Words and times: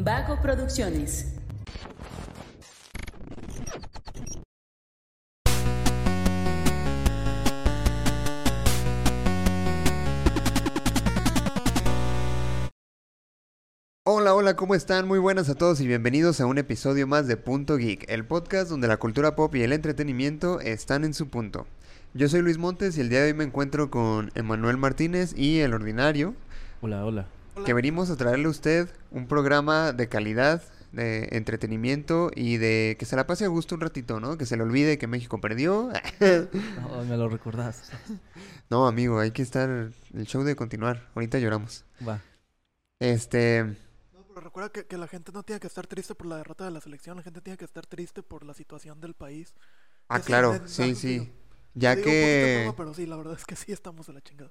Vago 0.00 0.40
Producciones. 0.40 1.34
Hola, 14.04 14.36
hola, 14.36 14.54
¿cómo 14.54 14.76
están? 14.76 15.08
Muy 15.08 15.18
buenas 15.18 15.48
a 15.48 15.56
todos 15.56 15.80
y 15.80 15.88
bienvenidos 15.88 16.40
a 16.40 16.46
un 16.46 16.58
episodio 16.58 17.08
más 17.08 17.26
de 17.26 17.36
Punto 17.36 17.76
Geek, 17.76 18.08
el 18.08 18.24
podcast 18.24 18.70
donde 18.70 18.86
la 18.86 18.98
cultura 18.98 19.34
pop 19.34 19.52
y 19.56 19.64
el 19.64 19.72
entretenimiento 19.72 20.60
están 20.60 21.02
en 21.02 21.12
su 21.12 21.28
punto. 21.28 21.66
Yo 22.14 22.28
soy 22.28 22.42
Luis 22.42 22.56
Montes 22.56 22.96
y 22.96 23.00
el 23.00 23.08
día 23.08 23.22
de 23.22 23.32
hoy 23.32 23.34
me 23.34 23.42
encuentro 23.42 23.90
con 23.90 24.30
Emanuel 24.36 24.76
Martínez 24.76 25.34
y 25.36 25.58
El 25.58 25.74
Ordinario, 25.74 26.36
Hola, 26.80 27.04
hola. 27.04 27.37
Que 27.64 27.74
venimos 27.74 28.10
a 28.10 28.16
traerle 28.16 28.46
a 28.46 28.50
usted 28.50 28.88
un 29.10 29.26
programa 29.28 29.92
de 29.92 30.08
calidad, 30.08 30.62
de 30.92 31.28
entretenimiento 31.32 32.30
y 32.34 32.56
de 32.56 32.96
que 32.98 33.04
se 33.04 33.14
la 33.16 33.26
pase 33.26 33.44
a 33.44 33.48
gusto 33.48 33.74
un 33.74 33.80
ratito, 33.82 34.20
¿no? 34.20 34.38
Que 34.38 34.46
se 34.46 34.56
le 34.56 34.62
olvide 34.62 34.98
que 34.98 35.06
México 35.06 35.40
perdió. 35.40 35.90
No, 36.80 37.04
me 37.04 37.16
lo 37.16 37.28
recordás. 37.28 37.90
no, 38.70 38.86
amigo, 38.86 39.18
hay 39.20 39.30
que 39.32 39.42
estar, 39.42 39.68
el 39.68 40.26
show 40.26 40.42
de 40.44 40.56
continuar, 40.56 41.08
ahorita 41.14 41.38
lloramos. 41.38 41.84
Va. 42.06 42.20
Este, 43.00 43.64
No, 44.12 44.24
pero 44.28 44.40
recuerda 44.40 44.70
que, 44.70 44.86
que 44.86 44.96
la 44.98 45.06
gente 45.08 45.30
no 45.32 45.42
tiene 45.42 45.60
que 45.60 45.66
estar 45.66 45.86
triste 45.86 46.14
por 46.14 46.26
la 46.26 46.36
derrota 46.38 46.64
de 46.64 46.70
la 46.70 46.80
selección, 46.80 47.16
la 47.16 47.22
gente 47.22 47.40
tiene 47.40 47.56
que 47.56 47.64
estar 47.64 47.86
triste 47.86 48.22
por 48.22 48.44
la 48.44 48.54
situación 48.54 49.00
del 49.00 49.14
país. 49.14 49.54
ah, 50.08 50.20
claro, 50.20 50.58
sí, 50.66 50.94
sí. 50.94 51.16
yo- 51.26 51.32
Ya 51.74 51.94
Digo 51.94 52.06
que... 52.10 52.56
broma, 52.62 52.76
pero 52.76 52.94
sí, 52.94 53.06
la 53.06 53.16
verdad 53.16 53.34
es 53.36 53.44
que 53.44 53.54
sí 53.56 53.72
estamos 53.72 54.06
de 54.06 54.14
la 54.14 54.20
chingada. 54.22 54.50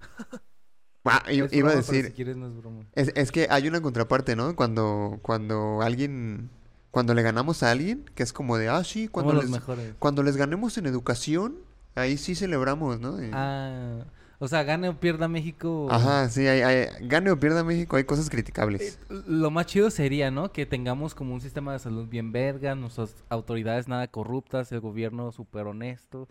Ah, 1.04 1.22
Es 1.26 1.36
iba 1.36 1.46
a 1.46 1.48
broma, 1.72 1.74
decir, 1.74 2.06
Si 2.06 2.12
quieres, 2.12 2.36
no 2.36 2.48
es 2.48 2.56
broma. 2.56 2.84
Es, 2.94 3.12
es 3.14 3.32
que 3.32 3.46
hay 3.50 3.66
una 3.68 3.80
contraparte, 3.80 4.36
¿no? 4.36 4.54
Cuando, 4.56 5.18
cuando 5.22 5.80
alguien, 5.82 6.50
cuando 6.90 7.14
le 7.14 7.22
ganamos 7.22 7.62
a 7.62 7.70
alguien, 7.70 8.04
que 8.14 8.22
es 8.22 8.32
como 8.32 8.58
de, 8.58 8.68
ah, 8.68 8.84
sí, 8.84 9.08
cuando 9.08 9.32
les, 9.34 9.50
cuando 9.98 10.22
les 10.22 10.36
ganemos 10.36 10.76
en 10.76 10.86
educación, 10.86 11.56
ahí 11.94 12.16
sí 12.18 12.34
celebramos, 12.34 13.00
¿no? 13.00 13.22
Y- 13.22 13.30
Ah, 13.32 14.04
o 14.40 14.46
sea, 14.48 14.62
gane 14.64 14.88
o 14.88 15.00
pierda 15.00 15.26
México. 15.28 15.88
Ajá, 15.90 16.28
sí, 16.28 16.46
hay, 16.46 16.60
hay- 16.60 16.86
gane 17.08 17.30
o 17.30 17.40
pierda 17.40 17.64
México, 17.64 17.96
hay 17.96 18.04
cosas 18.04 18.28
criticables. 18.30 18.98
Lo 19.26 19.50
más 19.50 19.66
chido 19.66 19.90
sería, 19.90 20.30
¿no? 20.30 20.52
Que 20.52 20.66
tengamos 20.66 21.14
como 21.14 21.32
un 21.34 21.40
sistema 21.40 21.72
de 21.72 21.78
salud 21.78 22.06
bien 22.06 22.30
verga, 22.32 22.74
nuestras 22.74 23.14
autoridades 23.30 23.88
nada 23.88 24.06
corruptas, 24.08 24.70
el 24.72 24.80
gobierno 24.80 25.32
súper 25.32 25.66
honesto. 25.66 26.28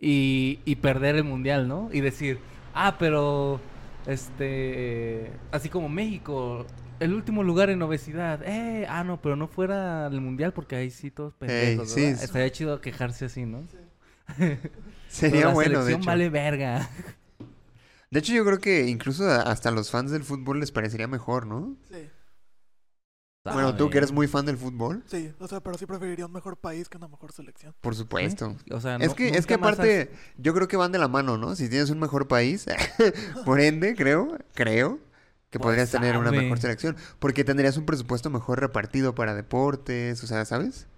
Y, 0.00 0.60
y 0.64 0.76
perder 0.76 1.16
el 1.16 1.24
mundial, 1.24 1.66
¿no? 1.68 1.88
Y 1.92 2.00
decir, 2.02 2.38
ah, 2.74 2.96
pero. 2.98 3.60
Este. 4.06 5.32
Así 5.50 5.68
como 5.68 5.88
México, 5.88 6.66
el 7.00 7.14
último 7.14 7.42
lugar 7.42 7.70
en 7.70 7.82
obesidad. 7.82 8.42
Eh, 8.44 8.86
ah, 8.88 9.04
no, 9.04 9.20
pero 9.20 9.36
no 9.36 9.48
fuera 9.48 10.06
el 10.06 10.20
mundial 10.20 10.52
porque 10.52 10.76
ahí 10.76 10.90
sí 10.90 11.10
todos 11.10 11.34
pendejos. 11.34 11.96
Estaría 11.96 12.50
chido 12.50 12.80
quejarse 12.80 13.26
así, 13.26 13.44
¿no? 13.44 13.64
Sería 15.08 15.46
la 15.46 15.52
bueno, 15.52 15.84
de 15.84 15.94
hecho. 15.94 16.04
vale 16.04 16.28
verga. 16.28 16.88
De 18.10 18.20
hecho, 18.20 18.32
yo 18.32 18.44
creo 18.44 18.58
que 18.58 18.86
incluso 18.86 19.28
hasta 19.28 19.68
a 19.68 19.72
los 19.72 19.90
fans 19.90 20.10
del 20.10 20.22
fútbol 20.22 20.60
les 20.60 20.70
parecería 20.70 21.08
mejor, 21.08 21.46
¿no? 21.46 21.76
Sí, 21.90 22.08
Bueno, 23.52 23.76
tú 23.76 23.90
que 23.90 23.98
eres 23.98 24.10
muy 24.12 24.26
fan 24.26 24.46
del 24.46 24.56
fútbol, 24.56 25.02
sí, 25.06 25.32
o 25.38 25.46
sea, 25.48 25.60
pero 25.60 25.76
sí 25.76 25.86
preferiría 25.86 26.26
un 26.26 26.32
mejor 26.32 26.56
país 26.56 26.88
que 26.88 26.96
una 26.96 27.08
mejor 27.08 27.32
selección. 27.32 27.74
por 27.80 27.94
supuesto. 27.94 28.56
O 28.70 28.80
sea, 28.80 28.96
Es 28.96 29.14
que, 29.14 29.28
es 29.28 29.46
que 29.46 29.54
aparte, 29.54 30.10
yo 30.38 30.54
creo 30.54 30.66
que 30.68 30.76
van 30.76 30.92
de 30.92 30.98
la 30.98 31.08
mano, 31.08 31.36
¿no? 31.36 31.54
Si 31.54 31.68
tienes 31.68 31.90
un 31.90 31.98
mejor 32.00 32.26
país, 32.28 32.66
por 33.44 33.60
ende, 33.60 33.94
creo, 33.94 34.38
creo 34.54 35.00
que 35.50 35.58
Pues 35.58 35.68
podrías 35.68 35.90
tener 35.90 36.16
una 36.16 36.32
mejor 36.32 36.58
selección. 36.58 36.96
Porque 37.18 37.44
tendrías 37.44 37.76
un 37.76 37.86
presupuesto 37.86 38.30
mejor 38.30 38.60
repartido 38.60 39.14
para 39.14 39.34
deportes, 39.34 40.22
o 40.24 40.26
sea, 40.26 40.44
¿sabes? 40.46 40.88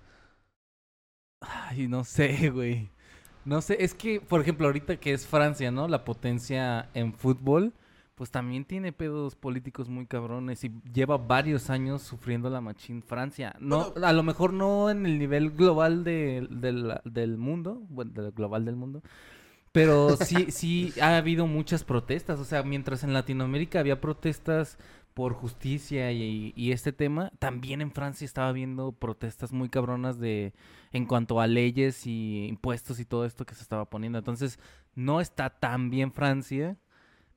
Ay, 1.41 1.89
no 1.89 2.05
sé, 2.05 2.51
güey. 2.51 2.91
No 3.45 3.63
sé, 3.63 3.77
es 3.85 3.95
que, 3.95 4.21
por 4.21 4.41
ejemplo, 4.41 4.67
ahorita 4.67 4.99
que 4.99 5.13
es 5.13 5.27
Francia, 5.27 5.71
¿no? 5.71 5.89
La 5.89 6.05
potencia 6.05 6.91
en 6.95 7.15
fútbol, 7.15 7.75
pues 8.17 8.31
también 8.33 8.65
tiene 8.65 8.93
pedos 8.93 9.37
políticos 9.37 9.89
muy 9.89 10.07
cabrones 10.07 10.65
y 10.65 10.73
lleva 10.93 11.17
varios 11.19 11.71
años 11.71 12.03
sufriendo 12.03 12.51
la 12.51 12.61
machín 12.61 13.03
Francia. 13.03 13.55
No, 13.61 13.91
Bueno. 13.93 14.07
a 14.09 14.13
lo 14.13 14.23
mejor 14.25 14.53
no 14.53 14.91
en 14.91 15.07
el 15.07 15.19
nivel 15.19 15.51
global 15.53 16.03
de- 16.03 16.49
del- 16.51 16.99
del 17.05 17.37
mundo, 17.39 17.83
bueno, 17.91 18.11
del 18.13 18.33
global 18.33 18.65
del 18.65 18.75
mundo, 18.77 19.03
pero 19.73 20.17
sí, 20.17 20.47
sí 20.51 20.93
ha 21.01 21.17
habido 21.19 21.47
muchas 21.47 21.85
protestas. 21.85 22.41
O 22.41 22.45
sea, 22.45 22.63
mientras 22.63 23.05
en 23.05 23.13
Latinoamérica 23.13 23.81
había 23.81 24.01
protestas 24.01 24.79
por 25.13 25.33
justicia 25.35 26.13
y, 26.13 26.53
y 26.57 26.73
este 26.73 26.93
tema, 26.93 27.31
también 27.39 27.81
en 27.81 27.91
Francia 27.93 28.25
estaba 28.25 28.49
habiendo 28.49 28.93
protestas 28.93 29.53
muy 29.53 29.69
cabronas 29.71 30.19
de 30.19 30.53
en 30.93 31.07
cuanto 31.07 31.41
a 31.41 31.47
leyes 31.47 32.07
y 32.07 32.47
impuestos 32.49 33.01
y 33.01 33.05
todo 33.05 33.25
esto 33.25 33.45
que 33.47 33.55
se 33.55 33.63
estaba 33.63 33.87
poniendo. 33.91 34.19
Entonces, 34.19 34.59
no 34.95 35.21
está 35.23 35.51
tan 35.51 35.89
bien 35.91 36.13
Francia, 36.13 36.77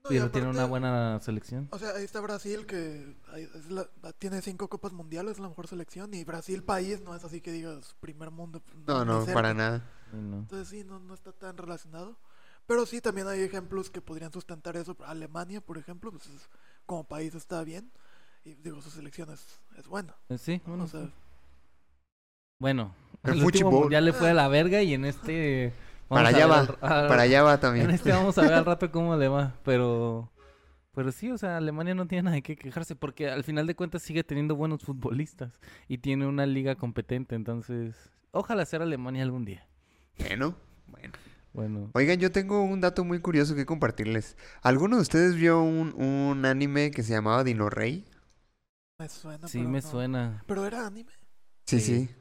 No, 0.04 0.12
y 0.12 0.18
pero 0.18 0.32
tiene 0.32 0.48
una 0.50 0.66
buena 0.66 1.20
selección. 1.20 1.68
O 1.72 1.78
sea, 1.80 1.90
ahí 1.92 2.04
está 2.06 2.22
Brasil 2.22 2.66
que 2.66 3.16
es 3.36 3.70
la- 3.70 3.90
tiene 4.18 4.42
cinco 4.42 4.70
copas 4.70 4.94
mundiales, 4.94 5.34
es 5.34 5.40
la 5.40 5.50
mejor 5.50 5.68
selección, 5.68 6.14
y 6.14 6.24
Brasil 6.24 6.64
país 6.64 7.02
no 7.02 7.16
es 7.16 7.24
así 7.26 7.42
que 7.42 7.52
digas 7.52 7.96
primer 8.00 8.32
mundo. 8.32 8.62
No, 8.88 9.00
ni 9.04 9.12
no, 9.12 9.20
cerca. 9.22 9.34
para 9.34 9.54
nada. 9.54 9.80
Sí, 10.12 10.18
no. 10.18 10.38
Entonces 10.40 10.68
sí, 10.70 10.84
no, 10.86 11.00
no 11.00 11.14
está 11.14 11.34
tan 11.34 11.58
relacionado. 11.58 12.18
Pero 12.66 12.86
sí, 12.86 13.02
también 13.02 13.28
hay 13.28 13.42
ejemplos 13.42 13.90
que 13.90 14.00
podrían 14.00 14.32
sustentar 14.32 14.78
eso. 14.78 14.96
Alemania, 15.06 15.60
por 15.60 15.78
ejemplo, 15.78 16.12
pues 16.12 16.28
es- 16.28 16.50
como 16.86 17.04
país 17.04 17.36
está 17.36 17.64
bien. 17.64 17.92
Y 18.46 18.54
digo, 18.56 18.82
su 18.82 18.90
selección 18.92 19.30
es, 19.32 19.60
es 19.78 19.88
buena. 19.88 20.16
Eh, 20.30 20.38
Sí, 20.38 20.62
bueno, 20.66 20.86
o 20.86 20.88
sea, 20.88 21.02
sí. 21.06 21.12
Bueno, 22.62 22.94
El 23.24 23.34
el 23.40 23.44
último 23.44 23.70
fútbol. 23.70 23.82
mundial 23.84 24.06
le 24.06 24.14
fue 24.14 24.30
a 24.30 24.34
la 24.34 24.48
verga 24.48 24.82
y 24.82 24.94
en 24.94 25.06
este... 25.06 25.74
vamos 26.10 26.24
Para 26.24 26.30
allá 26.30 26.48
va, 26.48 26.60
al- 26.62 27.08
para 27.08 27.22
allá 27.24 27.44
va 27.44 27.54
En 27.56 27.60
también. 27.60 27.90
este 27.92 28.12
vamos 28.12 28.38
a 28.38 28.42
ver 28.42 28.54
al 28.54 28.66
rato 28.66 28.92
cómo 28.92 29.16
le 29.16 29.28
va, 29.28 29.56
pero... 29.64 30.32
Pero 30.96 31.12
sí, 31.12 31.32
o 31.32 31.38
sea, 31.38 31.58
Alemania 31.58 31.94
no 31.96 32.08
tiene 32.08 32.24
nada 32.24 32.36
de 32.36 32.42
qué 32.42 32.56
quejarse 32.58 32.96
porque 32.96 33.30
al 33.30 33.44
final 33.44 33.68
de 33.68 33.76
cuentas 33.76 34.02
sigue 34.02 34.24
teniendo 34.24 34.56
buenos 34.56 34.82
futbolistas 34.84 35.60
y 35.88 36.00
tiene 36.00 36.26
una 36.28 36.46
liga 36.46 36.76
competente, 36.76 37.36
entonces... 37.36 37.96
Ojalá 38.32 38.66
sea 38.66 38.80
Alemania 38.82 39.24
algún 39.24 39.46
día. 39.46 39.66
Bueno, 40.18 40.56
bueno. 40.88 41.14
Bueno, 41.52 41.90
Oigan, 41.94 42.20
yo 42.20 42.32
tengo 42.32 42.62
un 42.62 42.80
dato 42.82 43.04
muy 43.04 43.20
curioso 43.22 43.56
que 43.56 43.66
compartirles. 43.66 44.38
¿Alguno 44.62 44.98
de 44.98 45.02
ustedes 45.02 45.36
vio 45.36 45.62
un, 45.62 45.94
un 46.00 46.46
anime 46.46 46.92
que 46.92 47.02
se 47.02 47.14
llamaba 47.14 47.44
Dino 47.44 47.70
Rey? 47.70 48.06
me 49.00 49.10
suena. 49.10 49.48
sí 49.48 49.60
pero 49.60 49.70
me 49.70 49.82
no. 49.82 49.88
suena. 49.90 50.44
Pero 50.46 50.66
era 50.68 50.86
anime. 50.86 51.12
Sí, 51.66 51.80
Sí. 51.80 52.08
sí. 52.08 52.16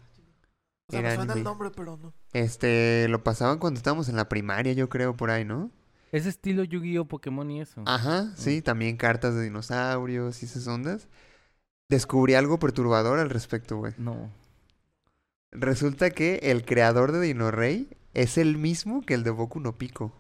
O 0.89 0.91
sea, 0.91 1.01
Era 1.01 1.11
me 1.11 1.15
suena 1.17 1.35
el 1.35 1.45
nombre, 1.45 1.71
pero 1.71 1.97
no. 1.97 2.15
Este, 2.33 3.07
lo 3.09 3.23
pasaban 3.23 3.59
cuando 3.59 3.79
estábamos 3.79 4.09
en 4.09 4.17
la 4.17 4.29
primaria, 4.29 4.73
yo 4.73 4.89
creo, 4.89 5.17
por 5.17 5.31
ahí, 5.31 5.45
¿no? 5.45 5.71
Es 6.13 6.27
estilo 6.27 6.65
Yu-Gi-Oh, 6.65 7.07
Pokémon 7.07 7.51
y 7.51 7.61
eso. 7.61 7.83
Ajá, 7.87 8.33
sí, 8.37 8.63
también 8.63 8.97
cartas 8.97 9.35
de 9.35 9.43
dinosaurios 9.45 10.43
y 10.43 10.47
esas 10.47 10.67
ondas. 10.67 11.09
Descubrí 11.89 12.35
algo 12.35 12.59
perturbador 12.59 13.19
al 13.19 13.31
respecto, 13.31 13.79
güey. 13.79 13.95
No. 13.97 14.31
Resulta 15.53 16.09
que 16.09 16.37
el 16.45 16.65
creador 16.65 17.13
de 17.13 17.21
Dino 17.21 17.51
Rey 17.51 17.91
es 18.15 18.39
el 18.39 18.57
mismo 18.57 19.03
que 19.03 19.13
el 19.13 19.25
de 19.25 19.31
Boku 19.31 19.61
no 19.61 19.77
Pico. 19.77 20.15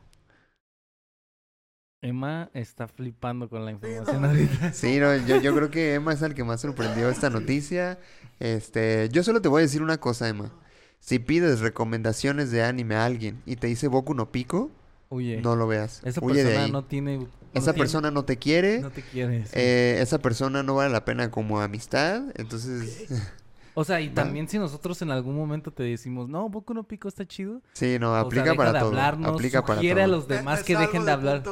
Emma 2.00 2.50
está 2.54 2.86
flipando 2.88 3.48
con 3.48 3.64
la 3.64 3.72
Sí, 3.82 3.96
información 3.96 4.22
no. 4.22 4.28
ahorita. 4.28 4.72
Sí, 4.72 4.98
no, 4.98 5.16
yo, 5.16 5.36
yo 5.38 5.54
creo 5.54 5.70
que 5.70 5.94
Emma 5.94 6.12
es 6.12 6.22
el 6.22 6.34
que 6.34 6.44
más 6.44 6.60
sorprendió 6.60 7.08
esta 7.10 7.30
noticia. 7.30 7.98
Este, 8.40 9.08
yo 9.10 9.22
solo 9.22 9.40
te 9.42 9.48
voy 9.48 9.60
a 9.60 9.62
decir 9.62 9.82
una 9.82 9.98
cosa, 9.98 10.28
Emma. 10.28 10.52
Si 11.00 11.18
pides 11.18 11.60
recomendaciones 11.60 12.50
de 12.50 12.62
anime 12.62 12.96
a 12.96 13.04
alguien 13.04 13.40
y 13.46 13.56
te 13.56 13.66
dice 13.66 13.88
Boku 13.88 14.14
no 14.14 14.30
Pico, 14.32 14.70
no 15.10 15.56
lo 15.56 15.66
veas. 15.66 16.00
esa 16.04 16.20
Huye 16.24 16.38
de 16.38 16.44
persona 16.44 16.64
ahí. 16.64 16.72
no 16.72 16.84
tiene... 16.84 17.26
Esa 17.54 17.72
persona 17.72 18.10
no 18.10 18.24
te 18.24 18.36
quiere. 18.36 18.80
No 18.80 18.90
te 18.90 19.02
quiere. 19.02 19.44
sí. 19.46 19.52
eh, 19.54 19.98
esa 20.00 20.18
persona 20.18 20.62
no 20.62 20.74
vale 20.74 20.92
la 20.92 21.04
pena 21.04 21.30
como 21.30 21.60
amistad. 21.60 22.22
Entonces, 22.34 23.06
O 23.80 23.84
sea, 23.84 24.00
y 24.00 24.08
también 24.08 24.48
si 24.48 24.58
nosotros 24.58 25.00
en 25.02 25.12
algún 25.12 25.36
momento 25.36 25.70
te 25.70 25.84
decimos, 25.84 26.28
no, 26.28 26.48
Boku 26.48 26.74
no 26.74 26.82
Pico 26.82 27.06
está 27.06 27.24
chido. 27.26 27.62
sí, 27.74 27.96
no, 28.00 28.10
o 28.10 28.14
sea, 28.14 28.20
aplica 28.22 28.44
deja 28.46 28.56
para 28.56 28.72
de 28.72 28.78
todo. 28.80 28.88
hablarnos, 28.88 29.34
Aplica 29.34 29.62
para 29.64 29.76
sugiere 29.78 30.02
a 30.02 30.06
los 30.08 30.26
demás 30.26 30.64
que 30.64 30.76
dejen 30.76 31.04
de 31.04 31.12
hablar. 31.12 31.42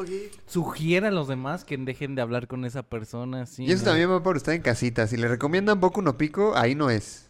Sugiere 0.46 1.06
a 1.06 1.10
los 1.12 1.28
demás 1.28 1.64
que 1.64 1.76
dejen 1.76 2.16
de 2.16 2.22
hablar 2.22 2.48
con 2.48 2.64
esa 2.64 2.82
persona. 2.82 3.46
Sí, 3.46 3.62
Y 3.64 3.70
eso 3.70 3.84
no. 3.84 3.90
también 3.92 4.10
va 4.10 4.22
para 4.24 4.38
usted 4.38 4.54
en 4.54 4.62
casita. 4.62 5.06
Si 5.06 5.16
le 5.16 5.28
recomiendan 5.28 5.78
Boku 5.78 6.02
no 6.02 6.18
Pico, 6.18 6.56
ahí 6.56 6.74
no 6.74 6.90
es. 6.90 7.28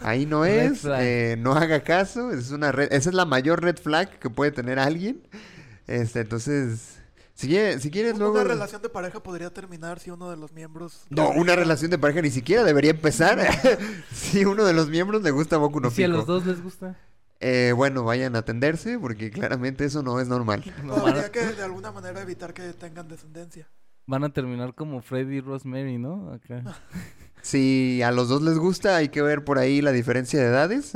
Ahí 0.00 0.24
no 0.24 0.44
es. 0.46 0.86
eh, 0.86 1.36
no 1.38 1.52
haga 1.52 1.82
caso. 1.82 2.30
Es 2.30 2.52
una 2.52 2.72
red, 2.72 2.90
esa 2.90 3.10
es 3.10 3.14
la 3.14 3.26
mayor 3.26 3.62
red 3.62 3.76
flag 3.76 4.18
que 4.18 4.30
puede 4.30 4.50
tener 4.50 4.78
alguien. 4.78 5.20
Este, 5.86 6.20
entonces, 6.20 7.01
si, 7.42 7.48
quiere- 7.48 7.80
si 7.80 7.90
quieres 7.90 8.14
Una 8.14 8.20
luego... 8.24 8.44
relación 8.44 8.80
de 8.82 8.88
pareja 8.88 9.22
podría 9.22 9.50
terminar 9.50 9.98
si 9.98 10.10
uno 10.10 10.30
de 10.30 10.36
los 10.36 10.52
miembros. 10.52 11.02
No, 11.10 11.30
una 11.30 11.56
relación 11.56 11.90
de 11.90 11.98
pareja 11.98 12.22
ni 12.22 12.30
siquiera 12.30 12.62
debería 12.64 12.92
empezar 12.92 13.38
si 14.12 14.44
uno 14.44 14.64
de 14.64 14.72
los 14.72 14.88
miembros 14.88 15.22
le 15.22 15.30
gusta 15.32 15.56
Boku 15.56 15.78
¿Y 15.78 15.82
no 15.82 15.90
si 15.90 16.04
a 16.04 16.08
los 16.08 16.26
dos 16.26 16.46
les 16.46 16.62
gusta. 16.62 16.96
Eh, 17.40 17.72
bueno, 17.74 18.04
vayan 18.04 18.36
a 18.36 18.40
atenderse 18.40 18.98
porque 19.00 19.32
claramente 19.32 19.84
eso 19.84 20.02
no 20.04 20.20
es 20.20 20.28
normal. 20.28 20.62
No, 20.84 21.04
que 21.32 21.44
de 21.44 21.62
alguna 21.64 21.90
manera 21.90 22.20
evitar 22.22 22.54
que 22.54 22.72
tengan 22.72 23.08
descendencia. 23.08 23.68
Van 24.06 24.24
a 24.24 24.32
terminar 24.32 24.74
como 24.74 25.00
Freddy 25.00 25.36
y 25.36 25.40
Rosemary, 25.40 25.98
¿no? 25.98 26.32
Acá. 26.32 26.62
Si 27.42 28.00
a 28.02 28.12
los 28.12 28.28
dos 28.28 28.40
les 28.40 28.56
gusta, 28.56 28.94
hay 28.96 29.08
que 29.08 29.20
ver 29.20 29.42
por 29.44 29.58
ahí 29.58 29.82
la 29.82 29.90
diferencia 29.90 30.40
de 30.40 30.46
edades. 30.46 30.92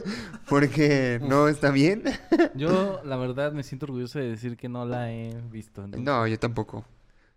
Porque 0.48 1.20
no 1.22 1.46
está 1.46 1.70
bien. 1.70 2.02
Yo, 2.54 3.02
la 3.04 3.16
verdad, 3.16 3.52
me 3.52 3.62
siento 3.62 3.84
orgulloso 3.84 4.18
de 4.18 4.30
decir 4.30 4.56
que 4.56 4.68
no 4.68 4.86
la 4.86 5.12
he 5.12 5.30
visto. 5.50 5.86
¿no? 5.86 5.98
No, 5.98 6.26
yo 6.26 6.38
tampoco. 6.38 6.86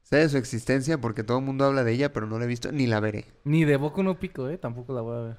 Sé 0.02 0.18
de 0.18 0.30
su 0.30 0.38
existencia 0.38 1.00
porque 1.00 1.24
todo 1.24 1.40
el 1.40 1.46
mundo 1.46 1.66
habla 1.66 1.84
de 1.84 1.92
ella, 1.92 2.14
pero 2.14 2.26
no 2.26 2.40
la 2.40 2.46
he 2.46 2.48
visto 2.48 2.72
ni 2.72 2.88
la 2.88 3.00
veré. 3.00 3.26
Ni 3.44 3.66
de 3.66 3.78
Boku 3.78 4.02
no 4.04 4.20
Pico, 4.20 4.50
¿eh? 4.50 4.58
Tampoco 4.58 4.94
la 4.94 5.02
voy 5.02 5.18
a 5.18 5.22
ver. 5.22 5.38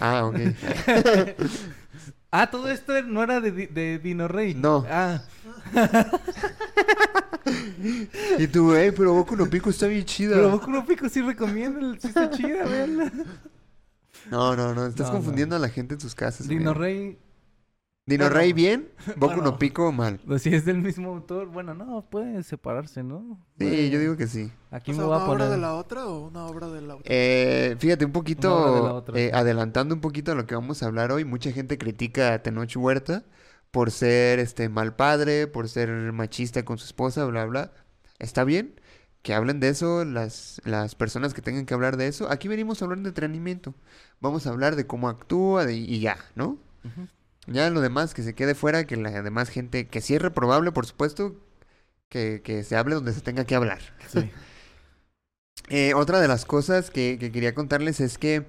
Ah, 0.00 0.24
ok. 0.26 0.36
ah, 2.30 2.50
todo 2.50 2.70
esto 2.70 3.00
no 3.02 3.22
era 3.22 3.40
de, 3.40 3.52
de 3.68 3.98
Dino 3.98 4.28
Rey. 4.28 4.54
No. 4.54 4.84
Ah, 4.88 5.22
Y 8.38 8.46
tú, 8.48 8.74
ey, 8.74 8.90
pero 8.92 9.14
Boku 9.14 9.36
no 9.36 9.48
Pico 9.48 9.70
está 9.70 9.86
bien 9.86 10.04
chida. 10.04 10.34
pero 10.36 10.50
Boku 10.50 10.70
no 10.70 10.84
Pico 10.84 11.08
sí 11.08 11.20
recomiendo, 11.22 11.80
sí 12.00 12.08
está 12.08 12.30
chida, 12.30 12.64
véanla. 12.64 13.12
No, 14.30 14.54
no, 14.56 14.74
no. 14.74 14.86
Estás 14.86 15.06
No, 15.08 15.12
no. 15.14 15.18
confundiendo 15.18 15.56
a 15.56 15.58
la 15.58 15.68
gente 15.68 15.94
en 15.94 16.00
sus 16.00 16.14
casas. 16.14 16.46
Dino 16.46 16.74
güey. 16.74 16.80
Rey, 17.08 17.18
Dino 18.06 18.24
Bueno. 18.24 18.36
Rey 18.36 18.52
bien, 18.52 18.88
Boku 19.16 19.36
Bueno. 19.36 19.42
no 19.42 19.58
Pico 19.58 19.92
mal. 19.92 20.20
pues 20.26 20.42
si 20.42 20.54
es 20.54 20.64
del 20.64 20.78
mismo 20.78 21.10
autor, 21.10 21.48
bueno, 21.48 21.74
no, 21.74 22.02
puede 22.10 22.42
separarse, 22.42 23.02
¿no? 23.02 23.40
Sí, 23.58 23.64
Bueno, 23.64 23.82
yo 23.88 23.98
digo 24.00 24.16
que 24.16 24.26
sí. 24.26 24.52
Aquí 24.70 24.92
O 24.92 24.94
me 24.94 24.98
sea, 24.98 25.06
voy 25.06 25.16
¿una 25.16 25.24
a 25.24 25.26
poner... 25.26 25.46
obra 25.46 25.48
de 25.48 25.56
la 25.58 25.74
otra 25.74 26.06
o 26.06 26.26
una 26.28 26.46
obra 26.46 26.68
de 26.68 26.82
la 26.82 26.96
otra? 26.96 27.06
Eh, 27.14 27.76
fíjate, 27.78 28.04
un 28.04 28.12
Una 28.36 28.50
obra 28.54 28.70
de 28.72 28.80
la 28.82 28.92
poquito, 28.92 28.94
otra, 28.94 29.18
eh, 29.18 29.30
adelantando 29.32 29.94
un 29.94 30.00
poquito 30.00 30.32
a 30.32 30.34
lo 30.34 30.46
que 30.46 30.54
vamos 30.54 30.82
a 30.82 30.86
hablar 30.86 31.12
hoy, 31.12 31.24
mucha 31.24 31.52
gente 31.52 31.78
critica 31.78 32.34
a 32.34 32.42
Tenoch 32.42 32.76
Huerta 32.76 33.24
por 33.70 33.90
ser 33.90 34.38
este 34.40 34.68
mal 34.68 34.96
padre, 34.96 35.46
por 35.46 35.68
ser 35.68 35.90
machista 36.12 36.64
con 36.64 36.78
su 36.78 36.86
esposa, 36.86 37.24
bla, 37.26 37.44
bla. 37.46 37.72
Está 38.18 38.44
bien 38.44 38.74
que 39.22 39.34
hablen 39.34 39.60
de 39.60 39.68
eso 39.68 40.04
las, 40.04 40.60
las 40.64 40.94
personas 40.94 41.34
que 41.34 41.42
tengan 41.42 41.66
que 41.66 41.74
hablar 41.74 41.96
de 41.98 42.08
eso. 42.08 42.30
Aquí 42.30 42.48
venimos 42.48 42.80
a 42.82 42.86
hablar 42.86 43.00
de 43.00 43.08
entrenamiento. 43.10 43.74
Vamos 44.20 44.46
a 44.46 44.50
hablar 44.50 44.76
de 44.76 44.86
cómo 44.86 45.08
actúa 45.08 45.66
de- 45.66 45.74
y 45.76 46.00
ya, 46.00 46.18
¿no? 46.36 46.58
Ya 47.46 47.70
lo 47.70 47.80
demás 47.80 48.14
que 48.14 48.22
se 48.22 48.34
quede 48.34 48.54
fuera, 48.54 48.86
que 48.86 48.96
la 48.96 49.22
demás 49.22 49.48
gente, 49.50 49.88
que 49.88 50.00
sí 50.00 50.14
es 50.14 50.22
reprobable, 50.22 50.72
por 50.72 50.86
supuesto, 50.86 51.36
que, 52.08 52.42
que 52.44 52.64
se 52.64 52.76
hable 52.76 52.96
donde 52.96 53.12
se 53.14 53.22
tenga 53.22 53.44
que 53.46 53.54
hablar. 53.56 53.80
Sí. 54.08 54.30
Eh, 55.68 55.94
otra 55.94 56.20
de 56.20 56.28
las 56.28 56.44
cosas 56.44 56.90
que, 56.90 57.16
que 57.18 57.30
quería 57.30 57.54
contarles 57.54 58.00
es 58.00 58.18
que 58.18 58.44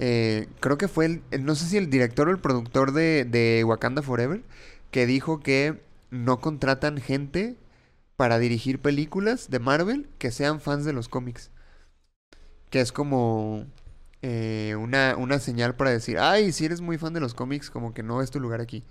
eh, 0.00 0.48
creo 0.60 0.78
que 0.78 0.88
fue 0.88 1.04
el, 1.04 1.44
no 1.44 1.54
sé 1.54 1.66
si 1.66 1.76
el 1.76 1.90
director 1.90 2.28
o 2.28 2.30
el 2.30 2.38
productor 2.38 2.92
de, 2.92 3.26
de 3.26 3.62
Wakanda 3.64 4.00
Forever, 4.00 4.42
que 4.90 5.06
dijo 5.06 5.40
que 5.40 5.78
no 6.10 6.40
contratan 6.40 6.98
gente 6.98 7.56
para 8.16 8.38
dirigir 8.38 8.80
películas 8.80 9.50
de 9.50 9.58
Marvel 9.60 10.08
que 10.18 10.30
sean 10.30 10.60
fans 10.60 10.86
de 10.86 10.94
los 10.94 11.08
cómics. 11.08 11.50
Que 12.70 12.80
es 12.80 12.92
como 12.92 13.66
eh, 14.22 14.74
una, 14.78 15.16
una 15.16 15.38
señal 15.38 15.76
para 15.76 15.90
decir, 15.90 16.18
ay, 16.18 16.52
si 16.52 16.64
eres 16.64 16.80
muy 16.80 16.96
fan 16.96 17.12
de 17.12 17.20
los 17.20 17.34
cómics, 17.34 17.70
como 17.70 17.92
que 17.92 18.02
no 18.02 18.22
es 18.22 18.30
tu 18.30 18.40
lugar 18.40 18.60
aquí. 18.62 18.84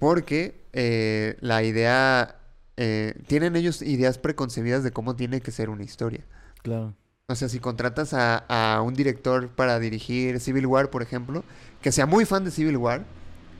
Porque 0.00 0.64
eh, 0.72 1.36
la 1.40 1.62
idea, 1.62 2.36
eh, 2.76 3.14
tienen 3.28 3.54
ellos 3.54 3.80
ideas 3.80 4.18
preconcebidas 4.18 4.82
de 4.82 4.90
cómo 4.90 5.14
tiene 5.14 5.40
que 5.40 5.52
ser 5.52 5.70
una 5.70 5.84
historia. 5.84 6.24
Claro. 6.62 6.94
O 7.32 7.36
sea, 7.36 7.48
si 7.48 7.58
contratas 7.58 8.14
a, 8.14 8.38
a 8.76 8.82
un 8.82 8.94
director 8.94 9.48
para 9.48 9.78
dirigir 9.78 10.38
Civil 10.40 10.66
War, 10.66 10.90
por 10.90 11.02
ejemplo, 11.02 11.44
que 11.80 11.90
sea 11.92 12.06
muy 12.06 12.24
fan 12.24 12.44
de 12.44 12.50
Civil 12.50 12.76
War, 12.76 13.04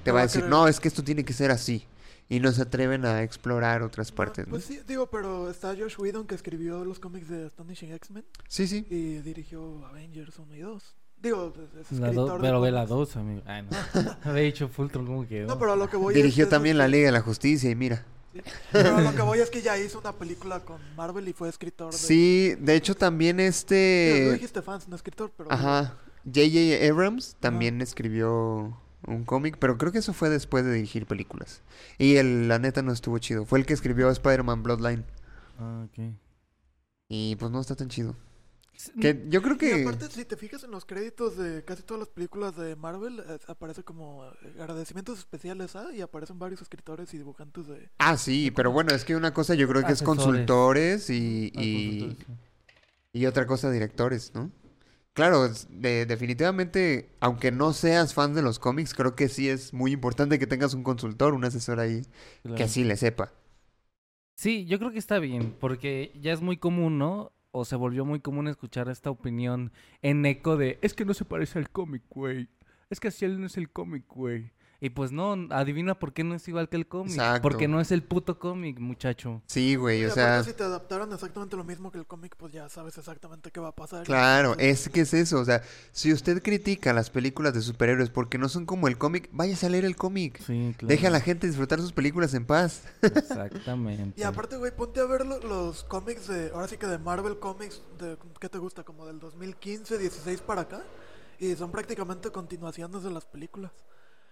te 0.04 0.10
No 0.10 0.14
va 0.14 0.20
a 0.20 0.22
decir, 0.24 0.44
no, 0.44 0.68
es 0.68 0.78
que 0.80 0.88
esto 0.88 1.02
tiene 1.02 1.24
que 1.24 1.32
ser 1.32 1.50
así. 1.50 1.86
Y 2.28 2.40
no 2.40 2.50
se 2.52 2.62
atreven 2.62 3.04
a 3.04 3.22
explorar 3.22 3.82
otras 3.82 4.10
partes, 4.10 4.46
¿no? 4.46 4.52
Pues 4.52 4.64
sí, 4.64 4.80
digo, 4.88 5.08
pero 5.10 5.50
está 5.50 5.74
Josh 5.76 5.96
Whedon 5.98 6.26
que 6.26 6.34
escribió 6.34 6.82
los 6.84 6.98
cómics 6.98 7.28
de 7.28 7.46
Astonishing 7.46 7.92
X-Men 7.92 8.24
Sí, 8.48 8.66
sí. 8.66 8.86
y 8.88 9.18
dirigió 9.18 9.84
Avengers 9.86 10.38
1 10.38 10.54
y 10.54 10.60
2. 10.60 10.94
Digo, 11.20 11.52
es 11.78 11.98
La 12.00 12.10
do- 12.10 12.38
pero 12.40 12.60
ve 12.60 12.70
la 12.72 12.86
cómics. 12.86 13.14
2, 13.14 13.16
amigo. 13.16 13.42
Ay, 13.44 13.62
no. 13.62 14.16
Había 14.24 14.42
dicho 14.44 14.68
Fultron, 14.68 15.06
¿cómo 15.06 15.26
quedó? 15.26 15.46
No, 15.48 15.58
pero 15.58 15.72
a 15.72 15.76
lo 15.76 15.90
que 15.90 15.96
voy 15.96 16.14
Dirigió 16.14 16.44
es, 16.44 16.46
es 16.48 16.50
también 16.50 16.78
la 16.78 16.88
Liga 16.88 17.06
de 17.06 17.12
la 17.12 17.20
Justicia 17.20 17.70
y 17.70 17.74
mira. 17.74 18.04
Pero 18.72 19.00
lo 19.00 19.14
que 19.14 19.22
voy 19.22 19.40
es 19.40 19.50
que 19.50 19.62
ya 19.62 19.78
hizo 19.78 19.98
una 19.98 20.12
película 20.12 20.60
con 20.60 20.80
Marvel 20.96 21.28
y 21.28 21.32
fue 21.32 21.48
escritor 21.48 21.92
de... 21.92 21.98
Sí, 21.98 22.54
de 22.58 22.74
hecho 22.74 22.94
también 22.94 23.36
Digo, 23.36 23.48
tú 23.48 23.50
este... 23.50 24.32
dijiste 24.34 24.62
fans, 24.62 24.88
no 24.88 24.96
escritor, 24.96 25.32
pero... 25.36 25.52
Ajá. 25.52 25.96
J.J. 26.24 26.88
Abrams 26.88 27.36
también 27.40 27.80
escribió 27.80 28.80
un 29.06 29.24
cómic, 29.24 29.56
pero 29.58 29.76
creo 29.76 29.92
que 29.92 29.98
eso 29.98 30.12
fue 30.12 30.30
después 30.30 30.64
de 30.64 30.72
dirigir 30.72 31.06
películas. 31.06 31.62
Y 31.98 32.16
el, 32.16 32.48
la 32.48 32.58
neta 32.58 32.82
no 32.82 32.92
estuvo 32.92 33.18
chido. 33.18 33.44
Fue 33.44 33.58
el 33.58 33.66
que 33.66 33.74
escribió 33.74 34.08
Spider-Man 34.08 34.62
Bloodline. 34.62 35.04
Ah, 35.58 35.86
ok. 35.86 36.14
Y 37.08 37.36
pues 37.36 37.50
no 37.50 37.60
está 37.60 37.74
tan 37.74 37.88
chido. 37.88 38.16
Que 39.00 39.24
yo 39.28 39.42
creo 39.42 39.56
Y 39.56 39.58
que... 39.58 39.74
aparte, 39.74 40.08
si 40.08 40.24
te 40.24 40.36
fijas 40.36 40.64
en 40.64 40.70
los 40.70 40.84
créditos 40.84 41.36
de 41.36 41.64
casi 41.64 41.82
todas 41.82 42.00
las 42.00 42.08
películas 42.08 42.56
de 42.56 42.74
Marvel, 42.74 43.20
eh, 43.20 43.38
aparece 43.46 43.84
como 43.84 44.24
eh, 44.26 44.56
agradecimientos 44.58 45.18
especiales, 45.18 45.76
¿ah? 45.76 45.88
Y 45.94 46.00
aparecen 46.00 46.38
varios 46.38 46.62
escritores 46.62 47.12
y 47.14 47.18
dibujantes 47.18 47.66
de... 47.68 47.90
Ah, 47.98 48.16
sí, 48.16 48.50
pero 48.50 48.72
bueno, 48.72 48.92
es 48.92 49.04
que 49.04 49.14
una 49.14 49.32
cosa 49.32 49.54
yo 49.54 49.68
creo 49.68 49.84
que 49.84 49.92
es 49.92 50.02
consultores 50.02 51.08
y, 51.08 51.52
Ah, 51.54 51.60
y, 51.62 51.70
consultores, 51.72 52.18
sí. 52.26 52.32
y 53.12 53.26
otra 53.26 53.46
cosa 53.46 53.70
directores, 53.70 54.32
¿no? 54.34 54.50
Claro, 55.14 55.48
de- 55.70 56.06
definitivamente, 56.06 57.10
aunque 57.20 57.52
no 57.52 57.72
seas 57.74 58.14
fan 58.14 58.34
de 58.34 58.42
los 58.42 58.58
cómics, 58.58 58.94
creo 58.94 59.16
que 59.16 59.28
sí 59.28 59.48
es 59.48 59.74
muy 59.74 59.92
importante 59.92 60.38
que 60.38 60.46
tengas 60.48 60.74
un 60.74 60.84
consultor, 60.84 61.34
un 61.34 61.44
asesor 61.44 61.80
ahí, 61.80 62.02
que 62.54 62.66
Claro. 62.66 62.68
sí 62.68 62.84
le 62.84 62.96
sepa. 62.96 63.32
Sí, 64.34 64.66
yo 64.66 64.78
creo 64.78 64.90
que 64.90 64.98
está 64.98 65.18
bien, 65.18 65.54
porque 65.60 66.12
ya 66.20 66.32
es 66.32 66.40
muy 66.40 66.56
común, 66.56 66.98
¿no? 66.98 67.32
O 67.52 67.64
se 67.64 67.76
volvió 67.76 68.04
muy 68.04 68.20
común 68.20 68.48
escuchar 68.48 68.88
esta 68.88 69.10
opinión 69.10 69.72
en 70.00 70.24
eco 70.26 70.56
de, 70.56 70.78
es 70.82 70.94
que 70.94 71.04
no 71.04 71.14
se 71.14 71.24
parece 71.24 71.58
al 71.58 71.70
cómic, 71.70 72.02
güey. 72.10 72.48
Es 72.90 72.98
que 72.98 73.08
así 73.08 73.24
él 73.24 73.40
no 73.40 73.46
es 73.46 73.56
el 73.56 73.70
cómic, 73.70 74.04
güey. 74.08 74.52
Y 74.84 74.90
pues 74.90 75.12
no, 75.12 75.36
adivina 75.50 75.94
por 75.96 76.12
qué 76.12 76.24
no 76.24 76.34
es 76.34 76.48
igual 76.48 76.68
que 76.68 76.74
el 76.74 76.88
cómic. 76.88 77.12
Exacto. 77.12 77.42
Porque 77.42 77.68
no 77.68 77.80
es 77.80 77.92
el 77.92 78.02
puto 78.02 78.40
cómic, 78.40 78.80
muchacho. 78.80 79.40
Sí, 79.46 79.76
güey, 79.76 80.04
o 80.06 80.10
sea, 80.10 80.42
si 80.42 80.54
te 80.54 80.64
adaptaron 80.64 81.12
exactamente 81.12 81.56
lo 81.56 81.62
mismo 81.62 81.92
que 81.92 81.98
el 81.98 82.06
cómic, 82.06 82.34
pues 82.36 82.52
ya 82.52 82.68
sabes 82.68 82.98
exactamente 82.98 83.52
qué 83.52 83.60
va 83.60 83.68
a 83.68 83.74
pasar. 83.76 84.02
claro, 84.04 84.56
es 84.58 84.88
que 84.88 85.02
es 85.02 85.14
eso, 85.14 85.38
o 85.38 85.44
sea, 85.44 85.62
si 85.92 86.12
usted 86.12 86.42
critica 86.42 86.92
las 86.92 87.10
películas 87.10 87.54
de 87.54 87.62
superhéroes 87.62 88.10
porque 88.10 88.38
no 88.38 88.48
son 88.48 88.66
como 88.66 88.88
el 88.88 88.98
cómic, 88.98 89.28
váyase 89.30 89.66
a 89.66 89.68
leer 89.68 89.84
el 89.84 89.94
cómic. 89.94 90.38
Sí, 90.44 90.74
claro. 90.76 90.88
Deja 90.88 91.06
a 91.06 91.10
la 91.12 91.20
gente 91.20 91.46
disfrutar 91.46 91.78
sus 91.80 91.92
películas 91.92 92.34
en 92.34 92.44
paz. 92.44 92.82
Exactamente. 93.02 94.20
Y 94.20 94.24
aparte, 94.24 94.56
güey, 94.56 94.74
ponte 94.74 94.98
a 94.98 95.04
ver 95.04 95.24
lo- 95.26 95.38
los 95.40 95.84
cómics 95.84 96.26
de, 96.26 96.50
ahora 96.52 96.66
sí 96.68 96.76
que 96.76 96.86
de 96.88 96.98
Marvel 96.98 97.38
Comics, 97.38 97.82
de, 98.00 98.16
¿qué 98.40 98.48
te 98.48 98.58
gusta? 98.58 98.82
Como 98.82 99.06
del 99.06 99.20
2015, 99.20 99.96
16 99.98 100.40
para 100.40 100.62
acá. 100.62 100.82
Y 101.38 101.54
son 101.54 101.70
prácticamente 101.70 102.30
continuaciones 102.30 103.02
de 103.02 103.10
las 103.10 103.24
películas. 103.26 103.70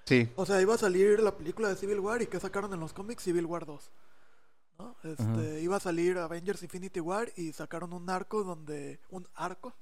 Sí. 0.04 0.28
O 0.36 0.44
sea, 0.46 0.60
iba 0.60 0.74
a 0.74 0.78
salir 0.78 1.20
la 1.20 1.36
película 1.36 1.68
de 1.68 1.76
Civil 1.76 2.00
War 2.00 2.20
y 2.22 2.26
¿qué 2.26 2.40
sacaron 2.40 2.72
en 2.74 2.80
los 2.80 2.92
cómics? 2.92 3.22
Civil 3.24 3.46
War 3.46 3.64
2. 3.66 3.90
¿no? 4.78 4.96
Este, 5.04 5.60
iba 5.60 5.76
a 5.76 5.80
salir 5.80 6.16
Avengers 6.18 6.62
Infinity 6.62 7.00
War 7.00 7.30
y 7.36 7.52
sacaron 7.52 7.92
un 7.92 8.08
arco 8.08 8.42
donde, 8.44 8.98
un 9.10 9.28
arco, 9.34 9.74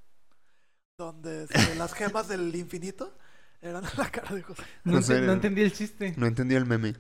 donde 0.97 1.45
este, 1.45 1.75
las 1.77 1.95
gemas 1.95 2.29
del 2.29 2.55
infinito 2.55 3.17
eran 3.61 3.85
la 3.97 4.11
cara 4.11 4.35
de 4.35 4.43
José. 4.43 4.63
No, 4.85 4.93
No 4.93 4.99
ente- 4.99 5.07
sé. 5.07 5.21
no 5.23 5.33
entendí 5.33 5.63
el 5.63 5.73
chiste. 5.73 6.15
No 6.17 6.27
entendió 6.27 6.59
el 6.59 6.67
meme. 6.67 6.95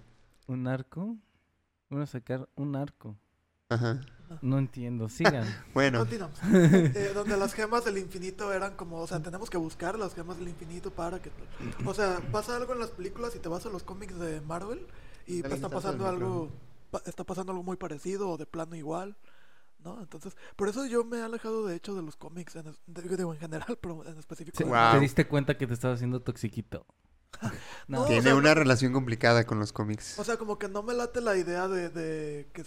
¿Un 0.46 0.66
arco? 0.68 1.16
Van 1.90 2.02
a 2.02 2.06
sacar 2.06 2.48
un 2.54 2.76
arco. 2.76 3.16
Ajá. 3.68 4.00
No 4.42 4.58
entiendo. 4.58 5.08
Sigan. 5.08 5.46
Bueno, 5.74 6.00
Continuamos. 6.00 6.38
Eh, 6.44 7.12
donde 7.14 7.36
las 7.36 7.54
gemas 7.54 7.84
del 7.84 7.98
infinito 7.98 8.52
eran 8.52 8.74
como, 8.76 8.98
o 9.00 9.06
sea, 9.06 9.22
tenemos 9.22 9.50
que 9.50 9.56
buscar 9.58 9.98
las 9.98 10.14
gemas 10.14 10.38
del 10.38 10.48
infinito 10.48 10.90
para 10.90 11.20
que... 11.20 11.30
O 11.84 11.94
sea, 11.94 12.20
pasa 12.32 12.56
algo 12.56 12.72
en 12.72 12.80
las 12.80 12.90
películas 12.90 13.34
y 13.36 13.38
te 13.38 13.48
vas 13.48 13.64
a 13.66 13.68
los 13.70 13.82
cómics 13.82 14.18
de 14.18 14.40
Marvel 14.40 14.86
y 15.26 15.42
Dale 15.42 15.54
está 15.56 15.68
pasando 15.68 16.06
al 16.06 16.14
algo, 16.16 16.48
pa- 16.90 17.02
está 17.06 17.24
pasando 17.24 17.52
algo 17.52 17.62
muy 17.62 17.76
parecido 17.76 18.30
o 18.30 18.36
de 18.38 18.46
plano 18.46 18.74
igual, 18.76 19.16
¿no? 19.84 20.00
Entonces, 20.00 20.36
por 20.56 20.68
eso 20.68 20.86
yo 20.86 21.04
me 21.04 21.18
he 21.18 21.22
alejado 21.22 21.66
de 21.66 21.76
hecho 21.76 21.94
de 21.94 22.02
los 22.02 22.16
cómics, 22.16 22.56
en, 22.56 22.68
es- 22.68 22.80
de- 22.86 23.16
digo 23.16 23.32
en 23.34 23.38
general, 23.40 23.78
pero 23.82 24.04
en 24.06 24.18
específico. 24.18 24.56
Sí, 24.56 24.64
de- 24.64 24.70
Wow. 24.70 24.92
Te 24.94 25.00
diste 25.00 25.26
cuenta 25.28 25.56
que 25.58 25.66
te 25.66 25.74
estaba 25.74 25.94
haciendo 25.94 26.20
toxiquito. 26.20 26.86
No, 27.86 28.02
o 28.02 28.06
tiene 28.06 28.22
sea, 28.22 28.34
una 28.34 28.54
relación 28.54 28.92
complicada 28.92 29.44
con 29.44 29.58
los 29.58 29.72
cómics. 29.72 30.18
O 30.18 30.24
sea, 30.24 30.38
como 30.38 30.58
que 30.58 30.68
no 30.68 30.82
me 30.82 30.94
late 30.94 31.20
la 31.20 31.36
idea 31.36 31.68
de, 31.68 31.88
de 31.90 32.48
que... 32.52 32.64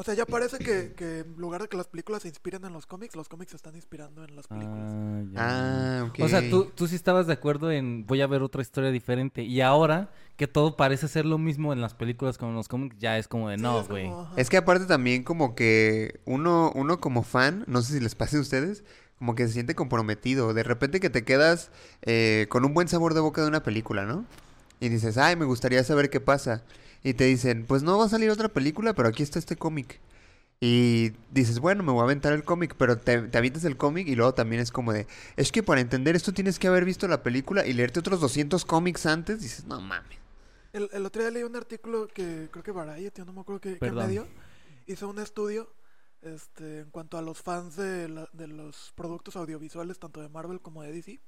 O 0.00 0.04
sea, 0.04 0.14
ya 0.14 0.26
parece 0.26 0.58
que, 0.58 0.92
que 0.96 1.20
en 1.20 1.34
lugar 1.36 1.62
de 1.62 1.68
que 1.68 1.76
las 1.76 1.86
películas 1.88 2.22
se 2.22 2.28
inspiren 2.28 2.64
en 2.64 2.72
los 2.72 2.86
cómics, 2.86 3.16
los 3.16 3.28
cómics 3.28 3.50
se 3.50 3.56
están 3.56 3.74
inspirando 3.76 4.24
en 4.24 4.34
las 4.36 4.46
películas. 4.46 4.90
Ah, 4.92 5.22
ya. 5.32 6.00
Ah, 6.00 6.04
ok. 6.08 6.18
O 6.22 6.28
sea, 6.28 6.48
tú, 6.48 6.66
tú 6.74 6.86
sí 6.86 6.94
estabas 6.94 7.26
de 7.26 7.32
acuerdo 7.32 7.70
en 7.70 8.06
voy 8.06 8.20
a 8.20 8.26
ver 8.26 8.42
otra 8.42 8.62
historia 8.62 8.90
diferente. 8.90 9.42
Y 9.42 9.60
ahora 9.60 10.10
que 10.36 10.46
todo 10.46 10.76
parece 10.76 11.08
ser 11.08 11.26
lo 11.26 11.36
mismo 11.38 11.72
en 11.72 11.80
las 11.80 11.94
películas 11.94 12.38
como 12.38 12.50
en 12.52 12.56
los 12.56 12.68
cómics, 12.68 12.96
ya 12.98 13.18
es 13.18 13.26
como 13.28 13.48
de 13.48 13.56
Sí, 13.56 13.62
no, 13.62 13.80
es 13.80 13.88
güey. 13.88 14.04
como, 14.04 14.20
ajá. 14.22 14.34
Es 14.36 14.48
que 14.50 14.56
aparte 14.56 14.86
también 14.86 15.24
como 15.24 15.54
que 15.54 16.20
uno, 16.24 16.70
uno 16.74 17.00
como 17.00 17.22
fan, 17.24 17.64
no 17.66 17.82
sé 17.82 17.94
si 17.94 18.00
les 18.00 18.14
pase 18.14 18.36
a 18.36 18.40
ustedes, 18.40 18.84
como 19.18 19.34
que 19.34 19.46
se 19.48 19.54
siente 19.54 19.74
comprometido. 19.74 20.54
De 20.54 20.62
repente 20.62 21.00
que 21.00 21.10
te 21.10 21.24
quedas 21.24 21.72
eh, 22.02 22.46
con 22.50 22.64
un 22.64 22.72
buen 22.72 22.86
sabor 22.86 23.14
de 23.14 23.20
boca 23.20 23.42
de 23.42 23.48
una 23.48 23.64
película, 23.64 24.04
¿no? 24.04 24.24
Y 24.80 24.90
dices, 24.90 25.18
ay, 25.18 25.34
me 25.34 25.44
gustaría 25.44 25.82
saber 25.82 26.08
qué 26.08 26.20
pasa. 26.20 26.62
Y 27.02 27.14
te 27.14 27.24
dicen, 27.24 27.64
pues 27.66 27.82
no 27.82 27.98
va 27.98 28.06
a 28.06 28.08
salir 28.08 28.30
otra 28.30 28.48
película, 28.48 28.92
pero 28.94 29.08
aquí 29.08 29.22
está 29.22 29.38
este 29.38 29.56
cómic. 29.56 30.00
Y 30.60 31.10
dices, 31.30 31.60
bueno, 31.60 31.84
me 31.84 31.92
voy 31.92 32.00
a 32.00 32.04
aventar 32.04 32.32
el 32.32 32.42
cómic, 32.42 32.74
pero 32.76 32.98
te, 32.98 33.22
te 33.22 33.38
avientas 33.38 33.64
el 33.64 33.76
cómic 33.76 34.08
y 34.08 34.16
luego 34.16 34.34
también 34.34 34.60
es 34.60 34.72
como 34.72 34.92
de, 34.92 35.06
es 35.36 35.52
que 35.52 35.62
para 35.62 35.80
entender 35.80 36.16
esto 36.16 36.32
tienes 36.32 36.58
que 36.58 36.66
haber 36.66 36.84
visto 36.84 37.06
la 37.06 37.22
película 37.22 37.64
y 37.64 37.72
leerte 37.72 38.00
otros 38.00 38.20
200 38.20 38.64
cómics 38.64 39.06
antes. 39.06 39.40
Dices, 39.40 39.66
no 39.66 39.80
mames. 39.80 40.18
El, 40.72 40.88
el 40.92 41.06
otro 41.06 41.22
día 41.22 41.30
leí 41.30 41.44
un 41.44 41.54
artículo 41.56 42.08
que 42.08 42.48
creo 42.50 42.64
que 42.64 42.72
Variety, 42.72 43.22
no 43.22 43.32
me 43.32 43.40
acuerdo 43.40 43.60
qué, 43.60 43.78
medio, 43.80 44.26
hizo 44.86 45.08
un 45.08 45.18
estudio 45.20 45.72
este, 46.22 46.80
en 46.80 46.90
cuanto 46.90 47.16
a 47.18 47.22
los 47.22 47.40
fans 47.40 47.76
de, 47.76 48.08
la- 48.08 48.28
de 48.32 48.48
los 48.48 48.92
productos 48.96 49.36
audiovisuales, 49.36 49.98
tanto 50.00 50.20
de 50.20 50.28
Marvel 50.28 50.60
como 50.60 50.82
de 50.82 50.90
DC. 50.92 51.20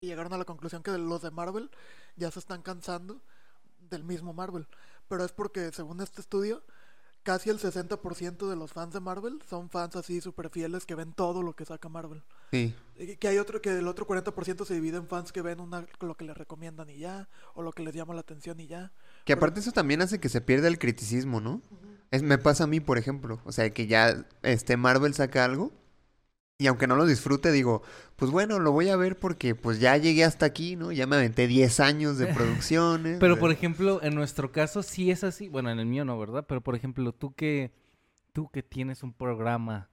Y 0.00 0.06
llegaron 0.06 0.32
a 0.32 0.38
la 0.38 0.46
conclusión 0.46 0.82
que 0.82 0.92
los 0.96 1.20
de 1.20 1.30
Marvel 1.30 1.70
ya 2.16 2.30
se 2.30 2.38
están 2.38 2.62
cansando 2.62 3.22
del 3.90 4.04
mismo 4.04 4.32
Marvel. 4.32 4.66
Pero 5.08 5.24
es 5.24 5.32
porque, 5.32 5.72
según 5.72 6.00
este 6.00 6.20
estudio, 6.20 6.62
casi 7.22 7.50
el 7.50 7.58
60% 7.58 8.48
de 8.48 8.56
los 8.56 8.72
fans 8.72 8.94
de 8.94 9.00
Marvel 9.00 9.42
son 9.48 9.68
fans 9.68 9.96
así 9.96 10.20
súper 10.20 10.50
fieles 10.50 10.86
que 10.86 10.94
ven 10.94 11.12
todo 11.12 11.42
lo 11.42 11.54
que 11.54 11.64
saca 11.64 11.88
Marvel. 11.88 12.22
Sí. 12.50 12.74
Que 13.18 13.28
hay 13.28 13.38
otro 13.38 13.60
que 13.60 13.78
el 13.78 13.86
otro 13.88 14.06
40% 14.06 14.64
se 14.64 14.74
divide 14.74 14.96
en 14.96 15.06
fans 15.06 15.32
que 15.32 15.42
ven 15.42 15.60
una, 15.60 15.86
lo 16.00 16.16
que 16.16 16.24
les 16.24 16.36
recomiendan 16.36 16.88
y 16.90 16.98
ya, 16.98 17.28
o 17.54 17.62
lo 17.62 17.72
que 17.72 17.82
les 17.82 17.94
llama 17.94 18.14
la 18.14 18.20
atención 18.20 18.58
y 18.60 18.66
ya. 18.66 18.92
Que 19.24 19.32
aparte 19.32 19.60
eso 19.60 19.72
también 19.72 20.02
hace 20.02 20.20
que 20.20 20.28
se 20.28 20.40
pierda 20.40 20.68
el 20.68 20.78
criticismo, 20.78 21.40
¿no? 21.40 21.62
Es, 22.10 22.22
me 22.22 22.38
pasa 22.38 22.64
a 22.64 22.66
mí, 22.66 22.80
por 22.80 22.98
ejemplo. 22.98 23.40
O 23.44 23.52
sea, 23.52 23.72
que 23.72 23.86
ya 23.86 24.26
este 24.42 24.76
Marvel 24.76 25.14
saca 25.14 25.44
algo. 25.44 25.72
Y 26.60 26.66
aunque 26.66 26.86
no 26.86 26.94
lo 26.94 27.06
disfrute, 27.06 27.52
digo, 27.52 27.82
pues 28.16 28.30
bueno, 28.30 28.58
lo 28.58 28.70
voy 28.70 28.90
a 28.90 28.96
ver 28.96 29.18
porque 29.18 29.54
pues 29.54 29.80
ya 29.80 29.96
llegué 29.96 30.24
hasta 30.24 30.44
aquí, 30.44 30.76
¿no? 30.76 30.92
Ya 30.92 31.06
me 31.06 31.16
aventé 31.16 31.46
10 31.46 31.80
años 31.80 32.18
de 32.18 32.26
producciones. 32.34 33.16
Pero 33.18 33.38
por 33.38 33.50
ejemplo, 33.50 33.98
en 34.02 34.14
nuestro 34.14 34.52
caso 34.52 34.82
sí 34.82 35.10
es 35.10 35.24
así. 35.24 35.48
Bueno, 35.48 35.70
en 35.70 35.78
el 35.78 35.86
mío 35.86 36.04
no, 36.04 36.18
¿verdad? 36.18 36.44
Pero 36.46 36.60
por 36.60 36.76
ejemplo, 36.76 37.12
tú 37.12 37.32
que 37.32 37.72
tú 38.34 38.50
que 38.50 38.62
tienes 38.62 39.02
un 39.02 39.14
programa 39.14 39.88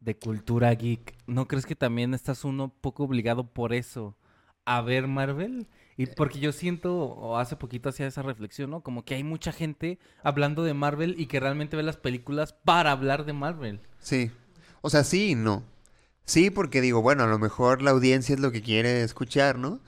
de 0.00 0.16
cultura 0.16 0.72
geek, 0.72 1.14
¿no 1.26 1.46
crees 1.46 1.66
que 1.66 1.76
también 1.76 2.14
estás 2.14 2.44
uno 2.44 2.72
poco 2.80 3.04
obligado 3.04 3.52
por 3.52 3.74
eso 3.74 4.16
a 4.64 4.80
ver 4.80 5.08
Marvel? 5.08 5.68
Y 5.98 6.06
porque 6.06 6.38
yo 6.38 6.52
siento, 6.52 6.96
o 6.96 7.36
hace 7.36 7.56
poquito 7.56 7.90
hacía 7.90 8.06
esa 8.06 8.22
reflexión, 8.22 8.70
¿no? 8.70 8.80
Como 8.80 9.04
que 9.04 9.16
hay 9.16 9.22
mucha 9.22 9.52
gente 9.52 9.98
hablando 10.22 10.64
de 10.64 10.72
Marvel 10.72 11.14
y 11.18 11.26
que 11.26 11.40
realmente 11.40 11.76
ve 11.76 11.82
las 11.82 11.98
películas 11.98 12.54
para 12.54 12.90
hablar 12.90 13.26
de 13.26 13.34
Marvel. 13.34 13.80
Sí. 13.98 14.30
O 14.80 14.88
sea, 14.88 15.04
sí 15.04 15.32
y 15.32 15.34
no. 15.34 15.75
Sí, 16.26 16.50
porque 16.50 16.80
digo, 16.80 17.02
bueno, 17.02 17.22
a 17.24 17.26
lo 17.28 17.38
mejor 17.38 17.82
la 17.82 17.92
audiencia 17.92 18.34
es 18.34 18.40
lo 18.40 18.52
que 18.52 18.60
quiere 18.62 19.02
escuchar, 19.02 19.58
¿no? 19.58 19.80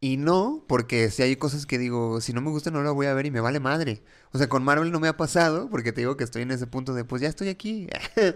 Y 0.00 0.16
no, 0.16 0.64
porque 0.66 1.10
si 1.10 1.22
hay 1.22 1.36
cosas 1.36 1.64
que 1.66 1.78
digo, 1.78 2.20
si 2.20 2.32
no 2.32 2.40
me 2.40 2.50
gusta 2.50 2.70
no 2.72 2.82
la 2.82 2.90
voy 2.90 3.06
a 3.06 3.14
ver 3.14 3.26
y 3.26 3.30
me 3.30 3.40
vale 3.40 3.60
madre. 3.60 4.02
O 4.32 4.38
sea, 4.38 4.48
con 4.48 4.64
Marvel 4.64 4.90
no 4.90 4.98
me 4.98 5.06
ha 5.06 5.16
pasado, 5.16 5.68
porque 5.70 5.92
te 5.92 6.00
digo 6.00 6.16
que 6.16 6.24
estoy 6.24 6.42
en 6.42 6.50
ese 6.50 6.66
punto 6.66 6.92
de, 6.94 7.04
pues 7.04 7.22
ya 7.22 7.28
estoy 7.28 7.48
aquí. 7.48 7.86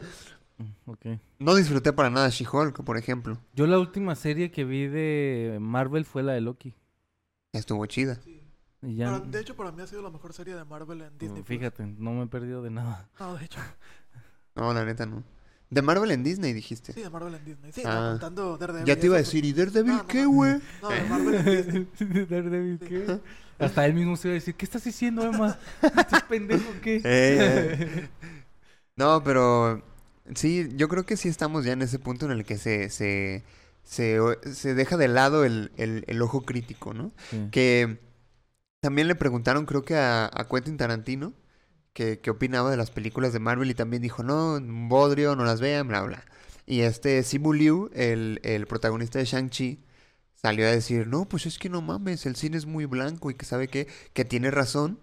Mm, 0.59 0.73
Ok. 0.91 1.07
no 1.39 1.55
disfruté 1.55 1.93
para 1.93 2.09
nada 2.09 2.31
She-Hulk, 2.31 2.83
por 2.83 2.97
ejemplo. 2.97 3.37
Yo 3.53 3.67
la 3.67 3.79
última 3.79 4.15
serie 4.15 4.51
que 4.51 4.65
vi 4.65 4.87
de 4.87 5.59
Marvel 5.61 6.07
fue 6.07 6.23
la 6.23 6.33
de 6.33 6.41
Loki. 6.41 6.73
Estuvo 7.53 7.85
chida. 7.85 8.19
Y 8.81 8.97
ya, 8.97 9.13
Pero, 9.13 9.21
de 9.31 9.39
hecho, 9.39 9.55
para 9.55 9.71
mí 9.71 9.83
ha 9.83 9.87
sido 9.87 10.01
la 10.01 10.09
mejor 10.09 10.33
serie 10.33 10.55
de 10.55 10.65
Marvel 10.65 11.03
en 11.03 11.19
Disney. 11.19 11.43
Plus. 11.43 11.59
fíjate, 11.59 11.85
no 11.87 12.13
me 12.13 12.23
he 12.25 12.27
perdido 12.27 12.63
de 12.63 12.71
nada. 12.71 13.07
No, 13.21 13.35
de 13.37 13.45
hecho. 13.45 13.61
No, 14.55 14.73
la 14.73 14.87
neta 14.87 15.05
no. 15.05 15.23
De 15.69 15.83
Marvel 15.83 16.11
en 16.13 16.23
Disney, 16.23 16.53
dijiste. 16.53 16.93
Sí, 16.93 17.03
de 17.03 17.11
Marvel 17.11 17.35
en 17.35 17.45
Disney. 17.45 17.73
Sí, 17.73 17.83
Ah. 17.85 17.95
no, 18.05 18.11
contando 18.13 18.57
Daredevil. 18.57 18.87
ya 18.87 18.97
te 18.99 19.07
iba 19.07 19.17
a 19.17 19.19
decir, 19.19 19.45
¿y 19.45 19.53
Daredevil 19.53 19.93
No, 19.93 19.99
no, 19.99 20.07
qué, 20.07 20.25
güey? 20.25 20.61
No, 20.83 20.89
de 20.91 21.03
Marvel 21.05 21.35
en 21.35 21.89
Disney. 21.99 22.25
Daredevil, 22.31 22.79
¿qué? 22.79 23.21
Hasta 23.59 23.87
él 23.87 23.95
mismo 23.95 24.17
se 24.17 24.29
iba 24.29 24.33
a 24.33 24.35
decir, 24.41 24.55
¿qué 24.55 24.65
estás 24.65 24.85
diciendo, 24.85 25.23
Emma? 25.25 25.59
¿Estás 25.83 26.23
pendejo 26.25 26.71
qué? 26.83 26.97
Eh, 27.05 27.79
eh. 27.81 28.09
No, 28.97 29.23
pero 29.25 29.83
sí, 30.35 30.69
yo 30.77 30.89
creo 30.89 31.05
que 31.05 31.17
sí 31.17 31.29
estamos 31.29 31.65
ya 31.65 31.73
en 31.73 31.83
ese 31.83 31.99
punto 31.99 32.27
en 32.27 32.33
el 32.33 32.45
que 32.45 32.59
se, 32.59 32.89
se, 32.91 33.43
se, 33.83 34.19
se 34.53 34.75
deja 34.75 34.97
de 34.97 35.09
lado 35.09 35.45
el, 35.45 35.73
el- 35.77 36.05
el 36.07 36.23
ojo 36.23 36.43
crítico, 36.45 36.95
¿no? 36.95 37.13
Sí. 37.31 37.49
Que 37.51 37.99
también 38.81 39.09
le 39.09 39.15
preguntaron, 39.17 39.67
creo 39.67 39.85
que 39.85 39.97
a, 39.97 40.27
a 40.33 40.47
Quentin 40.49 40.77
Tarantino, 40.77 41.33
que, 41.97 42.21
que 42.21 42.29
opinaba 42.29 42.71
de 42.71 42.77
las 42.77 42.91
películas 42.91 43.33
de 43.33 43.39
Marvel 43.39 43.71
y 43.71 43.75
también 43.75 44.03
dijo, 44.03 44.23
no, 44.23 44.61
bodrio, 44.61 45.35
no 45.35 45.47
las 45.47 45.63
vean, 45.63 45.89
bla, 45.89 46.03
bla. 46.03 46.27
Y 46.67 46.83
este 46.83 47.23
Simu 47.23 47.55
Liu, 47.55 47.89
el, 47.95 48.39
el 48.43 48.67
protagonista 48.67 49.19
de 49.19 49.25
Shang-Chi, 49.25 49.83
salió 50.35 50.67
a 50.67 50.73
decir, 50.73 51.07
no, 51.07 51.25
pues 51.25 51.47
es 51.47 51.59
que 51.59 51.71
no 51.71 51.81
mames, 51.81 52.27
el 52.27 52.37
cine 52.37 52.59
es 52.59 52.67
muy 52.67 52.85
blanco 52.85 53.31
y 53.31 53.35
que 53.35 53.47
sabe 53.47 53.69
qué, 53.69 53.89
que 54.13 54.27
tiene 54.27 54.51
razón. 54.51 55.01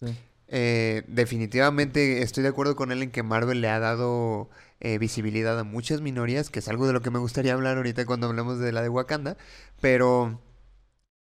Sí. 0.00 0.14
Eh, 0.46 1.02
definitivamente 1.08 2.22
estoy 2.22 2.44
de 2.44 2.50
acuerdo 2.50 2.76
con 2.76 2.92
él 2.92 3.02
en 3.02 3.10
que 3.10 3.24
Marvel 3.24 3.60
le 3.60 3.68
ha 3.68 3.80
dado 3.80 4.48
eh, 4.78 4.98
visibilidad 4.98 5.58
a 5.58 5.64
muchas 5.64 6.00
minorías, 6.00 6.48
que 6.48 6.60
es 6.60 6.68
algo 6.68 6.86
de 6.86 6.92
lo 6.92 7.02
que 7.02 7.10
me 7.10 7.18
gustaría 7.18 7.54
hablar 7.54 7.76
ahorita 7.76 8.06
cuando 8.06 8.28
hablamos 8.28 8.60
de 8.60 8.70
la 8.70 8.82
de 8.82 8.88
Wakanda, 8.88 9.36
pero 9.80 10.40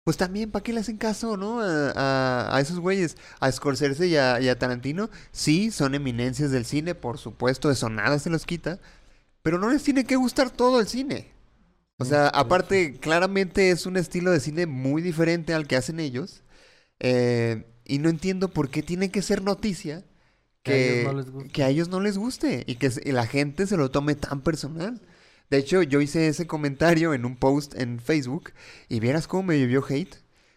pues 0.04 0.18
también, 0.18 0.52
¿para 0.52 0.64
qué 0.64 0.74
le 0.74 0.82
hacen 0.82 0.98
caso, 0.98 1.38
no? 1.38 1.62
A, 1.62 1.92
a- 1.96 2.56
a 2.58 2.62
esos 2.62 2.80
güeyes, 2.80 3.18
a 3.40 3.52
Scorsese 3.52 4.08
y 4.08 4.18
a, 4.18 4.42
y 4.42 4.50
a 4.50 4.60
Tarantino, 4.60 5.10
sí, 5.32 5.72
son 5.72 5.96
eminencias 5.96 6.52
del 6.52 6.66
cine, 6.66 6.96
por 6.96 7.18
supuesto, 7.18 7.72
eso 7.72 7.90
nada 7.90 8.20
se 8.20 8.30
los 8.30 8.46
quita, 8.46 8.80
pero 9.44 9.60
no 9.60 9.70
les 9.70 9.84
tiene 9.84 10.06
que 10.06 10.16
gustar 10.18 10.52
todo 10.52 10.80
el 10.82 10.88
cine. 10.88 11.32
O 12.00 12.06
sea, 12.06 12.28
aparte, 12.30 13.00
claramente 13.00 13.72
es 13.72 13.86
un 13.86 13.98
estilo 13.98 14.32
de 14.32 14.40
cine 14.40 14.66
muy 14.68 15.02
diferente 15.02 15.54
al 15.54 15.68
que 15.68 15.76
hacen 15.78 16.00
ellos. 16.00 16.44
eh, 17.00 17.66
y 17.86 18.00
no 18.00 18.10
entiendo 18.10 18.50
por 18.54 18.70
qué 18.70 18.84
tiene 18.84 19.12
que 19.12 19.22
ser 19.22 19.44
noticia 19.44 20.06
Que 20.64 20.74
a 20.74 20.78
ellos 20.78 20.98
que, 20.98 21.04
no 21.04 21.14
les 21.14 21.30
guste. 21.30 21.54
que 21.54 21.64
a 21.64 21.70
ellos 21.70 21.90
no 21.90 22.00
les 22.02 22.18
guste 22.18 22.64
y 22.68 22.76
que 22.76 22.92
la 23.14 23.28
gente 23.28 23.68
se 23.68 23.78
lo 23.78 23.92
tome 23.92 24.16
tan 24.16 24.42
personal. 24.42 25.02
De 25.54 25.60
hecho, 25.60 25.84
yo 25.84 26.02
hice 26.02 26.30
ese 26.30 26.48
comentario 26.48 27.14
en 27.14 27.26
un 27.26 27.36
post 27.36 27.76
en 27.76 28.00
Facebook 28.00 28.54
y 28.90 29.00
vieras 29.00 29.28
cómo 29.28 29.44
me 29.44 29.60
llovió 29.60 29.86
hate. 29.88 30.16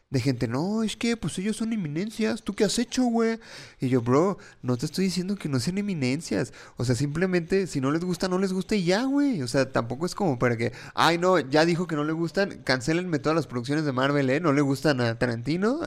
De 0.09 0.21
gente, 0.21 0.49
no, 0.49 0.83
es 0.83 0.97
que 0.97 1.19
pues 1.19 1.37
ellos 1.38 1.59
son 1.59 1.75
eminencias, 1.75 2.43
¿tú 2.43 2.55
qué 2.55 2.65
has 2.65 2.79
hecho, 2.79 3.03
güey? 3.05 3.38
Y 3.79 3.91
yo, 3.91 4.00
bro, 4.00 4.38
no 4.62 4.79
te 4.79 4.87
estoy 4.87 5.05
diciendo 5.05 5.37
que 5.37 5.50
no 5.50 5.61
sean 5.61 5.76
eminencias. 5.76 6.55
O 6.79 6.85
sea, 6.87 6.95
simplemente, 6.95 7.67
si 7.67 7.83
no 7.83 7.91
les 7.91 8.03
gusta, 8.03 8.26
no 8.26 8.38
les 8.38 8.55
gusta 8.55 8.75
y 8.75 8.85
ya, 8.85 9.05
güey. 9.05 9.43
O 9.43 9.49
sea, 9.49 9.71
tampoco 9.71 10.07
es 10.07 10.15
como 10.15 10.38
para 10.38 10.57
que, 10.57 10.73
ay, 10.95 11.19
no, 11.19 11.38
ya 11.41 11.67
dijo 11.67 11.87
que 11.87 11.97
no 11.97 12.05
le 12.05 12.15
gustan, 12.15 12.62
cancelenme 12.65 13.19
todas 13.19 13.37
las 13.37 13.47
producciones 13.47 13.85
de 13.85 13.93
Marvel, 13.93 14.31
¿eh? 14.31 14.41
¿No 14.41 14.55
le 14.55 14.62
gustan 14.62 15.03
a 15.03 15.19
Tarantino? 15.19 15.81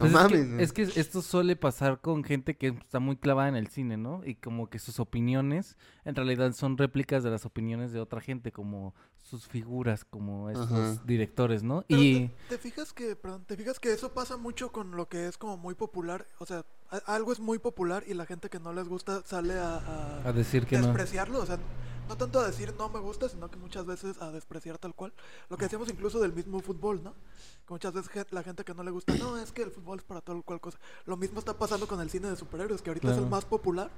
No 0.00 0.06
Pues 0.06 0.12
mames. 0.12 0.48
es, 0.56 0.72
que, 0.72 0.82
es 0.82 0.92
que 0.94 1.00
esto 1.00 1.20
suele 1.22 1.56
pasar 1.56 2.00
con 2.00 2.24
gente 2.24 2.56
que 2.56 2.68
está 2.68 3.00
muy 3.00 3.16
clavada 3.16 3.48
en 3.48 3.56
el 3.56 3.68
cine, 3.68 3.96
¿no? 3.96 4.22
Y 4.24 4.34
como 4.36 4.70
que 4.70 4.78
sus 4.78 4.98
opiniones 4.98 5.76
en 6.04 6.14
realidad 6.14 6.52
son 6.52 6.78
réplicas 6.78 7.22
de 7.22 7.30
las 7.30 7.44
opiniones 7.46 7.92
de 7.92 8.00
otra 8.00 8.20
gente, 8.20 8.50
como 8.52 8.94
sus 9.18 9.46
figuras, 9.46 10.04
como 10.04 10.48
estos 10.50 10.68
Ajá. 10.70 11.02
directores, 11.04 11.62
¿no? 11.62 11.84
Pero 11.90 12.02
Y 12.02 12.28
te, 12.28 12.34
te 12.48 12.58
fijas 12.58 12.92
que, 12.92 13.14
perdón, 13.16 13.44
te 13.46 13.56
fijas 13.56 13.78
que 13.78 13.92
eso 13.92 14.12
pasa 14.14 14.36
mucho 14.36 14.72
con 14.72 14.92
lo 14.96 15.08
que 15.08 15.26
es 15.26 15.38
como 15.38 15.56
muy 15.56 15.74
popular, 15.74 16.26
o 16.38 16.46
sea, 16.46 16.64
a- 16.90 17.14
algo 17.14 17.32
es 17.32 17.40
muy 17.40 17.58
popular 17.58 18.04
y 18.06 18.14
la 18.14 18.26
gente 18.26 18.48
que 18.50 18.58
no 18.60 18.72
les 18.72 18.88
gusta 18.88 19.22
sale 19.24 19.54
a, 19.58 19.76
a 19.76 20.28
a 20.28 20.32
decir 20.32 20.66
que 20.66 20.78
no. 20.78 20.86
despreciarlo, 20.86 21.40
o 21.40 21.46
sea, 21.46 21.58
no 22.10 22.16
tanto 22.16 22.40
a 22.40 22.46
decir 22.46 22.74
no 22.76 22.88
me 22.88 22.98
gusta, 22.98 23.28
sino 23.28 23.48
que 23.48 23.56
muchas 23.56 23.86
veces 23.86 24.20
a 24.20 24.32
despreciar 24.32 24.78
tal 24.78 24.94
cual. 24.94 25.12
Lo 25.48 25.56
que 25.56 25.66
decíamos 25.66 25.88
incluso 25.88 26.18
del 26.18 26.32
mismo 26.32 26.60
fútbol, 26.60 27.04
¿no? 27.04 27.14
Que 27.66 27.72
muchas 27.72 27.94
veces 27.94 28.26
la 28.32 28.42
gente 28.42 28.64
que 28.64 28.74
no 28.74 28.82
le 28.82 28.90
gusta, 28.90 29.14
no, 29.14 29.38
es 29.38 29.52
que 29.52 29.62
el 29.62 29.70
fútbol 29.70 29.98
es 30.00 30.04
para 30.04 30.20
tal 30.20 30.42
cual 30.42 30.60
cosa. 30.60 30.76
Lo 31.06 31.16
mismo 31.16 31.38
está 31.38 31.56
pasando 31.56 31.86
con 31.86 32.00
el 32.00 32.10
cine 32.10 32.28
de 32.28 32.34
superhéroes, 32.34 32.82
que 32.82 32.90
ahorita 32.90 33.06
es 33.06 33.12
Claro. 33.12 33.24
el 33.24 33.30
más 33.30 33.44
popular. 33.44 33.90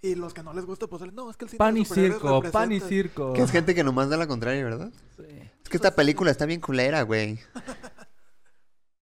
Y 0.00 0.14
los 0.14 0.32
que 0.32 0.42
no 0.42 0.54
les 0.54 0.64
gusta, 0.64 0.86
pues, 0.86 1.12
no, 1.12 1.30
es 1.30 1.36
que 1.36 1.44
el 1.44 1.50
cine 1.50 1.58
Pan 1.58 1.74
de 1.74 1.80
y 1.80 1.84
superhéroes 1.84 2.22
circo, 2.22 2.50
pan 2.50 2.72
y 2.72 2.80
circo. 2.80 3.32
Que 3.34 3.42
es 3.42 3.50
gente 3.50 3.74
que 3.74 3.84
nomás 3.84 4.08
da 4.08 4.16
la 4.16 4.26
contraria, 4.26 4.64
¿verdad? 4.64 4.90
Sí. 5.16 5.24
Es 5.62 5.68
que 5.68 5.76
esta 5.76 5.94
película 5.94 6.30
está 6.30 6.46
bien 6.46 6.62
culera, 6.62 7.02
güey. 7.02 7.36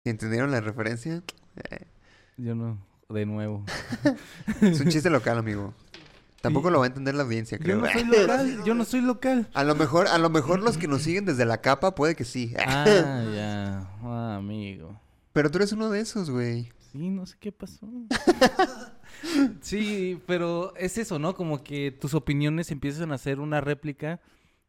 ¿Sí 0.03 0.09
¿Entendieron 0.09 0.51
la 0.51 0.59
referencia? 0.59 1.23
Yo 2.35 2.55
no, 2.55 2.85
de 3.07 3.25
nuevo. 3.25 3.63
es 4.62 4.81
un 4.81 4.89
chiste 4.89 5.09
local, 5.09 5.38
amigo. 5.38 5.73
Tampoco 6.43 6.69
lo 6.69 6.79
va 6.79 6.83
a 6.83 6.88
entender 6.88 7.15
la 7.15 7.23
audiencia, 7.23 7.57
Yo 7.57 7.63
creo. 7.63 7.77
no 7.77 7.88
soy 7.89 8.03
local, 8.03 8.63
yo 8.65 8.73
no 8.73 8.83
soy 8.83 9.00
local. 9.00 9.50
A 9.53 9.63
lo 9.63 9.75
mejor, 9.75 10.09
a 10.09 10.17
lo 10.17 10.29
mejor 10.29 10.59
los 10.59 10.77
que 10.77 10.89
nos 10.89 11.03
siguen 11.03 11.23
desde 11.23 11.45
la 11.45 11.62
capa 11.62 11.95
puede 11.95 12.15
que 12.17 12.25
sí. 12.25 12.53
Ah, 12.67 13.23
ya, 13.33 13.89
ah, 14.03 14.35
amigo. 14.39 15.00
Pero 15.31 15.50
tú 15.50 15.59
eres 15.59 15.71
uno 15.71 15.89
de 15.89 16.01
esos, 16.01 16.29
güey. 16.29 16.69
Sí, 16.91 17.09
no 17.09 17.25
sé 17.25 17.38
qué 17.39 17.53
pasó. 17.53 17.88
sí, 19.62 20.21
pero 20.27 20.75
es 20.75 20.97
eso, 20.97 21.17
¿no? 21.17 21.33
Como 21.33 21.63
que 21.63 21.91
tus 21.91 22.13
opiniones 22.13 22.71
empiezan 22.71 23.13
a 23.13 23.17
ser 23.17 23.39
una 23.39 23.62
réplica 23.62 24.19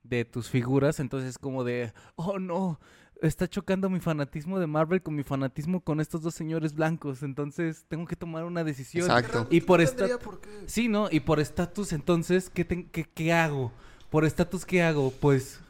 de 0.05 0.25
tus 0.25 0.49
figuras, 0.49 1.01
entonces 1.01 1.31
es 1.31 1.39
como 1.39 1.65
de, 1.65 1.93
oh 2.15 2.39
no, 2.39 2.79
está 3.27 3.49
chocando 3.49 3.89
mi 3.91 4.01
fanatismo 4.01 4.59
de 4.59 4.67
Marvel 4.67 5.03
con 5.03 5.15
mi 5.15 5.23
fanatismo 5.23 5.81
con 5.81 6.01
estos 6.01 6.23
dos 6.23 6.35
señores 6.35 6.75
blancos, 6.75 7.23
entonces 7.23 7.85
tengo 7.89 8.07
que 8.07 8.17
tomar 8.17 8.45
una 8.45 8.65
decisión. 8.65 9.05
Exacto. 9.05 9.47
Y 9.51 9.61
por 9.63 9.81
no 9.81 9.85
esta- 9.85 9.97
tendría 10.07 10.19
por 10.19 10.41
qué. 10.41 10.49
Sí, 10.67 10.89
¿no? 10.89 11.09
Y 11.11 11.21
por 11.21 11.41
estatus, 11.41 11.93
entonces, 11.93 12.51
¿qué, 12.51 12.65
ten- 12.65 12.89
qué, 12.91 13.05
qué 13.05 13.33
hago? 13.33 13.73
Por 14.11 14.25
estatus, 14.25 14.65
¿qué 14.67 14.83
hago? 14.83 15.11
Pues 15.21 15.61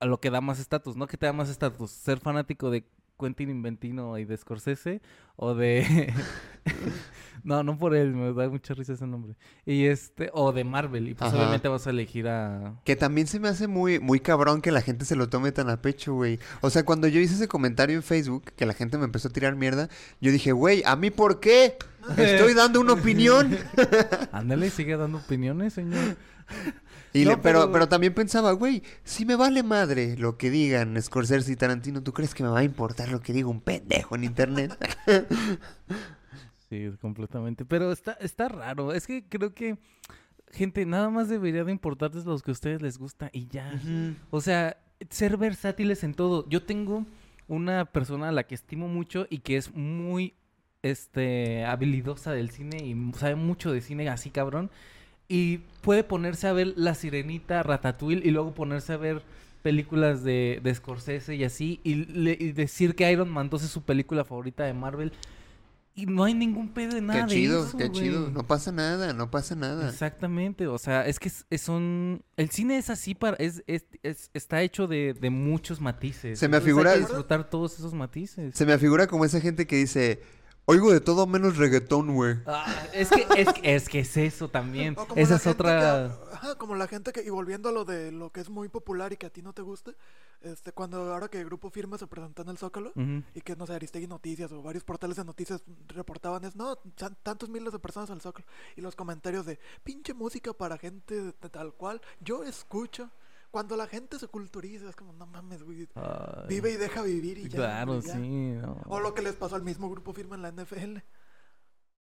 a 0.00 0.06
lo 0.06 0.20
que 0.20 0.30
da 0.30 0.40
más 0.40 0.58
estatus, 0.60 0.96
¿no? 0.96 1.06
¿Qué 1.06 1.16
te 1.16 1.26
da 1.26 1.32
más 1.32 1.48
estatus? 1.48 1.90
Ser 1.90 2.18
fanático 2.20 2.70
de 2.70 2.84
Quentin 3.18 3.50
Inventino 3.50 4.16
y 4.18 4.24
de 4.24 4.36
Scorsese 4.36 5.02
o 5.36 5.54
de 5.54 6.12
no, 7.44 7.62
no 7.62 7.78
por 7.78 7.94
él, 7.94 8.14
me 8.14 8.32
da 8.32 8.48
mucha 8.48 8.74
risa 8.74 8.92
ese 8.92 9.06
nombre. 9.06 9.34
Y 9.64 9.86
este 9.86 10.30
o 10.32 10.52
de 10.52 10.64
Marvel 10.64 11.08
y 11.08 11.14
pues 11.14 11.28
Ajá. 11.28 11.38
obviamente 11.38 11.68
vas 11.68 11.86
a 11.86 11.90
elegir 11.90 12.28
a 12.28 12.74
Que 12.84 12.96
también 12.96 13.26
se 13.26 13.40
me 13.40 13.48
hace 13.48 13.66
muy, 13.66 13.98
muy 13.98 14.20
cabrón 14.20 14.60
que 14.60 14.72
la 14.72 14.80
gente 14.80 15.04
se 15.04 15.16
lo 15.16 15.28
tome 15.28 15.52
tan 15.52 15.70
a 15.70 15.80
pecho, 15.80 16.14
güey. 16.14 16.38
O 16.60 16.70
sea, 16.70 16.84
cuando 16.84 17.08
yo 17.08 17.20
hice 17.20 17.34
ese 17.34 17.48
comentario 17.48 17.96
en 17.96 18.02
Facebook, 18.02 18.52
que 18.56 18.66
la 18.66 18.74
gente 18.74 18.98
me 18.98 19.04
empezó 19.04 19.28
a 19.28 19.32
tirar 19.32 19.56
mierda, 19.56 19.88
yo 20.20 20.32
dije, 20.32 20.52
güey, 20.52 20.82
¿a 20.84 20.96
mí 20.96 21.10
por 21.10 21.40
qué? 21.40 21.76
Estoy 22.16 22.54
dando 22.54 22.80
una 22.80 22.94
opinión. 22.94 23.56
Ándale, 24.32 24.70
sigue 24.70 24.96
dando 24.96 25.18
opiniones, 25.18 25.74
señor. 25.74 26.16
Y 27.12 27.24
No, 27.24 27.30
le- 27.32 27.36
pero, 27.38 27.60
pero- 27.60 27.72
pero 27.72 27.88
también 27.88 28.14
pensaba, 28.14 28.52
güey, 28.52 28.82
si 29.04 29.24
me 29.24 29.34
vale 29.36 29.62
madre 29.62 30.16
lo 30.16 30.36
que 30.36 30.50
digan 30.50 31.00
Scorsese 31.00 31.50
y 31.52 31.56
Tarantino, 31.56 32.02
¿tú 32.02 32.12
crees 32.12 32.34
que 32.34 32.42
me 32.42 32.48
va 32.50 32.58
a 32.60 32.64
importar 32.64 33.08
lo 33.10 33.20
que 33.20 33.32
diga 33.32 33.48
un 33.48 33.60
pendejo 33.60 34.14
en 34.16 34.24
internet? 34.24 34.76
Sí, 36.68 36.90
completamente. 37.00 37.64
Pero 37.64 37.90
está, 37.92 38.12
está 38.20 38.48
raro. 38.48 38.92
Es 38.92 39.06
que 39.06 39.24
creo 39.26 39.54
que, 39.54 39.78
gente, 40.52 40.84
nada 40.84 41.08
más 41.08 41.28
debería 41.30 41.64
de 41.64 41.72
importarles 41.72 42.26
los 42.26 42.42
que 42.42 42.50
a 42.50 42.52
ustedes 42.52 42.82
les 42.82 42.98
gusta 42.98 43.30
y 43.32 43.46
ya. 43.48 43.80
O 44.30 44.42
sea, 44.42 44.76
ser 45.08 45.38
versátiles 45.38 46.04
en 46.04 46.12
todo. 46.12 46.46
Yo 46.50 46.62
tengo 46.62 47.06
una 47.46 47.86
persona 47.86 48.28
a 48.28 48.32
la 48.32 48.42
que 48.46 48.54
estimo 48.54 48.86
mucho 48.86 49.26
y 49.30 49.38
que 49.38 49.56
es 49.56 49.74
muy 49.74 50.34
este 50.82 51.64
habilidosa 51.64 52.32
del 52.32 52.50
cine 52.50 52.84
y 52.84 53.12
sabe 53.18 53.34
mucho 53.34 53.72
de 53.72 53.80
cine 53.80 54.08
así 54.10 54.28
cabrón 54.30 54.70
y 55.28 55.58
puede 55.82 56.04
ponerse 56.04 56.46
a 56.48 56.52
ver 56.52 56.72
La 56.76 56.94
Sirenita, 56.94 57.62
Ratatouille 57.62 58.22
y 58.26 58.30
luego 58.30 58.54
ponerse 58.54 58.92
a 58.92 58.96
ver 58.96 59.22
películas 59.62 60.24
de, 60.24 60.60
de 60.62 60.74
Scorsese 60.74 61.34
y 61.34 61.44
así 61.44 61.80
y, 61.84 61.94
le- 62.06 62.36
y 62.38 62.52
decir 62.52 62.94
que 62.94 63.10
Iron 63.10 63.28
Man 63.28 63.50
2 63.50 63.64
es 63.64 63.70
su 63.70 63.82
película 63.82 64.24
favorita 64.24 64.64
de 64.64 64.72
Marvel 64.72 65.12
y 65.94 66.06
no 66.06 66.22
hay 66.22 66.32
ningún 66.32 66.68
pedo 66.68 66.94
de 66.94 67.00
nada 67.00 67.26
qué 67.26 67.34
de 67.34 67.40
chido, 67.40 67.66
eso, 67.66 67.76
qué 67.76 67.90
chido. 67.90 68.30
No 68.30 68.46
pasa 68.46 68.70
nada, 68.70 69.12
no 69.12 69.32
pasa 69.32 69.56
nada. 69.56 69.88
Exactamente, 69.88 70.68
o 70.68 70.78
sea, 70.78 71.04
es 71.04 71.18
que 71.18 71.26
es, 71.26 71.44
es 71.50 71.68
un... 71.68 72.22
El 72.36 72.50
cine 72.50 72.78
es 72.78 72.88
así 72.88 73.16
para... 73.16 73.36
Es, 73.38 73.64
es, 73.66 73.84
es- 74.04 74.30
está 74.32 74.62
hecho 74.62 74.86
de, 74.86 75.12
de 75.20 75.30
muchos 75.30 75.80
matices. 75.80 76.38
Se 76.38 76.46
me 76.48 76.56
afigura- 76.56 76.96
disfrutar 76.96 77.50
todos 77.50 77.74
esos 77.80 77.94
matices. 77.94 78.54
Se 78.56 78.64
me 78.64 78.74
afigura 78.74 79.08
como 79.08 79.24
esa 79.24 79.40
gente 79.40 79.66
que 79.66 79.74
dice, 79.74 80.22
oigo 80.70 80.92
de 80.92 81.00
todo 81.00 81.26
menos 81.26 81.56
reggaetón, 81.56 82.14
güey. 82.14 82.36
Ah, 82.46 82.66
es, 82.92 83.08
que, 83.08 83.26
es, 83.36 83.52
que- 83.54 83.74
es 83.74 83.88
que 83.88 84.00
es 84.00 84.16
eso 84.18 84.48
también. 84.50 84.94
Esa 85.16 85.36
es 85.36 85.46
otra... 85.46 86.10
que- 86.30 86.34
ajá, 86.34 86.54
como 86.56 86.74
la 86.74 86.86
gente 86.86 87.10
que, 87.12 87.22
y 87.22 87.30
volviendo 87.30 87.70
a 87.70 87.72
lo 87.72 87.84
de 87.86 88.12
lo 88.12 88.30
que 88.30 88.40
es 88.40 88.50
muy 88.50 88.68
popular 88.68 89.12
y 89.12 89.16
que 89.16 89.26
a 89.26 89.30
ti 89.30 89.40
no 89.40 89.54
te 89.54 89.62
guste, 89.62 89.92
este, 90.42 90.72
cuando 90.72 91.12
ahora 91.12 91.28
que 91.28 91.38
el 91.40 91.46
Grupo 91.46 91.70
Firme 91.70 91.96
se 91.96 92.06
presentó 92.06 92.42
en 92.42 92.50
el 92.50 92.58
Zócalo, 92.58 92.92
y 93.34 93.40
que, 93.40 93.56
no 93.56 93.66
sé, 93.66 93.72
Aristegui 93.72 94.06
Noticias 94.06 94.52
o 94.52 94.62
varios 94.62 94.84
portales 94.84 95.16
de 95.16 95.24
noticias 95.24 95.62
reportaban 95.88 96.44
es, 96.44 96.54
no, 96.54 96.76
tan- 96.76 97.16
tantos 97.22 97.48
miles 97.48 97.72
de 97.72 97.78
personas 97.78 98.10
al 98.10 98.20
Zócalo. 98.20 98.46
Y 98.76 98.82
los 98.82 98.94
comentarios 98.94 99.46
de, 99.46 99.58
pinche 99.82 100.12
música 100.12 100.52
para 100.52 100.76
gente 100.76 101.14
de, 101.14 101.32
de 101.32 101.48
tal 101.50 101.72
cual, 101.72 102.00
yo 102.20 102.44
escucho. 102.44 103.10
Cuando 103.50 103.76
la 103.76 103.86
gente 103.86 104.18
se 104.18 104.28
culturiza, 104.28 104.88
es 104.90 104.96
como, 104.96 105.12
no 105.14 105.26
mames, 105.26 105.62
güey, 105.62 105.88
Ay, 105.94 106.44
vive 106.48 106.70
y 106.72 106.76
deja 106.76 107.02
vivir 107.02 107.38
y 107.38 107.48
ya. 107.48 107.56
Claro, 107.56 107.94
güey, 107.94 108.06
ya". 108.06 108.12
sí. 108.14 108.18
no. 108.60 108.82
O 108.86 109.00
lo 109.00 109.14
que 109.14 109.22
les 109.22 109.34
pasó 109.36 109.56
al 109.56 109.62
mismo 109.62 109.88
Grupo 109.90 110.12
Firme 110.12 110.36
en 110.36 110.42
la 110.42 110.50
NFL. 110.52 110.98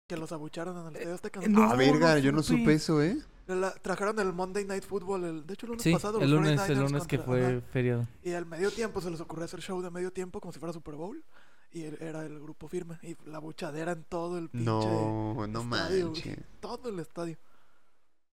Que 0.07 0.15
los 0.17 0.31
abucharon 0.31 0.77
en 0.77 0.87
el 0.87 0.95
Estadio 0.95 1.15
Azteca. 1.15 1.41
eh, 1.43 1.49
no, 1.49 1.63
ah, 1.63 1.75
verga, 1.75 2.17
yo 2.19 2.31
no 2.31 2.41
supe. 2.43 2.73
eso, 2.73 3.01
¿eh? 3.01 3.17
La- 3.47 3.73
trajeron 3.73 4.19
el 4.19 4.31
Monday 4.33 4.65
Night 4.65 4.83
Football, 4.85 5.23
el, 5.23 5.45
de 5.47 5.53
hecho 5.53 5.65
el 5.65 5.71
lunes 5.71 5.83
Sí, 5.83 5.91
pasado. 5.93 6.19
el 6.19 6.31
lunes, 6.31 6.51
el 6.51 6.77
49ers 6.77 6.81
lunes 6.89 7.07
que 7.07 7.17
fue 7.19 7.45
ajá. 7.45 7.61
feriado. 7.71 8.07
Y 8.23 8.31
al 8.33 8.45
medio 8.45 8.71
tiempo 8.71 8.99
se 9.01 9.09
les 9.09 9.19
ocurrió 9.21 9.45
hacer 9.45 9.61
show 9.61 9.81
de 9.81 9.89
medio 9.89 10.11
tiempo 10.11 10.39
como 10.41 10.51
si 10.53 10.59
fuera 10.59 10.71
Super 10.73 10.95
Bowl. 10.95 11.23
Y 11.71 11.81
er- 11.83 12.01
era 12.01 12.25
el 12.25 12.39
grupo 12.39 12.67
firme. 12.69 12.97
Y 13.03 13.15
la 13.29 13.39
buchadera 13.39 13.91
en 13.93 14.03
todo 14.05 14.37
el 14.37 14.49
pinche. 14.49 14.65
No, 14.65 15.45
no 15.47 15.61
estadio, 15.61 16.09
güey. 16.09 16.21
manches. 16.23 16.45
Todo 16.61 16.89
el 16.89 16.99
estadio. 16.99 17.37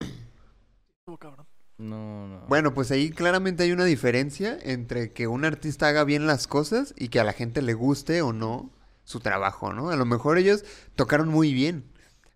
Estuvo 0.98 1.18
cabrón. 1.18 1.46
No, 1.80 2.28
no. 2.28 2.40
Bueno, 2.48 2.74
pues 2.74 2.90
ahí 2.90 3.10
claramente 3.10 3.62
hay 3.62 3.72
una 3.72 3.84
diferencia 3.84 4.58
entre 4.62 5.12
que 5.12 5.26
un 5.26 5.44
artista 5.44 5.88
haga 5.88 6.04
bien 6.04 6.26
las 6.26 6.46
cosas 6.46 6.94
y 6.96 7.08
que 7.08 7.20
a 7.20 7.24
la 7.24 7.32
gente 7.32 7.62
le 7.62 7.74
guste 7.74 8.22
o 8.22 8.32
no 8.32 8.70
su 9.04 9.20
trabajo, 9.20 9.72
¿no? 9.72 9.90
A 9.90 9.96
lo 9.96 10.04
mejor 10.04 10.38
ellos 10.38 10.64
tocaron 10.94 11.28
muy 11.28 11.52
bien, 11.54 11.84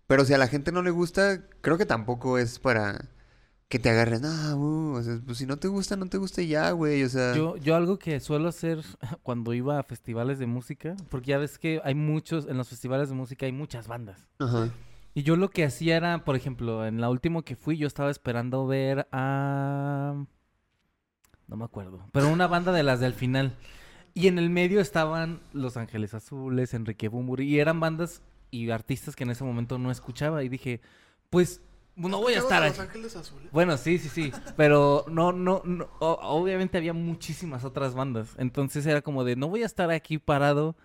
pero 0.07 0.25
si 0.25 0.33
a 0.33 0.37
la 0.37 0.47
gente 0.47 0.71
no 0.71 0.81
le 0.81 0.91
gusta, 0.91 1.43
creo 1.61 1.77
que 1.77 1.85
tampoco 1.85 2.37
es 2.37 2.59
para 2.59 3.09
que 3.67 3.79
te 3.79 3.89
agarren, 3.89 4.25
ah, 4.25 4.55
uh", 4.55 4.95
o 4.95 5.03
sea, 5.03 5.19
pues 5.25 5.37
si 5.37 5.45
no 5.45 5.57
te 5.57 5.67
gusta, 5.67 5.95
no 5.95 6.07
te 6.07 6.17
gusta 6.17 6.41
ya, 6.41 6.71
güey, 6.71 7.03
o 7.03 7.09
sea, 7.09 7.35
Yo, 7.35 7.55
yo 7.57 7.75
algo 7.75 7.97
que 7.97 8.19
suelo 8.19 8.49
hacer 8.49 8.83
cuando 9.23 9.53
iba 9.53 9.79
a 9.79 9.83
festivales 9.83 10.37
de 10.39 10.45
música, 10.47 10.95
porque 11.09 11.31
ya 11.31 11.37
ves 11.37 11.57
que 11.57 11.81
hay 11.83 11.95
muchos, 11.95 12.47
en 12.47 12.57
los 12.57 12.69
festivales 12.69 13.09
de 13.09 13.15
música 13.15 13.45
hay 13.45 13.51
muchas 13.51 13.87
bandas. 13.87 14.27
ajá, 14.39 14.69
Y 15.15 15.23
yo 15.23 15.37
lo 15.37 15.49
que 15.49 15.63
hacía 15.63 15.95
era, 15.95 16.25
por 16.25 16.35
ejemplo, 16.35 16.85
en 16.85 16.99
la 16.99 17.09
última 17.09 17.41
que 17.41 17.55
fui, 17.55 17.77
yo 17.77 17.87
estaba 17.87 18.11
esperando 18.11 18.67
ver 18.67 19.07
a... 19.13 20.25
No 21.47 21.55
me 21.55 21.63
acuerdo, 21.63 22.05
pero 22.11 22.27
una 22.27 22.47
banda 22.47 22.73
de 22.73 22.83
las 22.83 22.99
del 22.99 23.13
final. 23.13 23.55
Y 24.13 24.27
en 24.27 24.37
el 24.37 24.49
medio 24.49 24.81
estaban 24.81 25.39
Los 25.53 25.77
Ángeles 25.77 26.13
Azules, 26.13 26.73
Enrique 26.73 27.07
Bumburi, 27.07 27.47
y 27.47 27.59
eran 27.59 27.79
bandas 27.79 28.23
y 28.51 28.69
artistas 28.71 29.15
que 29.15 29.23
en 29.23 29.29
ese 29.29 29.45
momento 29.45 29.77
no 29.77 29.89
escuchaba. 29.89 30.43
Y 30.43 30.49
dije, 30.49 30.81
pues 31.29 31.61
no 31.95 32.17
voy 32.19 32.33
a 32.33 32.39
estar 32.39 32.65
¿Escuchabas 32.65 32.71
aquí. 32.71 32.99
a 32.99 33.01
Los 33.01 33.13
Ángeles 33.13 33.15
Azules. 33.15 33.51
Bueno, 33.53 33.77
sí, 33.77 33.99
sí, 33.99 34.09
sí. 34.09 34.33
Pero 34.57 35.05
no, 35.07 35.31
no, 35.31 35.61
no. 35.63 35.87
obviamente 36.01 36.77
había 36.77 36.91
muchísimas 36.91 37.63
otras 37.63 37.93
bandas. 37.93 38.35
Entonces 38.37 38.85
era 38.85 39.01
como 39.01 39.23
de, 39.23 39.37
no 39.37 39.47
voy 39.47 39.63
a 39.63 39.65
estar 39.65 39.89
aquí 39.91 40.17
parado 40.17 40.75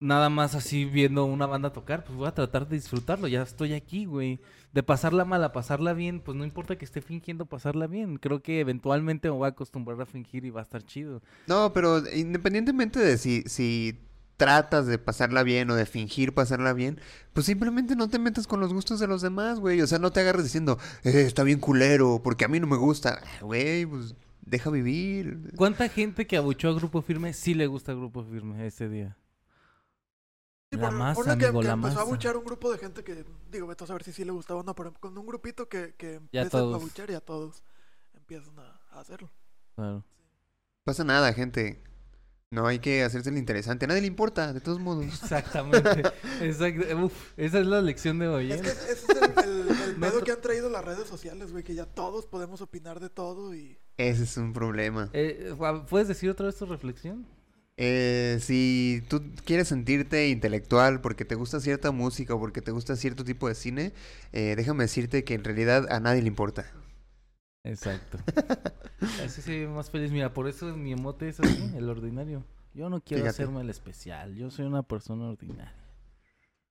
nada 0.00 0.30
más 0.30 0.54
así 0.54 0.84
viendo 0.86 1.24
una 1.24 1.46
banda 1.46 1.72
tocar. 1.72 2.04
Pues 2.04 2.16
voy 2.16 2.26
a 2.26 2.34
tratar 2.34 2.68
de 2.68 2.76
disfrutarlo. 2.76 3.28
Ya 3.28 3.42
estoy 3.42 3.74
aquí, 3.74 4.06
güey. 4.06 4.40
De 4.72 4.82
pasarla 4.82 5.24
mal 5.24 5.42
a 5.44 5.52
pasarla 5.52 5.92
bien, 5.92 6.20
pues 6.20 6.36
no 6.36 6.44
importa 6.44 6.76
que 6.76 6.84
esté 6.84 7.00
fingiendo 7.02 7.46
pasarla 7.46 7.86
bien. 7.86 8.16
Creo 8.16 8.42
que 8.42 8.60
eventualmente 8.60 9.28
me 9.28 9.36
voy 9.36 9.46
a 9.46 9.50
acostumbrar 9.50 10.00
a 10.00 10.06
fingir 10.06 10.44
y 10.44 10.50
va 10.50 10.60
a 10.60 10.64
estar 10.64 10.82
chido. 10.84 11.22
no, 11.46 11.72
pero 11.72 12.02
independientemente 12.12 12.98
de 13.00 13.18
si, 13.18 13.42
si 13.42 13.98
tratas 14.36 14.86
de 14.86 14.96
pasarla 14.98 15.42
bien 15.42 15.68
o 15.70 15.74
de 15.74 15.84
fingir 15.86 16.32
pasarla 16.32 16.72
bien, 16.72 16.98
pues 17.34 17.44
simplemente 17.46 17.94
no 17.94 18.08
te 18.08 18.18
metas 18.18 18.46
con 18.46 18.58
los 18.60 18.72
gustos 18.72 18.98
de 18.98 19.06
los 19.06 19.20
demás, 19.20 19.60
güey, 19.60 19.82
o 19.82 19.86
sea, 19.86 19.98
no 19.98 20.12
te 20.12 20.20
agarres 20.20 20.44
diciendo, 20.44 20.78
eh, 21.04 21.24
está 21.26 21.42
bien 21.42 21.58
culero, 21.60 22.22
porque 22.24 22.46
a 22.46 22.48
mí 22.48 22.58
no 22.58 22.66
me 22.66 22.78
gusta, 22.78 23.20
Ah, 23.22 23.44
güey, 23.44 23.84
pues 23.84 24.14
deja 24.40 24.70
vivir. 24.70 25.52
¿Cuánta 25.56 25.88
gente 25.90 26.26
que 26.26 26.38
abuchó 26.38 26.70
a 26.70 26.74
Grupo 26.74 27.02
Firme 27.02 27.34
sí 27.34 27.52
le 27.52 27.66
gusta 27.66 27.92
Grupo 27.92 28.24
Firme 28.24 28.66
ese 28.66 28.88
día? 28.88 29.16
Sí, 30.72 30.78
La 30.78 30.88
por- 30.88 30.98
masa, 30.98 31.14
ponle 31.22 31.38
que, 31.38 31.46
amigo, 31.46 31.60
que 31.62 31.66
la 31.66 31.72
empezó 31.74 31.88
a 31.88 31.94
masa. 31.94 32.00
abuchar 32.02 32.36
un 32.36 32.44
grupo 32.44 32.70
de 32.70 32.78
gente 32.78 33.02
que, 33.02 33.24
digo, 33.50 33.66
vete 33.66 33.82
a 33.84 33.86
saber 33.88 34.04
si 34.04 34.12
sí 34.12 34.24
le 34.24 34.30
gustaba 34.30 34.60
o 34.60 34.62
no, 34.62 34.74
pero 34.74 34.92
con 34.94 35.16
un 35.18 35.26
grupito 35.26 35.68
que, 35.68 35.94
que 35.96 36.20
Ya 36.32 36.42
empiezan 36.42 36.46
a 36.46 36.50
todos. 36.50 36.74
abuchar 36.76 37.10
y 37.10 37.14
a 37.14 37.20
todos 37.20 37.64
empiezan 38.14 38.56
a, 38.58 38.80
a 38.92 39.00
hacerlo. 39.00 39.30
Claro. 39.74 40.04
pasa 40.84 41.02
nada, 41.04 41.32
gente. 41.32 41.82
No 42.52 42.66
hay 42.66 42.78
que 42.80 43.02
hacerse 43.04 43.30
el 43.30 43.38
interesante. 43.38 43.84
A 43.84 43.88
nadie 43.88 44.00
le 44.02 44.06
importa, 44.08 44.52
de 44.52 44.60
todos 44.60 44.78
modos. 44.80 45.04
Exactamente. 45.22 46.02
Exacto. 46.40 47.04
Uf, 47.04 47.32
esa 47.36 47.58
es 47.60 47.66
la 47.66 47.80
lección 47.80 48.18
de 48.20 48.28
hoy. 48.28 48.52
Es 48.52 48.60
¿eh? 48.60 48.62
que 48.62 48.68
ese 48.68 48.92
es 48.92 49.08
el, 49.08 49.44
el- 49.44 49.68
el 49.68 49.96
pedo 50.00 50.22
que 50.22 50.32
han 50.32 50.40
traído 50.40 50.68
las 50.70 50.84
redes 50.84 51.08
sociales, 51.08 51.50
güey, 51.52 51.64
que 51.64 51.74
ya 51.74 51.86
todos 51.86 52.26
podemos 52.26 52.60
opinar 52.60 53.00
de 53.00 53.08
todo 53.10 53.54
y... 53.54 53.76
Ese 53.96 54.22
es 54.24 54.36
un 54.36 54.52
problema. 54.52 55.10
Eh, 55.12 55.52
¿Puedes 55.88 56.06
decir 56.08 56.30
otra 56.30 56.46
vez 56.46 56.56
tu 56.56 56.66
reflexión? 56.66 57.26
Eh, 57.82 58.38
si 58.42 59.02
tú 59.08 59.22
quieres 59.46 59.68
sentirte 59.68 60.28
intelectual 60.28 61.00
porque 61.00 61.24
te 61.24 61.34
gusta 61.34 61.60
cierta 61.60 61.92
música 61.92 62.34
o 62.34 62.38
porque 62.38 62.60
te 62.60 62.72
gusta 62.72 62.94
cierto 62.94 63.24
tipo 63.24 63.48
de 63.48 63.54
cine, 63.54 63.94
eh, 64.32 64.52
déjame 64.54 64.84
decirte 64.84 65.24
que 65.24 65.32
en 65.32 65.44
realidad 65.44 65.90
a 65.90 65.98
nadie 65.98 66.20
le 66.20 66.28
importa. 66.28 66.66
Exacto. 67.64 68.18
Así 69.24 69.40
se 69.40 69.60
ve 69.60 69.66
más 69.68 69.90
feliz. 69.90 70.12
Mira, 70.12 70.34
por 70.34 70.46
eso 70.46 70.76
mi 70.76 70.92
emote 70.92 71.28
es 71.30 71.40
así, 71.40 71.72
el 71.74 71.88
ordinario. 71.88 72.44
Yo 72.74 72.90
no 72.90 73.00
quiero 73.00 73.22
Fíjate. 73.22 73.42
hacerme 73.44 73.62
el 73.62 73.70
especial. 73.70 74.34
Yo 74.34 74.50
soy 74.50 74.66
una 74.66 74.82
persona 74.82 75.24
ordinaria. 75.30 75.74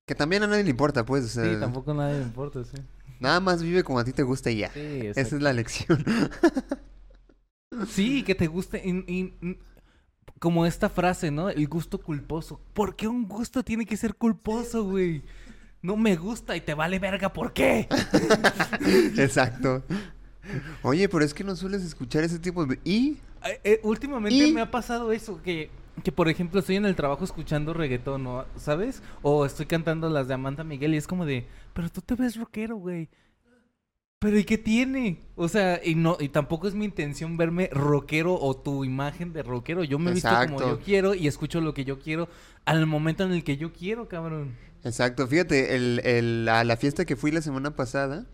Que 0.05 0.13
también 0.13 0.43
a 0.43 0.47
nadie 0.47 0.63
le 0.63 0.69
importa, 0.69 1.05
pues. 1.05 1.25
o 1.25 1.27
sea, 1.27 1.43
Sí, 1.43 1.59
tampoco 1.59 1.91
a 1.91 1.95
nadie 1.95 2.19
le 2.19 2.23
importa, 2.23 2.63
sí. 2.63 2.77
Nada 3.19 3.39
más 3.39 3.63
vive 3.63 3.83
como 3.83 3.97
a 3.97 4.03
ti 4.03 4.13
te 4.13 4.21
gusta 4.23 4.51
y 4.51 4.57
ya. 4.59 4.71
Sí, 4.73 5.01
Esa 5.07 5.21
es 5.21 5.41
la 5.41 5.53
lección. 5.53 6.03
Sí, 7.87 8.23
que 8.23 8.35
te 8.35 8.47
guste. 8.47 8.81
y- 8.85 9.33
como 10.37 10.65
esta 10.65 10.89
frase, 10.89 11.31
¿no? 11.31 11.49
El 11.49 11.67
gusto 11.67 11.97
culposo. 11.99 12.59
¿Por 12.73 12.95
qué 12.95 13.07
un 13.07 13.27
gusto 13.27 13.63
tiene 13.63 13.85
que 13.85 13.97
ser 13.97 14.15
culposo, 14.15 14.83
güey? 14.85 15.23
No 15.81 15.95
me 15.95 16.15
gusta 16.15 16.55
y 16.55 16.61
te 16.61 16.73
vale 16.73 16.99
verga, 16.99 17.31
¿por 17.31 17.53
qué? 17.53 17.87
Exacto. 19.17 19.83
Oye, 20.81 21.07
pero 21.09 21.23
es 21.23 21.33
que 21.33 21.43
no 21.43 21.55
sueles 21.55 21.83
escuchar 21.83 22.23
ese 22.23 22.39
tipo 22.39 22.65
de... 22.65 22.79
¿Y? 22.83 23.17
Eh, 23.45 23.59
eh, 23.63 23.79
últimamente 23.83 24.47
Y- 24.47 24.51
me 24.51 24.61
ha 24.61 24.71
pasado 24.71 25.11
eso, 25.11 25.41
que, 25.41 25.69
que 26.03 26.11
por 26.11 26.27
ejemplo 26.27 26.59
estoy 26.59 26.75
en 26.75 26.85
el 26.85 26.95
trabajo 26.95 27.23
escuchando 27.23 27.73
reggaetón, 27.73 28.23
¿no? 28.23 28.45
¿sabes? 28.57 29.01
O 29.21 29.45
estoy 29.45 29.65
cantando 29.67 30.09
las 30.09 30.27
de 30.27 30.33
Amanda 30.33 30.63
Miguel 30.63 30.93
y 30.93 30.97
es 30.97 31.07
como 31.07 31.25
de, 31.25 31.45
pero 31.73 31.89
tú 31.89 32.01
te 32.01 32.15
ves 32.15 32.35
rockero, 32.35 32.75
güey. 32.77 33.09
Pero 34.19 34.37
¿y 34.37 34.43
qué 34.43 34.57
tiene? 34.57 35.21
O 35.37 35.47
sea, 35.47 35.79
y 35.81 35.95
no, 35.95 36.17
y 36.19 36.27
tampoco 36.27 36.67
es 36.67 36.73
mi 36.73 36.83
intención 36.83 37.37
verme 37.37 37.69
rockero 37.71 38.33
o 38.35 38.53
tu 38.57 38.83
imagen 38.83 39.31
de 39.31 39.43
rockero. 39.43 39.85
Yo 39.85 39.97
me 39.97 40.11
visto 40.11 40.27
como 40.29 40.41
Exacto. 40.41 40.67
yo 40.67 40.79
quiero 40.81 41.15
y 41.15 41.27
escucho 41.27 41.61
lo 41.61 41.73
que 41.73 41.85
yo 41.85 41.99
quiero 41.99 42.27
al 42.65 42.85
momento 42.85 43.23
en 43.23 43.31
el 43.31 43.45
que 43.45 43.55
yo 43.55 43.71
quiero, 43.71 44.09
cabrón. 44.09 44.57
Exacto, 44.83 45.25
fíjate, 45.25 45.73
el, 45.75 46.01
el- 46.03 46.49
a 46.49 46.65
la 46.65 46.75
fiesta 46.75 47.05
que 47.05 47.15
fui 47.15 47.31
la 47.31 47.41
semana 47.41 47.77
pasada, 47.77 48.25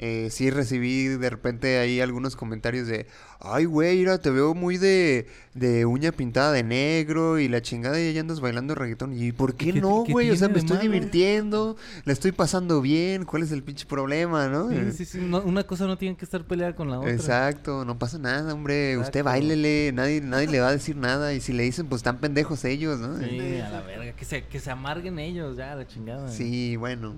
eh, 0.00 0.28
sí 0.30 0.50
recibí 0.50 1.06
de 1.08 1.28
repente 1.28 1.78
ahí 1.78 2.00
algunos 2.00 2.36
comentarios 2.36 2.86
de, 2.86 3.08
ay, 3.40 3.64
güey, 3.64 3.98
mira, 3.98 4.18
te 4.18 4.30
veo 4.30 4.54
muy 4.54 4.76
de, 4.78 5.26
de 5.54 5.86
uña 5.86 6.12
pintada 6.12 6.52
de 6.52 6.62
negro 6.62 7.40
y 7.40 7.48
la 7.48 7.62
chingada 7.62 8.00
y 8.00 8.12
ya 8.12 8.20
andas 8.20 8.38
bailando 8.38 8.76
reggaetón. 8.76 9.12
¿Y 9.12 9.32
por 9.32 9.56
qué 9.56 9.72
qué- 9.72 9.80
no, 9.80 10.04
güey? 10.04 10.30
O 10.30 10.36
sea, 10.36 10.48
me 10.48 10.60
estoy 10.60 10.76
malo? 10.76 10.88
divirtiendo, 10.92 11.76
la 12.04 12.12
estoy 12.12 12.30
pasando 12.30 12.80
bien, 12.80 13.24
¿cuál 13.24 13.42
es 13.42 13.50
el 13.50 13.64
pinche 13.64 13.86
problema, 13.86 14.46
no? 14.46 14.68
Sí, 14.70 14.92
sí, 14.98 15.04
sí. 15.04 15.18
no- 15.20 15.42
una 15.42 15.64
cosa 15.64 15.86
no 15.88 15.98
tiene 15.98 16.16
que 16.16 16.24
estar 16.24 16.44
peleada 16.44 16.76
con 16.76 16.88
la 16.90 17.00
otra. 17.00 17.10
Exacto, 17.12 17.84
no 17.84 17.98
pasa 17.98 18.18
nada, 18.18 18.54
hombre. 18.54 18.96
Usted 18.98 19.24
bailele, 19.24 19.90
nadie, 19.92 20.20
nadie 20.20 20.46
le 20.46 20.60
va 20.60 20.68
a 20.68 20.72
decir 20.72 20.94
nada. 20.94 21.34
Y 21.34 21.40
si 21.40 21.52
le 21.52 21.64
dicen, 21.64 21.86
pues 21.86 21.98
están 22.00 22.18
pendejos 22.18 22.64
ellos, 22.64 23.00
¿no? 23.00 23.18
Sí, 23.18 23.58
a 23.58 23.68
la 23.68 23.80
verga. 23.80 24.12
Que 24.14 24.24
se, 24.24 24.44
que 24.44 24.60
se 24.60 24.70
amarguen 24.70 25.18
ellos, 25.18 25.56
ya, 25.56 25.74
la 25.74 25.88
chingada. 25.88 26.28
Sí, 26.28 26.76
bueno. 26.76 27.16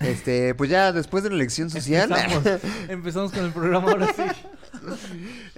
Este, 0.00 0.54
pues 0.54 0.70
ya 0.70 0.92
después 0.92 1.24
de 1.24 1.30
la 1.30 1.36
elección 1.36 1.70
social, 1.70 2.10
Empezamos, 2.12 2.62
empezamos 2.88 3.32
con 3.32 3.44
el 3.44 3.52
programa 3.52 3.92
ahora 3.92 4.12
sí. 4.12 4.22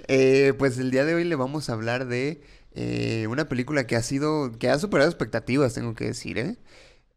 eh, 0.07 0.53
pues 0.57 0.77
el 0.77 0.91
día 0.91 1.05
de 1.05 1.15
hoy 1.15 1.23
le 1.23 1.35
vamos 1.35 1.69
a 1.69 1.73
hablar 1.73 2.07
de 2.07 2.41
eh, 2.73 3.27
una 3.27 3.45
película 3.49 3.87
que 3.87 3.95
ha 3.95 4.01
sido, 4.03 4.51
que 4.59 4.69
ha 4.69 4.77
superado 4.79 5.09
expectativas, 5.09 5.73
tengo 5.73 5.95
que 5.95 6.05
decir, 6.05 6.37
¿eh? 6.37 6.57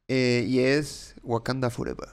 Eh, 0.08 0.44
y 0.48 0.60
es 0.60 1.14
Wakanda 1.22 1.70
Forever. 1.70 2.08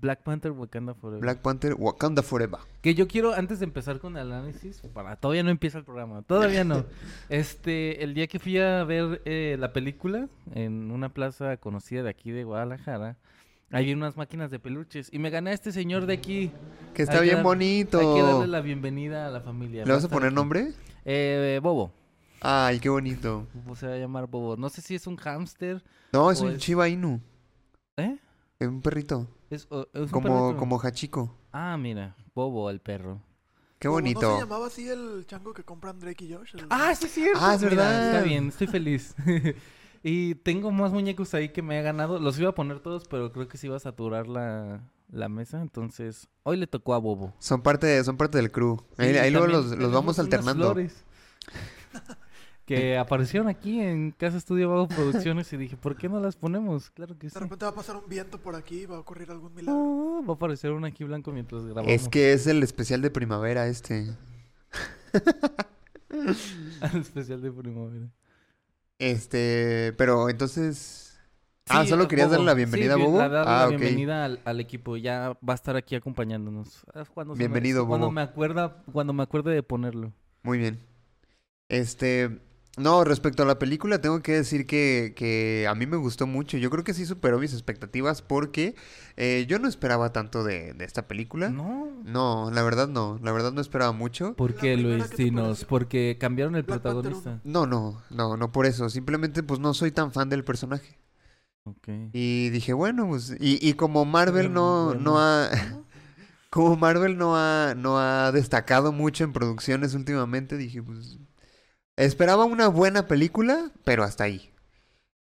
Black 0.00 0.22
Panther 0.22 0.50
Wakanda 0.50 0.94
Forever. 0.94 1.20
Black 1.20 1.38
Panther, 1.38 1.74
Wakanda 1.78 2.22
Forever. 2.22 2.58
Que 2.80 2.94
yo 2.94 3.06
quiero, 3.06 3.34
antes 3.34 3.60
de 3.60 3.64
empezar 3.66 4.00
con 4.00 4.16
el 4.16 4.32
análisis, 4.32 4.82
para 4.92 5.14
todavía 5.16 5.44
no 5.44 5.50
empieza 5.50 5.78
el 5.78 5.84
programa, 5.84 6.22
todavía 6.22 6.64
no. 6.64 6.84
Este, 7.28 8.02
el 8.02 8.14
día 8.14 8.26
que 8.26 8.38
fui 8.40 8.58
a 8.58 8.82
ver 8.84 9.22
eh, 9.24 9.56
la 9.60 9.72
película 9.72 10.28
en 10.54 10.90
una 10.90 11.10
plaza 11.10 11.56
conocida 11.58 12.02
de 12.02 12.10
aquí 12.10 12.32
de 12.32 12.42
Guadalajara, 12.42 13.18
hay 13.72 13.92
unas 13.92 14.16
máquinas 14.16 14.50
de 14.50 14.58
peluches 14.58 15.08
y 15.12 15.18
me 15.18 15.30
gané 15.30 15.50
a 15.50 15.54
este 15.54 15.72
señor 15.72 16.06
de 16.06 16.14
aquí. 16.14 16.52
Que 16.94 17.02
está 17.02 17.16
Hay 17.18 17.22
bien 17.24 17.36
dar- 17.36 17.44
bonito. 17.44 17.98
Hay 17.98 18.20
que 18.20 18.22
darle 18.26 18.46
la 18.46 18.60
bienvenida 18.60 19.26
a 19.26 19.30
la 19.30 19.40
familia. 19.40 19.84
¿Le 19.84 19.90
Va 19.90 19.96
vas 19.96 20.04
a 20.04 20.08
poner 20.08 20.28
aquí. 20.28 20.34
nombre? 20.36 20.72
Eh, 21.04 21.58
Bobo. 21.62 21.92
Ay, 22.40 22.78
qué 22.80 22.88
bonito. 22.88 23.46
Bobo 23.54 23.74
Se 23.76 23.86
va 23.86 23.94
a 23.94 23.98
llamar 23.98 24.26
Bobo. 24.26 24.56
No 24.56 24.68
sé 24.68 24.80
si 24.82 24.94
es 24.94 25.06
un 25.06 25.16
hámster. 25.16 25.82
No, 26.12 26.30
es 26.30 26.40
un 26.40 26.52
es- 26.52 26.58
Shiba 26.58 26.88
Inu. 26.88 27.20
¿Eh? 27.96 28.18
Es 28.58 28.68
un 28.68 28.82
perrito. 28.82 29.26
Es, 29.50 29.66
o- 29.70 29.88
es 29.92 30.02
un 30.02 30.08
Como, 30.08 30.28
perrito. 30.46 30.58
como 30.58 30.78
Hachiko. 30.80 31.36
Ah, 31.52 31.76
mira. 31.76 32.14
Bobo, 32.34 32.68
el 32.70 32.80
perro. 32.80 33.20
Qué 33.78 33.88
¿Cómo 33.88 33.96
bonito. 33.96 34.20
¿No 34.22 34.34
se 34.36 34.40
llamaba 34.42 34.66
así 34.68 34.88
el 34.88 35.24
chango 35.26 35.52
que 35.52 35.64
compran 35.64 35.98
Drake 35.98 36.24
y 36.24 36.32
Josh? 36.34 36.54
El- 36.54 36.66
Ah, 36.70 36.94
sí, 36.94 37.06
es 37.06 37.12
cierto. 37.12 37.38
Ah, 37.42 37.54
es 37.54 37.62
Mira, 37.62 37.70
verdad. 37.76 38.10
está 38.14 38.22
bien, 38.22 38.48
estoy 38.48 38.66
feliz. 38.68 39.14
y 40.02 40.34
tengo 40.36 40.70
más 40.70 40.92
muñecos 40.92 41.32
ahí 41.34 41.50
que 41.50 41.62
me 41.62 41.78
he 41.78 41.82
ganado. 41.82 42.18
Los 42.18 42.38
iba 42.38 42.50
a 42.50 42.54
poner 42.54 42.80
todos, 42.80 43.06
pero 43.08 43.32
creo 43.32 43.48
que 43.48 43.58
se 43.58 43.68
iba 43.68 43.76
a 43.76 43.80
saturar 43.80 44.26
la, 44.26 44.82
la 45.10 45.28
mesa. 45.28 45.60
Entonces, 45.60 46.28
hoy 46.42 46.56
le 46.56 46.66
tocó 46.66 46.94
a 46.94 46.98
Bobo. 46.98 47.32
Son 47.38 47.62
parte, 47.62 48.02
son 48.02 48.16
parte 48.16 48.38
del 48.38 48.50
crew. 48.50 48.82
ahí 48.98 49.12
Sí, 49.12 49.18
ahí 49.18 49.30
luego 49.30 49.46
los, 49.46 49.76
los 49.78 49.92
vamos 49.92 50.18
alternando. 50.18 50.72
flores 50.72 51.04
que 52.66 52.96
aparecieron 52.96 53.48
aquí 53.48 53.80
en 53.80 54.12
Casa 54.12 54.36
Estudio 54.38 54.70
Bajo 54.70 54.88
Producciones 54.88 55.52
y 55.52 55.56
dije, 55.56 55.76
¿por 55.76 55.96
qué 55.96 56.08
no 56.08 56.20
las 56.20 56.36
ponemos? 56.36 56.90
Claro 56.90 57.18
que 57.18 57.28
sí. 57.28 57.34
De 57.34 57.40
repente 57.40 57.64
va 57.64 57.70
a 57.70 57.74
pasar 57.74 57.96
un 57.96 58.08
viento 58.08 58.38
por 58.38 58.54
aquí 58.54 58.82
y 58.82 58.86
va 58.86 58.96
a 58.96 59.00
ocurrir 59.00 59.30
algún 59.30 59.54
milagro. 59.54 60.18
Ah, 60.20 60.26
va 60.26 60.32
a 60.32 60.36
aparecer 60.36 60.72
uno 60.72 60.86
aquí 60.86 61.04
blanco 61.04 61.32
mientras 61.32 61.64
grabamos. 61.64 61.90
Es 61.92 62.08
que 62.08 62.32
es 62.32 62.46
el 62.46 62.62
especial 62.62 63.02
de 63.02 63.10
primavera 63.10 63.66
este. 63.66 64.16
Al 66.80 66.96
especial 67.00 67.40
de 67.42 67.52
primavera. 67.52 68.08
Este, 69.02 69.92
pero 69.98 70.28
entonces... 70.28 71.18
ah, 71.68 71.84
solo 71.84 72.04
eh, 72.04 72.08
querías 72.08 72.30
darle 72.30 72.46
la 72.46 72.54
bienvenida 72.54 72.94
Sí, 72.94 73.00
a 73.02 73.04
Bobo. 73.04 73.18
la- 73.18 73.28
darle 73.28 73.50
ah, 73.52 73.60
la 73.62 73.66
bienvenida 73.68 74.24
al, 74.24 74.40
al 74.44 74.60
equipo. 74.60 74.96
Ya 74.96 75.36
va 75.46 75.52
a 75.52 75.54
estar 75.54 75.74
aquí 75.74 75.96
acompañándonos. 75.96 76.84
Cuando 77.12 77.34
me- 77.34 77.38
Bienvenido, 77.38 77.86
Cuando 77.86 78.06
Bobo. 78.06 78.12
me 78.14 78.22
acuerda, 78.22 78.84
cuando 78.92 79.12
me 79.12 79.24
acuerde 79.24 79.52
de 79.54 79.62
ponerlo. 79.64 80.12
Muy 80.44 80.58
bien. 80.58 80.78
Este, 81.68 82.38
no, 82.78 83.04
respecto 83.04 83.42
a 83.42 83.46
la 83.46 83.58
película, 83.58 84.00
tengo 84.00 84.22
que 84.22 84.32
decir 84.32 84.66
que, 84.66 85.12
que 85.14 85.66
a 85.68 85.74
mí 85.74 85.86
me 85.86 85.96
gustó 85.98 86.26
mucho. 86.26 86.56
Yo 86.56 86.70
creo 86.70 86.84
que 86.84 86.94
sí 86.94 87.04
superó 87.04 87.38
mis 87.38 87.52
expectativas 87.52 88.22
porque 88.22 88.74
eh, 89.16 89.44
yo 89.46 89.58
no 89.58 89.68
esperaba 89.68 90.12
tanto 90.12 90.42
de, 90.42 90.72
de 90.72 90.84
esta 90.84 91.06
película. 91.06 91.50
No. 91.50 91.86
No, 92.04 92.50
la 92.50 92.62
verdad 92.62 92.88
no. 92.88 93.18
La 93.22 93.32
verdad 93.32 93.52
no 93.52 93.60
esperaba 93.60 93.92
mucho. 93.92 94.34
¿Por 94.34 94.54
qué, 94.54 94.76
Luis? 94.76 95.08
¿qué 95.08 95.16
te 95.16 95.22
Dinos. 95.24 95.64
Porque 95.66 96.16
cambiaron 96.18 96.56
el 96.56 96.64
protagonista. 96.64 97.40
No, 97.44 97.66
no, 97.66 98.02
no, 98.10 98.36
no 98.36 98.52
por 98.52 98.66
eso. 98.66 98.88
Simplemente 98.88 99.42
pues 99.42 99.60
no 99.60 99.74
soy 99.74 99.92
tan 99.92 100.12
fan 100.12 100.28
del 100.30 100.44
personaje. 100.44 100.98
Ok. 101.64 101.88
Y 102.12 102.50
dije, 102.50 102.72
bueno, 102.72 103.08
pues, 103.08 103.34
y, 103.40 103.66
y 103.66 103.74
como 103.74 104.04
Marvel 104.04 104.48
Bueno, 104.48 104.50
no, 104.50 104.84
bueno. 104.84 105.00
no 105.02 105.18
ha, 105.20 105.48
como 106.50 106.76
Marvel 106.76 107.16
no 107.16 107.36
ha, 107.36 107.74
no 107.76 107.98
ha 107.98 108.32
destacado 108.32 108.92
mucho 108.92 109.24
en 109.24 109.32
producciones 109.32 109.94
últimamente, 109.94 110.56
dije, 110.56 110.82
pues, 110.82 111.18
esperaba 111.96 112.44
una 112.44 112.68
buena 112.68 113.06
película, 113.06 113.70
pero 113.84 114.02
hasta 114.04 114.24
ahí. 114.24 114.50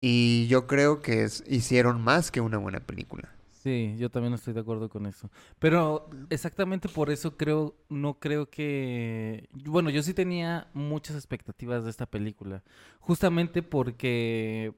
Y 0.02 0.48
yo 0.48 0.66
creo 0.68 1.02
que 1.02 1.28
hicieron 1.48 2.02
más 2.02 2.32
que 2.32 2.42
una 2.42 2.58
buena 2.58 2.80
película. 2.80 3.30
Sí, 3.52 3.96
yo 4.00 4.10
también 4.10 4.34
estoy 4.34 4.54
de 4.54 4.62
acuerdo 4.62 4.90
con 4.90 5.06
eso. 5.06 5.30
Pero 5.60 6.10
exactamente 6.32 6.90
por 6.90 7.12
eso 7.12 7.38
creo, 7.38 7.76
no 7.90 8.16
creo 8.16 8.50
que... 8.50 9.48
Bueno, 9.52 9.92
yo 9.92 10.02
sí 10.02 10.16
tenía 10.16 10.72
muchas 10.74 11.16
expectativas 11.16 11.84
de 11.84 11.92
esta 11.92 12.08
película. 12.08 12.64
Justamente 13.00 13.62
porque... 13.62 14.74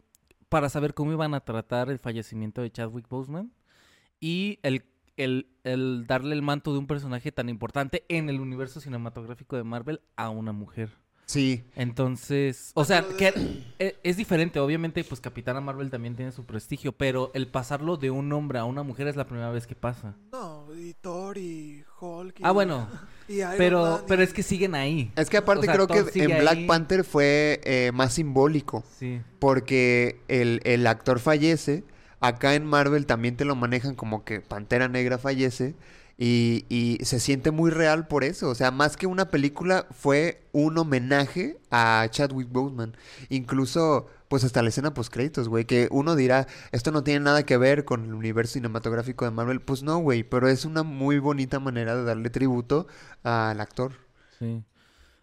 Para 0.49 0.67
saber 0.69 0.93
cómo 0.93 1.13
iban 1.13 1.33
a 1.33 1.39
tratar 1.39 1.89
el 1.89 1.97
fallecimiento 1.97 2.61
de 2.61 2.71
Chadwick 2.71 3.07
Boseman. 3.07 3.53
Y 4.19 4.59
el, 4.63 4.83
el, 5.15 5.47
el 5.63 6.05
darle 6.05 6.35
el 6.35 6.41
manto 6.41 6.73
de 6.73 6.79
un 6.79 6.87
personaje 6.87 7.31
tan 7.31 7.47
importante 7.47 8.03
en 8.09 8.29
el 8.29 8.41
universo 8.41 8.81
cinematográfico 8.81 9.55
de 9.55 9.63
Marvel 9.63 10.01
a 10.17 10.29
una 10.29 10.51
mujer. 10.51 10.89
Sí, 11.25 11.63
Entonces, 11.75 12.71
o 12.75 12.83
sea, 12.85 13.03
que 13.17 13.33
e- 13.79 13.95
es 14.03 14.17
diferente. 14.17 14.59
Obviamente, 14.59 15.03
pues 15.03 15.21
Capitana 15.21 15.61
Marvel 15.61 15.89
también 15.89 16.15
tiene 16.15 16.31
su 16.31 16.45
prestigio, 16.45 16.91
pero 16.91 17.31
el 17.33 17.47
pasarlo 17.47 17.97
de 17.97 18.11
un 18.11 18.31
hombre 18.33 18.59
a 18.59 18.65
una 18.65 18.83
mujer 18.83 19.07
es 19.07 19.15
la 19.15 19.25
primera 19.25 19.49
vez 19.49 19.65
que 19.65 19.73
pasa. 19.75 20.15
No, 20.31 20.67
y 20.75 20.93
Thor 20.95 21.37
y 21.37 21.83
Hulk. 21.99 22.39
Y, 22.39 22.43
Ah, 22.43 22.51
bueno, 22.51 22.87
y 23.27 23.35
Iron 23.35 23.53
pero, 23.57 23.81
Man 23.83 23.99
y- 24.01 24.05
pero 24.07 24.21
es 24.21 24.33
que 24.33 24.43
siguen 24.43 24.75
ahí. 24.75 25.11
es 25.15 25.29
que 25.29 25.37
aparte 25.37 25.61
O 25.61 25.63
sea, 25.65 25.73
creo 25.73 25.87
Thor 25.87 26.11
que 26.11 26.23
en 26.23 26.39
Black 26.39 26.57
ahí. 26.57 26.67
Panther 26.67 27.03
fue 27.03 27.61
eh, 27.63 27.91
más 27.93 28.13
simbólico. 28.13 28.83
Sí. 28.99 29.21
Porque 29.39 30.19
el, 30.27 30.59
el 30.65 30.85
actor 30.87 31.19
fallece. 31.19 31.83
Acá 32.19 32.53
en 32.55 32.65
Marvel 32.65 33.05
también 33.05 33.35
te 33.37 33.45
lo 33.45 33.55
manejan 33.55 33.95
como 33.95 34.23
que 34.23 34.39
Pantera 34.41 34.87
Negra 34.87 35.17
fallece. 35.17 35.75
Y, 36.17 36.65
y 36.69 37.03
se 37.03 37.19
siente 37.19 37.51
muy 37.51 37.71
real 37.71 38.07
por 38.07 38.23
eso. 38.23 38.49
O 38.49 38.55
sea, 38.55 38.71
más 38.71 38.97
que 38.97 39.07
una 39.07 39.29
película, 39.31 39.87
fue 39.91 40.43
un 40.51 40.77
homenaje 40.77 41.57
a 41.71 42.07
Chadwick 42.09 42.49
Boseman. 42.51 42.95
Incluso, 43.29 44.07
pues 44.27 44.43
hasta 44.43 44.61
la 44.61 44.69
escena 44.69 44.93
post 44.93 45.11
créditos, 45.11 45.49
güey. 45.49 45.65
Que 45.65 45.87
uno 45.91 46.15
dirá, 46.15 46.47
esto 46.71 46.91
no 46.91 47.03
tiene 47.03 47.21
nada 47.21 47.43
que 47.45 47.57
ver 47.57 47.83
con 47.85 48.05
el 48.05 48.13
universo 48.13 48.53
cinematográfico 48.53 49.25
de 49.25 49.31
Marvel. 49.31 49.61
Pues 49.61 49.83
no, 49.83 49.97
güey. 49.97 50.23
Pero 50.23 50.47
es 50.47 50.65
una 50.65 50.83
muy 50.83 51.19
bonita 51.19 51.59
manera 51.59 51.95
de 51.95 52.03
darle 52.03 52.29
tributo 52.29 52.87
al 53.23 53.59
actor. 53.59 53.93
Sí. 54.39 54.63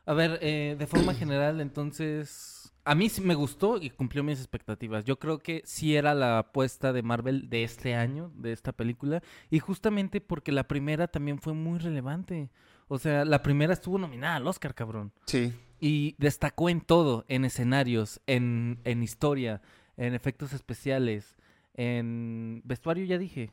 A 0.06 0.14
ver, 0.14 0.40
eh, 0.42 0.74
de 0.76 0.86
forma 0.88 1.14
general, 1.14 1.60
entonces, 1.60 2.59
a 2.90 2.94
mí 2.96 3.08
sí 3.08 3.20
me 3.20 3.36
gustó 3.36 3.76
y 3.80 3.88
cumplió 3.88 4.24
mis 4.24 4.40
expectativas. 4.40 5.04
Yo 5.04 5.16
creo 5.20 5.38
que 5.38 5.62
sí 5.64 5.94
era 5.94 6.12
la 6.12 6.40
apuesta 6.40 6.92
de 6.92 7.04
Marvel 7.04 7.48
de 7.48 7.62
este 7.62 7.94
año, 7.94 8.32
de 8.34 8.50
esta 8.50 8.72
película, 8.72 9.22
y 9.48 9.60
justamente 9.60 10.20
porque 10.20 10.50
la 10.50 10.66
primera 10.66 11.06
también 11.06 11.38
fue 11.38 11.52
muy 11.52 11.78
relevante. 11.78 12.50
O 12.88 12.98
sea, 12.98 13.24
la 13.24 13.44
primera 13.44 13.74
estuvo 13.74 13.96
nominada 13.96 14.34
al 14.34 14.46
Oscar, 14.48 14.74
cabrón. 14.74 15.12
Sí. 15.26 15.54
Y 15.78 16.16
destacó 16.18 16.68
en 16.68 16.80
todo, 16.80 17.24
en 17.28 17.44
escenarios, 17.44 18.20
en, 18.26 18.80
en 18.82 19.04
historia, 19.04 19.62
en 19.96 20.14
efectos 20.14 20.52
especiales, 20.52 21.36
en 21.74 22.60
vestuario, 22.64 23.04
ya 23.04 23.18
dije. 23.18 23.52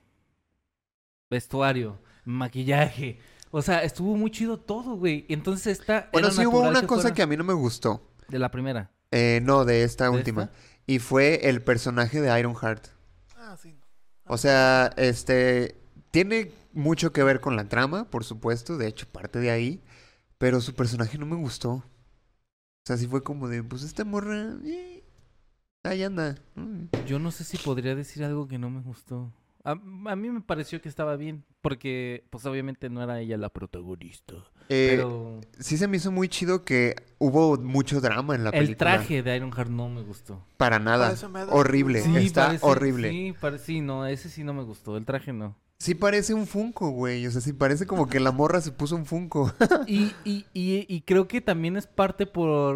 Vestuario, 1.30 2.02
maquillaje. 2.26 3.19
O 3.52 3.62
sea, 3.62 3.84
estuvo 3.84 4.17
muy 4.17 4.32
chido 4.32 4.58
todo, 4.58 4.95
güey. 4.95 5.28
Y 5.30 5.34
entonces 5.36 5.80
esta... 5.80 6.10
Bueno, 6.12 6.30
era 6.30 6.36
sí 6.36 6.43
hubo 6.43 6.62
una 6.62 6.88
cosa 6.88 7.02
fuera 7.04 7.15
que 7.15 7.21
a 7.21 7.28
mí 7.28 7.38
no 7.38 7.43
me 7.43 7.54
gustó. 7.54 8.02
De 8.30 8.39
la 8.39 8.50
primera. 8.50 8.96
Eh, 9.12 9.39
no, 9.43 9.65
de 9.65 9.84
esta 9.84 10.06
¿De 10.06 10.10
última. 10.12 10.43
esta? 10.43 10.56
Y 10.86 11.00
fue 11.00 11.50
el 11.50 11.62
personaje 11.62 12.22
de 12.22 12.39
Ironheart. 12.39 12.88
Ah, 13.36 13.58
sí. 13.62 13.78
O 14.26 14.38
sea, 14.38 14.91
este 14.98 15.78
tiene 16.12 16.52
mucho 16.74 17.12
que 17.12 17.24
ver 17.24 17.41
con 17.41 17.56
la 17.56 17.67
trama, 17.67 18.10
por 18.10 18.24
supuesto, 18.24 18.78
de 18.78 18.88
hecho 18.88 19.08
parte 19.08 19.39
de 19.39 19.52
ahí, 19.52 19.82
pero 20.38 20.62
su 20.62 20.74
personaje 20.76 21.17
no 21.17 21.26
me 21.26 21.36
gustó. 21.36 21.72
O 21.72 21.84
sea, 22.86 22.98
sí 22.98 23.08
fue 23.08 23.24
como 23.24 23.48
de, 23.50 23.63
pues 23.63 23.84
esta 23.84 24.06
morra, 24.06 24.56
eh, 24.65 25.04
ahí 25.84 26.04
anda. 26.04 26.38
Mm. 26.56 26.86
Yo 27.06 27.20
no 27.20 27.32
sé 27.32 27.43
si 27.43 27.58
podría 27.58 27.96
decir 27.96 28.24
algo 28.24 28.48
que 28.48 28.58
no 28.58 28.70
me 28.70 28.82
gustó. 28.82 29.34
A, 29.67 29.71
a 29.71 30.15
mí 30.15 30.30
me 30.30 30.39
pareció 30.39 30.82
que 30.82 30.88
estaba 30.88 31.17
bien, 31.17 31.43
porque 31.62 32.23
pues 32.30 32.45
obviamente 32.45 32.89
no 32.89 33.03
era 33.03 33.19
ella 33.19 33.36
la 33.38 33.49
protagonista. 33.49 34.36
Eh, 34.69 34.88
pero 34.95 35.41
Sí 35.60 35.77
se 35.77 35.88
me 35.88 35.97
hizo 35.97 36.10
muy 36.12 36.30
chido 36.30 36.63
que 36.63 36.95
hubo 37.19 37.58
mucho 37.58 37.99
drama 37.99 38.36
en 38.36 38.43
la 38.45 38.51
película. 38.51 38.71
el 38.71 38.77
traje 38.77 39.23
de 39.23 39.36
Ironheart 39.36 39.69
no 39.69 39.89
me 39.89 40.01
gustó. 40.03 40.41
Para 40.56 40.80
nada. 40.80 41.13
Horrible. 41.49 42.01
Sí, 42.01 42.15
Está 42.15 42.45
parece- 42.47 42.65
horrible. 42.65 43.10
Sí, 43.10 43.34
pare- 43.39 43.60
sí, 43.60 43.82
no, 43.82 44.06
ese 44.06 44.30
sí 44.30 44.43
no 44.45 44.53
me 44.53 44.63
gustó, 44.63 44.95
el 44.95 45.06
traje 45.06 45.34
no. 45.34 45.56
Sí 45.79 45.93
parece 45.93 46.33
un 46.33 46.47
Funko, 46.47 46.89
güey. 46.89 47.27
O 47.27 47.31
sea, 47.31 47.39
sí 47.39 47.53
parece 47.53 47.85
como 47.85 48.07
que 48.07 48.19
la 48.19 48.31
morra 48.31 48.61
se 48.61 48.71
puso 48.71 48.95
un 48.95 49.05
Funko. 49.05 49.53
Y, 49.87 50.11
y, 50.25 50.45
y, 50.53 50.85
y 50.89 51.01
creo 51.01 51.27
que 51.27 51.39
también 51.39 51.77
es 51.77 51.85
parte 51.85 52.25
por 52.25 52.75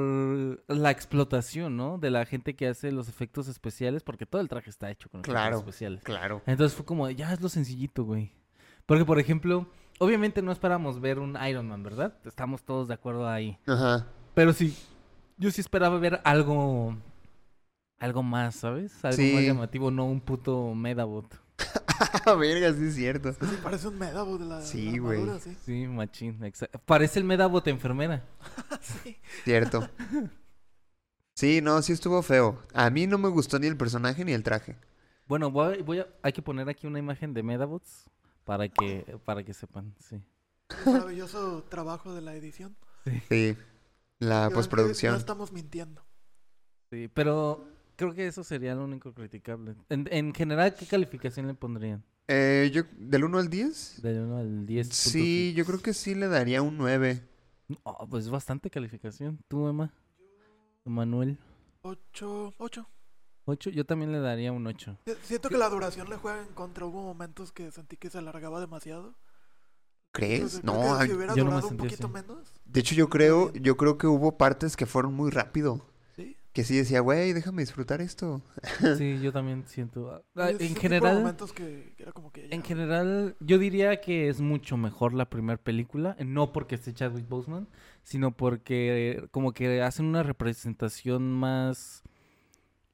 la 0.67 0.91
explotación, 0.91 1.75
¿no? 1.75 1.97
De 1.97 2.11
la 2.11 2.25
gente 2.25 2.55
que 2.55 2.67
hace 2.67 2.91
los 2.91 3.09
efectos 3.09 3.47
especiales, 3.47 4.03
porque 4.03 4.25
todo 4.27 4.39
el 4.41 4.47
traje 4.49 4.69
está 4.69 4.91
hecho 4.91 5.09
con 5.09 5.23
Claro. 5.23 5.55
efectos 5.57 5.61
especiales. 5.61 6.03
claro. 6.03 6.41
Entonces 6.45 6.75
fue 6.77 6.85
como, 6.85 7.09
ya 7.09 7.33
es 7.33 7.41
lo 7.41 7.49
sencillito, 7.49 8.03
güey. 8.03 8.31
Porque, 8.85 9.03
por 9.03 9.19
ejemplo, 9.19 9.67
obviamente 9.99 10.41
no 10.43 10.51
esperamos 10.51 11.01
ver 11.01 11.17
un 11.19 11.37
Iron 11.47 11.67
Man, 11.67 11.81
¿verdad? 11.83 12.13
Estamos 12.25 12.61
todos 12.63 12.87
de 12.87 12.93
acuerdo 12.93 13.27
ahí. 13.27 13.57
Ajá. 13.65 14.07
Pero 14.35 14.53
sí, 14.53 14.77
yo 15.37 15.49
sí 15.49 15.59
esperaba 15.61 15.97
ver 15.97 16.21
algo, 16.23 16.95
algo 17.99 18.21
más, 18.21 18.55
¿sabes? 18.55 19.03
Algo 19.03 19.17
Sí. 19.17 19.31
más 19.33 19.43
llamativo, 19.43 19.89
no 19.91 20.05
un 20.05 20.21
puto 20.21 20.73
Medabot. 20.75 21.25
Verga, 22.39 22.73
sí 22.73 22.86
es 22.86 22.95
cierto. 22.95 23.34
Sí, 23.34 23.39
parece 23.63 23.88
un 23.88 23.97
Medabot 23.97 24.39
de 24.39 24.45
la, 24.45 24.62
Sí, 24.62 24.97
güey. 24.97 25.23
sí. 25.39 25.58
Sí, 25.65 25.88
machín. 25.88 26.39
exa- 26.41 26.69
Parece 26.86 27.19
el 27.19 27.25
Medabot 27.25 27.65
enfermera. 27.67 28.23
Sí. 28.82 29.17
Cierto. 29.43 29.88
Sí, 31.36 31.62
no, 31.62 31.82
sí 31.82 31.93
estuvo 31.93 32.21
feo. 32.21 32.62
A 32.73 32.89
mí 32.89 33.08
no 33.08 33.17
me 33.17 33.30
gustó 33.30 33.58
ni 33.60 33.67
el 33.67 33.77
personaje 33.77 34.25
ni 34.25 34.34
el 34.34 34.43
traje. 34.43 34.75
Bueno, 35.27 35.49
voy, 35.51 35.82
voy 35.82 35.99
a, 35.99 36.08
hay 36.23 36.34
que 36.34 36.41
poner 36.41 36.67
aquí 36.69 36.88
una 36.88 36.99
imagen 36.99 37.34
de 37.34 37.41
Medabots 37.43 38.06
para 38.43 38.67
que, 38.69 39.17
para 39.25 39.43
que 39.43 39.54
sepan, 39.54 39.93
sí. 39.99 40.21
Un 40.86 40.93
maravilloso 40.93 41.63
trabajo 41.69 42.13
de 42.13 42.21
la 42.21 42.34
edición. 42.36 42.75
Sí. 43.30 43.58
La 44.19 44.43
que 44.45 44.49
No 44.49 44.56
postproducción. 44.56 45.15
estamos 45.15 45.51
mintiendo. 45.51 46.04
Sí, 46.91 47.10
pero 47.13 47.65
creo 48.07 48.13
que 48.15 48.27
eso 48.27 48.43
sería 48.43 48.73
lo 48.75 48.83
único 48.83 49.13
criticable. 49.13 49.75
En, 49.89 50.07
en 50.11 50.33
general, 50.33 50.73
¿qué 50.75 50.85
calificación 50.85 51.47
le 51.47 51.53
pondrían? 51.53 52.03
Eh, 52.27 52.71
yo, 52.73 52.83
¿del 52.97 53.23
1 53.25 53.37
al 53.37 53.49
10? 53.49 54.01
Del 54.01 54.21
1 54.21 54.37
al 54.37 54.65
10. 54.65 54.87
Sí, 54.89 55.53
yo 55.55 55.65
creo 55.65 55.81
que 55.81 55.93
sí 55.93 56.15
le 56.15 56.27
daría 56.27 56.61
un 56.61 56.77
9. 56.77 57.21
Oh, 57.83 58.07
pues 58.07 58.29
bastante 58.29 58.69
calificación. 58.69 59.39
¿Tú, 59.47 59.67
Emma? 59.67 59.93
Manuel. 60.85 61.37
Ocho, 61.83 62.53
ocho. 62.57 62.87
8, 63.45 63.69
yo 63.71 63.85
también 63.85 64.11
le 64.11 64.19
daría 64.19 64.51
un 64.51 64.65
8. 64.67 64.97
Si- 65.05 65.13
Siento 65.23 65.49
que 65.49 65.57
la 65.57 65.69
duración 65.69 66.09
le 66.09 66.15
juega 66.15 66.41
en 66.41 66.53
contra. 66.53 66.85
Hubo 66.85 67.01
momentos 67.03 67.51
que 67.51 67.71
sentí 67.71 67.97
que 67.97 68.09
se 68.09 68.17
alargaba 68.19 68.59
demasiado. 68.59 69.15
¿Crees? 70.11 70.55
Entonces, 70.55 70.63
No, 70.63 70.73
creo 70.73 70.83
que 70.97 71.01
ay, 71.03 71.07
si 71.09 71.13
hubiera 71.15 71.35
yo 71.35 71.43
no 71.45 71.51
me 71.51 71.55
un 71.57 71.61
sentí 71.63 71.83
poquito 71.83 72.07
así. 72.07 72.13
menos, 72.13 72.53
de 72.65 72.79
hecho 72.81 72.95
yo 72.95 73.09
creo, 73.09 73.53
yo 73.53 73.77
creo 73.77 73.97
que 73.97 74.07
hubo 74.07 74.37
partes 74.37 74.75
que 74.75 74.85
fueron 74.85 75.13
muy 75.13 75.31
rápido. 75.31 75.85
Que 76.53 76.65
sí 76.65 76.75
decía, 76.75 76.99
güey, 76.99 77.31
déjame 77.31 77.61
disfrutar 77.61 78.01
esto. 78.01 78.41
Sí, 78.97 79.19
yo 79.21 79.31
también 79.31 79.63
siento. 79.67 80.11
ah, 80.35 80.49
en 80.59 80.75
general, 80.75 81.19
momentos 81.19 81.53
que, 81.53 81.93
que 81.95 82.03
era 82.03 82.11
como 82.11 82.31
que 82.31 82.49
ya- 82.49 82.55
en 82.55 82.63
general, 82.63 83.35
yo 83.39 83.57
diría 83.57 84.01
que 84.01 84.27
es 84.27 84.41
mucho 84.41 84.75
mejor 84.75 85.13
la 85.13 85.29
primera 85.29 85.57
película, 85.57 86.15
no 86.25 86.51
porque 86.51 86.75
esté 86.75 86.93
Chadwick 86.93 87.27
Boseman, 87.29 87.67
sino 88.03 88.35
porque 88.35 89.25
como 89.31 89.53
que 89.53 89.81
hacen 89.81 90.05
una 90.07 90.23
representación 90.23 91.31
más 91.31 92.03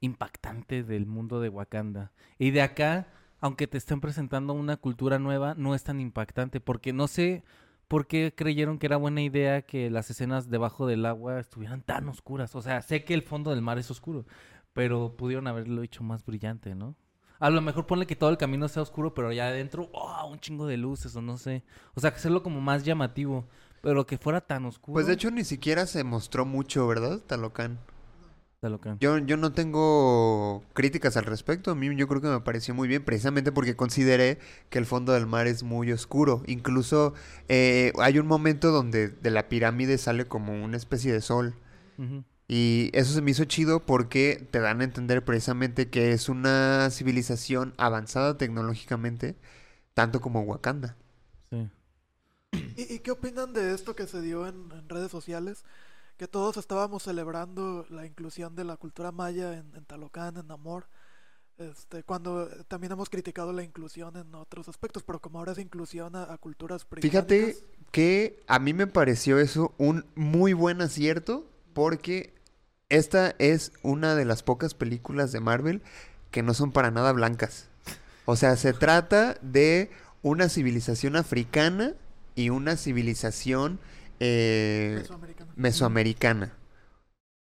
impactante 0.02 0.84
del 0.84 1.06
mundo 1.08 1.40
de 1.42 1.50
Wakanda. 1.50 2.12
Y 2.38 2.52
de 2.52 2.62
acá, 2.62 3.08
aunque 3.40 3.68
te 3.68 3.78
estén 3.80 4.02
presentando 4.02 4.54
una 4.54 4.78
cultura 4.78 5.18
nueva, 5.20 5.56
no 5.56 5.74
es 5.74 5.84
tan 5.84 6.00
impactante, 6.00 6.60
porque 6.60 6.94
no 6.94 7.08
sé 7.08 7.44
qué 8.08 8.34
creyeron 8.36 8.80
que 8.80 8.88
era 8.88 8.98
buena 8.98 9.22
idea 9.22 9.62
que 9.62 9.90
las 9.90 10.10
escenas 10.10 10.50
debajo 10.50 10.88
del 10.88 11.06
agua 11.06 11.40
estuvieran 11.40 11.82
tan 11.82 12.08
oscuras. 12.10 12.56
O 12.56 12.62
sea, 12.62 12.82
sé 12.82 13.04
que 13.04 13.14
el 13.14 13.22
fondo 13.22 13.52
del 13.52 13.62
mar 13.62 13.78
es 13.78 13.90
oscuro, 13.90 14.26
pero 14.74 15.16
pudieron 15.16 15.48
haberlo 15.48 15.82
hecho 15.84 16.04
más 16.04 16.26
brillante, 16.26 16.76
¿no? 16.76 16.96
A 17.40 17.50
lo 17.50 17.62
mejor 17.62 17.86
ponle 17.86 18.08
que 18.08 18.16
todo 18.16 18.32
el 18.32 18.38
camino 18.38 18.68
sea 18.68 18.82
oscuro, 18.82 19.14
pero 19.14 19.30
allá 19.30 19.48
adentro, 19.48 19.90
oh, 19.94 20.28
un 20.28 20.40
chingo 20.40 20.66
de 20.66 20.78
luces 20.78 21.16
o 21.16 21.22
no 21.22 21.38
sé. 21.38 21.64
O 21.94 22.02
sea, 22.02 22.10
hacerlo 22.10 22.42
como 22.42 22.62
más 22.62 22.84
llamativo, 22.84 23.48
pero 23.82 24.06
que 24.08 24.18
fuera 24.18 24.42
tan 24.42 24.66
oscuro. 24.66 24.94
Pues 24.94 25.08
de 25.08 25.14
hecho 25.14 25.30
ni 25.30 25.44
siquiera 25.44 25.86
se 25.86 26.04
mostró 26.04 26.46
mucho, 26.46 26.88
¿verdad? 26.88 27.20
Talocan. 27.20 27.80
Yo, 29.00 29.20
yo 29.20 29.38
no 29.38 29.54
tengo 29.54 30.64
críticas 30.74 31.16
al 31.16 31.26
respecto. 31.26 31.72
A 31.72 31.76
mí 31.76 31.96
yo 31.96 32.08
creo 32.08 32.22
que 32.22 32.28
me 32.28 32.40
pareció 32.42 32.74
muy 32.74 32.88
bien, 32.88 33.04
precisamente 33.04 33.52
porque 33.52 33.76
consideré 33.76 34.40
que 34.70 34.80
el 34.80 34.86
fondo 34.86 35.14
del 35.14 35.28
mar 35.28 35.46
es 35.46 35.64
muy 35.64 35.92
oscuro. 35.92 36.42
Incluso 36.48 37.14
eh, 37.50 37.94
hay 38.00 38.18
un 38.18 38.26
momento 38.26 38.72
donde 38.72 39.10
de 39.10 39.32
la 39.32 39.48
pirámide 39.48 39.98
sale 39.98 40.26
como 40.26 40.64
una 40.64 40.78
especie 40.78 41.14
de 41.14 41.22
sol. 41.22 41.56
Y 42.48 42.92
eso 42.94 43.14
se 43.14 43.22
me 43.22 43.32
hizo 43.32 43.46
chido 43.46 43.86
porque 43.86 44.48
te 44.52 44.60
dan 44.60 44.82
a 44.82 44.86
entender 44.86 45.24
precisamente 45.26 45.90
que 45.90 46.12
es 46.14 46.30
una 46.30 46.90
civilización 46.92 47.74
avanzada 47.78 48.38
tecnológicamente, 48.38 49.36
tanto 49.94 50.22
como 50.22 50.42
Wakanda. 50.42 50.96
Sí. 51.50 51.70
¿Y, 52.76 52.96
y 52.96 53.00
qué 53.00 53.12
opinan 53.12 53.54
de 53.54 53.74
esto 53.74 53.96
que 53.96 54.08
se 54.08 54.22
dio 54.22 54.48
en, 54.48 54.72
en 54.72 54.90
redes 54.90 55.12
sociales? 55.12 55.64
Que 56.18 56.28
todos 56.28 56.58
estábamos 56.58 57.04
celebrando 57.04 57.86
la 57.90 58.06
inclusión 58.06 58.56
de 58.56 58.64
la 58.64 58.78
cultura 58.78 59.12
maya 59.12 59.54
en, 59.54 59.72
en 59.76 59.86
Talocán, 59.86 60.38
en 60.38 60.48
Namor. 60.48 60.88
Este, 61.58 62.04
cuando 62.04 62.44
eh, 62.44 62.64
también 62.68 62.92
hemos 62.92 63.10
criticado 63.10 63.52
la 63.54 63.64
inclusión 63.64 64.16
en 64.16 64.34
otros 64.36 64.68
aspectos, 64.68 65.04
pero 65.04 65.20
como 65.20 65.40
ahora 65.40 65.54
es 65.54 65.58
inclusión 65.58 66.16
a, 66.16 66.32
a 66.32 66.38
culturas 66.38 66.86
Fíjate 67.02 67.58
que 67.92 68.44
a 68.48 68.60
mí 68.60 68.74
me 68.74 68.88
pareció 68.88 69.40
eso 69.40 69.74
un 69.78 70.06
muy 70.16 70.54
buen 70.54 70.82
acierto 70.82 71.50
porque 71.74 72.34
esta 72.90 73.36
es 73.40 73.72
una 73.82 74.16
de 74.16 74.26
las 74.26 74.44
pocas 74.44 74.74
películas 74.74 75.32
de 75.32 75.40
Marvel 75.40 75.82
que 76.32 76.44
no 76.44 76.54
son 76.54 76.72
para 76.72 76.92
nada 76.92 77.12
blancas. 77.12 77.70
O 78.26 78.36
sea, 78.36 78.56
se 78.56 78.74
trata 78.74 79.38
de 79.42 79.90
una 80.22 80.50
civilización 80.50 81.16
africana 81.16 81.94
y 82.36 82.50
una 82.50 82.76
civilización 82.78 83.80
eh, 84.20 84.96
mesoamericana. 85.00 85.54
mesoamericana. 85.56 86.54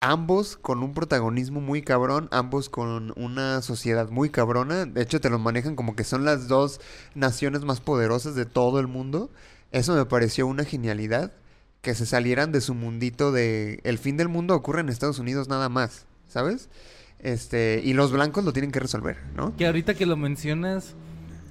Ambos 0.00 0.56
con 0.56 0.82
un 0.82 0.92
protagonismo 0.92 1.62
muy 1.62 1.80
cabrón, 1.80 2.28
ambos 2.30 2.68
con 2.68 3.14
una 3.16 3.62
sociedad 3.62 4.10
muy 4.10 4.28
cabrona. 4.28 4.84
De 4.84 5.00
hecho, 5.00 5.20
te 5.20 5.30
lo 5.30 5.38
manejan 5.38 5.76
como 5.76 5.96
que 5.96 6.04
son 6.04 6.24
las 6.26 6.46
dos 6.46 6.80
naciones 7.14 7.64
más 7.64 7.80
poderosas 7.80 8.34
de 8.34 8.44
todo 8.44 8.80
el 8.80 8.86
mundo. 8.86 9.30
Eso 9.72 9.94
me 9.94 10.04
pareció 10.04 10.46
una 10.46 10.64
genialidad. 10.64 11.32
Que 11.80 11.94
se 11.94 12.06
salieran 12.06 12.50
de 12.50 12.62
su 12.62 12.74
mundito 12.74 13.30
de... 13.30 13.80
El 13.84 13.98
fin 13.98 14.16
del 14.16 14.30
mundo 14.30 14.54
ocurre 14.54 14.80
en 14.80 14.88
Estados 14.88 15.18
Unidos 15.18 15.48
nada 15.48 15.68
más, 15.68 16.06
¿sabes? 16.28 16.70
Este, 17.18 17.82
y 17.84 17.92
los 17.92 18.10
blancos 18.10 18.44
lo 18.44 18.54
tienen 18.54 18.70
que 18.70 18.80
resolver, 18.80 19.18
¿no? 19.34 19.54
Que 19.56 19.66
ahorita 19.66 19.94
que 19.94 20.06
lo 20.06 20.16
mencionas, 20.16 20.94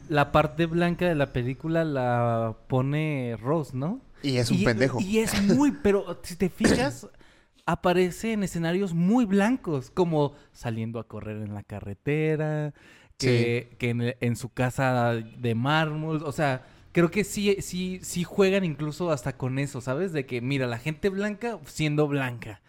la 0.09 0.31
parte 0.31 0.65
blanca 0.65 1.07
de 1.07 1.15
la 1.15 1.33
película 1.33 1.83
la 1.83 2.55
pone 2.67 3.37
Rose, 3.41 3.75
¿no? 3.75 3.99
Y 4.23 4.37
es 4.37 4.49
un 4.49 4.57
y, 4.57 4.63
pendejo. 4.65 4.99
Y 4.99 5.19
es 5.19 5.39
muy, 5.43 5.71
pero 5.71 6.19
si 6.23 6.35
te 6.35 6.49
fijas, 6.49 7.07
aparece 7.65 8.33
en 8.33 8.43
escenarios 8.43 8.93
muy 8.93 9.25
blancos, 9.25 9.91
como 9.91 10.33
saliendo 10.51 10.99
a 10.99 11.07
correr 11.07 11.37
en 11.37 11.53
la 11.53 11.63
carretera, 11.63 12.73
que, 13.17 13.75
que 13.79 13.89
en, 13.91 14.15
en 14.19 14.35
su 14.35 14.49
casa 14.49 15.13
de 15.13 15.55
mármol, 15.55 16.23
o 16.25 16.31
sea, 16.31 16.65
creo 16.91 17.11
que 17.11 17.23
sí, 17.23 17.57
sí, 17.61 17.99
sí 18.01 18.23
juegan 18.23 18.63
incluso 18.65 19.11
hasta 19.11 19.37
con 19.37 19.59
eso, 19.59 19.81
¿sabes? 19.81 20.11
De 20.13 20.25
que, 20.25 20.41
mira, 20.41 20.67
la 20.67 20.77
gente 20.79 21.09
blanca 21.09 21.59
siendo 21.65 22.07
blanca. 22.07 22.61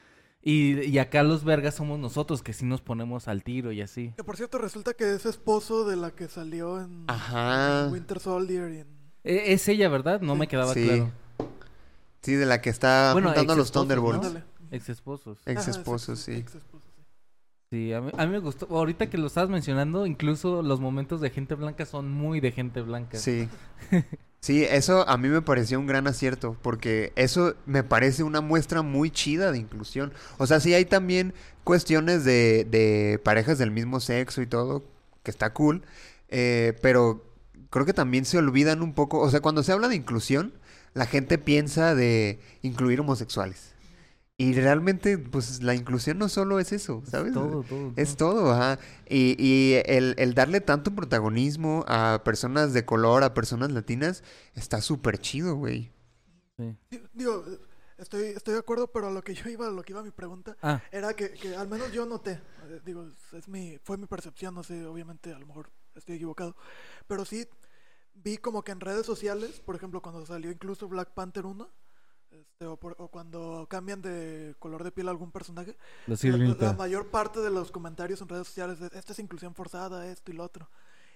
Y, 0.46 0.82
y 0.82 0.98
acá 0.98 1.22
los 1.22 1.42
vergas 1.42 1.74
somos 1.74 1.98
nosotros, 1.98 2.42
que 2.42 2.52
sí 2.52 2.66
nos 2.66 2.82
ponemos 2.82 3.28
al 3.28 3.42
tiro 3.42 3.72
y 3.72 3.80
así. 3.80 4.12
Que 4.16 4.24
por 4.24 4.36
cierto, 4.36 4.58
resulta 4.58 4.92
que 4.92 5.14
es 5.14 5.24
esposo 5.24 5.88
de 5.88 5.96
la 5.96 6.10
que 6.10 6.28
salió 6.28 6.80
en 6.82 7.04
Ajá. 7.06 7.88
Winter 7.90 8.20
Soldier 8.20 8.70
y 8.70 8.78
en... 8.80 8.88
E- 9.24 9.54
Es 9.54 9.66
ella, 9.68 9.88
¿verdad? 9.88 10.20
No 10.20 10.34
me 10.36 10.46
quedaba 10.46 10.74
Sí. 10.74 10.84
claro. 10.84 11.10
Sí, 12.24 12.34
de 12.34 12.46
la 12.46 12.62
que 12.62 12.70
está 12.70 13.12
Bueno, 13.12 13.28
juntando 13.28 13.52
a 13.52 13.56
los. 13.56 13.70
Thunderbolts. 13.70 14.32
Ex 14.70 14.88
esposos. 14.88 15.38
Ex 15.44 15.68
esposos, 15.68 16.18
sí. 16.20 16.44
Sí, 17.70 17.92
a 17.92 18.00
mí, 18.00 18.10
a 18.16 18.26
mí 18.26 18.32
me 18.32 18.38
gustó. 18.38 18.66
Ahorita 18.70 19.10
que 19.10 19.18
lo 19.18 19.26
estabas 19.26 19.50
mencionando, 19.50 20.06
incluso 20.06 20.62
los 20.62 20.80
momentos 20.80 21.20
de 21.20 21.30
gente 21.30 21.54
blanca 21.54 21.84
son 21.84 22.10
muy 22.10 22.40
de 22.40 22.52
gente 22.52 22.80
blanca. 22.80 23.18
Sí. 23.18 23.48
Sí, 24.44 24.62
eso 24.62 25.08
a 25.08 25.16
mí 25.16 25.28
me 25.28 25.40
pareció 25.40 25.80
un 25.80 25.86
gran 25.86 26.06
acierto, 26.06 26.54
porque 26.60 27.14
eso 27.16 27.54
me 27.64 27.82
parece 27.82 28.24
una 28.24 28.42
muestra 28.42 28.82
muy 28.82 29.10
chida 29.10 29.50
de 29.50 29.56
inclusión. 29.56 30.12
O 30.36 30.46
sea, 30.46 30.60
sí 30.60 30.74
hay 30.74 30.84
también 30.84 31.32
cuestiones 31.64 32.26
de, 32.26 32.66
de 32.70 33.18
parejas 33.24 33.56
del 33.56 33.70
mismo 33.70 34.00
sexo 34.00 34.42
y 34.42 34.46
todo, 34.46 34.84
que 35.22 35.30
está 35.30 35.54
cool, 35.54 35.80
eh, 36.28 36.76
pero 36.82 37.24
creo 37.70 37.86
que 37.86 37.94
también 37.94 38.26
se 38.26 38.36
olvidan 38.36 38.82
un 38.82 38.92
poco, 38.92 39.20
o 39.20 39.30
sea, 39.30 39.40
cuando 39.40 39.62
se 39.62 39.72
habla 39.72 39.88
de 39.88 39.96
inclusión, 39.96 40.52
la 40.94 41.06
gente 41.06 41.38
piensa 41.38 41.94
de 41.94 42.40
incluir 42.62 43.00
homosexuales. 43.00 43.72
Y 44.36 44.52
realmente, 44.54 45.16
pues 45.16 45.62
la 45.62 45.76
inclusión 45.76 46.18
no 46.18 46.28
solo 46.28 46.58
es 46.58 46.72
eso, 46.72 47.04
¿sabes? 47.06 47.32
Todo, 47.34 47.62
todo. 47.62 47.92
Es 47.94 48.16
todo. 48.16 48.32
todo, 48.34 48.52
ajá. 48.52 48.80
Y, 49.08 49.36
y 49.38 49.74
el, 49.86 50.16
el 50.18 50.34
darle 50.34 50.60
tanto 50.60 50.92
protagonismo 50.92 51.84
a 51.86 52.22
personas 52.24 52.72
de 52.72 52.84
color, 52.84 53.22
a 53.22 53.32
personas 53.32 53.70
latinas, 53.70 54.24
está 54.54 54.80
súper 54.80 55.18
chido, 55.18 55.54
güey. 55.54 55.92
Sí. 56.58 56.76
Digo, 57.12 57.44
estoy, 57.96 58.24
estoy 58.26 58.54
de 58.54 58.60
acuerdo, 58.60 58.88
pero 58.90 59.06
a 59.06 59.10
lo 59.12 59.22
que 59.22 59.34
yo 59.34 59.48
iba, 59.48 59.68
a 59.68 59.70
lo 59.70 59.82
que 59.84 59.92
iba 59.92 60.02
mi 60.02 60.10
pregunta, 60.10 60.56
Ah, 60.62 60.82
era 60.90 61.14
que, 61.14 61.30
que 61.34 61.54
al 61.54 61.68
menos 61.68 61.92
yo 61.92 62.04
noté, 62.04 62.32
eh, 62.32 62.80
digo, 62.84 63.06
es- 63.06 63.34
es 63.38 63.46
mi, 63.48 63.78
fue 63.84 63.98
mi 63.98 64.06
percepción, 64.06 64.52
no 64.54 64.64
sé, 64.64 64.84
obviamente 64.84 65.32
a 65.32 65.38
lo 65.38 65.46
mejor 65.46 65.70
estoy 65.94 66.16
equivocado, 66.16 66.56
pero 67.06 67.24
sí 67.24 67.46
vi 68.14 68.36
como 68.38 68.62
que 68.62 68.72
en 68.72 68.80
redes 68.80 69.04
sociales, 69.06 69.60
por 69.60 69.76
ejemplo, 69.76 70.00
cuando 70.00 70.24
salió 70.26 70.50
incluso 70.50 70.88
Black 70.88 71.10
Panther 71.14 71.46
1, 71.46 71.68
este, 72.30 72.66
o, 72.66 72.76
por- 72.76 72.96
o 72.98 73.08
cuando 73.08 73.66
cambian 73.70 74.02
de 74.02 74.54
color 74.58 74.82
de 74.82 74.90
piel 74.92 75.08
a 75.08 75.10
algún 75.12 75.30
personaje, 75.30 75.76
la 76.60 76.72
mayor 76.72 77.08
parte 77.08 77.40
de 77.40 77.50
los 77.50 77.70
comentarios 77.70 78.20
en 78.20 78.28
redes 78.28 78.46
sociales 78.48 78.80
es, 78.80 78.92
esta 78.92 79.12
es 79.12 79.18
inclusión 79.18 79.54
forzada, 79.54 80.06
esto 80.08 80.30
y 80.32 80.34
lo 80.34 80.44
otro. 80.44 80.68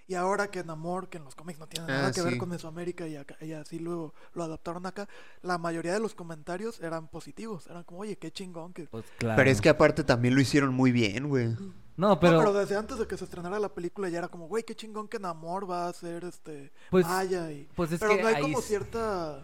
Y 0.07 0.15
ahora 0.15 0.49
que 0.49 0.59
en 0.59 0.69
Amor, 0.71 1.07
que 1.09 1.17
en 1.19 1.23
los 1.25 1.35
cómics 1.35 1.59
no 1.59 1.67
tiene 1.67 1.85
nada 1.87 2.07
Ah, 2.07 2.11
que 2.11 2.21
ver 2.23 2.37
con 2.39 2.49
Mesoamérica 2.49 3.05
y, 3.07 3.15
acá- 3.15 3.37
y 3.41 3.51
así 3.51 3.77
luego 3.77 4.13
lo 4.33 4.43
adaptaron 4.43 4.85
acá, 4.87 5.07
la 5.43 5.59
mayoría 5.59 5.93
de 5.93 5.99
los 5.99 6.15
comentarios 6.15 6.79
eran 6.81 7.09
positivos. 7.09 7.67
Eran 7.67 7.83
como, 7.83 7.99
oye, 7.99 8.17
qué 8.17 8.31
chingón 8.31 8.73
que... 8.73 8.85
Pues 8.85 9.05
claro. 9.19 9.37
Pero 9.37 9.51
es 9.51 9.61
que 9.61 9.69
aparte 9.69 10.03
también 10.03 10.33
lo 10.33 10.41
hicieron 10.41 10.73
muy 10.73 10.91
bien, 10.91 11.27
güey. 11.29 11.55
No, 11.99 12.17
pero, 12.17 12.37
pero 12.39 12.53
desde 12.53 12.77
antes 12.77 12.97
de 12.97 13.05
que 13.05 13.17
se 13.17 13.25
estrenara 13.25 13.59
la 13.59 13.67
película 13.73 14.07
ya 14.07 14.19
era 14.19 14.29
como, 14.29 14.47
güey, 14.47 14.63
qué 14.63 14.73
chingón 14.73 15.09
que 15.09 15.19
Namor 15.19 15.69
va 15.69 15.89
a 15.89 15.93
ser 15.93 16.23
este 16.23 16.71
Pues- 16.89 17.05
Maya 17.05 17.51
y... 17.51 17.67
pues 17.75 17.91
es 17.91 17.99
pero 17.99 18.15
que 18.15 18.21
no 18.21 18.27
hay 18.29 18.35
ahí 18.35 18.41
como 18.43 18.61
cierta... 18.61 19.43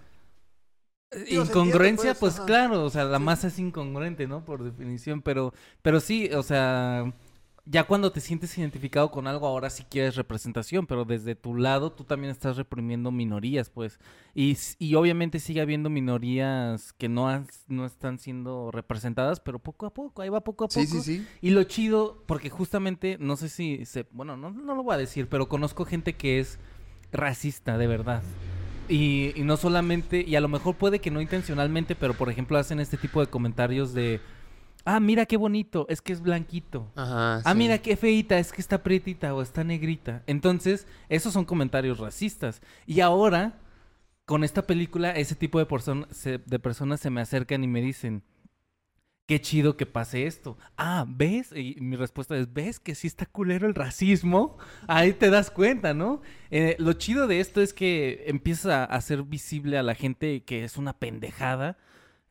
Eh, 1.11 1.25
Digo, 1.29 1.43
Incongruencia, 1.43 2.13
pues, 2.15 2.35
pues 2.35 2.45
claro, 2.45 2.83
o 2.85 2.89
sea, 2.89 3.03
la 3.03 3.17
Sí. 3.17 3.23
masa 3.25 3.47
es 3.47 3.59
incongruente, 3.59 4.25
¿no? 4.25 4.45
Por 4.45 4.63
definición, 4.63 5.21
pero, 5.21 5.53
pero 5.81 5.99
sí, 5.99 6.29
o 6.33 6.43
sea, 6.43 7.13
ya 7.67 7.83
cuando 7.83 8.11
te 8.11 8.21
sientes 8.21 8.55
identificado 8.57 9.09
con 9.09 9.25
algo, 9.25 9.47
ahora 9.47 9.71
sí 9.71 9.83
quieres 9.89 10.15
representación, 10.15 10.85
pero 10.85 11.03
desde 11.03 11.33
tu 11.35 11.55
lado 11.55 11.91
tú 11.91 12.03
también 12.03 12.29
estás 12.29 12.57
reprimiendo 12.57 13.09
minorías, 13.11 13.69
pues, 13.69 13.99
y, 14.35 14.55
y 14.77 14.93
obviamente 14.93 15.39
sigue 15.39 15.61
habiendo 15.61 15.89
minorías 15.89 16.93
que 16.93 17.09
no, 17.09 17.27
no 17.67 17.85
están 17.85 18.19
siendo 18.19 18.69
representadas, 18.71 19.39
pero 19.39 19.57
poco 19.57 19.87
a 19.87 19.93
poco, 19.93 20.21
ahí 20.21 20.29
va 20.29 20.41
poco 20.41 20.65
a 20.65 20.67
poco. 20.67 20.79
Sí, 20.79 20.85
sí, 20.85 21.01
sí. 21.01 21.27
Y 21.41 21.49
lo 21.49 21.63
chido, 21.63 22.23
porque 22.27 22.51
justamente, 22.51 23.17
no 23.19 23.35
sé 23.35 23.49
si 23.49 23.85
se, 23.85 24.05
bueno, 24.11 24.37
no, 24.37 24.51
no 24.51 24.75
lo 24.75 24.83
voy 24.83 24.93
a 24.93 24.99
decir, 24.99 25.27
pero 25.27 25.49
conozco 25.49 25.85
gente 25.85 26.13
que 26.13 26.39
es 26.39 26.59
racista, 27.11 27.79
de 27.79 27.87
verdad. 27.87 28.21
Y, 28.87 29.31
y 29.35 29.41
no 29.41 29.57
solamente, 29.57 30.23
y 30.27 30.35
a 30.35 30.41
lo 30.41 30.47
mejor 30.47 30.75
puede 30.75 30.99
que 30.99 31.09
no 31.09 31.19
intencionalmente, 31.19 31.95
pero 31.95 32.13
por 32.13 32.29
ejemplo 32.29 32.59
hacen 32.59 32.79
este 32.79 32.97
tipo 32.97 33.19
de 33.19 33.27
comentarios 33.27 33.95
de, 33.95 34.21
ah, 34.85 34.99
mira 34.99 35.25
qué 35.25 35.35
bonito, 35.37 35.85
es 35.89 36.01
que 36.01 36.13
es 36.13 36.21
blanquito. 36.21 36.91
Ajá. 36.95 37.41
Ah, 37.43 37.51
sí. 37.51 37.57
mira 37.57 37.79
qué 37.79 37.97
feita, 37.97 38.39
es 38.39 38.51
que 38.53 38.61
está 38.61 38.81
prietita 38.83 39.33
o 39.33 39.41
está 39.41 39.63
negrita. 39.63 40.23
Entonces, 40.27 40.87
esos 41.09 41.33
son 41.33 41.45
comentarios 41.45 41.99
racistas. 41.99 42.61
Y 42.85 43.01
ahora, 43.01 43.59
con 44.25 44.43
esta 44.43 44.61
película, 44.65 45.11
ese 45.11 45.35
tipo 45.35 45.59
de, 45.59 45.67
person- 45.67 46.07
se- 46.11 46.37
de 46.37 46.59
personas 46.59 46.99
se 47.01 47.09
me 47.09 47.21
acercan 47.21 47.63
y 47.63 47.67
me 47.67 47.81
dicen, 47.81 48.23
qué 49.27 49.41
chido 49.41 49.75
que 49.75 49.87
pase 49.87 50.27
esto. 50.27 50.55
Ah, 50.77 51.05
¿ves? 51.07 51.51
Y 51.55 51.77
mi 51.81 51.95
respuesta 51.95 52.37
es, 52.37 52.53
¿ves 52.53 52.79
que 52.79 52.93
sí 52.93 53.07
está 53.07 53.25
culero 53.25 53.67
el 53.67 53.73
racismo? 53.73 54.57
Ahí 54.87 55.13
te 55.13 55.31
das 55.31 55.49
cuenta, 55.49 55.93
¿no? 55.95 56.21
Eh, 56.51 56.75
lo 56.77 56.93
chido 56.93 57.25
de 57.25 57.39
esto 57.39 57.59
es 57.61 57.73
que 57.73 58.23
empieza 58.27 58.83
a 58.83 58.85
hacer 58.85 59.23
visible 59.23 59.77
a 59.79 59.83
la 59.83 59.95
gente 59.95 60.43
que 60.43 60.63
es 60.63 60.77
una 60.77 60.93
pendejada 60.93 61.77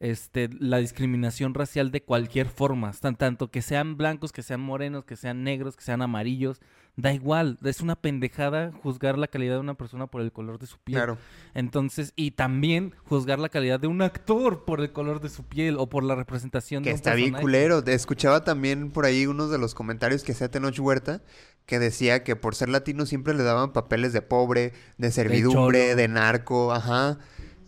este, 0.01 0.51
la 0.59 0.79
discriminación 0.79 1.55
racial 1.55 1.91
de 1.91 2.03
cualquier 2.03 2.49
forma, 2.49 2.93
tan, 2.93 3.17
tanto 3.17 3.51
que 3.51 3.63
sean 3.63 3.97
blancos, 3.97 4.33
que 4.33 4.43
sean 4.43 4.61
morenos, 4.61 5.05
que 5.05 5.17
sean 5.17 5.45
negros, 5.45 5.77
que 5.77 5.85
sean 5.85 6.03
amarillos, 6.03 6.61
da 6.97 7.13
igual, 7.13 7.59
es 7.65 7.81
una 7.81 7.97
pendejada 7.97 8.71
juzgar 8.83 9.19
la 9.19 9.27
calidad 9.27 9.55
de 9.55 9.61
una 9.61 9.75
persona 9.75 10.07
por 10.07 10.21
el 10.21 10.31
color 10.31 10.59
de 10.59 10.67
su 10.67 10.79
piel. 10.79 10.99
Claro. 10.99 11.19
Entonces, 11.55 12.13
y 12.15 12.33
también 12.33 12.95
juzgar 13.05 13.39
la 13.39 13.49
calidad 13.49 13.81
de 13.81 13.89
un 13.89 14.01
actor 14.03 14.65
por 14.65 14.81
el 14.81 14.93
color 14.93 15.21
de 15.21 15.29
su 15.29 15.43
piel 15.45 15.77
o 15.79 15.89
por 15.89 16.05
la 16.05 16.15
representación 16.15 16.83
Que 16.83 16.91
de 16.91 16.95
un 16.95 16.97
está 16.97 17.15
bien 17.15 17.35
culero. 17.35 17.85
Escuchaba 17.85 18.45
también 18.45 18.91
por 18.91 19.07
ahí 19.07 19.27
unos 19.27 19.51
de 19.51 19.59
los 19.59 19.75
comentarios 19.75 20.23
que 20.23 20.33
hacía 20.33 20.51
Tenoch 20.51 20.79
Huerta, 20.79 21.23
que 21.67 21.79
decía 21.79 22.23
que 22.23 22.37
por 22.37 22.55
ser 22.55 22.69
latino 22.69 23.07
siempre 23.07 23.35
le 23.35 23.43
daban 23.43 23.73
papeles 23.73 24.13
de 24.13 24.23
pobre, 24.23 24.73
de 24.99 25.11
servidumbre, 25.11 25.89
cholo. 25.89 25.97
de, 25.97 26.09
narco, 26.09 26.73
ajá. 26.73 27.19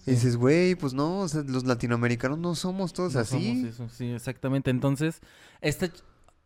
Y 0.06 0.12
dices, 0.12 0.36
güey, 0.36 0.74
pues 0.76 0.94
no, 0.94 1.20
o 1.20 1.28
sea, 1.28 1.42
los 1.42 1.64
latinoamericanos 1.64 2.38
no 2.38 2.54
somos 2.54 2.92
todos 2.92 3.14
No 3.14 3.20
así. 3.20 3.32
somos 3.32 3.64
eso, 3.68 3.88
sí, 3.88 4.10
exactamente. 4.10 4.70
Entonces, 4.70 5.20
esta 5.60 5.90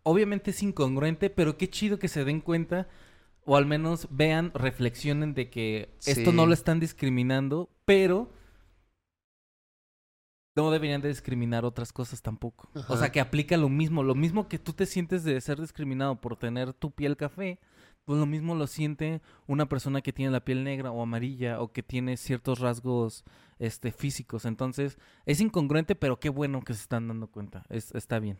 obviamente 0.03 0.51
es 0.51 0.63
incongruente, 0.63 1.31
pero 1.31 1.59
qué 1.59 1.69
chido 1.69 1.99
que 1.99 2.09
se 2.09 2.25
den 2.25 2.41
cuenta 2.41 2.89
o 3.45 3.57
al 3.57 3.67
menos 3.67 4.07
vean, 4.11 4.53
reflexionen 4.55 5.35
de 5.35 5.51
que 5.51 5.95
esto 6.07 6.33
no 6.33 6.47
lo 6.47 6.53
están 6.53 6.79
discriminando, 6.79 7.71
pero 7.85 8.31
no 10.57 10.71
deberían 10.71 11.01
de 11.01 11.09
discriminar 11.09 11.65
otras 11.65 11.93
cosas 11.93 12.23
tampoco. 12.23 12.69
O 12.89 12.97
sea, 12.97 13.11
que 13.11 13.21
aplica 13.21 13.57
lo 13.57 13.69
mismo, 13.69 14.03
lo 14.03 14.15
mismo 14.15 14.49
que 14.49 14.59
tú 14.59 14.73
te 14.73 14.87
sientes 14.87 15.25
de 15.25 15.41
ser 15.41 15.61
discriminado 15.61 16.21
por 16.21 16.37
tener 16.37 16.73
tu 16.75 16.91
piel 16.91 17.17
café, 17.17 17.59
pues 18.05 18.19
lo 18.19 18.27
mismo 18.27 18.55
lo 18.55 18.67
siente 18.67 19.23
una 19.47 19.69
persona 19.69 20.01
que 20.01 20.13
tiene 20.13 20.33
la 20.33 20.45
piel 20.45 20.65
negra 20.65 20.91
o 20.91 21.03
amarilla 21.03 21.61
o 21.61 21.73
que 21.73 21.83
tiene 21.83 22.17
ciertos 22.17 22.59
rasgos 22.59 23.25
este 23.61 23.93
físicos. 23.93 24.45
Entonces, 24.45 24.99
es 25.27 25.41
incongruente, 25.41 25.95
pero 25.95 26.19
qué 26.19 26.31
bueno 26.31 26.63
que 26.63 26.75
se 26.75 26.83
están 26.83 27.07
dando 27.07 27.29
cuenta. 27.29 27.65
Es, 27.69 27.95
está 27.95 28.19
bien. 28.19 28.39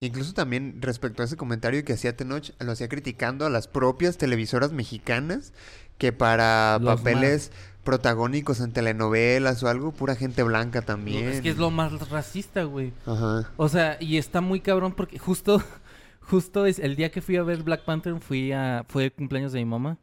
Incluso 0.00 0.32
también 0.32 0.82
respecto 0.82 1.22
a 1.22 1.26
ese 1.26 1.36
comentario 1.36 1.84
que 1.84 1.92
hacía 1.92 2.16
Tenoch, 2.16 2.50
lo 2.58 2.72
hacía 2.72 2.88
criticando 2.88 3.46
a 3.46 3.50
las 3.50 3.68
propias 3.68 4.18
televisoras 4.18 4.72
mexicanas 4.72 5.52
que 5.96 6.12
para 6.12 6.80
Los 6.80 6.96
papeles 6.96 7.52
protagónicos 7.84 8.60
en 8.60 8.72
telenovelas 8.72 9.62
o 9.62 9.68
algo, 9.68 9.92
pura 9.92 10.16
gente 10.16 10.42
blanca 10.42 10.82
también. 10.82 11.28
Es 11.28 11.40
que 11.40 11.50
es 11.50 11.56
lo 11.56 11.70
más 11.70 12.08
racista, 12.08 12.64
güey. 12.64 12.92
Ajá. 13.06 13.48
O 13.56 13.68
sea, 13.68 13.96
y 14.00 14.16
está 14.16 14.40
muy 14.40 14.58
cabrón 14.58 14.92
porque 14.92 15.20
justo, 15.20 15.62
justo 16.20 16.66
es 16.66 16.80
el 16.80 16.96
día 16.96 17.12
que 17.12 17.20
fui 17.20 17.36
a 17.36 17.44
ver 17.44 17.62
Black 17.62 17.84
Panther, 17.84 18.18
fui 18.20 18.50
a, 18.50 18.84
fue 18.88 19.04
el 19.04 19.12
cumpleaños 19.12 19.52
de 19.52 19.60
mi 19.60 19.66
mamá. 19.66 19.98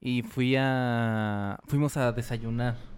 Y 0.00 0.22
fui 0.22 0.56
a, 0.58 1.60
fuimos 1.68 1.96
a 1.96 2.10
desayunar. 2.10 2.89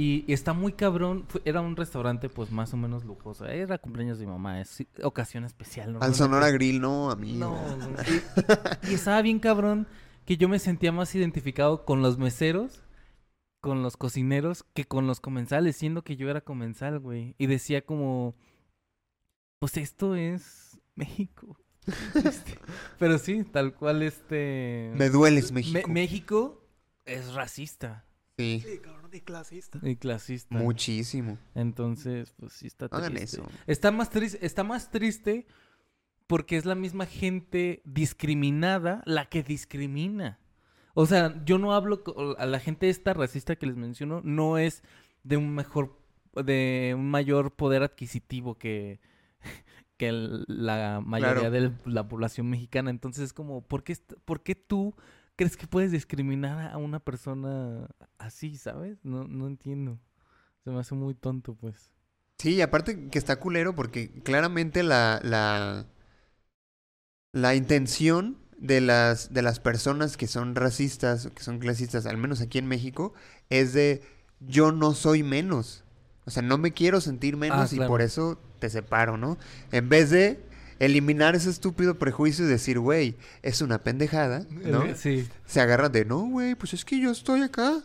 Y, 0.00 0.24
y 0.28 0.32
está 0.32 0.52
muy 0.52 0.72
cabrón, 0.74 1.24
fue- 1.28 1.42
era 1.44 1.60
un 1.60 1.74
restaurante 1.74 2.28
pues 2.28 2.52
más 2.52 2.72
o 2.72 2.76
menos 2.76 3.04
lujoso. 3.04 3.46
Era 3.46 3.78
cumpleaños 3.78 4.18
de 4.20 4.26
mi 4.26 4.32
mamá, 4.32 4.60
es 4.60 4.84
ocasión 5.02 5.42
especial. 5.44 5.86
Al 5.88 5.92
normalmente- 5.94 6.18
Sonora 6.18 6.50
Grill, 6.52 6.80
no, 6.80 7.10
amigo. 7.10 7.38
No, 7.38 7.76
no. 7.76 7.88
Y, 8.84 8.90
y 8.90 8.94
estaba 8.94 9.20
bien 9.22 9.40
cabrón 9.40 9.88
que 10.24 10.36
yo 10.36 10.48
me 10.48 10.60
sentía 10.60 10.92
más 10.92 11.12
identificado 11.16 11.84
con 11.84 12.00
los 12.02 12.16
meseros, 12.16 12.84
con 13.60 13.82
los 13.82 13.96
cocineros, 13.96 14.64
que 14.74 14.84
con 14.84 15.08
los 15.08 15.18
comensales, 15.18 15.74
siendo 15.76 16.02
que 16.04 16.14
yo 16.16 16.30
era 16.30 16.42
comensal, 16.42 17.00
güey. 17.00 17.34
Y 17.38 17.46
decía 17.46 17.82
como, 17.84 18.36
pues 19.58 19.76
esto 19.78 20.14
es 20.14 20.78
México. 20.94 21.58
Este, 22.14 22.58
Pero 22.98 23.18
sí, 23.18 23.42
tal 23.44 23.74
cual 23.74 24.02
este... 24.02 24.92
Me 24.94 25.08
dueles, 25.08 25.50
Me- 25.50 25.62
México. 25.62 25.88
México 25.88 26.64
es 27.06 27.32
racista 27.32 28.04
Sí, 28.36 28.62
Sí, 28.64 28.78
cabrón, 28.78 28.97
y 29.16 29.20
clasista. 29.20 29.78
y 29.82 29.96
clasista. 29.96 30.54
muchísimo. 30.56 31.38
Entonces, 31.54 32.32
pues 32.38 32.52
sí 32.52 32.66
está 32.66 32.86
Hagan 32.86 33.14
triste. 33.14 33.36
eso. 33.40 33.48
Está 33.66 33.90
más 33.90 34.10
triste, 34.10 34.44
está 34.44 34.64
más 34.64 34.90
triste 34.90 35.46
porque 36.26 36.56
es 36.56 36.64
la 36.66 36.74
misma 36.74 37.06
gente 37.06 37.80
discriminada 37.84 39.02
la 39.06 39.26
que 39.28 39.42
discrimina. 39.42 40.38
O 40.94 41.06
sea, 41.06 41.42
yo 41.44 41.58
no 41.58 41.72
hablo 41.72 42.02
a 42.38 42.46
la 42.46 42.58
gente 42.60 42.88
esta 42.88 43.14
racista 43.14 43.56
que 43.56 43.66
les 43.66 43.76
menciono, 43.76 44.20
no 44.24 44.58
es 44.58 44.82
de 45.22 45.36
un 45.36 45.54
mejor 45.54 45.96
de 46.34 46.94
un 46.96 47.10
mayor 47.10 47.54
poder 47.56 47.82
adquisitivo 47.82 48.58
que 48.58 49.00
que 49.96 50.08
el- 50.08 50.44
la 50.46 51.00
mayoría 51.04 51.48
Claro. 51.50 51.50
de 51.50 51.72
la 51.86 52.06
población 52.08 52.48
mexicana. 52.50 52.90
Entonces 52.90 53.24
es 53.24 53.32
como, 53.32 53.62
¿por 53.62 53.82
qué, 53.82 53.96
¿por 54.24 54.42
qué 54.42 54.54
tú 54.54 54.94
crees 55.38 55.56
que 55.56 55.68
puedes 55.68 55.92
discriminar 55.92 56.72
a 56.72 56.78
una 56.78 56.98
persona 56.98 57.88
así, 58.18 58.56
sabes? 58.56 58.98
No, 59.04 59.22
no 59.22 59.46
entiendo. 59.46 60.00
Se 60.64 60.70
me 60.70 60.80
hace 60.80 60.96
muy 60.96 61.14
tonto, 61.14 61.54
pues. 61.54 61.92
Sí, 62.38 62.56
y 62.56 62.60
aparte 62.60 63.08
que 63.08 63.18
está 63.18 63.36
culero 63.36 63.76
porque 63.76 64.10
claramente 64.24 64.82
la, 64.82 65.20
la, 65.22 65.86
la 67.32 67.54
intención 67.54 68.36
de 68.58 68.80
las, 68.80 69.32
de 69.32 69.42
las 69.42 69.60
personas 69.60 70.16
que 70.16 70.26
son 70.26 70.56
racistas 70.56 71.26
o 71.26 71.32
que 71.32 71.44
son 71.44 71.60
clasistas, 71.60 72.06
al 72.06 72.16
menos 72.16 72.40
aquí 72.40 72.58
en 72.58 72.66
México, 72.66 73.14
es 73.48 73.72
de 73.72 74.02
yo 74.40 74.72
no 74.72 74.92
soy 74.92 75.22
menos. 75.22 75.84
O 76.24 76.30
sea, 76.32 76.42
no 76.42 76.58
me 76.58 76.72
quiero 76.72 77.00
sentir 77.00 77.36
menos 77.36 77.72
y 77.72 77.76
claro. 77.76 77.88
por 77.88 78.02
eso 78.02 78.40
te 78.58 78.68
separo, 78.70 79.16
¿no? 79.16 79.38
En 79.70 79.88
vez 79.88 80.10
de 80.10 80.47
eliminar 80.78 81.34
ese 81.34 81.50
estúpido 81.50 81.98
prejuicio 81.98 82.44
y 82.44 82.48
decir, 82.48 82.78
güey, 82.78 83.16
es 83.42 83.62
una 83.62 83.78
pendejada, 83.82 84.46
¿no? 84.50 84.84
Eh, 84.84 84.94
Sí. 84.94 85.28
Se 85.46 85.60
agarran 85.60 85.92
de, 85.92 86.04
no, 86.04 86.20
güey, 86.28 86.54
pues 86.54 86.74
es 86.74 86.84
que 86.84 87.00
yo 87.00 87.10
estoy 87.10 87.42
acá. 87.42 87.82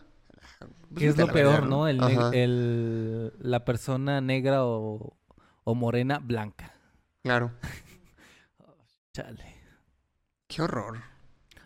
Pues 0.59 0.99
Que 0.99 1.07
es 1.07 1.17
lo 1.17 1.27
peor, 1.27 1.65
¿no? 1.67 1.87
El, 1.87 1.99
el- 2.33 3.33
la 3.39 3.65
persona 3.65 4.21
negra 4.21 4.63
o, 4.65 5.17
o 5.63 5.75
morena 5.75 6.19
blanca. 6.19 6.73
Claro. 7.23 7.51
Chale. 9.13 9.55
Qué 10.47 10.61
horror. 10.61 10.99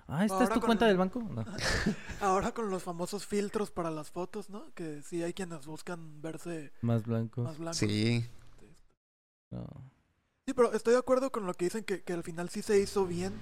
Ah, 0.10 0.24
¿esta 0.24 0.44
es 0.46 0.50
tu 0.50 0.62
cuenta 0.62 0.86
el- 0.86 0.92
del 0.92 0.98
banco? 0.98 1.22
No. 1.22 1.44
Ahora 2.22 2.54
con 2.54 2.70
los 2.70 2.84
famosos 2.84 3.26
filtros 3.26 3.72
para 3.72 3.92
las 3.92 4.10
fotos, 4.12 4.50
¿no? 4.50 4.74
Que 4.74 5.02
sí 5.02 5.22
hay 5.24 5.34
quienes 5.34 5.66
buscan 5.66 6.22
verse 6.22 6.72
Más 6.82 7.04
blanco. 7.04 7.42
más 7.44 7.58
blancos. 7.58 7.78
Sí. 7.78 8.26
No. 9.52 9.66
Sí, 10.48 10.54
pero 10.54 10.72
estoy 10.72 10.94
de 10.94 11.00
acuerdo 11.00 11.30
con 11.30 11.46
lo 11.46 11.54
que 11.54 11.66
dicen 11.66 11.84
que, 11.84 12.02
que 12.04 12.14
al 12.14 12.24
final 12.24 12.48
sí 12.48 12.62
se 12.62 12.80
hizo 12.80 13.06
bien. 13.06 13.34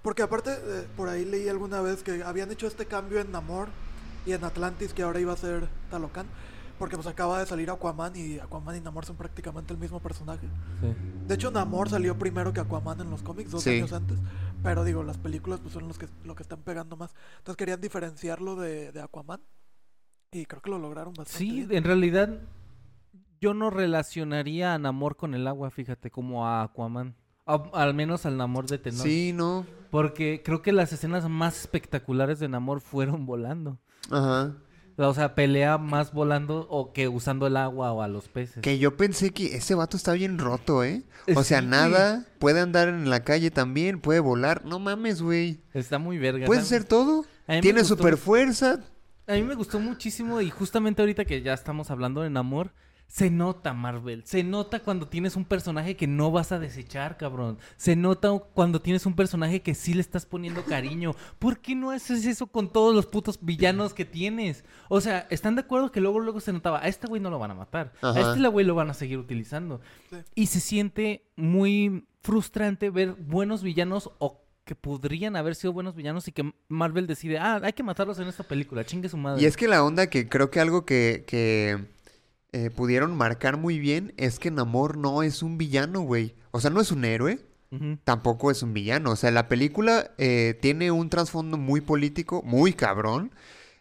Porque 0.00 0.22
aparte, 0.22 0.50
eh, 0.52 0.86
por 0.96 1.10
ahí 1.10 1.26
leí 1.26 1.46
alguna 1.46 1.82
vez 1.82 2.02
que 2.02 2.22
habían 2.22 2.50
hecho 2.50 2.66
este 2.66 2.86
cambio 2.86 3.20
en 3.20 3.30
Namor 3.30 3.68
y 4.24 4.32
en 4.32 4.42
Atlantis, 4.42 4.94
que 4.94 5.02
ahora 5.02 5.20
iba 5.20 5.34
a 5.34 5.36
ser 5.36 5.68
Talocan. 5.90 6.26
Porque 6.78 6.96
pues 6.96 7.06
acaba 7.06 7.38
de 7.38 7.44
salir 7.44 7.68
Aquaman 7.70 8.16
y 8.16 8.38
Aquaman 8.38 8.76
y 8.76 8.80
Namor 8.80 9.04
son 9.04 9.16
prácticamente 9.16 9.74
el 9.74 9.78
mismo 9.78 10.00
personaje. 10.00 10.46
Sí. 10.80 10.86
De 11.26 11.34
hecho, 11.34 11.50
Namor 11.50 11.90
salió 11.90 12.18
primero 12.18 12.50
que 12.54 12.60
Aquaman 12.60 12.98
en 13.02 13.10
los 13.10 13.22
cómics, 13.22 13.50
dos 13.50 13.62
Sí. 13.64 13.76
años 13.76 13.92
antes. 13.92 14.16
Pero 14.62 14.84
digo, 14.84 15.02
las 15.02 15.18
películas 15.18 15.60
pues 15.60 15.74
son 15.74 15.86
los 15.86 15.98
que, 15.98 16.08
lo 16.24 16.34
que 16.34 16.44
están 16.44 16.62
pegando 16.62 16.96
más. 16.96 17.14
Entonces 17.38 17.58
querían 17.58 17.82
diferenciarlo 17.82 18.56
de, 18.56 18.90
de 18.90 19.02
Aquaman. 19.02 19.42
Y 20.32 20.46
creo 20.46 20.62
que 20.62 20.70
lo 20.70 20.78
lograron 20.78 21.12
bastante 21.12 21.36
Sí, 21.44 21.66
bien. 21.66 21.72
en 21.72 21.84
realidad 21.84 22.30
yo 23.40 23.54
no 23.54 23.70
relacionaría 23.70 24.74
a 24.74 24.78
Namor 24.78 25.16
con 25.16 25.34
el 25.34 25.46
agua, 25.46 25.70
fíjate, 25.70 26.10
como 26.10 26.46
a 26.46 26.62
Aquaman. 26.62 27.14
A- 27.46 27.70
al 27.72 27.94
menos 27.94 28.26
al 28.26 28.36
Namor 28.36 28.66
de 28.66 28.78
Tenor. 28.78 29.00
Sí, 29.06 29.32
no. 29.34 29.66
Porque 29.90 30.42
creo 30.44 30.60
que 30.62 30.72
las 30.72 30.92
escenas 30.92 31.28
más 31.28 31.60
espectaculares 31.60 32.38
de 32.38 32.48
Namor 32.48 32.80
fueron 32.80 33.24
volando. 33.26 33.78
Ajá. 34.10 34.54
O 35.00 35.14
sea, 35.14 35.36
pelea 35.36 35.78
más 35.78 36.12
volando 36.12 36.66
o 36.68 36.92
que 36.92 37.06
usando 37.06 37.46
el 37.46 37.56
agua 37.56 37.92
o 37.92 38.02
a 38.02 38.08
los 38.08 38.26
peces. 38.28 38.62
Que 38.62 38.78
yo 38.80 38.96
pensé 38.96 39.30
que 39.30 39.54
ese 39.56 39.76
vato 39.76 39.96
está 39.96 40.12
bien 40.14 40.38
roto, 40.38 40.82
¿eh? 40.82 41.04
Eh, 41.28 41.34
O 41.36 41.44
sea, 41.44 41.60
sí, 41.60 41.66
nada. 41.68 42.26
Puede 42.40 42.58
andar 42.60 42.88
en 42.88 43.08
la 43.08 43.22
calle 43.22 43.52
también, 43.52 44.00
puede 44.00 44.18
volar. 44.18 44.64
No 44.64 44.80
mames, 44.80 45.22
güey. 45.22 45.60
Está 45.72 45.98
muy 46.00 46.18
verga. 46.18 46.46
Puede 46.46 46.62
hacer 46.62 46.82
todo. 46.82 47.24
Tiene 47.62 47.84
super 47.84 48.16
fuerza. 48.16 48.80
A 49.28 49.34
mí 49.34 49.42
me 49.44 49.54
gustó 49.54 49.78
muchísimo 49.78 50.40
y 50.40 50.50
justamente 50.50 51.00
ahorita 51.00 51.24
que 51.24 51.42
ya 51.42 51.52
estamos 51.54 51.92
hablando 51.92 52.22
de 52.22 52.30
Namor, 52.30 52.72
se 53.08 53.30
nota 53.30 53.72
Marvel, 53.72 54.22
se 54.26 54.44
nota 54.44 54.80
cuando 54.80 55.08
tienes 55.08 55.34
un 55.34 55.46
personaje 55.46 55.96
que 55.96 56.06
no 56.06 56.30
vas 56.30 56.52
a 56.52 56.58
desechar, 56.58 57.16
cabrón. 57.16 57.58
Se 57.76 57.96
nota 57.96 58.30
cuando 58.52 58.82
tienes 58.82 59.06
un 59.06 59.14
personaje 59.14 59.62
que 59.62 59.74
sí 59.74 59.94
le 59.94 60.02
estás 60.02 60.26
poniendo 60.26 60.62
cariño. 60.62 61.14
¿Por 61.38 61.58
qué 61.58 61.74
no 61.74 61.90
haces 61.90 62.26
eso 62.26 62.46
con 62.46 62.70
todos 62.70 62.94
los 62.94 63.06
putos 63.06 63.38
villanos 63.40 63.94
que 63.94 64.04
tienes? 64.04 64.62
O 64.90 65.00
sea, 65.00 65.26
¿están 65.30 65.54
de 65.54 65.62
acuerdo 65.62 65.90
que 65.90 66.02
luego 66.02 66.20
luego 66.20 66.38
se 66.40 66.52
notaba, 66.52 66.80
a 66.82 66.88
este 66.88 67.06
güey 67.06 67.20
no 67.20 67.30
lo 67.30 67.38
van 67.38 67.50
a 67.50 67.54
matar, 67.54 67.94
Ajá. 68.02 68.18
a 68.18 68.34
este 68.34 68.46
güey 68.46 68.66
lo 68.66 68.74
van 68.74 68.90
a 68.90 68.94
seguir 68.94 69.18
utilizando? 69.18 69.80
Sí. 70.10 70.16
Y 70.34 70.46
se 70.46 70.60
siente 70.60 71.24
muy 71.34 72.06
frustrante 72.20 72.90
ver 72.90 73.14
buenos 73.14 73.62
villanos 73.62 74.10
o 74.18 74.42
que 74.64 74.74
podrían 74.74 75.34
haber 75.34 75.54
sido 75.54 75.72
buenos 75.72 75.94
villanos 75.94 76.28
y 76.28 76.32
que 76.32 76.52
Marvel 76.68 77.06
decide, 77.06 77.38
ah, 77.38 77.58
hay 77.62 77.72
que 77.72 77.82
matarlos 77.82 78.18
en 78.18 78.28
esta 78.28 78.44
película, 78.44 78.84
chingue 78.84 79.08
su 79.08 79.16
madre. 79.16 79.42
Y 79.42 79.46
es 79.46 79.56
que 79.56 79.66
la 79.66 79.82
onda 79.82 80.08
que 80.08 80.28
creo 80.28 80.50
que 80.50 80.60
algo 80.60 80.84
que, 80.84 81.24
que 81.26 81.86
eh, 82.58 82.70
pudieron 82.70 83.16
marcar 83.16 83.56
muy 83.56 83.78
bien 83.78 84.12
es 84.16 84.40
que 84.40 84.50
Namor 84.50 84.96
no 84.96 85.22
es 85.22 85.44
un 85.44 85.58
villano, 85.58 86.00
güey. 86.00 86.34
O 86.50 86.60
sea, 86.60 86.70
no 86.70 86.80
es 86.80 86.90
un 86.90 87.04
héroe, 87.04 87.38
tampoco 88.02 88.50
es 88.50 88.64
un 88.64 88.74
villano. 88.74 89.12
O 89.12 89.16
sea, 89.16 89.30
la 89.30 89.46
película 89.46 90.10
eh, 90.18 90.58
tiene 90.60 90.90
un 90.90 91.08
trasfondo 91.08 91.56
muy 91.56 91.80
político, 91.80 92.42
muy 92.42 92.72
cabrón. 92.72 93.30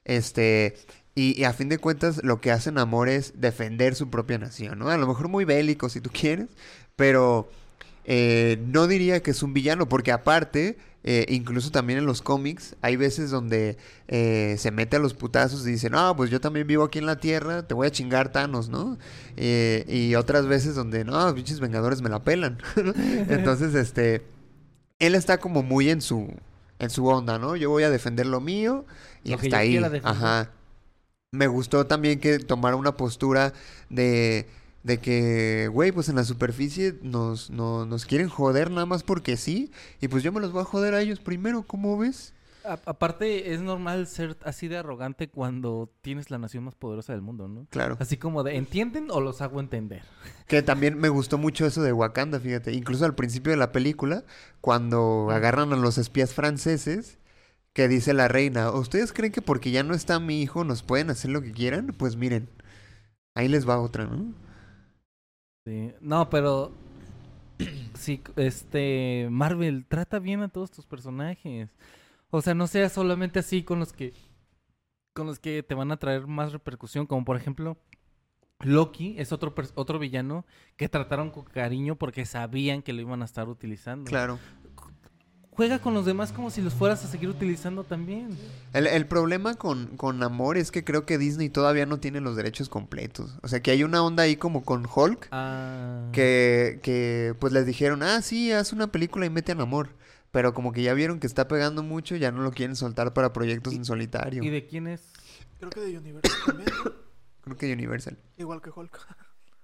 Este, 0.05 0.75
y, 1.15 1.39
y 1.41 1.45
a 1.45 1.53
fin 1.53 1.69
de 1.69 1.79
cuentas, 1.79 2.23
lo 2.23 2.39
que 2.39 2.51
hace 2.51 2.71
Namor 2.71 3.09
es 3.09 3.41
defender 3.41 3.95
su 3.95 4.11
propia 4.11 4.37
nación, 4.37 4.77
¿no? 4.77 4.89
A 4.89 4.97
lo 4.97 5.07
mejor 5.07 5.27
muy 5.27 5.43
bélico, 5.43 5.89
si 5.89 5.99
tú 5.99 6.11
quieres, 6.13 6.49
pero 6.95 7.49
eh, 8.05 8.63
no 8.67 8.87
diría 8.87 9.23
que 9.23 9.31
es 9.31 9.41
un 9.41 9.53
villano, 9.53 9.89
porque 9.89 10.11
aparte, 10.11 10.77
eh, 11.09 11.25
incluso 11.29 11.71
también 11.71 11.99
en 11.99 12.05
los 12.05 12.21
cómics, 12.21 12.75
hay 12.81 12.97
veces 12.97 13.31
donde 13.31 13.77
eh, 14.09 14.57
se 14.59 14.71
mete 14.71 14.97
a 14.97 14.99
los 14.99 15.13
putazos 15.13 15.65
y 15.65 15.71
dice, 15.71 15.89
no, 15.89 16.13
pues 16.17 16.29
yo 16.29 16.41
también 16.41 16.67
vivo 16.67 16.83
aquí 16.83 16.99
en 16.99 17.05
la 17.05 17.15
Tierra, 17.15 17.65
te 17.65 17.73
voy 17.73 17.87
a 17.87 17.91
chingar 17.91 18.33
Thanos, 18.33 18.67
¿no? 18.67 18.97
Eh, 19.37 19.85
y 19.87 20.15
otras 20.15 20.47
veces 20.47 20.75
donde, 20.75 21.05
no, 21.05 21.33
pinches 21.33 21.61
Vengadores 21.61 22.01
me 22.01 22.09
la 22.09 22.25
pelan. 22.25 22.57
Entonces, 23.29 23.73
este, 23.73 24.25
él 24.99 25.15
está 25.15 25.37
como 25.37 25.63
muy 25.63 25.89
en 25.89 26.01
su, 26.01 26.27
en 26.77 26.89
su 26.89 27.07
onda, 27.07 27.39
¿no? 27.39 27.55
Yo 27.55 27.69
voy 27.69 27.83
a 27.83 27.89
defender 27.89 28.25
lo 28.25 28.41
mío 28.41 28.85
y 29.23 29.29
Lo 29.29 29.37
hasta 29.37 29.59
ahí. 29.59 29.79
Ajá. 30.03 30.51
Me 31.31 31.47
gustó 31.47 31.87
también 31.87 32.19
que 32.19 32.37
tomara 32.37 32.75
una 32.75 32.97
postura 32.97 33.53
de, 33.89 34.45
de 34.87 34.97
que, 34.99 35.69
güey, 35.71 35.91
pues 35.91 36.09
en 36.09 36.15
la 36.15 36.23
superficie 36.23 36.95
nos, 37.03 37.49
no- 37.51 37.85
nos 37.85 38.05
quieren 38.05 38.29
joder 38.29 38.71
nada 38.71 38.85
más 38.85 39.03
porque 39.03 39.37
sí. 39.37 39.69
Y 40.01 40.07
pues 40.07 40.23
yo 40.23 40.31
me 40.31 40.39
los 40.39 40.51
voy 40.51 40.61
a 40.61 40.65
joder 40.65 40.93
a 40.95 41.01
ellos 41.01 41.19
primero, 41.19 41.63
¿cómo 41.63 41.97
ves? 41.97 42.33
A- 42.63 42.79
aparte, 42.85 43.53
es 43.53 43.59
normal 43.59 44.07
ser 44.07 44.37
así 44.43 44.67
de 44.69 44.77
arrogante 44.77 45.27
cuando 45.29 45.89
tienes 46.01 46.31
la 46.31 46.37
nación 46.37 46.63
más 46.63 46.75
poderosa 46.75 47.11
del 47.13 47.21
mundo, 47.21 47.47
¿no? 47.49 47.67
Claro. 47.69 47.97
Así 47.99 48.17
como 48.17 48.43
de, 48.43 48.55
¿entienden 48.55 49.11
o 49.11 49.19
los 49.19 49.41
hago 49.41 49.59
entender? 49.59 50.03
Que 50.47 50.61
también 50.61 50.97
me 50.97 51.09
gustó 51.09 51.37
mucho 51.37 51.65
eso 51.65 51.81
de 51.81 51.91
Wakanda, 51.93 52.39
fíjate. 52.39 52.71
Incluso 52.73 53.03
al 53.05 53.13
principio 53.15 53.51
de 53.51 53.57
la 53.57 53.73
película, 53.73 54.23
cuando 54.61 55.29
agarran 55.31 55.71
a 55.73 55.75
los 55.75 55.97
espías 55.97 56.33
franceses, 56.33 57.19
que 57.73 57.87
dice 57.89 58.13
la 58.13 58.27
reina, 58.29 58.71
¿ustedes 58.71 59.11
creen 59.13 59.31
que 59.33 59.41
porque 59.41 59.71
ya 59.71 59.83
no 59.83 59.93
está 59.93 60.19
mi 60.19 60.41
hijo 60.41 60.63
nos 60.63 60.81
pueden 60.81 61.09
hacer 61.09 61.29
lo 61.31 61.41
que 61.41 61.51
quieran? 61.51 61.87
Pues 61.87 62.15
miren, 62.15 62.49
ahí 63.35 63.47
les 63.49 63.67
va 63.67 63.79
otra, 63.79 64.05
¿no? 64.05 64.33
Sí. 65.67 65.91
No, 65.99 66.29
pero... 66.29 66.71
Sí, 67.93 68.21
este... 68.35 69.27
Marvel, 69.31 69.85
trata 69.85 70.19
bien 70.19 70.41
a 70.41 70.49
todos 70.49 70.71
tus 70.71 70.85
personajes. 70.85 71.69
O 72.29 72.41
sea, 72.41 72.53
no 72.53 72.67
sea 72.67 72.87
solamente 72.89 73.39
así 73.39 73.63
con 73.63 73.79
los 73.79 73.91
que... 73.91 74.13
Con 75.13 75.27
los 75.27 75.39
que 75.39 75.63
te 75.63 75.75
van 75.75 75.91
a 75.91 75.97
traer 75.97 76.25
más 76.27 76.53
repercusión, 76.53 77.05
como 77.05 77.25
por 77.25 77.35
ejemplo... 77.35 77.77
Loki 78.61 79.15
es 79.17 79.31
otro, 79.33 79.53
otro 79.75 79.99
villano 79.99 80.45
que 80.77 80.89
trataron 80.89 81.29
con 81.31 81.43
cariño 81.43 81.95
porque 81.95 82.25
sabían 82.25 82.81
que 82.81 82.93
lo 82.93 83.01
iban 83.01 83.21
a 83.21 83.25
estar 83.25 83.49
utilizando. 83.49 84.09
Claro. 84.09 84.39
Juega 85.57 85.79
con 85.79 85.95
los 85.95 86.05
demás 86.05 86.31
como 86.31 86.51
si 86.51 86.61
los 86.61 86.75
fueras 86.75 87.03
a 87.03 87.07
seguir 87.07 87.29
utilizando 87.29 87.83
también. 87.83 88.37
El, 88.73 88.85
el 88.85 89.07
problema 89.07 89.55
con, 89.55 89.87
con 89.97 90.19
Namor 90.19 90.55
es 90.55 90.69
que 90.71 90.83
creo 90.83 91.05
que 91.07 91.17
Disney 91.17 91.49
todavía 91.49 91.87
no 91.87 91.99
tiene 91.99 92.21
los 92.21 92.35
derechos 92.35 92.69
completos. 92.69 93.39
O 93.41 93.47
sea, 93.47 93.59
que 93.63 93.71
hay 93.71 93.83
una 93.83 94.03
onda 94.03 94.21
ahí 94.23 94.35
como 94.35 94.63
con 94.63 94.85
Hulk, 94.85 95.29
Ah, 95.31 96.09
que, 96.13 96.79
que 96.83 97.33
pues 97.39 97.53
les 97.53 97.65
dijeron, 97.65 98.03
ah, 98.03 98.21
sí, 98.21 98.51
haz 98.51 98.71
una 98.71 98.91
película 98.91 99.25
y 99.25 99.31
mete 99.31 99.51
a 99.51 99.55
Namor. 99.55 99.89
Pero 100.29 100.53
como 100.53 100.71
que 100.73 100.83
ya 100.83 100.93
vieron 100.93 101.19
que 101.19 101.25
está 101.25 101.47
pegando 101.47 101.81
mucho, 101.81 102.15
ya 102.15 102.31
no 102.31 102.43
lo 102.43 102.51
quieren 102.51 102.75
soltar 102.75 103.13
para 103.13 103.33
proyectos 103.33 103.73
en 103.73 103.83
solitario. 103.83 104.43
¿Y 104.43 104.49
de 104.51 104.67
quién 104.67 104.85
es? 104.85 105.11
Creo 105.57 105.71
que 105.71 105.79
de 105.79 105.97
Universal 105.97 106.31
también. 106.45 106.69
Creo 107.41 107.57
que 107.57 107.73
Universal. 107.73 108.17
igual 108.37 108.61
que 108.61 108.69
Hulk. 108.69 108.95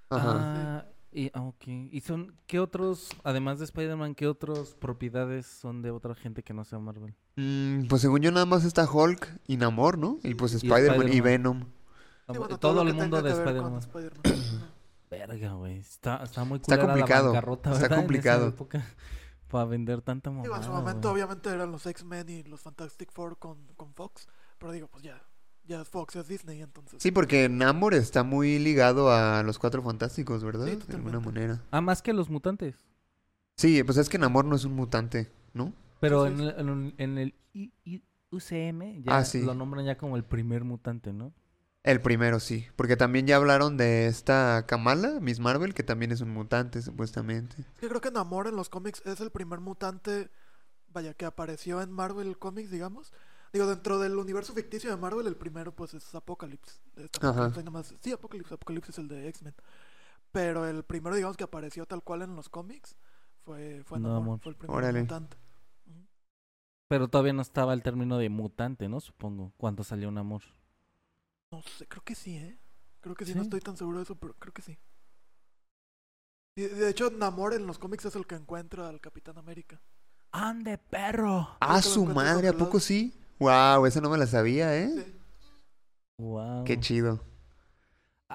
Ajá. 0.09 0.31
Ah, 0.79 0.85
y, 1.13 1.31
ah, 1.33 1.41
ok. 1.41 1.67
¿Y 1.67 2.01
son 2.01 2.35
qué 2.47 2.59
otros, 2.59 3.09
además 3.23 3.59
de 3.59 3.65
Spider-Man, 3.65 4.15
qué 4.15 4.27
otras 4.27 4.75
propiedades 4.75 5.45
son 5.45 5.81
de 5.81 5.91
otra 5.91 6.15
gente 6.15 6.43
que 6.43 6.53
no 6.53 6.63
sea 6.65 6.79
Marvel? 6.79 7.15
Mm, 7.35 7.87
pues 7.87 8.01
según 8.01 8.21
yo 8.21 8.31
nada 8.31 8.45
más 8.45 8.65
está 8.65 8.89
Hulk 8.91 9.39
y 9.47 9.57
Namor, 9.57 9.97
¿no? 9.97 10.17
Y 10.23 10.35
pues 10.35 10.53
Y 10.53 10.57
Spider-Man 10.57 11.07
y, 11.07 11.11
Spider-Man. 11.17 11.23
Venom. 11.23 11.63
Ah, 12.27 12.33
Sí, 12.33 12.39
bueno, 12.39 12.57
todo 12.59 12.83
lo 12.83 12.89
el 12.89 12.95
mundo 12.95 13.21
de 13.21 13.31
Spider-Man. 13.31 13.75
Ajá. 13.75 13.89
Verga, 15.11 15.53
güey. 15.53 15.77
Está, 15.77 16.23
está 16.23 16.43
muy 16.43 16.57
Está 16.59 16.75
la 16.77 16.83
complicado, 16.85 17.27
bancarrota, 17.27 17.71
está 17.73 17.89
complicado. 17.95 18.47
época, 18.47 18.83
para 19.47 19.65
vender 19.65 20.01
tanta 20.01 20.29
mamada, 20.31 20.43
Digo, 20.43 20.55
en 20.55 20.63
su 20.63 20.71
momento 20.71 21.09
güey. 21.11 21.21
obviamente 21.23 21.49
eran 21.49 21.71
los 21.71 21.85
X-Men 21.85 22.29
y 22.29 22.43
los 22.43 22.61
Fantastic 22.61 23.11
Four 23.11 23.37
con, 23.37 23.57
con 23.75 23.93
Fox, 23.93 24.27
pero 24.57 24.71
digo, 24.71 24.87
pues 24.87 25.03
ya, 25.03 25.21
ya 25.65 25.81
es 25.81 25.89
Fox, 25.89 26.15
es 26.15 26.27
Disney, 26.27 26.61
entonces. 26.61 27.01
Sí, 27.01 27.11
porque 27.11 27.49
Namor 27.49 27.93
está 27.93 28.23
muy 28.23 28.59
ligado 28.59 29.11
a 29.11 29.43
los 29.43 29.59
Cuatro 29.59 29.81
Fantásticos, 29.81 30.43
¿verdad? 30.43 30.67
Sí, 30.67 30.79
de 30.87 30.95
alguna 30.95 31.19
manera. 31.19 31.61
Ah, 31.71 31.81
más 31.81 32.01
que 32.01 32.13
los 32.13 32.29
mutantes. 32.29 32.75
Sí, 33.57 33.83
pues 33.83 33.97
es 33.97 34.09
que 34.09 34.17
Namor 34.17 34.45
no 34.45 34.55
es 34.55 34.65
un 34.65 34.73
mutante, 34.73 35.31
¿no? 35.53 35.73
Pero 35.99 36.25
Sí, 36.25 36.31
en 36.31 36.37
sí, 36.37 36.43
el, 36.43 36.49
en 36.59 36.69
el- 36.69 36.93
en 36.97 37.17
el 37.17 37.35
I- 37.53 37.73
I- 37.85 38.03
UCM 38.31 39.03
ya 39.03 39.17
Ah, 39.17 39.25
sí. 39.25 39.41
lo 39.41 39.53
nombran 39.53 39.85
ya 39.85 39.97
como 39.97 40.17
el 40.17 40.23
primer 40.23 40.63
mutante, 40.63 41.13
¿no? 41.13 41.33
El 41.83 42.01
primero 42.01 42.39
sí, 42.39 42.65
porque 42.77 42.95
también 42.95 43.27
ya 43.27 43.35
hablaron 43.35 43.75
de 43.77 44.07
esta 44.07 44.65
Kamala, 44.65 45.19
Miss 45.19 45.39
Marvel, 45.39 45.73
que 45.73 45.83
también 45.83 46.11
es 46.13 46.21
un 46.21 46.29
mutante 46.29 46.81
supuestamente. 46.81 47.57
Es 47.61 47.79
que 47.79 47.89
creo 47.89 47.99
que 48.01 48.09
Namor 48.09 48.47
en 48.47 48.55
los 48.55 48.69
cómics 48.69 49.01
es 49.05 49.19
el 49.19 49.31
primer 49.31 49.59
mutante, 49.59 50.31
vaya, 50.87 51.13
que 51.13 51.25
apareció 51.25 51.81
en 51.81 51.91
Marvel 51.91 52.37
Comics, 52.39 52.71
digamos. 52.71 53.11
Digo, 53.53 53.67
dentro 53.67 53.99
del 53.99 54.17
universo 54.17 54.51
ficticio 54.53 54.89
de 54.89 54.97
Marvel, 54.97 55.27
el 55.27 55.35
primero 55.35 55.71
pues 55.75 55.93
es 55.93 56.15
Apocalypse. 56.15 56.79
Este, 56.95 57.25
Ajá. 57.25 57.49
nomás- 57.63 57.93
Sí, 58.01 58.11
Apocalypse, 58.11 58.55
Apocalypse 58.55 58.89
es 58.91 58.97
el 58.97 59.07
de 59.07 59.27
X-Men. 59.29 59.53
Pero 60.31 60.65
el 60.67 60.83
primero, 60.83 61.15
digamos, 61.15 61.37
que 61.37 61.43
apareció 61.43 61.85
tal 61.85 62.01
cual 62.03 62.23
en 62.23 62.35
los 62.35 62.49
cómics 62.49 62.97
fue, 63.43 63.83
fue 63.85 63.99
fue 64.41 64.51
el 64.51 64.57
primer 64.57 64.75
Órale. 64.75 65.01
mutante. 65.01 65.37
Pero 66.87 67.07
todavía 67.07 67.33
no 67.33 67.43
estaba 67.43 67.73
el 67.73 67.83
término 67.83 68.17
de 68.17 68.29
mutante, 68.29 68.89
¿no? 68.89 68.99
Supongo, 68.99 69.53
cuando 69.57 69.83
salió 69.83 70.09
un 70.09 70.17
amor. 70.17 70.41
No 71.51 71.61
sé, 71.61 71.87
creo 71.87 72.03
que 72.03 72.15
sí, 72.15 72.35
¿eh? 72.35 72.57
Creo 73.01 73.15
que 73.15 73.25
sí, 73.25 73.33
¿Sí? 73.33 73.37
no 73.37 73.43
estoy 73.43 73.59
tan 73.59 73.77
seguro 73.77 73.99
de 73.99 74.03
eso, 74.05 74.15
pero 74.15 74.33
creo 74.39 74.53
que 74.53 74.63
sí. 74.63 74.77
De 76.55 76.89
hecho, 76.89 77.09
Namor 77.11 77.53
en 77.53 77.65
los 77.67 77.77
cómics 77.79 78.05
es 78.05 78.15
el 78.15 78.25
que 78.25 78.35
encuentra 78.35 78.87
al 78.89 78.99
Capitán 79.01 79.37
América. 79.37 79.79
¡Ande, 80.31 80.77
perro! 80.79 81.57
Ah, 81.59 81.81
su 81.81 82.05
madre, 82.05 82.47
¿a 82.47 82.53
poco 82.57 82.79
sí? 82.79 83.19
Wow, 83.39 83.85
esa 83.85 83.99
no 84.01 84.09
me 84.09 84.17
la 84.17 84.27
sabía, 84.27 84.75
¿eh? 84.77 84.89
Sí. 84.93 85.15
Wow. 86.17 86.63
Qué 86.65 86.79
chido. 86.79 87.19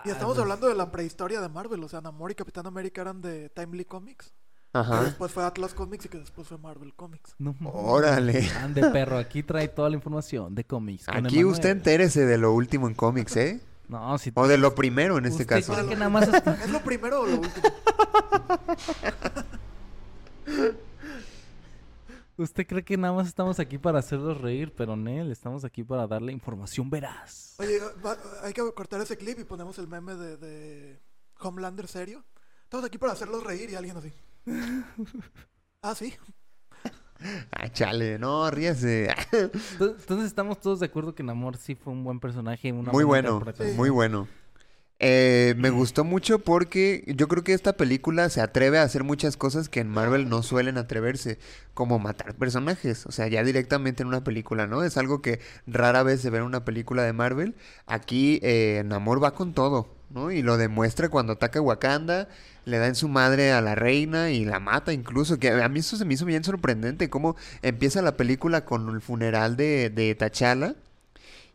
Y 0.05 0.11
Ah, 0.11 0.13
estamos 0.13 0.35
pues, 0.37 0.43
hablando 0.43 0.69
de 0.69 0.75
la 0.75 0.91
prehistoria 0.93 1.41
de 1.41 1.49
Marvel. 1.49 1.83
O 1.83 1.89
sea, 1.89 2.01
Namor 2.01 2.31
y 2.31 2.35
Capitán 2.35 2.67
América 2.67 3.01
eran 3.03 3.21
de 3.21 3.49
Timely 3.51 3.85
Comics. 3.85 4.33
Que 4.73 4.79
Ajá. 4.81 5.03
después 5.05 5.33
fue 5.33 5.45
Atlas 5.45 5.73
Comics 5.75 6.05
y 6.05 6.09
que 6.09 6.19
después 6.19 6.47
fue 6.47 6.59
Marvel 6.59 6.95
Comics. 6.95 7.35
No. 7.39 7.57
Órale. 7.73 8.49
Ande, 8.61 8.83
perro. 8.91 9.17
Aquí 9.19 9.43
trae 9.43 9.67
toda 9.69 9.89
la 9.89 9.97
información 9.97 10.55
de 10.55 10.65
cómics. 10.65 11.09
Aquí 11.09 11.19
Emanuel. 11.19 11.47
usted 11.47 11.71
entérese 11.71 12.27
de 12.27 12.37
lo 12.39 12.53
último 12.53 12.87
en 12.87 12.95
cómics, 12.95 13.37
¿eh? 13.37 13.61
No, 13.89 14.19
si 14.19 14.31
O 14.35 14.47
de 14.47 14.59
lo 14.59 14.75
primero 14.75 15.17
en 15.17 15.25
este 15.25 15.45
¿Usted 15.45 15.57
caso. 15.57 15.73
cree 15.73 15.89
que 15.89 15.97
nada 15.97 16.11
más 16.11 16.29
está- 16.33 16.63
¿Es 16.63 16.69
lo 16.71 16.81
primero 16.81 17.23
o 17.23 17.27
lo 17.27 17.37
último? 17.41 17.69
Usted 22.39 22.67
cree 22.69 22.85
que 22.85 22.97
nada 22.97 23.13
más 23.13 23.27
estamos 23.27 23.59
aquí 23.59 23.79
para 23.79 23.99
hacerlos 23.99 24.41
reír, 24.41 24.73
pero 24.77 24.97
Nel, 24.97 25.33
estamos 25.33 25.65
aquí 25.65 25.83
para 25.83 26.07
darle 26.07 26.33
información 26.33 26.89
veraz. 26.89 27.57
Oye, 27.59 27.81
va- 28.05 28.17
hay 28.45 28.53
que 28.53 28.63
cortar 28.73 29.01
ese 29.01 29.17
clip 29.17 29.41
y 29.41 29.45
ponemos 29.45 29.77
el 29.79 29.89
meme 29.89 30.15
de, 30.15 30.37
de 30.37 31.01
Homelander 31.41 31.89
serio. 31.89 32.25
Estamos 32.63 32.87
aquí 32.87 32.97
para 32.97 33.13
hacerlos 33.13 33.43
reír 33.43 33.71
y 33.71 33.75
alguien 33.75 33.97
así. 33.97 34.13
Ah, 35.81 35.95
sí. 35.95 36.13
Ah, 37.53 37.69
chale, 37.71 38.19
no, 38.19 38.51
ríase. 38.51 39.09
Entonces 39.33 40.01
entonces 40.01 40.27
estamos 40.27 40.61
todos 40.61 40.81
de 40.81 40.87
acuerdo 40.87 41.15
que 41.15 41.23
Namor 41.23 41.57
sí 41.57 41.77
fue 41.77 41.93
un 41.93 42.03
buen 42.03 42.19
personaje, 42.19 42.73
una 42.73 42.91
Muy 42.91 43.05
buena 43.05 43.31
bueno, 43.31 43.39
interpretación. 43.39 43.77
muy 43.77 43.91
bueno. 43.91 44.29
Eh, 45.01 45.55
me 45.57 45.71
gustó 45.71 46.03
mucho 46.03 46.41
porque 46.41 47.05
yo 47.07 47.29
creo 47.29 47.45
que 47.45 47.53
esta 47.53 47.77
película 47.77 48.29
se 48.31 48.41
atreve 48.41 48.79
a 48.81 48.83
hacer 48.83 49.05
muchas 49.05 49.37
cosas 49.37 49.69
que 49.69 49.79
en 49.79 49.89
Marvel 49.89 50.29
no 50.29 50.43
suelen 50.43 50.77
atreverse, 50.77 51.39
como 51.73 52.01
matar 52.01 52.35
personajes, 52.35 53.07
o 53.07 53.13
sea, 53.13 53.29
ya 53.29 53.45
directamente 53.45 54.03
en 54.03 54.09
una 54.09 54.25
película, 54.25 54.67
¿no? 54.67 54.83
Es 54.83 54.97
algo 54.97 55.23
que 55.23 55.39
rara 55.69 56.03
vez 56.03 56.21
se 56.21 56.31
ve 56.31 56.39
en 56.39 56.45
una 56.45 56.65
película 56.65 57.05
de 57.05 57.13
Marvel. 57.13 57.55
Aquí 57.87 58.41
eh, 58.43 58.83
Namor 58.87 59.23
va 59.23 59.35
con 59.35 59.55
todo, 59.55 59.89
¿no? 60.11 60.33
Y 60.33 60.43
lo 60.43 60.57
demuestra 60.57 61.09
cuando 61.09 61.35
ataca 61.35 61.61
Wakanda, 61.61 62.29
le 62.65 62.79
da 62.79 62.89
en 62.89 62.97
su 62.97 63.09
madre 63.09 63.53
a 63.53 63.61
la 63.61 63.77
reina 63.77 64.31
y 64.33 64.45
la 64.45 64.59
mata 64.59 64.93
incluso, 64.93 65.39
que 65.39 65.51
a 65.51 65.69
mí 65.69 65.79
eso 65.79 65.97
se 65.97 66.05
me 66.05 66.15
hizo 66.15 66.25
bien 66.25 66.43
sorprendente, 66.43 67.09
cómo 67.09 67.37
empieza 67.63 68.03
la 68.03 68.17
película 68.17 68.65
con 68.65 68.89
el 68.91 69.01
funeral 69.01 69.57
de, 69.57 69.91
de 69.91 70.17
T'Challa. 70.17 70.75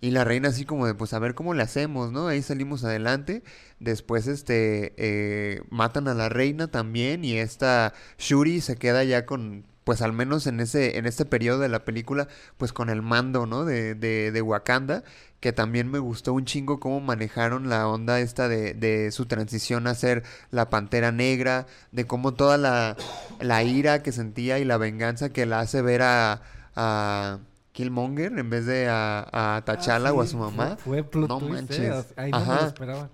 Y 0.04 0.12
la 0.12 0.26
reina 0.26 0.50
así 0.50 0.66
como 0.66 0.86
de, 0.86 0.96
pues 0.96 1.14
a 1.14 1.20
ver 1.20 1.34
cómo 1.34 1.54
le 1.54 1.64
hacemos, 1.64 2.12
¿no? 2.12 2.28
Ahí 2.28 2.42
salimos 2.42 2.84
adelante. 2.84 3.42
Después, 3.80 4.28
este, 4.28 4.94
eh, 4.98 5.62
matan 5.70 6.10
a 6.10 6.14
la 6.14 6.28
reina 6.28 6.68
también 6.68 7.24
y 7.24 7.38
esta 7.38 7.94
Shuri 8.18 8.60
se 8.60 8.76
queda 8.76 9.06
ya 9.06 9.26
con, 9.26 9.66
pues 9.86 10.02
al 10.02 10.12
menos 10.12 10.46
en 10.46 10.60
ese, 10.60 10.98
en 10.98 11.06
este 11.06 11.24
periodo 11.24 11.60
de 11.60 11.70
la 11.70 11.86
película, 11.86 12.28
pues 12.58 12.74
con 12.74 12.90
el 12.90 13.02
mando, 13.02 13.46
¿no? 13.46 13.64
De, 13.64 13.96
de, 13.96 14.34
de 14.34 14.42
Wakanda, 14.42 15.06
que 15.40 15.54
también 15.54 15.90
me 15.90 16.00
gustó 16.00 16.34
un 16.34 16.44
chingo 16.44 16.82
cómo 16.82 17.00
manejaron 17.00 17.70
la 17.70 17.88
onda 17.88 18.20
esta 18.20 18.50
de, 18.50 18.74
de 18.74 19.10
su 19.12 19.26
transición 19.26 19.88
a 19.88 19.96
ser 19.96 20.24
la 20.52 20.70
Pantera 20.70 21.14
Negra, 21.14 21.66
de 21.94 22.06
cómo 22.06 22.34
toda 22.34 22.58
la, 22.58 22.98
la 23.40 23.64
ira 23.64 24.04
que 24.04 24.12
sentía 24.12 24.60
y 24.60 24.66
la 24.66 24.78
venganza 24.78 25.32
que 25.32 25.46
la 25.46 25.62
hace 25.62 25.82
ver 25.82 26.02
a... 26.02 26.42
a 26.76 27.40
Killmonger 27.74 28.38
en 28.40 28.50
vez 28.50 28.66
de 28.66 28.88
a, 28.88 29.58
a 29.58 29.62
T'Challa 29.66 30.14
o 30.14 30.22
a 30.22 30.26
su 30.28 30.38
fue- 30.38 30.52
mamá. 30.52 30.78
Fue, 30.78 31.04
plot 31.04 31.28
No 31.30 31.40
twist, 31.40 31.54
manches. 31.54 31.80
eh, 31.80 32.04
sea, 32.04 32.24
Ahí 32.24 32.32
no 32.32 32.38
me 32.40 32.44
Ajá. 32.46 32.62
lo 32.62 32.68
esperaba. 32.68 33.10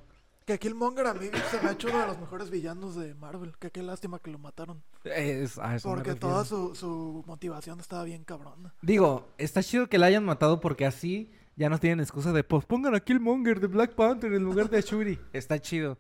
Que 0.46 0.58
Killmonger 0.60 1.06
a 1.08 1.14
mí 1.14 1.28
se 1.52 1.62
me 1.62 1.70
ha 1.70 1.72
hecho 1.74 1.88
uno 1.90 2.00
de 2.00 2.08
los 2.08 2.20
mejores 2.20 2.50
villanos 2.50 2.96
de 2.96 3.14
Marvel. 3.16 3.54
Que 3.60 3.70
qué 3.72 3.84
lástima 3.84 4.20
que 4.20 4.32
lo 4.32 4.40
mataron. 4.40 4.82
Es- 5.04 5.58
a 5.60 5.76
eso 5.76 5.90
me 5.90 5.96
Porque 5.96 6.16
toda 6.16 6.44
su, 6.46 6.76
su 6.76 7.24
motivación 7.28 7.80
estaba 7.80 8.04
bien 8.04 8.24
cabrona. 8.24 8.74
Digo, 8.82 9.30
está 9.38 9.62
chido 9.64 9.88
que 9.88 9.98
la 9.98 10.08
hayan 10.08 10.26
matado 10.26 10.60
porque 10.60 10.86
así 10.86 11.32
ya 11.56 11.70
no 11.70 11.78
tienen 11.78 12.00
excusa 12.00 12.32
de 12.34 12.44
pues 12.44 12.66
pongan 12.66 12.96
a 12.96 13.00
Killmonger 13.00 13.60
de 13.60 13.68
Black 13.68 13.94
Panther 13.94 14.34
en 14.34 14.44
lugar 14.44 14.70
de 14.70 14.80
a 14.80 14.82
Shuri. 14.82 15.20
está 15.34 15.60
chido. 15.60 15.98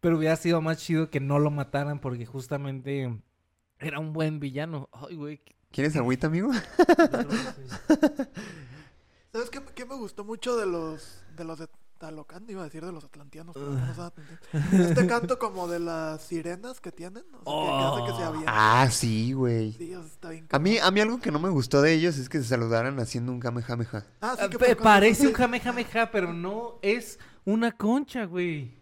Pero 0.00 0.18
hubiera 0.18 0.34
sido 0.34 0.60
más 0.60 0.78
chido 0.78 1.08
que 1.10 1.20
no 1.20 1.38
lo 1.38 1.50
mataran 1.52 2.00
porque 2.00 2.26
justamente 2.26 3.16
era 3.78 4.00
un 4.00 4.12
buen 4.12 4.40
villano. 4.40 4.88
Ay, 4.92 5.14
güey. 5.14 5.40
¿Quieres 5.72 5.96
agüita, 5.96 6.26
amigo? 6.28 6.50
¿Sabes 9.32 9.48
qué, 9.50 9.62
qué 9.74 9.86
me 9.86 9.94
gustó 9.96 10.24
mucho 10.24 10.56
de 10.56 10.66
los 10.66 11.22
de 11.36 11.44
los 11.44 11.58
de 11.58 11.66
Talocan? 11.98 12.44
Iba 12.48 12.60
a 12.60 12.64
decir 12.64 12.84
de 12.84 12.92
los 12.92 13.04
atlantianos. 13.04 13.54
pero 13.54 13.70
no. 13.70 14.12
Este 14.90 15.06
canto 15.06 15.38
como 15.38 15.66
de 15.68 15.78
las 15.78 16.20
sirenas 16.22 16.80
que 16.80 16.92
tienen. 16.92 17.24
O 17.44 17.64
sea, 17.64 17.72
que- 17.72 17.78
que, 17.78 17.84
hace 18.02 18.12
que 18.12 18.18
se 18.18 18.24
avienten. 18.24 18.50
Ah, 18.54 18.88
sí, 18.90 19.32
güey. 19.32 19.72
Sí, 19.72 19.94
o 19.94 20.00
sea, 20.02 20.06
está 20.12 20.28
bien 20.30 20.46
A 20.50 20.58
mí, 20.58 20.76
a 20.78 20.90
mí 20.90 21.00
algo 21.00 21.18
que 21.20 21.30
no 21.30 21.38
me 21.38 21.48
gustó 21.48 21.80
de 21.80 21.94
ellos 21.94 22.18
es 22.18 22.28
que 22.28 22.38
se 22.38 22.44
saludaran 22.44 22.98
haciendo 23.00 23.32
un 23.32 23.40
kamehameha. 23.40 24.04
Ah, 24.20 24.34
sí, 24.36 24.42
Ah, 24.44 24.50
que 24.50 24.76
parece 24.76 25.26
un 25.28 25.32
jamejameja, 25.38 26.10
pero 26.10 26.34
no 26.34 26.78
es 26.82 27.18
una 27.46 27.72
concha, 27.72 28.26
güey. 28.26 28.74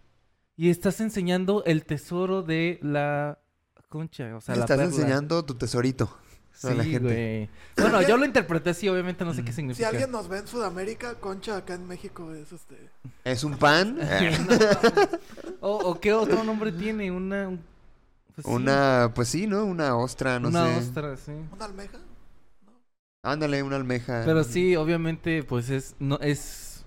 Y 0.57 0.69
estás 0.71 1.01
enseñando 1.01 1.63
el 1.65 1.85
tesoro 1.87 2.43
de 2.43 2.81
la 2.83 3.39
concha, 3.89 4.35
o 4.37 4.41
sea, 4.41 4.57
la 4.57 4.63
Estás 4.65 4.79
perla. 4.79 4.93
enseñando 4.95 5.45
tu 5.45 5.55
tesorito 5.55 6.11
a 6.65 6.75
la 6.75 6.85
Sí, 6.85 6.91
gente. 6.91 6.99
güey. 7.09 7.51
Bueno, 7.91 8.03
yo 8.03 8.17
lo 8.17 8.25
interpreté 8.27 8.71
así, 8.71 8.89
obviamente 8.89 9.25
no 9.25 9.33
sé 9.35 9.43
qué 9.43 9.53
Si 9.53 9.57
significa. 9.57 9.89
alguien 9.89 10.11
nos 10.11 10.29
ve 10.29 10.39
en 10.39 10.47
Sudamérica, 10.47 11.15
Concha 11.15 11.57
acá 11.57 11.75
en 11.75 11.87
México 11.87 12.33
es 12.35 12.53
este. 12.53 12.91
¿Es 13.25 13.45
un 13.45 13.57
pan? 13.59 13.99
o, 15.61 15.71
o 15.77 16.01
qué 16.01 16.13
otro 16.13 16.45
nombre 16.45 16.73
tiene? 16.73 17.11
Una... 17.11 17.49
un- 17.49 17.71
pues 18.35 18.47
sí, 18.47 18.53
Una, 18.53 19.13
pues 19.15 19.29
sí, 19.29 19.47
¿no? 19.47 19.65
Una 19.65 19.97
ostra, 19.97 20.39
no 20.39 20.49
una 20.49 20.67
sé. 20.67 20.77
ostra, 20.79 21.17
sí. 21.17 21.33
¿Una 21.53 21.65
almeja? 21.65 21.99
Ándale, 23.23 23.63
una 23.63 23.77
almeja. 23.77 24.23
Pero 24.25 24.45
sí, 24.45 24.77
obviamente, 24.77 25.43
pues 25.43 25.69
es... 25.71 25.95
no 25.99 26.19
es 26.21 26.85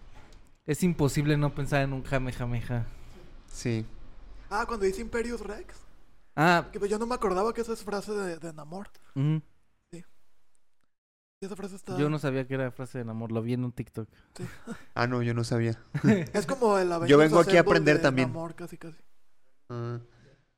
Es 0.65 0.82
imposible 0.84 1.38
no 1.38 1.53
pensar 1.53 1.82
en 1.84 1.93
un 1.93 2.03
jamejameja. 2.03 2.86
Sí. 3.51 3.86
Ah, 4.49 4.65
cuando 4.67 4.86
dice 4.86 5.01
Imperius 5.01 5.41
Rex. 5.41 5.76
Ah, 6.36 6.65
Que 6.71 6.88
yo 6.89 6.97
no 6.97 7.05
me 7.05 7.13
acordaba 7.15 7.53
que 7.53 7.61
esa 7.61 7.74
es 7.74 7.84
frase 7.84 8.11
de, 8.13 8.38
de 8.39 8.53
Namor. 8.53 8.88
Esa 11.45 11.55
frase 11.55 11.75
está. 11.75 11.97
yo 11.97 12.09
no 12.09 12.19
sabía 12.19 12.47
que 12.47 12.53
era 12.53 12.71
frase 12.71 13.03
de 13.03 13.09
amor, 13.09 13.31
lo 13.31 13.41
vi 13.41 13.53
en 13.53 13.63
un 13.63 13.71
TikTok. 13.71 14.07
Ah, 14.95 15.07
no, 15.07 15.21
yo 15.23 15.33
no 15.33 15.43
sabía. 15.43 15.79
Es 16.33 16.45
como 16.45 16.77
el 16.77 16.91
Avengers 16.91 17.09
Yo 17.09 17.17
vengo 17.17 17.39
aquí 17.39 17.57
a 17.57 17.61
aprender 17.61 17.97
de 17.97 18.03
también. 18.03 18.33
Casi, 18.55 18.77
casi. 18.77 18.97
Ah, 19.69 19.99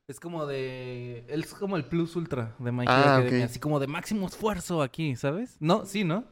Es 0.06 0.20
como 0.20 0.46
de... 0.46 1.24
Es 1.28 1.54
como 1.54 1.76
el 1.76 1.86
plus 1.86 2.16
ultra 2.16 2.54
de 2.58 2.72
My 2.72 2.84
Ah. 2.86 3.22
Así 3.44 3.58
como 3.58 3.80
de 3.80 3.86
máximo 3.86 4.26
esfuerzo 4.26 4.82
aquí, 4.82 5.16
¿sabes? 5.16 5.56
No, 5.60 5.86
sí, 5.86 6.04
¿no? 6.04 6.24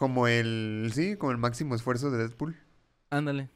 como 0.00 0.26
el, 0.28 0.90
sí, 0.94 1.16
como 1.16 1.30
el 1.30 1.36
máximo 1.36 1.74
esfuerzo 1.74 2.10
de 2.10 2.16
Deadpool. 2.16 2.56
Ándale. 3.10 3.50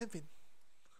En 0.00 0.10
fin. 0.10 0.28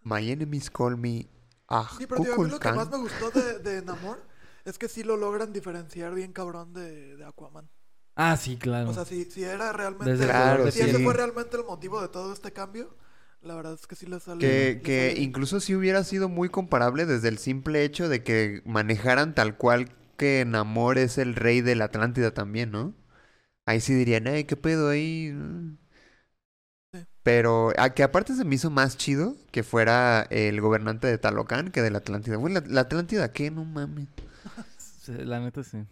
My 0.03 0.31
enemies 0.31 0.71
call 0.71 0.97
me 0.97 1.29
ah, 1.69 1.91
Sí, 1.99 2.07
pero 2.07 2.23
tío, 2.23 2.35
a 2.35 2.39
mí 2.39 2.51
lo 2.51 2.59
que 2.59 2.73
más 2.73 2.91
me 2.91 2.97
gustó 2.97 3.31
de, 3.31 3.59
de 3.59 3.83
Namor 3.83 4.25
es 4.65 4.79
que 4.79 4.89
sí 4.89 5.03
lo 5.03 5.19
logran 5.19 5.53
diferenciar 5.53 6.15
bien 6.15 6.33
cabrón 6.33 6.73
de, 6.73 7.17
de 7.17 7.25
Aquaman. 7.27 7.69
Ah, 8.15 8.37
sí, 8.37 8.57
claro. 8.57 8.91
O 8.91 8.95
sea, 8.95 9.05
si, 9.05 9.25
si 9.25 9.43
era 9.45 9.73
realmente. 9.73 10.25
Claro, 10.27 10.71
si 10.71 10.81
ese 10.81 10.99
sí. 10.99 11.05
fue 11.05 11.15
realmente 11.15 11.57
el 11.57 11.65
motivo 11.65 12.01
de 12.01 12.09
todo 12.09 12.33
este 12.33 12.53
cambio, 12.53 12.95
la 13.43 13.55
verdad 13.55 13.75
es 13.75 13.87
que 13.87 13.97
sí 13.97 14.07
le 14.07 14.21
sale. 14.21 14.41
Que, 14.41 14.75
le 14.75 14.83
que 14.83 15.15
sale- 15.15 15.21
incluso 15.23 15.61
si 15.61 15.75
hubiera 15.75 16.05
sido 16.05 16.29
muy 16.29 16.49
comparable 16.49 17.07
desde 17.07 17.29
el 17.29 17.39
simple 17.39 17.85
hecho 17.85 18.09
de 18.09 18.23
que 18.23 18.63
manejaran 18.65 19.35
tal 19.35 19.57
cual 19.57 19.91
que 20.17 20.45
Namor 20.47 20.99
es 20.99 21.19
el 21.19 21.35
rey 21.37 21.61
de 21.61 21.75
la 21.77 21.87
Atlántida 21.87 22.33
también, 22.33 22.71
¿no? 22.73 22.95
Ahí 23.67 23.81
sí 23.81 23.95
dirían, 23.95 24.27
ay, 24.29 24.45
qué 24.45 24.57
pedo 24.57 24.91
ahí. 24.91 25.35
Sí. 26.93 27.07
Pero 27.23 27.73
a 27.79 27.91
que 27.95 28.03
aparte 28.03 28.35
se 28.35 28.45
me 28.45 28.55
hizo 28.57 28.71
más 28.71 28.97
chido 28.97 29.37
que 29.53 29.63
fuera 29.63 30.23
el 30.31 30.61
gobernante 30.61 31.07
de 31.07 31.19
Talocan 31.19 31.71
que 31.71 31.81
de 31.83 31.91
la 31.91 31.99
Atlántida. 31.99 32.37
Bueno, 32.37 32.61
la, 32.61 32.67
la 32.69 32.81
Atlántida, 32.83 33.33
¿qué? 33.33 33.51
No 33.51 33.65
mames. 33.65 34.09
La 35.09 35.41
neta 35.41 35.63
sí. 35.65 35.87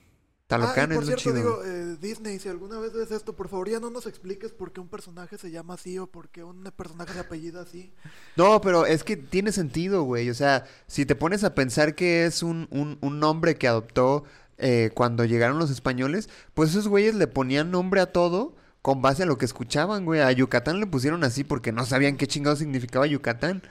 Ah, 0.58 0.74
Talocan 0.74 0.92
y 0.92 0.94
por 0.94 1.02
es 1.04 1.06
cierto, 1.06 1.22
chido. 1.22 1.34
digo, 1.34 1.64
eh, 1.64 1.96
Disney, 2.00 2.38
si 2.38 2.48
alguna 2.48 2.78
vez 2.78 2.92
ves 2.92 3.10
esto, 3.10 3.34
por 3.36 3.48
favor 3.48 3.68
ya 3.68 3.80
no 3.80 3.90
nos 3.90 4.06
expliques 4.06 4.52
por 4.52 4.72
qué 4.72 4.80
un 4.80 4.88
personaje 4.88 5.38
se 5.38 5.50
llama 5.50 5.74
así 5.74 5.98
o 5.98 6.06
por 6.06 6.28
qué 6.28 6.42
un 6.44 6.64
personaje 6.76 7.12
se 7.12 7.20
apellida 7.20 7.62
así. 7.62 7.92
No, 8.36 8.60
pero 8.60 8.86
es 8.86 9.04
que 9.04 9.16
tiene 9.16 9.52
sentido, 9.52 10.02
güey. 10.02 10.28
O 10.30 10.34
sea, 10.34 10.64
si 10.86 11.06
te 11.06 11.14
pones 11.14 11.44
a 11.44 11.54
pensar 11.54 11.94
que 11.94 12.26
es 12.26 12.42
un, 12.42 12.68
un, 12.70 12.98
un 13.00 13.20
nombre 13.20 13.56
que 13.56 13.68
adoptó 13.68 14.24
eh, 14.58 14.90
cuando 14.94 15.24
llegaron 15.24 15.58
los 15.58 15.70
españoles, 15.70 16.28
pues 16.54 16.70
esos 16.70 16.88
güeyes 16.88 17.14
le 17.14 17.26
ponían 17.26 17.70
nombre 17.70 18.00
a 18.00 18.12
todo 18.12 18.56
con 18.82 19.02
base 19.02 19.22
a 19.22 19.26
lo 19.26 19.38
que 19.38 19.44
escuchaban, 19.44 20.04
güey. 20.04 20.20
A 20.20 20.32
Yucatán 20.32 20.80
le 20.80 20.86
pusieron 20.86 21.24
así 21.24 21.44
porque 21.44 21.72
no 21.72 21.84
sabían 21.86 22.16
qué 22.16 22.26
chingado 22.26 22.56
significaba 22.56 23.06
Yucatán. 23.06 23.62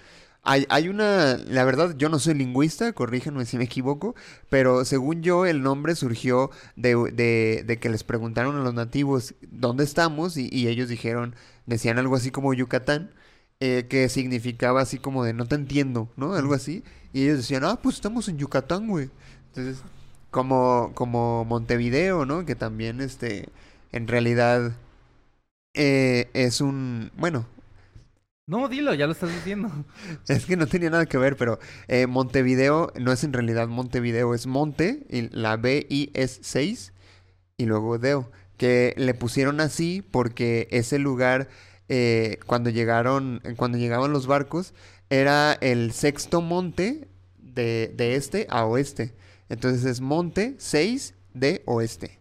Hay, 0.43 0.65
hay 0.69 0.87
una, 0.89 1.37
la 1.37 1.63
verdad, 1.65 1.95
yo 1.97 2.09
no 2.09 2.17
soy 2.17 2.33
lingüista, 2.33 2.93
corríjanme 2.93 3.45
si 3.45 3.57
me 3.57 3.65
equivoco, 3.65 4.15
pero 4.49 4.85
según 4.85 5.21
yo 5.21 5.45
el 5.45 5.61
nombre 5.61 5.95
surgió 5.95 6.49
de, 6.75 6.95
de, 7.13 7.63
de 7.67 7.79
que 7.79 7.89
les 7.89 8.03
preguntaron 8.03 8.55
a 8.55 8.63
los 8.63 8.73
nativos 8.73 9.35
dónde 9.51 9.83
estamos 9.83 10.37
y, 10.37 10.49
y 10.51 10.67
ellos 10.69 10.89
dijeron, 10.89 11.35
decían 11.65 11.99
algo 11.99 12.15
así 12.15 12.31
como 12.31 12.53
Yucatán. 12.53 13.11
eh, 13.59 13.87
que 13.89 14.07
significaba 14.09 14.81
así 14.81 14.97
como 14.99 15.23
de 15.25 15.33
no 15.33 15.45
te 15.47 15.55
entiendo, 15.55 16.09
¿no? 16.15 16.33
Algo 16.35 16.53
así. 16.53 16.83
Y 17.13 17.23
ellos 17.23 17.37
decían, 17.37 17.63
ah, 17.65 17.79
pues 17.81 17.95
estamos 17.95 18.27
en 18.29 18.37
Yucatán, 18.37 18.87
güey. 18.87 19.09
Entonces, 19.47 19.83
como, 20.31 20.91
como 20.95 21.43
Montevideo, 21.45 22.25
¿no? 22.25 22.45
Que 22.45 22.55
también, 22.55 23.01
este, 23.01 23.49
en 23.91 24.07
realidad 24.07 24.73
eh, 25.73 26.29
es 26.33 26.61
un, 26.61 27.11
bueno, 27.17 27.45
No, 28.49 28.67
dilo, 28.67 28.95
ya 28.95 29.05
lo 29.05 29.11
estás 29.11 29.31
diciendo. 29.31 29.69
es 30.27 30.47
que 30.47 30.57
no 30.57 30.65
tenía 30.65 30.89
nada 30.89 31.05
que 31.05 31.19
ver, 31.19 31.37
pero 31.37 31.59
eh, 31.87 32.07
Montevideo 32.07 32.91
no 32.99 33.11
es 33.11 33.23
en 33.23 33.31
realidad 33.31 33.67
Montevideo, 33.67 34.33
es 34.33 34.47
Monte, 34.47 35.05
y 35.07 35.29
la 35.29 35.55
B 35.55 35.85
I 35.87 36.09
es 36.15 36.39
6 36.41 36.91
y 37.57 37.65
luego 37.67 37.99
Deo, 37.99 38.31
que 38.57 38.95
le 38.97 39.13
pusieron 39.13 39.61
así 39.61 40.01
porque 40.01 40.67
ese 40.71 40.97
lugar 40.97 41.47
eh, 41.89 42.39
cuando 42.47 42.71
llegaron, 42.71 43.39
cuando 43.55 43.77
llegaban 43.77 44.13
los 44.13 44.25
barcos 44.25 44.73
era 45.11 45.53
el 45.53 45.91
sexto 45.91 46.41
monte 46.41 47.07
de, 47.37 47.93
de 47.95 48.15
este 48.15 48.47
a 48.49 48.65
oeste. 48.65 49.13
Entonces 49.49 49.85
es 49.85 50.01
Monte 50.01 50.55
6 50.57 51.13
de 51.35 51.61
oeste. 51.67 52.18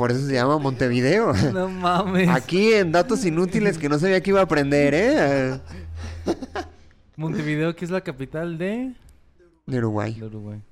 Por 0.00 0.10
eso 0.12 0.26
se 0.26 0.32
llama 0.32 0.56
Montevideo. 0.56 1.34
No 1.52 1.68
mames. 1.68 2.26
Aquí 2.30 2.72
en 2.72 2.90
datos 2.90 3.22
inútiles 3.26 3.76
que 3.76 3.86
no 3.90 3.98
sabía 3.98 4.22
que 4.22 4.30
iba 4.30 4.40
a 4.40 4.44
aprender, 4.44 4.94
¿eh? 4.94 5.60
Montevideo, 7.16 7.76
que 7.76 7.84
es 7.84 7.90
la 7.90 8.00
capital 8.00 8.56
de... 8.56 8.94
De 9.66 9.76
Uruguay. 9.78 10.14
de 10.14 10.24
Uruguay. 10.24 10.62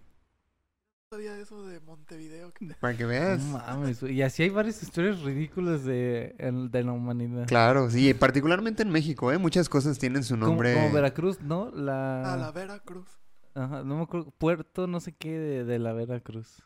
sabía 1.11 1.37
eso 1.39 1.63
de 1.67 1.79
Montevideo. 1.81 2.53
que- 2.55 2.75
Para 2.81 2.97
que 2.97 3.03
No 3.03 3.09
veas. 3.11 3.43
mames. 3.45 4.03
Y 4.03 4.23
así 4.23 4.45
hay 4.45 4.49
varias 4.49 4.83
historias 4.83 5.21
ridículas 5.21 5.85
de, 5.85 6.35
de 6.71 6.83
la 6.83 6.93
humanidad. 6.93 7.47
Claro, 7.47 7.91
sí, 7.91 8.15
particularmente 8.15 8.83
en 8.83 8.89
México, 8.89 9.31
¿eh? 9.31 9.37
Muchas 9.37 9.69
cosas 9.69 9.99
tienen 9.99 10.25
su 10.25 10.39
nombre. 10.39 10.73
como 10.73 10.91
Veracruz, 10.91 11.39
¿no? 11.43 11.71
La... 11.71 12.33
A 12.33 12.37
la 12.39 12.51
Veracruz. 12.51 13.07
Ajá, 13.55 13.83
no 13.85 13.97
me 13.99 14.03
acuerdo. 14.05 14.31
Puerto, 14.39 14.87
no 14.87 15.01
sé 15.01 15.13
qué, 15.13 15.39
de, 15.39 15.65
de 15.65 15.79
la 15.79 15.93
Veracruz. 15.93 16.63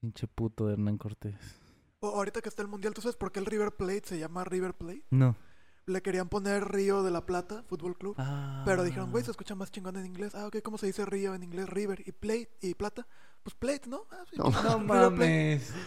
Pinche 0.00 0.26
puto 0.26 0.66
de 0.66 0.72
Hernán 0.72 0.96
Cortés. 0.98 1.59
O 2.02 2.08
ahorita 2.16 2.40
que 2.40 2.48
está 2.48 2.62
el 2.62 2.68
mundial, 2.68 2.94
¿tú 2.94 3.02
sabes 3.02 3.16
por 3.16 3.30
qué 3.30 3.40
el 3.40 3.46
River 3.46 3.72
Plate 3.72 4.02
se 4.06 4.18
llama 4.18 4.42
River 4.44 4.72
Plate? 4.72 5.04
No. 5.10 5.36
Le 5.84 6.00
querían 6.00 6.30
poner 6.30 6.64
Río 6.66 7.02
de 7.02 7.10
la 7.10 7.26
Plata, 7.26 7.62
Fútbol 7.68 7.94
Club. 7.98 8.14
Ah. 8.16 8.62
Pero 8.64 8.84
dijeron, 8.84 9.10
güey, 9.10 9.22
se 9.22 9.30
escucha 9.30 9.54
más 9.54 9.70
chingón 9.70 9.96
en 9.96 10.06
inglés. 10.06 10.34
Ah, 10.34 10.46
ok, 10.46 10.62
¿cómo 10.62 10.78
se 10.78 10.86
dice 10.86 11.04
río 11.04 11.34
en 11.34 11.42
inglés? 11.42 11.68
River. 11.68 12.02
¿Y 12.06 12.12
plate? 12.12 12.48
¿Y 12.62 12.72
plata? 12.74 13.06
Pues 13.42 13.54
plate, 13.54 13.88
¿no? 13.88 14.06
Ah, 14.10 14.24
sí, 14.30 14.36
No. 14.38 14.50
No 14.62 14.78
mames. 14.80 15.72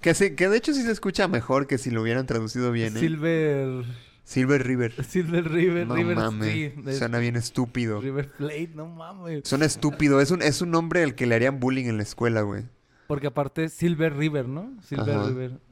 Que, 0.00 0.14
sí, 0.14 0.34
que 0.34 0.48
de 0.48 0.56
hecho 0.56 0.74
sí 0.74 0.82
se 0.82 0.90
escucha 0.90 1.28
mejor 1.28 1.68
que 1.68 1.78
si 1.78 1.88
lo 1.90 2.02
hubieran 2.02 2.26
traducido 2.26 2.72
bien, 2.72 2.96
¿eh? 2.96 3.00
Silver. 3.00 3.84
Silver 4.24 4.66
River. 4.66 5.04
Silver 5.04 5.48
River. 5.48 5.86
No 5.86 5.94
River 5.94 6.16
mames. 6.16 6.52
sí, 6.52 6.98
Suena 6.98 7.18
bien 7.20 7.36
estúpido. 7.36 8.00
River 8.00 8.32
Plate, 8.32 8.70
no 8.74 8.86
mames. 8.86 9.42
Suena 9.48 9.64
estúpido. 9.64 10.20
Es 10.20 10.32
un, 10.32 10.42
es 10.42 10.60
un 10.60 10.72
nombre 10.72 11.04
al 11.04 11.14
que 11.14 11.26
le 11.26 11.36
harían 11.36 11.60
bullying 11.60 11.84
en 11.84 11.98
la 11.98 12.02
escuela, 12.02 12.40
güey. 12.40 12.64
Porque 13.06 13.26
aparte 13.26 13.68
Silver 13.68 14.16
River, 14.16 14.48
¿no? 14.48 14.80
Silver 14.82 15.16
Ajá. 15.16 15.28
River. 15.28 15.60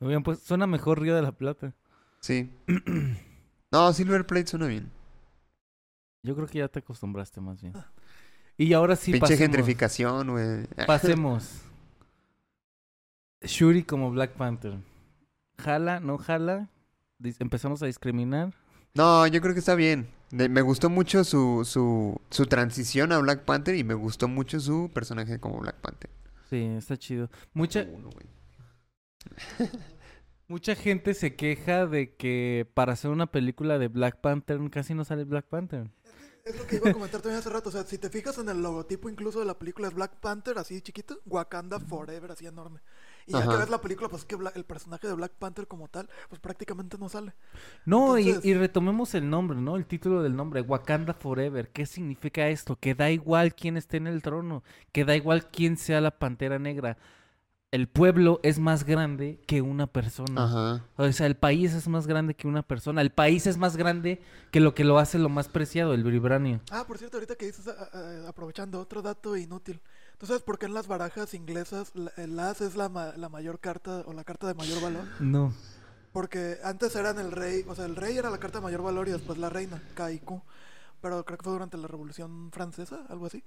Muy 0.00 0.08
bien, 0.08 0.22
pues 0.22 0.40
suena 0.40 0.66
mejor 0.66 1.00
Río 1.00 1.14
de 1.16 1.22
la 1.22 1.32
Plata. 1.32 1.74
Sí. 2.20 2.50
No, 3.70 3.92
Silver 3.92 4.26
Plate 4.26 4.46
suena 4.46 4.66
bien. 4.66 4.90
Yo 6.22 6.34
creo 6.34 6.46
que 6.46 6.56
ya 6.56 6.68
te 6.68 6.78
acostumbraste 6.78 7.38
más 7.42 7.60
bien. 7.60 7.74
Y 8.56 8.72
ahora 8.72 8.96
sí 8.96 9.12
Pinche 9.12 9.20
pasemos. 9.20 9.38
gentrificación, 9.40 10.30
güey. 10.30 10.66
Pasemos. 10.86 11.60
Shuri 13.42 13.82
como 13.84 14.10
Black 14.10 14.32
Panther. 14.32 14.78
Jala, 15.58 16.00
no 16.00 16.16
jala. 16.16 16.70
Empezamos 17.40 17.82
a 17.82 17.86
discriminar. 17.86 18.54
No, 18.94 19.26
yo 19.26 19.40
creo 19.42 19.52
que 19.52 19.60
está 19.60 19.74
bien. 19.74 20.08
De- 20.30 20.48
me 20.48 20.62
gustó 20.62 20.90
mucho 20.90 21.24
su, 21.24 21.64
su, 21.64 22.20
su 22.30 22.46
transición 22.46 23.12
a 23.12 23.18
Black 23.18 23.44
Panther 23.44 23.74
y 23.74 23.84
me 23.84 23.94
gustó 23.94 24.28
mucho 24.28 24.60
su 24.60 24.90
personaje 24.92 25.40
como 25.40 25.60
Black 25.60 25.76
Panther. 25.80 26.10
Sí, 26.50 26.62
está 26.76 26.96
chido. 26.96 27.30
Mucha, 27.52 27.86
Uno, 27.92 28.10
mucha 30.48 30.74
gente 30.74 31.14
se 31.14 31.36
queja 31.36 31.86
de 31.86 32.14
que 32.16 32.70
para 32.74 32.92
hacer 32.94 33.10
una 33.10 33.26
película 33.30 33.78
de 33.78 33.88
Black 33.88 34.20
Panther 34.20 34.58
casi 34.70 34.94
no 34.94 35.04
sale 35.04 35.24
Black 35.24 35.46
Panther. 35.46 35.90
Es 36.44 36.56
lo 36.56 36.66
que 36.66 36.76
iba 36.76 36.88
a 36.88 36.92
comentar 36.92 37.20
también 37.20 37.38
hace 37.40 37.50
rato. 37.50 37.68
O 37.68 37.72
sea, 37.72 37.84
si 37.84 37.98
te 37.98 38.08
fijas 38.08 38.38
en 38.38 38.48
el 38.48 38.62
logotipo 38.62 39.08
incluso 39.10 39.40
de 39.40 39.44
la 39.44 39.58
película 39.58 39.88
es 39.88 39.94
Black 39.94 40.16
Panther, 40.20 40.58
así 40.58 40.80
chiquito. 40.80 41.20
Wakanda 41.26 41.78
Forever, 41.78 42.32
así 42.32 42.46
enorme. 42.46 42.80
Y 43.28 43.32
ya 43.32 43.38
Ajá. 43.40 43.50
que 43.50 43.56
ves 43.58 43.68
la 43.70 43.80
película, 43.80 44.08
pues 44.08 44.22
es 44.22 44.26
que 44.26 44.36
Bla- 44.36 44.52
el 44.56 44.64
personaje 44.64 45.06
de 45.06 45.12
Black 45.14 45.32
Panther 45.38 45.68
como 45.68 45.86
tal, 45.88 46.08
pues 46.30 46.40
prácticamente 46.40 46.96
no 46.98 47.08
sale. 47.08 47.34
No, 47.84 48.18
y- 48.18 48.54
retomemos 48.54 49.14
el 49.14 49.28
nombre, 49.28 49.58
¿no? 49.60 49.76
El 49.76 49.84
título 49.86 50.22
del 50.22 50.34
nombre, 50.34 50.62
Wakanda 50.62 51.12
Forever. 51.14 51.68
¿Qué 51.68 51.84
significa 51.86 52.48
esto? 52.48 52.76
Que 52.76 52.94
da 52.94 53.10
igual 53.10 53.54
quién 53.54 53.76
esté 53.76 53.98
en 53.98 54.06
el 54.06 54.22
trono, 54.22 54.62
que 54.92 55.04
da 55.04 55.14
igual 55.14 55.48
quién 55.50 55.76
sea 55.76 56.00
la 56.00 56.10
pantera 56.10 56.58
negra. 56.58 56.96
El 57.70 57.86
pueblo 57.86 58.40
es 58.42 58.58
más 58.58 58.84
grande 58.84 59.42
que 59.46 59.60
una 59.60 59.86
persona. 59.86 60.44
Ajá. 60.44 60.84
O 60.96 61.12
sea, 61.12 61.26
el 61.26 61.36
país 61.36 61.74
es 61.74 61.86
más 61.86 62.06
grande 62.06 62.32
que 62.32 62.48
una 62.48 62.62
persona. 62.62 63.02
El 63.02 63.10
país 63.10 63.46
es 63.46 63.58
más 63.58 63.76
grande 63.76 64.22
que 64.50 64.60
lo 64.60 64.74
que 64.74 64.84
lo 64.84 64.98
hace 64.98 65.18
lo 65.18 65.28
más 65.28 65.48
preciado, 65.48 65.92
el 65.92 66.02
vibranio. 66.02 66.62
Ah, 66.70 66.84
por 66.88 66.96
cierto, 66.96 67.18
ahorita 67.18 67.34
que 67.36 67.44
dices, 67.44 67.68
a- 67.68 67.72
a- 68.24 68.28
aprovechando 68.30 68.80
otro 68.80 69.02
dato 69.02 69.36
inútil. 69.36 69.82
¿Tú 70.18 70.26
sabes 70.26 70.42
por 70.42 70.58
qué 70.58 70.66
en 70.66 70.74
las 70.74 70.88
barajas 70.88 71.32
inglesas 71.34 71.92
el 72.16 72.38
as 72.40 72.60
es 72.60 72.74
la, 72.74 72.88
ma- 72.88 73.12
la 73.16 73.28
mayor 73.28 73.60
carta 73.60 74.02
o 74.06 74.12
la 74.12 74.24
carta 74.24 74.46
de 74.48 74.54
mayor 74.54 74.80
valor? 74.82 75.04
No. 75.20 75.52
Porque 76.12 76.58
antes 76.64 76.94
eran 76.96 77.18
el 77.18 77.30
rey, 77.32 77.64
o 77.68 77.74
sea, 77.74 77.84
el 77.84 77.94
rey 77.94 78.16
era 78.18 78.28
la 78.30 78.38
carta 78.38 78.58
de 78.58 78.64
mayor 78.64 78.82
valor 78.82 79.06
y 79.08 79.12
después 79.12 79.38
la 79.38 79.48
reina, 79.48 79.80
K 79.94 80.10
y 80.12 80.18
Q. 80.18 80.42
Pero 81.00 81.24
creo 81.24 81.38
que 81.38 81.44
fue 81.44 81.52
durante 81.52 81.76
la 81.76 81.86
Revolución 81.86 82.50
Francesa, 82.50 83.04
algo 83.08 83.26
así. 83.26 83.44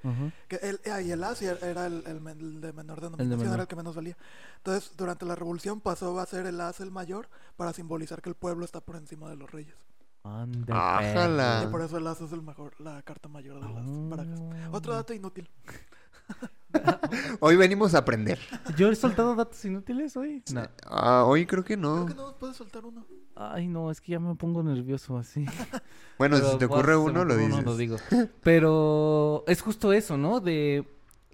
Que 0.48 0.56
el, 0.62 0.80
ah, 0.90 1.02
y 1.02 1.12
el 1.12 1.22
as 1.22 1.42
era 1.42 1.86
el, 1.88 2.04
el 2.08 2.22
men- 2.22 2.40
el 2.40 2.62
de 2.62 2.72
menor 2.72 3.02
denominación, 3.02 3.40
menor. 3.40 3.54
era 3.56 3.62
el 3.64 3.68
que 3.68 3.76
menos 3.76 3.94
valía. 3.94 4.16
Entonces, 4.58 4.94
durante 4.96 5.26
la 5.26 5.36
Revolución 5.36 5.82
pasó 5.82 6.18
a 6.18 6.26
ser 6.26 6.46
el 6.46 6.62
as 6.62 6.80
el 6.80 6.92
mayor 6.92 7.28
para 7.58 7.74
simbolizar 7.74 8.22
que 8.22 8.30
el 8.30 8.36
pueblo 8.36 8.64
está 8.64 8.80
por 8.80 8.96
encima 8.96 9.30
de 9.30 9.36
los 9.36 9.52
reyes. 9.52 9.76
Anda, 10.24 11.00
Ájala. 11.00 11.60
Y 11.64 11.66
Ah. 11.66 11.70
por 11.72 11.82
eso 11.82 11.98
el 11.98 12.08
as 12.08 12.22
es 12.22 12.32
el 12.32 12.42
mejor, 12.42 12.80
la 12.80 13.02
carta 13.02 13.28
mayor 13.28 13.56
de 13.56 13.74
las 13.74 14.10
barajas. 14.10 14.40
Otro 14.72 14.94
dato 14.94 15.14
inútil. 15.14 15.50
Hoy 17.42 17.56
venimos 17.58 17.94
a 17.96 18.00
aprender. 18.00 18.40
¿Yo 18.78 18.90
he 18.90 18.96
soltado 18.96 19.36
datos 19.36 19.64
inútiles 19.66 20.16
hoy? 20.16 20.42
No. 20.54 20.64
Ah, 20.86 21.26
hoy 21.26 21.46
creo 21.46 21.64
que 21.64 21.76
Creo 21.78 21.96
no. 21.98 22.06
que 22.06 22.14
no 22.16 22.38
puedes 22.38 22.56
soltar 22.58 22.86
uno. 22.86 23.06
Ay, 23.36 23.68
no, 23.68 23.92
es 23.92 24.00
que 24.00 24.14
ya 24.14 24.20
me 24.20 24.36
pongo 24.36 24.64
nervioso 24.64 25.18
así. 25.18 25.46
Bueno, 26.18 26.38
Pero 26.38 26.52
si 26.52 26.58
te 26.60 26.66
ocurre 26.66 26.96
uno, 26.96 27.26
lo 27.26 27.36
dices. 27.36 27.64
lo 27.66 27.76
digo. 27.76 27.98
Pero 28.44 29.44
es 29.48 29.62
justo 29.62 29.92
eso, 29.92 30.16
¿no? 30.18 30.40
De 30.40 30.86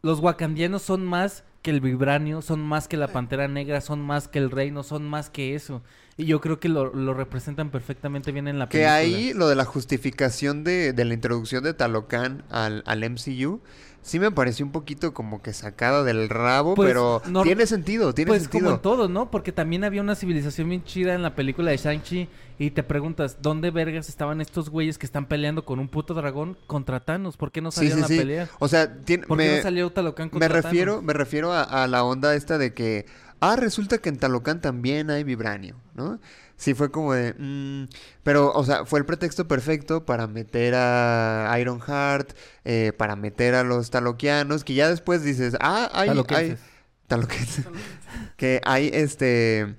los 0.01 0.21
wakandianos 0.21 0.81
son 0.81 1.05
más 1.05 1.43
que 1.61 1.71
el 1.71 1.81
vibranio, 1.81 2.41
son 2.41 2.61
más 2.61 2.87
que 2.87 2.95
la 2.95 3.09
pantera 3.09 3.49
negra, 3.49 3.81
son 3.81 3.99
más 3.99 4.29
que 4.29 4.39
el 4.39 4.49
reino, 4.49 4.83
son 4.83 5.03
más 5.09 5.29
que 5.29 5.55
eso. 5.55 5.81
Y 6.15 6.23
yo 6.25 6.39
creo 6.39 6.59
que 6.61 6.69
lo, 6.69 6.93
lo 6.93 7.13
representan 7.13 7.69
perfectamente 7.69 8.31
bien 8.31 8.47
en 8.47 8.59
la 8.59 8.69
Que 8.69 8.77
película. 8.77 8.95
ahí 8.95 9.33
lo 9.33 9.49
de 9.49 9.55
la 9.55 9.65
justificación 9.65 10.63
de, 10.63 10.93
de 10.93 11.03
la 11.05 11.13
introducción 11.13 11.63
de 11.65 11.73
Talocan 11.73 12.43
al, 12.49 12.81
al 12.85 13.09
MCU, 13.09 13.59
sí 14.07 14.19
me 14.19 14.31
pareció 14.31 14.65
un 14.65 14.71
poquito 14.71 15.13
como 15.13 15.41
que 15.41 15.53
sacada 15.53 16.03
del 16.03 16.29
rabo, 16.29 16.75
Pues, 16.75 16.87
pero 16.89 17.21
tiene 17.43 17.65
sentido, 17.67 18.13
tiene 18.13 18.29
Pues 18.29 18.47
como 18.47 18.69
sentido. 18.69 18.75
en 18.75 18.81
todo, 18.81 19.07
¿no? 19.09 19.29
Porque 19.29 19.51
también 19.51 19.83
había 19.83 20.01
una 20.01 20.15
civilización 20.15 20.69
bien 20.69 20.83
chida 20.83 21.13
en 21.13 21.21
la 21.21 21.35
película 21.35 21.71
de 21.71 21.77
Shang-Chi 21.77 22.29
y 22.59 22.71
te 22.71 22.83
preguntas, 22.83 23.37
¿dónde 23.41 23.69
vergas 23.69 24.09
estaban 24.09 24.39
estos 24.41 24.69
güeyes 24.69 24.97
que 24.97 25.05
están 25.05 25.25
peleando 25.27 25.65
con 25.65 25.79
un 25.79 25.89
puto 25.89 26.13
dragón 26.13 26.57
contra 26.67 27.01
Thanos? 27.01 27.37
¿Por 27.37 27.51
qué 27.51 27.61
no 27.61 27.69
Sí, 27.71 27.89
salieron 27.89 28.03
sí, 28.03 28.07
sí. 28.07 28.15
a 28.15 28.21
pelear? 28.21 28.49
O 28.59 28.67
sea, 28.67 28.95
tiene, 29.03 29.27
¿Por 29.27 29.37
qué 29.37 29.47
me, 29.49 29.57
no 29.57 29.61
salió 29.63 29.89
Talocan 29.91 30.27
me 30.27 30.31
contra 30.31 30.47
refiero, 30.61 30.93
Thanos? 30.93 31.05
me 31.05 31.13
refiero 31.13 31.51
a, 31.53 31.63
a 31.63 31.87
la 31.87 32.03
onda 32.03 32.33
esta 32.33 32.57
de 32.57 32.73
que, 32.73 33.05
ah, 33.41 33.55
resulta 33.57 33.97
que 33.99 34.09
en 34.09 34.17
Talocan 34.17 34.61
también 34.61 35.09
hay 35.11 35.23
vibranio, 35.23 35.75
¿no? 35.95 36.19
Sí 36.57 36.73
fue 36.73 36.91
como 36.91 37.13
de, 37.13 37.35
mm, 37.37 37.85
pero, 38.23 38.51
o 38.51 38.65
sea, 38.65 38.85
fue 38.85 38.99
el 38.99 39.05
pretexto 39.05 39.47
perfecto 39.47 40.05
para 40.05 40.27
meter 40.27 40.73
a 40.75 41.55
Ironheart, 41.59 42.35
eh, 42.65 42.93
para 42.97 43.15
meter 43.15 43.55
a 43.55 43.63
los 43.63 43.91
taloquianos, 43.91 44.63
que 44.63 44.73
ya 44.73 44.89
después 44.89 45.23
dices, 45.23 45.55
ah, 45.61 45.89
hay, 45.93 46.09
hay, 46.09 46.57
Taloquenses. 47.07 47.65
que 48.37 48.59
hay 48.65 48.89
este 48.93 49.77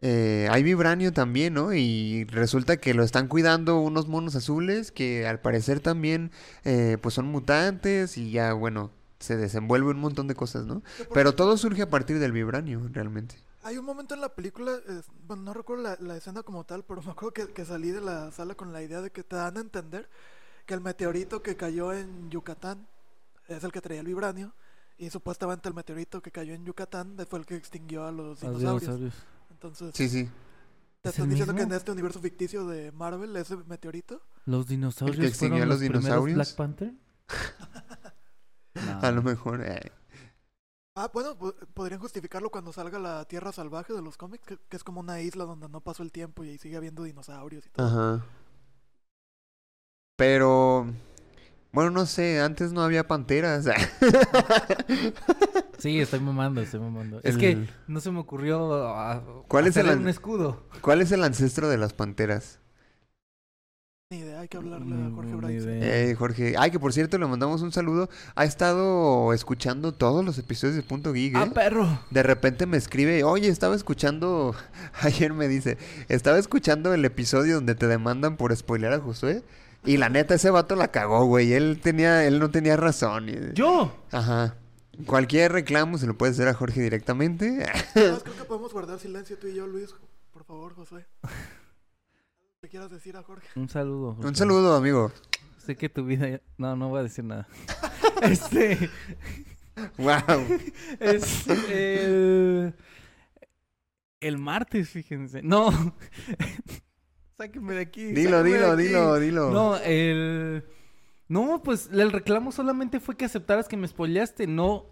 eh, 0.00 0.48
hay 0.50 0.62
vibranio 0.62 1.12
también, 1.12 1.54
¿no? 1.54 1.72
Y 1.74 2.24
resulta 2.24 2.78
que 2.78 2.94
lo 2.94 3.04
están 3.04 3.28
cuidando 3.28 3.78
unos 3.78 4.08
monos 4.08 4.34
azules 4.34 4.90
que 4.90 5.26
al 5.26 5.40
parecer 5.40 5.80
también 5.80 6.32
eh, 6.64 6.98
pues 7.00 7.14
son 7.14 7.26
mutantes 7.26 8.18
y 8.18 8.32
ya 8.32 8.52
bueno 8.52 8.90
se 9.20 9.36
desenvuelve 9.36 9.90
un 9.90 10.00
montón 10.00 10.26
de 10.26 10.34
cosas, 10.34 10.66
¿no? 10.66 10.82
Pero 11.14 11.34
todo 11.34 11.56
surge 11.56 11.82
a 11.82 11.90
partir 11.90 12.18
del 12.18 12.32
vibranio, 12.32 12.88
realmente. 12.92 13.36
Hay 13.64 13.78
un 13.78 13.84
momento 13.84 14.14
en 14.14 14.20
la 14.20 14.34
película, 14.34 14.72
es- 14.88 15.06
bueno, 15.26 15.42
no 15.44 15.54
recuerdo 15.54 15.84
la, 15.84 15.96
la 16.00 16.16
escena 16.16 16.42
como 16.42 16.64
tal, 16.64 16.84
pero 16.84 17.00
me 17.02 17.12
acuerdo 17.12 17.32
que, 17.32 17.52
que 17.52 17.64
salí 17.64 17.90
de 17.90 18.00
la 18.00 18.30
sala 18.32 18.54
con 18.54 18.72
la 18.72 18.82
idea 18.82 19.00
de 19.00 19.10
que 19.10 19.22
te 19.22 19.36
dan 19.36 19.56
a 19.56 19.60
entender 19.60 20.08
que 20.66 20.74
el 20.74 20.80
meteorito 20.80 21.42
que 21.42 21.56
cayó 21.56 21.92
en 21.92 22.30
Yucatán 22.30 22.86
es 23.48 23.62
el 23.64 23.72
que 23.72 23.80
traía 23.80 24.00
el 24.00 24.06
vibranio 24.06 24.52
y 24.98 25.10
supuestamente 25.10 25.68
el 25.68 25.74
meteorito 25.74 26.20
que 26.22 26.30
cayó 26.30 26.54
en 26.54 26.64
Yucatán 26.64 27.16
fue 27.28 27.38
el 27.40 27.46
que 27.46 27.56
extinguió 27.56 28.04
a 28.04 28.12
los 28.12 28.40
Los 28.42 28.58
dinosaurios. 28.58 28.80
dinosaurios. 28.82 29.14
Entonces, 29.50 29.90
Sí, 29.94 30.08
sí. 30.08 30.28
Te 31.00 31.08
¿Es 31.08 31.14
están 31.14 31.24
el 31.24 31.30
diciendo 31.30 31.54
que 31.54 31.62
en 31.62 31.68
mismo? 31.68 31.78
este 31.78 31.90
universo 31.92 32.20
ficticio 32.20 32.66
de 32.66 32.92
Marvel, 32.92 33.34
ese 33.36 33.56
meteorito. 33.56 34.22
¿Los 34.46 34.66
dinosaurios 34.68 35.24
extinguió 35.26 35.58
fueron 35.58 35.62
a 35.62 35.74
los 35.74 35.80
los, 35.80 35.80
dinosaurios? 35.80 36.36
Black 36.36 36.54
Panther? 36.56 36.92
A 39.02 39.10
lo 39.10 39.16
No. 39.16 39.22
mejor. 39.22 39.62
eh. 39.62 39.90
Ah, 40.94 41.10
bueno, 41.12 41.36
po- 41.38 41.54
podrían 41.72 42.00
justificarlo 42.00 42.50
cuando 42.50 42.72
salga 42.72 42.98
la 42.98 43.24
Tierra 43.24 43.50
Salvaje 43.52 43.94
de 43.94 44.02
los 44.02 44.18
cómics, 44.18 44.44
que, 44.46 44.58
que 44.68 44.76
es 44.76 44.84
como 44.84 45.00
una 45.00 45.20
isla 45.22 45.44
donde 45.44 45.68
no 45.68 45.80
pasó 45.80 46.02
el 46.02 46.12
tiempo 46.12 46.44
y 46.44 46.50
ahí 46.50 46.58
sigue 46.58 46.76
habiendo 46.76 47.02
dinosaurios 47.04 47.64
y 47.66 47.70
todo. 47.70 47.86
Ajá. 47.86 48.26
Pero. 50.16 50.86
Bueno, 51.72 51.90
no 51.90 52.04
sé, 52.04 52.38
antes 52.42 52.72
no 52.72 52.82
había 52.82 53.06
panteras. 53.06 53.66
Sí, 55.78 55.98
estoy 56.00 56.20
mamando, 56.20 56.60
estoy 56.60 56.78
mamando. 56.78 57.20
Es 57.24 57.36
que 57.36 57.66
no 57.88 57.98
se 58.00 58.12
me 58.12 58.20
ocurrió 58.20 58.72
ah, 58.86 59.20
¿Cuál 59.48 59.66
es 59.66 59.76
el 59.76 59.88
an- 59.88 59.98
un 60.02 60.08
escudo. 60.08 60.62
¿Cuál 60.80 61.00
es 61.02 61.10
el 61.10 61.24
ancestro 61.24 61.68
de 61.68 61.76
las 61.76 61.92
panteras? 61.92 62.60
Ni 64.12 64.18
idea, 64.18 64.40
hay 64.40 64.48
que 64.48 64.58
hablarle 64.58 64.94
a 64.94 64.98
Mm, 65.08 65.14
Jorge 65.14 65.34
Bryce. 65.36 66.10
Eh, 66.10 66.14
Jorge. 66.14 66.54
Ay, 66.58 66.70
que 66.70 66.78
por 66.78 66.92
cierto, 66.92 67.16
le 67.16 67.26
mandamos 67.26 67.62
un 67.62 67.72
saludo. 67.72 68.10
Ha 68.34 68.44
estado 68.44 69.32
escuchando 69.32 69.92
todos 69.92 70.22
los 70.22 70.36
episodios 70.36 70.76
de 70.76 70.82
Punto 70.82 71.14
Geek, 71.14 71.34
¡Ah, 71.34 71.44
¿eh? 71.44 71.50
perro! 71.54 71.98
De 72.10 72.22
repente 72.22 72.66
me 72.66 72.76
escribe, 72.76 73.24
oye, 73.24 73.48
estaba 73.48 73.74
escuchando, 73.74 74.54
ayer 75.00 75.32
me 75.32 75.48
dice, 75.48 75.78
estaba 76.10 76.36
escuchando 76.38 76.92
el 76.92 77.06
episodio 77.06 77.54
donde 77.54 77.74
te 77.74 77.86
demandan 77.86 78.36
por 78.36 78.54
spoilear 78.54 78.92
a 78.92 79.00
Josué. 79.00 79.44
Y 79.86 79.96
la 79.96 80.10
neta, 80.10 80.34
ese 80.34 80.50
vato 80.50 80.76
la 80.76 80.88
cagó, 80.88 81.24
güey. 81.24 81.54
Él 81.54 81.80
tenía, 81.82 82.26
él 82.26 82.38
no 82.38 82.50
tenía 82.50 82.76
razón. 82.76 83.28
¡Yo! 83.54 83.96
Ajá. 84.10 84.56
Cualquier 85.06 85.52
reclamo 85.52 85.96
se 85.96 86.06
lo 86.06 86.18
puede 86.18 86.32
hacer 86.32 86.48
a 86.48 86.52
Jorge 86.54 86.82
directamente. 86.82 87.64
Además, 87.94 88.22
creo 88.22 88.36
que 88.36 88.44
podemos 88.46 88.74
guardar 88.74 88.98
silencio 88.98 89.38
tú 89.38 89.46
y 89.46 89.54
yo, 89.54 89.66
Luis. 89.66 89.88
Por 90.34 90.44
favor, 90.44 90.74
Josué. 90.74 91.06
¿Qué 92.72 92.78
quieras 92.78 92.90
decir 92.90 93.14
a 93.18 93.22
Jorge? 93.22 93.46
Un 93.54 93.68
saludo. 93.68 94.16
Un 94.26 94.34
saludo, 94.34 94.74
amigo. 94.74 95.12
Sé 95.58 95.76
que 95.76 95.90
tu 95.90 96.06
vida... 96.06 96.26
ya- 96.26 96.40
No, 96.56 96.74
no 96.74 96.88
voy 96.88 97.00
a 97.00 97.02
decir 97.02 97.22
nada. 97.22 97.46
este... 98.22 98.88
Wow. 99.98 100.58
Es 100.98 101.46
el... 101.48 102.74
El 104.20 104.38
martes, 104.38 104.88
fíjense. 104.88 105.42
No. 105.42 105.70
Sáquenme 107.36 107.74
de 107.74 107.82
aquí. 107.82 108.04
Dilo, 108.04 108.42
dilo, 108.42 108.70
aquí. 108.72 108.84
dilo, 108.84 109.18
dilo. 109.18 109.50
No, 109.50 109.76
el... 109.76 110.64
No, 111.28 111.62
pues 111.62 111.90
el 111.92 112.10
reclamo 112.10 112.52
solamente 112.52 113.00
fue 113.00 113.18
que 113.18 113.26
aceptaras 113.26 113.68
que 113.68 113.76
me 113.76 113.86
spoileaste, 113.86 114.46
no 114.46 114.86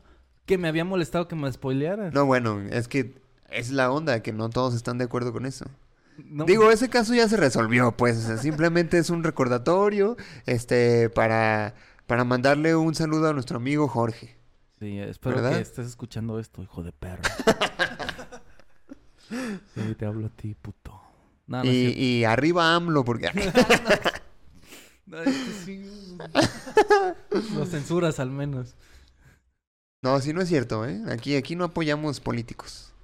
que 0.45 0.59
me 0.59 0.69
había 0.69 0.85
molestado 0.85 1.29
que 1.29 1.35
me 1.35 1.51
spoilearas. 1.51 2.13
No, 2.13 2.27
bueno, 2.27 2.61
es 2.61 2.89
que 2.89 3.23
es 3.49 3.71
la 3.71 3.91
onda, 3.91 4.23
que 4.23 4.35
no 4.35 4.51
todos 4.51 4.75
están 4.75 4.99
de 4.99 5.05
acuerdo 5.05 5.33
con 5.33 5.47
eso. 5.47 5.65
No, 6.27 6.45
Digo, 6.45 6.71
ese 6.71 6.89
caso 6.89 7.15
ya 7.15 7.29
se 7.29 7.37
resolvió, 7.37 7.97
pues, 7.97 8.17
o 8.19 8.21
sea, 8.21 8.37
simplemente 8.37 8.99
es 8.99 9.11
un 9.11 9.23
recordatorio, 9.25 10.17
este, 10.47 11.11
para, 11.11 11.75
para 12.07 12.25
mandarle 12.25 12.75
un 12.77 12.95
saludo 12.95 13.29
a 13.29 13.33
nuestro 13.33 13.57
amigo 13.57 13.89
Jorge. 13.89 14.37
Sí, 14.79 14.99
espero 14.99 15.37
¿Verdad? 15.37 15.57
que 15.57 15.61
estés 15.61 15.87
escuchando 15.87 16.39
esto, 16.39 16.63
hijo 16.63 16.83
de 16.83 16.93
perro. 16.93 17.23
sí, 19.29 19.95
te 19.97 20.07
hablo 20.07 20.27
a 20.27 20.31
ti, 20.31 20.55
puto. 20.55 21.01
No, 21.47 21.59
no 21.59 21.71
es 21.71 21.97
y, 21.97 22.25
arriba 22.25 22.75
AMLO, 22.75 23.05
porque... 23.05 23.31
No, 25.07 25.19
sí. 25.65 25.85
Lo 27.55 27.67
censuras 27.67 28.21
al 28.21 28.31
menos. 28.31 28.77
no, 30.03 30.21
sí 30.21 30.33
no 30.33 30.41
es 30.41 30.49
cierto, 30.49 30.87
¿eh? 30.87 31.03
Aquí, 31.11 31.35
aquí 31.35 31.57
no 31.57 31.65
apoyamos 31.65 32.21
políticos. 32.21 32.95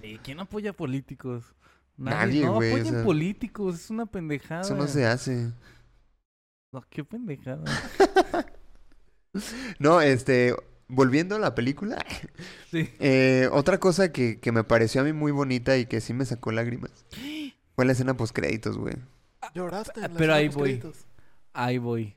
Sí, 0.00 0.20
¿quién 0.22 0.38
apoya 0.38 0.72
políticos? 0.72 1.44
Nadie, 1.96 2.44
no 2.46 2.54
güey, 2.54 2.70
o 2.70 2.74
apoyen 2.76 2.94
sea, 2.94 3.04
políticos, 3.04 3.74
es 3.76 3.90
una 3.90 4.06
pendejada. 4.06 4.62
Eso 4.62 4.74
no 4.74 4.86
se 4.86 5.06
hace. 5.06 5.52
No, 6.72 6.82
qué 6.90 7.04
pendejada. 7.04 7.64
No, 9.78 10.00
este, 10.02 10.54
volviendo 10.88 11.36
a 11.36 11.38
la 11.38 11.54
película, 11.54 12.04
Sí. 12.70 12.88
eh, 13.00 13.48
otra 13.52 13.78
cosa 13.78 14.12
que, 14.12 14.38
que 14.40 14.52
me 14.52 14.62
pareció 14.64 15.00
a 15.00 15.04
mí 15.04 15.12
muy 15.14 15.32
bonita 15.32 15.78
y 15.78 15.86
que 15.86 16.00
sí 16.02 16.12
me 16.12 16.24
sacó 16.26 16.52
lágrimas 16.52 16.90
fue 17.74 17.84
la 17.86 17.92
escena 17.92 18.14
post 18.14 18.34
créditos, 18.34 18.76
güey. 18.76 18.94
Lloraste 19.54 20.00
en 20.04 20.12
la 20.12 20.18
pero 20.18 20.34
ahí 20.34 20.48
voy. 20.48 20.74
postcréditos. 20.76 21.06
Ahí 21.54 21.78
voy. 21.78 22.16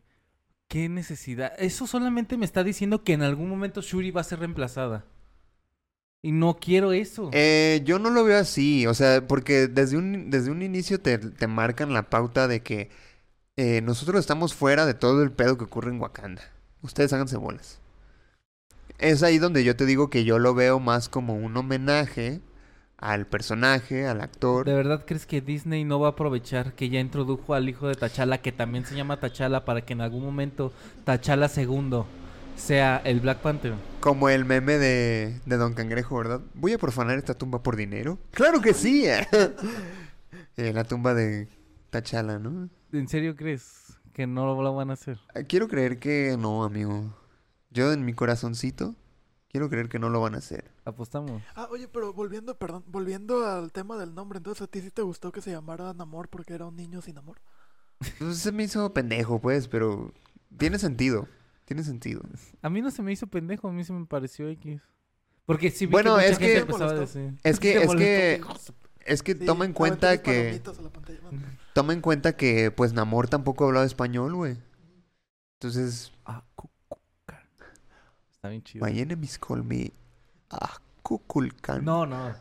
¿Qué 0.68 0.90
necesidad? 0.90 1.54
Eso 1.58 1.88
solamente 1.88 2.38
me 2.38 2.46
está 2.46 2.64
diciendo 2.64 3.04
que 3.04 3.14
en 3.14 3.22
algún 3.24 3.50
momento 3.50 3.82
Shuri 3.82 4.12
va 4.12 4.22
a 4.22 4.26
ser 4.26 4.40
reemplazada. 4.40 5.06
Y 6.26 6.32
no 6.32 6.58
quiero 6.60 6.92
eso. 6.92 7.30
Eh, 7.34 7.84
yo 7.86 8.00
no 8.00 8.10
lo 8.10 8.24
veo 8.24 8.40
así, 8.40 8.88
o 8.88 8.96
sea, 8.96 9.28
porque 9.28 9.68
desde 9.68 9.96
un, 9.96 10.32
desde 10.32 10.50
un 10.50 10.64
inicio 10.64 11.00
te, 11.00 11.20
te 11.20 11.46
marcan 11.46 11.94
la 11.94 12.10
pauta 12.10 12.48
de 12.48 12.64
que 12.64 12.90
eh, 13.58 13.82
nosotros 13.82 14.22
estamos 14.22 14.56
fuera 14.56 14.88
de 14.88 14.96
todo 14.96 15.22
el 15.22 15.32
pedo 15.32 15.56
que 15.56 15.66
ocurre 15.66 15.92
en 15.92 16.02
Wakanda. 16.02 16.42
Ustedes 16.82 17.14
háganse 17.14 17.38
bolas. 17.38 17.80
Es 18.98 19.22
ahí 19.22 19.38
donde 19.38 19.64
yo 19.64 19.76
te 19.76 19.86
digo 19.86 20.10
que 20.10 20.24
yo 20.24 20.40
lo 20.40 20.56
veo 20.56 20.80
más 20.80 21.10
como 21.10 21.36
un 21.36 21.56
homenaje 21.58 22.42
al 22.98 23.28
personaje, 23.28 24.08
al 24.08 24.20
actor. 24.20 24.66
¿De 24.66 24.74
verdad 24.74 25.04
crees 25.06 25.28
que 25.28 25.42
Disney 25.42 25.84
no 25.84 26.00
va 26.00 26.08
a 26.08 26.12
aprovechar 26.14 26.74
que 26.74 26.90
ya 26.90 27.00
introdujo 27.00 27.54
al 27.54 27.70
hijo 27.70 27.88
de 27.88 27.94
T'Challa, 27.94 28.40
que 28.40 28.52
también 28.52 28.84
se 28.84 28.96
llama 28.96 29.20
T'Challa, 29.20 29.64
para 29.64 29.86
que 29.86 29.94
en 29.94 30.02
algún 30.02 30.24
momento 30.24 30.74
T'Challa 31.06 31.50
segundo 31.50 32.08
sea 32.56 32.98
el 33.04 33.20
Black 33.20 33.40
Panther? 33.40 33.74
Como 34.00 34.30
el 34.30 34.46
meme 34.46 34.78
de, 34.78 35.40
de 35.46 35.58
Don 35.58 35.74
Cangrejo, 35.74 36.18
¿verdad? 36.18 36.42
Voy 36.54 36.74
a 36.74 36.78
profanar 36.78 37.18
esta 37.18 37.34
tumba 37.34 37.62
por 37.64 37.76
dinero. 37.76 38.18
¡Claro 38.32 38.62
que 38.62 38.74
sí! 38.74 39.06
Eh, 40.58 40.72
la 40.72 40.86
tumba 40.86 41.14
de 41.14 41.50
T'Challa, 41.90 42.40
¿no? 42.40 42.70
¿En 42.94 43.10
serio 43.10 43.36
crees 43.36 44.00
que 44.14 44.26
no 44.26 44.46
lo 44.62 44.74
van 44.74 44.90
a 44.90 44.94
hacer? 44.94 45.20
Eh, 45.34 45.44
Quiero 45.46 45.68
creer 45.68 46.00
que 46.00 46.38
no, 46.40 46.64
amigo. 46.64 47.14
Yo 47.72 47.92
en 47.92 48.06
mi 48.06 48.14
corazoncito 48.14 48.96
quiero 49.50 49.70
creer 49.70 49.90
que 49.90 50.00
no 50.00 50.08
lo 50.08 50.22
van 50.22 50.34
a 50.36 50.38
hacer. 50.38 50.72
Apostamos. 50.86 51.42
Ah, 51.56 51.68
oye, 51.72 51.90
pero 51.90 52.14
volviendo, 52.14 52.58
perdón, 52.58 52.86
volviendo 52.88 53.46
al 53.46 53.74
tema 53.74 53.98
del 53.98 54.16
nombre, 54.16 54.38
entonces 54.38 54.62
a 54.62 54.68
ti 54.68 54.80
sí 54.80 54.92
te 54.92 55.02
gustó 55.02 55.34
que 55.34 55.42
se 55.42 55.52
llamara 55.52 55.94
Namor 55.94 56.30
porque 56.30 56.54
era 56.54 56.66
un 56.66 56.78
niño 56.78 57.02
sin 57.02 57.18
amor. 57.18 57.42
Pues 58.20 58.38
se 58.38 58.54
me 58.54 58.64
hizo 58.64 58.94
pendejo, 58.94 59.40
pues, 59.40 59.68
pero 59.68 60.14
tiene 60.58 60.80
sentido. 60.80 61.28
Tiene 61.66 61.84
sentido. 61.84 62.22
A 62.62 62.70
mí 62.70 62.82
no 62.82 62.92
se 62.92 63.02
me 63.02 63.12
hizo 63.12 63.28
pendejo, 63.28 63.68
a 63.68 63.72
mí 63.72 63.84
se 63.84 63.92
me 63.94 64.06
pareció 64.06 64.48
X. 64.50 64.82
Porque 65.46 65.70
sí 65.72 65.86
vi 65.86 65.92
Bueno, 65.92 66.18
que 66.18 66.28
es 66.28 66.38
gente 66.38 66.54
que- 66.54 66.60
empezaba 66.60 66.92
a 66.92 66.94
molestó. 66.96 67.20
decir. 67.20 67.40
Es 67.44 67.60
que, 67.60 67.78
es 67.84 67.96
que, 67.96 68.42
es 69.06 69.24
que 69.24 69.34
Sí, 69.34 69.46
toma 69.46 69.66
en 69.66 69.74
cuenta 69.74 70.22
que, 70.22 70.62
toma 71.74 71.94
en 71.94 72.02
cuenta 72.02 72.36
que, 72.36 72.72
pues, 72.72 72.94
Namor 72.94 73.28
tampoco 73.30 73.66
hablaba 73.66 73.86
español, 73.86 74.36
güey. 74.36 74.58
Entonces, 75.60 76.12
Ah, 76.26 76.44
Está 78.32 78.50
bien 78.50 78.64
chido. 78.64 78.86
my 78.86 79.00
enemies 79.00 79.38
call 79.40 79.64
me 79.64 79.92
Akukulkan. 80.50 81.84
No, 81.84 82.06
no. 82.06 82.34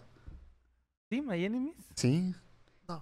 ¿Sí, 1.10 1.22
My 1.22 1.44
Enemies? 1.44 1.76
¿Sí? 1.94 2.34
No, 2.88 2.98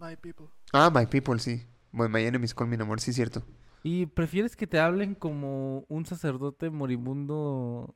My 0.00 0.16
People. 0.16 0.46
Ah, 0.72 0.90
my 0.90 1.06
people, 1.06 1.38
sí. 1.38 1.64
Bueno, 1.92 2.12
my 2.18 2.24
enemies 2.24 2.52
call 2.54 2.66
me 2.68 2.76
Namor, 2.76 3.00
sí, 3.00 3.12
cierto. 3.12 3.42
¿Y 3.84 4.06
prefieres 4.06 4.56
que 4.56 4.66
te 4.66 4.80
hablen 4.80 5.14
como 5.14 5.84
un 5.88 6.06
sacerdote 6.06 6.70
moribundo 6.70 7.94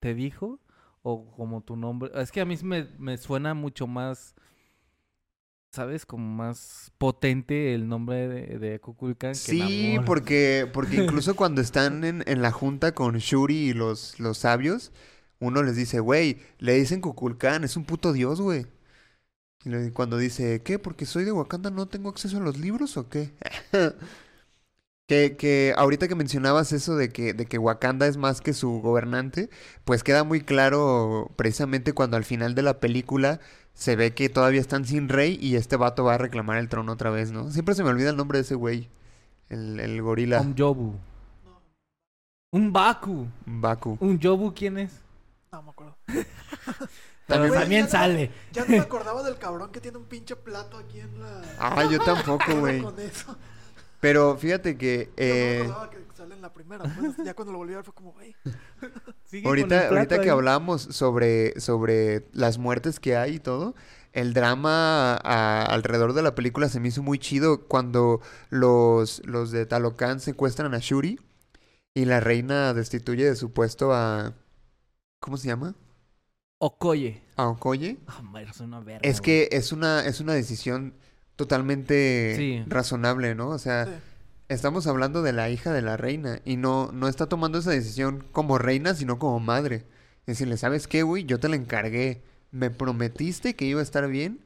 te 0.00 0.14
dijo? 0.14 0.60
¿O 1.02 1.32
como 1.32 1.62
tu 1.62 1.76
nombre? 1.76 2.10
Es 2.14 2.32
que 2.32 2.40
a 2.40 2.46
mí 2.46 2.56
me, 2.62 2.84
me 2.98 3.18
suena 3.18 3.54
mucho 3.54 3.86
más, 3.88 4.36
¿sabes? 5.72 6.06
Como 6.06 6.26
más 6.26 6.92
potente 6.98 7.74
el 7.74 7.88
nombre 7.88 8.28
de, 8.28 8.58
de 8.58 8.80
Kukulkan 8.80 9.34
Sí, 9.34 9.98
porque, 10.04 10.68
porque 10.72 10.96
incluso 10.96 11.34
cuando 11.36 11.60
están 11.60 12.04
en, 12.04 12.24
en 12.26 12.42
la 12.42 12.50
junta 12.52 12.92
con 12.94 13.16
Shuri 13.18 13.70
y 13.70 13.72
los, 13.72 14.18
los 14.18 14.38
sabios, 14.38 14.92
uno 15.38 15.62
les 15.62 15.76
dice, 15.76 16.00
güey, 16.00 16.38
le 16.58 16.74
dicen 16.74 17.00
Kukulkan, 17.00 17.64
es 17.64 17.76
un 17.76 17.84
puto 17.84 18.12
dios, 18.12 18.40
güey. 18.40 18.66
Y 19.64 19.90
cuando 19.90 20.16
dice, 20.18 20.62
¿qué? 20.62 20.78
¿Porque 20.78 21.06
soy 21.06 21.24
de 21.24 21.32
Wakanda 21.32 21.70
no 21.70 21.86
tengo 21.86 22.08
acceso 22.10 22.38
a 22.38 22.40
los 22.40 22.58
libros 22.58 22.96
o 22.96 23.08
qué? 23.08 23.32
que, 25.10 25.36
que 25.36 25.74
ahorita 25.76 26.06
que 26.06 26.14
mencionabas 26.14 26.72
eso 26.72 26.94
de 26.94 27.08
que, 27.08 27.34
de 27.34 27.44
que 27.46 27.58
Wakanda 27.58 28.06
es 28.06 28.16
más 28.16 28.40
que 28.40 28.52
su 28.52 28.80
gobernante, 28.80 29.50
pues 29.84 30.04
queda 30.04 30.22
muy 30.22 30.40
claro 30.40 31.32
precisamente 31.34 31.92
cuando 31.94 32.16
al 32.16 32.22
final 32.24 32.54
de 32.54 32.62
la 32.62 32.78
película 32.78 33.40
se 33.74 33.96
ve 33.96 34.14
que 34.14 34.28
todavía 34.28 34.60
están 34.60 34.84
sin 34.84 35.08
rey 35.08 35.36
y 35.42 35.56
este 35.56 35.74
vato 35.74 36.04
va 36.04 36.14
a 36.14 36.18
reclamar 36.18 36.58
el 36.58 36.68
trono 36.68 36.92
otra 36.92 37.10
vez, 37.10 37.32
¿no? 37.32 37.50
Siempre 37.50 37.74
se 37.74 37.82
me 37.82 37.90
olvida 37.90 38.10
el 38.10 38.16
nombre 38.16 38.38
de 38.38 38.42
ese 38.42 38.54
güey. 38.54 38.88
El, 39.48 39.80
el 39.80 40.00
gorila. 40.00 40.40
Un 40.42 40.54
Yobu. 40.54 40.94
Un 42.52 42.72
Baku. 42.72 43.26
Baku. 43.46 43.96
¿Un 43.98 44.16
Yobu 44.20 44.54
quién 44.54 44.78
es? 44.78 44.92
No 45.50 45.62
me 45.62 45.70
acuerdo. 45.70 45.96
Pero 46.06 46.24
También- 47.26 47.52
también, 47.54 47.80
Güey, 47.82 47.82
no- 47.82 47.88
sale. 47.88 48.30
Ya 48.52 48.62
no 48.64 48.68
me 48.70 48.78
acordaba 48.80 49.24
del 49.24 49.38
cabrón 49.38 49.72
que 49.72 49.80
tiene 49.80 49.98
un 49.98 50.04
pinche 50.04 50.36
plato 50.36 50.76
aquí 50.78 51.00
en 51.00 51.20
la. 51.20 51.42
Ah, 51.58 51.84
yo 51.90 51.98
tampoco, 51.98 52.54
güey. 52.60 52.80
Con 52.80 52.98
eso. 53.00 53.36
Pero 54.00 54.36
fíjate 54.36 54.76
que 54.78 55.10
eh, 55.16 55.64
no 55.68 55.90
que 55.90 55.98
sale 56.16 56.34
en 56.34 56.42
la 56.42 56.52
primera. 56.52 56.84
pues, 56.98 57.16
ya 57.24 57.34
cuando 57.34 57.52
lo 57.52 57.58
volví 57.58 57.74
a 57.74 57.76
ver 57.76 57.84
fue 57.84 57.94
como, 57.94 58.12
güey. 58.12 58.34
Ahorita, 59.44 59.68
plato 59.68 59.94
ahorita 59.94 60.20
que 60.20 60.30
hablamos 60.30 60.82
sobre, 60.82 61.60
sobre 61.60 62.26
las 62.32 62.58
muertes 62.58 62.98
que 62.98 63.16
hay 63.16 63.36
y 63.36 63.38
todo, 63.40 63.74
el 64.12 64.34
drama 64.34 65.14
a- 65.14 65.62
alrededor 65.66 66.14
de 66.14 66.22
la 66.22 66.34
película 66.34 66.68
se 66.68 66.80
me 66.80 66.88
hizo 66.88 67.02
muy 67.02 67.18
chido 67.18 67.66
cuando 67.68 68.20
los, 68.48 69.22
los 69.26 69.52
de 69.52 69.66
Talocan 69.66 70.18
secuestran 70.18 70.74
a 70.74 70.78
Shuri 70.78 71.20
y 71.94 72.06
la 72.06 72.18
reina 72.20 72.74
destituye 72.74 73.24
de 73.24 73.36
su 73.36 73.52
puesto 73.52 73.92
a... 73.92 74.34
¿Cómo 75.20 75.36
se 75.36 75.46
llama? 75.48 75.76
Okoye. 76.58 77.22
A 77.36 77.48
Okoye. 77.48 77.98
Ah, 78.06 78.22
madre, 78.22 78.50
es 78.50 78.60
una 78.60 78.80
verga. 78.80 79.00
Es 79.08 79.20
güey. 79.20 79.48
que 79.48 79.56
es 79.56 79.72
una, 79.72 80.04
es 80.04 80.20
una 80.20 80.34
decisión 80.34 80.94
totalmente 81.40 82.34
Sí. 82.36 82.62
razonable, 82.68 83.34
¿no? 83.34 83.48
O 83.48 83.58
sea, 83.58 83.86
Sí. 83.86 83.92
estamos 84.48 84.86
hablando 84.86 85.22
de 85.22 85.32
la 85.32 85.48
hija 85.48 85.72
de 85.72 85.80
la 85.82 85.96
reina 85.96 86.40
y 86.44 86.56
no, 86.56 86.90
no 86.92 87.08
está 87.08 87.26
tomando 87.28 87.58
esa 87.58 87.70
decisión 87.70 88.24
como 88.32 88.58
reina, 88.58 88.94
sino 88.94 89.18
como 89.18 89.40
madre. 89.40 89.86
Decirle, 90.26 90.56
¿sabes 90.58 90.86
qué, 90.86 91.02
güey? 91.02 91.24
Yo 91.24 91.40
te 91.40 91.48
la 91.48 91.56
encargué. 91.56 92.22
Me 92.50 92.70
prometiste 92.70 93.56
que 93.56 93.64
iba 93.64 93.80
a 93.80 93.82
estar 93.82 94.06
bien. 94.08 94.40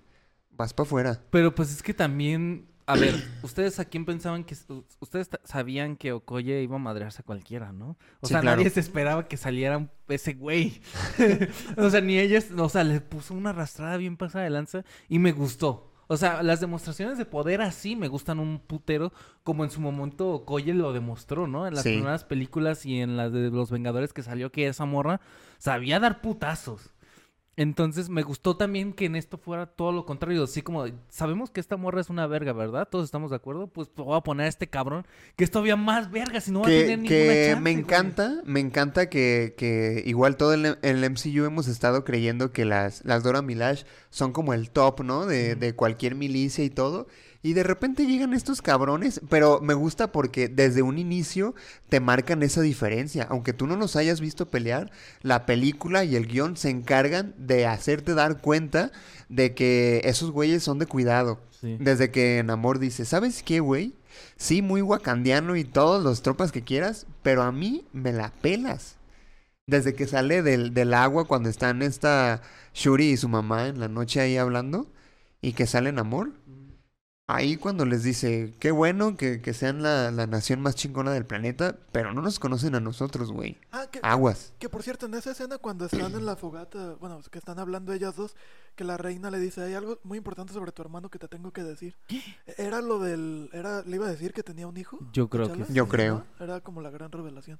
Vas 0.50 0.72
para 0.72 0.86
afuera. 0.86 1.20
Pero 1.30 1.52
pues 1.54 1.72
es 1.72 1.82
que 1.82 1.92
también, 1.94 2.68
a 2.86 2.94
ver, 2.94 3.14
ustedes 3.42 3.80
a 3.80 3.84
quién 3.86 4.04
pensaban 4.04 4.44
que 4.44 4.54
ustedes 5.00 5.28
sabían 5.42 5.96
que 5.96 6.12
Okoye 6.12 6.62
iba 6.62 6.76
a 6.76 6.78
madrearse 6.78 7.22
a 7.22 7.24
cualquiera, 7.24 7.72
¿no? 7.72 7.96
O 8.20 8.26
Sí, 8.28 8.34
sea, 8.34 8.40
claro. 8.40 8.58
nadie 8.58 8.70
se 8.70 8.78
esperaba 8.80 9.26
que 9.26 9.36
saliera 9.36 9.78
un- 9.78 9.90
ese 10.08 10.34
güey. 10.34 10.80
o 11.76 11.90
sea, 11.90 12.00
ni 12.02 12.18
ellas, 12.18 12.46
o 12.56 12.68
sea, 12.68 12.84
le 12.84 13.00
puso 13.00 13.34
una 13.34 13.50
arrastrada 13.50 13.96
bien 13.96 14.16
pasada 14.16 14.44
de 14.44 14.50
lanza 14.50 14.84
y 15.08 15.18
me 15.18 15.32
gustó. 15.32 15.90
O 16.06 16.16
sea, 16.16 16.42
las 16.42 16.60
demostraciones 16.60 17.16
de 17.18 17.24
poder 17.24 17.62
así 17.62 17.96
me 17.96 18.08
gustan 18.08 18.38
un 18.38 18.58
putero, 18.58 19.12
como 19.42 19.64
en 19.64 19.70
su 19.70 19.80
momento 19.80 20.28
Okoye 20.30 20.74
lo 20.74 20.92
demostró, 20.92 21.46
¿no? 21.46 21.66
En 21.66 21.74
las 21.74 21.82
Sí. 21.84 21.90
primeras 21.94 22.24
películas 22.24 22.84
y 22.86 23.00
en 23.00 23.16
las 23.16 23.32
de 23.32 23.50
los 23.50 23.70
Vengadores 23.70 24.12
que 24.12 24.22
salió 24.22 24.50
que 24.52 24.66
esa 24.66 24.84
morra 24.84 25.20
sabía 25.58 26.00
dar 26.00 26.20
putazos. 26.20 26.90
Entonces 27.56 28.08
me 28.08 28.22
gustó 28.22 28.56
también 28.56 28.92
que 28.92 29.06
en 29.06 29.16
esto 29.16 29.38
fuera 29.38 29.66
todo 29.66 29.92
lo 29.92 30.04
contrario. 30.06 30.42
Así 30.44 30.62
como 30.62 30.86
sabemos 31.08 31.50
que 31.50 31.60
esta 31.60 31.76
morra 31.76 32.00
es 32.00 32.10
una 32.10 32.26
verga, 32.26 32.52
¿verdad? 32.52 32.88
Todos 32.90 33.04
estamos 33.04 33.30
de 33.30 33.36
acuerdo. 33.36 33.68
Pues 33.68 33.88
voy 33.94 34.16
a 34.16 34.20
poner 34.22 34.46
a 34.46 34.48
este 34.48 34.68
cabrón 34.68 35.06
que 35.36 35.44
es 35.44 35.50
todavía 35.50 35.76
más 35.76 36.10
verga, 36.10 36.40
si 36.40 36.50
no 36.50 36.60
va 36.62 36.68
a 36.68 36.72
tener 36.72 36.98
ninguna 36.98 37.36
que 37.36 37.40
chance, 37.40 37.60
me 37.60 37.72
güey. 37.72 37.82
encanta, 37.82 38.40
me 38.44 38.60
encanta 38.60 39.08
que, 39.08 39.54
que 39.56 40.02
igual 40.06 40.36
todo 40.36 40.54
el, 40.54 40.78
el 40.82 41.10
MCU 41.10 41.44
hemos 41.44 41.68
estado 41.68 42.04
creyendo 42.04 42.52
que 42.52 42.64
las, 42.64 43.04
las 43.04 43.22
Dora 43.22 43.42
Milaje 43.42 43.84
son 44.10 44.32
como 44.32 44.54
el 44.54 44.70
top, 44.70 45.02
¿no? 45.02 45.26
De, 45.26 45.54
de 45.56 45.74
cualquier 45.74 46.14
milicia 46.14 46.64
y 46.64 46.70
todo. 46.70 47.06
Y 47.44 47.52
de 47.52 47.62
repente 47.62 48.06
llegan 48.06 48.32
estos 48.32 48.62
cabrones, 48.62 49.20
pero 49.28 49.60
me 49.60 49.74
gusta 49.74 50.12
porque 50.12 50.48
desde 50.48 50.80
un 50.80 50.96
inicio 50.96 51.54
te 51.90 52.00
marcan 52.00 52.42
esa 52.42 52.62
diferencia. 52.62 53.26
Aunque 53.28 53.52
tú 53.52 53.66
no 53.66 53.76
nos 53.76 53.96
hayas 53.96 54.22
visto 54.22 54.48
pelear, 54.48 54.90
la 55.20 55.44
película 55.44 56.04
y 56.04 56.16
el 56.16 56.26
guion 56.26 56.56
se 56.56 56.70
encargan 56.70 57.34
de 57.36 57.66
hacerte 57.66 58.14
dar 58.14 58.40
cuenta 58.40 58.92
de 59.28 59.52
que 59.52 60.00
esos 60.04 60.30
güeyes 60.30 60.62
son 60.62 60.78
de 60.78 60.86
cuidado. 60.86 61.38
Sí. 61.60 61.76
Desde 61.78 62.10
que 62.10 62.42
Namor 62.42 62.78
dice, 62.78 63.04
¿sabes 63.04 63.42
qué, 63.42 63.60
güey? 63.60 63.94
Sí, 64.38 64.62
muy 64.62 64.80
wakandiano 64.80 65.54
y 65.54 65.64
todos 65.64 66.02
los 66.02 66.22
tropas 66.22 66.50
que 66.50 66.64
quieras, 66.64 67.06
pero 67.22 67.42
a 67.42 67.52
mí 67.52 67.84
me 67.92 68.14
la 68.14 68.32
pelas. 68.32 68.96
Desde 69.66 69.94
que 69.94 70.06
sale 70.06 70.40
del, 70.40 70.72
del 70.72 70.94
agua 70.94 71.26
cuando 71.26 71.50
están 71.50 71.82
esta 71.82 72.40
Shuri 72.72 73.10
y 73.10 73.16
su 73.18 73.28
mamá 73.28 73.68
en 73.68 73.80
la 73.80 73.88
noche 73.88 74.20
ahí 74.20 74.38
hablando 74.38 74.86
y 75.44 75.52
que 75.52 75.66
sale 75.66 75.92
Namor. 75.92 76.32
Ahí 77.26 77.56
cuando 77.56 77.86
les 77.86 78.02
dice, 78.02 78.54
qué 78.60 78.70
bueno 78.70 79.16
que, 79.16 79.40
que 79.40 79.54
sean 79.54 79.82
la, 79.82 80.10
la 80.10 80.26
nación 80.26 80.60
más 80.60 80.74
chingona 80.74 81.10
del 81.10 81.24
planeta, 81.24 81.78
pero 81.90 82.12
no 82.12 82.20
nos 82.20 82.38
conocen 82.38 82.74
a 82.74 82.80
nosotros, 82.80 83.32
güey. 83.32 83.58
Ah, 83.72 83.86
que, 83.90 83.98
Aguas. 84.02 84.52
que 84.58 84.68
por 84.68 84.82
cierto, 84.82 85.06
en 85.06 85.14
esa 85.14 85.30
escena 85.30 85.56
cuando 85.56 85.86
están 85.86 86.12
en 86.14 86.26
la 86.26 86.36
fogata, 86.36 86.96
bueno, 87.00 87.18
que 87.30 87.38
están 87.38 87.58
hablando 87.58 87.94
ellas 87.94 88.14
dos, 88.14 88.36
que 88.76 88.84
la 88.84 88.98
reina 88.98 89.30
le 89.30 89.38
dice, 89.38 89.62
hay 89.62 89.72
algo 89.72 89.98
muy 90.02 90.18
importante 90.18 90.52
sobre 90.52 90.70
tu 90.72 90.82
hermano 90.82 91.08
que 91.08 91.18
te 91.18 91.26
tengo 91.26 91.50
que 91.50 91.62
decir. 91.62 91.96
Era 92.58 92.82
lo 92.82 92.98
del, 92.98 93.48
era, 93.54 93.80
le 93.84 93.96
iba 93.96 94.04
a 94.06 94.10
decir 94.10 94.34
que 94.34 94.42
tenía 94.42 94.66
un 94.66 94.76
hijo. 94.76 94.98
Yo 95.14 95.30
creo 95.30 95.50
que 95.50 95.64
sí. 95.64 95.72
Yo 95.72 95.84
¿sí, 95.84 95.90
creo. 95.90 96.26
no? 96.38 96.44
Era 96.44 96.60
como 96.60 96.82
la 96.82 96.90
gran 96.90 97.10
revelación. 97.10 97.58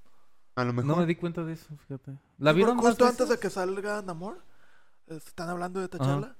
A 0.56 0.64
lo 0.64 0.74
No 0.74 0.82
mejor. 0.82 0.98
me 0.98 1.06
di 1.06 1.14
cuenta 1.16 1.42
de 1.42 1.54
eso, 1.54 1.74
fíjate. 1.88 2.12
¿La 2.36 2.52
vieron 2.52 2.76
Justo 2.76 3.06
antes 3.06 3.30
de 3.30 3.38
que 3.38 3.48
salga 3.48 4.02
Namor, 4.02 4.44
eh, 5.06 5.16
están 5.26 5.48
hablando 5.48 5.80
de 5.80 5.88
T'Challa. 5.88 6.36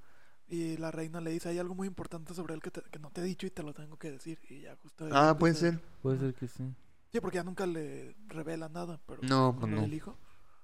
Y 0.47 0.77
la 0.77 0.91
reina 0.91 1.21
le 1.21 1.31
dice, 1.31 1.49
hay 1.49 1.57
algo 1.59 1.73
muy 1.73 1.87
importante 1.87 2.33
sobre 2.33 2.53
él 2.53 2.61
que, 2.61 2.69
te- 2.71 2.83
que 2.91 2.99
no 2.99 3.09
te 3.09 3.21
he 3.21 3.23
dicho 3.23 3.47
y 3.47 3.51
te 3.51 3.63
lo 3.63 3.73
tengo 3.73 3.97
que 3.97 4.11
decir. 4.11 4.39
Y 4.49 4.61
ya 4.61 4.75
justo... 4.81 5.05
ahí 5.05 5.11
Ah, 5.13 5.35
puede 5.37 5.55
ser. 5.55 5.79
Puede 6.01 6.19
ser 6.19 6.33
que 6.35 6.47
sí. 6.47 6.63
Sí, 7.11 7.19
porque 7.19 7.37
ya 7.37 7.43
nunca 7.43 7.65
le 7.65 8.15
revela 8.27 8.69
nada, 8.69 8.99
pero... 9.07 9.21
No, 9.23 9.55
pues 9.59 9.71
no. 9.71 9.81
del 9.81 9.93
hijo. 9.93 10.17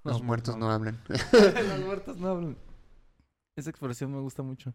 Los 0.04 0.20
No, 0.20 0.26
muertos 0.26 0.56
no 0.58 0.70
hablan. 0.72 1.00
Los 1.34 1.80
muertos 1.86 2.18
no 2.18 2.28
hablan. 2.30 2.58
Esa 3.56 3.70
expresión 3.70 4.12
me 4.12 4.20
gusta 4.20 4.44
mucho. 4.44 4.74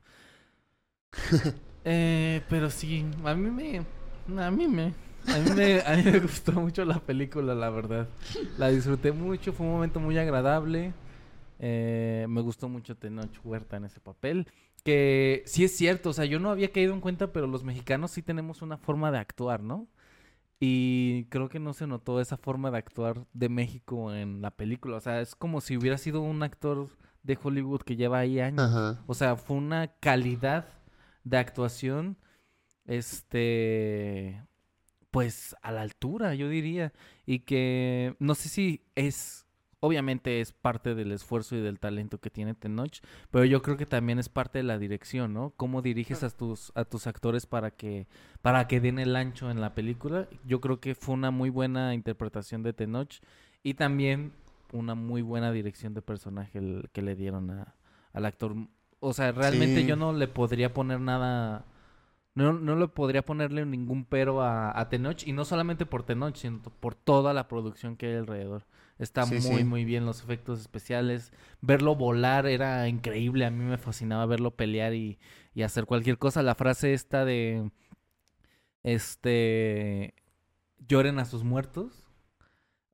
Eh, 1.84 2.42
pero 2.48 2.70
sí, 2.70 3.04
a 3.24 3.34
mí 3.34 3.50
me... 3.50 3.78
A 4.42 4.50
mí 4.50 4.66
me... 4.66 4.92
A 5.28 5.38
mí 5.38 5.50
me, 5.56 5.80
a 5.80 5.96
mí 5.96 6.02
me 6.04 6.20
gustó 6.20 6.52
mucho 6.52 6.84
la 6.84 7.00
película, 7.00 7.52
la 7.54 7.68
verdad. 7.70 8.08
La 8.58 8.68
disfruté 8.68 9.10
mucho, 9.10 9.52
fue 9.52 9.66
un 9.66 9.72
momento 9.72 9.98
muy 9.98 10.16
agradable. 10.18 10.92
Eh, 11.58 12.26
me 12.28 12.40
gustó 12.42 12.68
mucho 12.68 12.96
Tenoch 12.96 13.32
Huerta 13.44 13.76
en 13.76 13.86
ese 13.86 13.98
papel. 13.98 14.46
Que 14.86 15.42
sí 15.46 15.64
es 15.64 15.76
cierto, 15.76 16.10
o 16.10 16.12
sea, 16.12 16.26
yo 16.26 16.38
no 16.38 16.48
había 16.48 16.70
caído 16.70 16.94
en 16.94 17.00
cuenta, 17.00 17.32
pero 17.32 17.48
los 17.48 17.64
mexicanos 17.64 18.12
sí 18.12 18.22
tenemos 18.22 18.62
una 18.62 18.76
forma 18.76 19.10
de 19.10 19.18
actuar, 19.18 19.60
¿no? 19.60 19.88
Y 20.60 21.24
creo 21.24 21.48
que 21.48 21.58
no 21.58 21.72
se 21.74 21.88
notó 21.88 22.20
esa 22.20 22.36
forma 22.36 22.70
de 22.70 22.78
actuar 22.78 23.26
de 23.32 23.48
México 23.48 24.14
en 24.14 24.40
la 24.40 24.52
película. 24.52 24.96
O 24.96 25.00
sea, 25.00 25.20
es 25.20 25.34
como 25.34 25.60
si 25.60 25.76
hubiera 25.76 25.98
sido 25.98 26.20
un 26.22 26.42
actor 26.44 26.88
de 27.24 27.36
Hollywood 27.42 27.82
que 27.82 27.96
lleva 27.96 28.20
ahí 28.20 28.38
años. 28.38 28.60
Ajá. 28.60 29.02
O 29.08 29.14
sea, 29.14 29.34
fue 29.36 29.56
una 29.56 29.88
calidad 29.88 30.68
de 31.24 31.38
actuación, 31.38 32.16
este, 32.84 34.40
pues 35.10 35.56
a 35.62 35.72
la 35.72 35.82
altura, 35.82 36.34
yo 36.36 36.48
diría. 36.48 36.92
Y 37.26 37.40
que 37.40 38.14
no 38.20 38.36
sé 38.36 38.48
si 38.48 38.84
es, 38.94 39.45
obviamente 39.86 40.40
es 40.40 40.52
parte 40.52 40.94
del 40.94 41.12
esfuerzo 41.12 41.56
y 41.56 41.60
del 41.60 41.78
talento 41.78 42.18
que 42.18 42.30
tiene 42.30 42.54
Tenoch, 42.54 42.98
pero 43.30 43.44
yo 43.44 43.62
creo 43.62 43.76
que 43.76 43.86
también 43.86 44.18
es 44.18 44.28
parte 44.28 44.58
de 44.58 44.64
la 44.64 44.78
dirección, 44.78 45.32
¿no? 45.32 45.52
Cómo 45.56 45.82
diriges 45.82 46.22
a 46.22 46.30
tus, 46.30 46.72
a 46.74 46.84
tus 46.84 47.06
actores 47.06 47.46
para 47.46 47.70
que, 47.70 48.06
para 48.42 48.66
que 48.68 48.80
den 48.80 48.98
el 48.98 49.16
ancho 49.16 49.50
en 49.50 49.60
la 49.60 49.74
película. 49.74 50.28
Yo 50.44 50.60
creo 50.60 50.80
que 50.80 50.94
fue 50.94 51.14
una 51.14 51.30
muy 51.30 51.50
buena 51.50 51.94
interpretación 51.94 52.62
de 52.62 52.72
Tenoch 52.72 53.14
y 53.62 53.74
también 53.74 54.32
una 54.72 54.94
muy 54.94 55.22
buena 55.22 55.52
dirección 55.52 55.94
de 55.94 56.02
personaje 56.02 56.58
el- 56.58 56.90
que 56.92 57.00
le 57.02 57.14
dieron 57.16 57.50
a, 57.50 57.74
al 58.12 58.26
actor. 58.26 58.54
O 59.00 59.12
sea, 59.12 59.30
realmente 59.32 59.82
Sí. 59.82 59.86
yo 59.86 59.94
no 59.96 60.12
le 60.12 60.26
podría 60.28 60.72
poner 60.74 61.00
nada. 61.00 61.64
No, 62.36 62.52
no 62.52 62.76
le 62.76 62.86
podría 62.88 63.24
ponerle 63.24 63.66
ningún 63.66 64.04
pero 64.04 64.42
a, 64.42 64.78
a 64.78 64.88
Tenoch. 64.88 65.26
Y 65.26 65.32
no 65.32 65.44
solamente 65.44 65.86
por 65.86 66.04
Tenoch, 66.04 66.36
sino 66.36 66.60
por 66.62 66.94
toda 66.94 67.34
la 67.34 67.48
producción 67.48 67.96
que 67.96 68.06
hay 68.06 68.14
alrededor. 68.16 68.66
Está 68.98 69.24
Sí, 69.24 69.34
muy, 69.48 69.58
sí. 69.58 69.64
muy 69.64 69.84
bien 69.84 70.06
los 70.06 70.22
efectos 70.22 70.60
especiales. 70.60 71.32
Verlo 71.62 71.96
volar 71.96 72.46
era 72.46 72.88
increíble. 72.88 73.46
A 73.46 73.50
mí 73.50 73.64
me 73.64 73.78
fascinaba 73.78 74.26
verlo 74.26 74.54
pelear 74.56 74.94
y, 74.94 75.18
y 75.54 75.62
hacer 75.62 75.86
cualquier 75.86 76.18
cosa. 76.18 76.42
La 76.42 76.54
frase 76.54 76.94
esta 76.94 77.24
de. 77.24 77.70
Este. 78.82 80.14
Lloren 80.88 81.18
a 81.18 81.24
sus 81.24 81.42
muertos. 81.44 82.05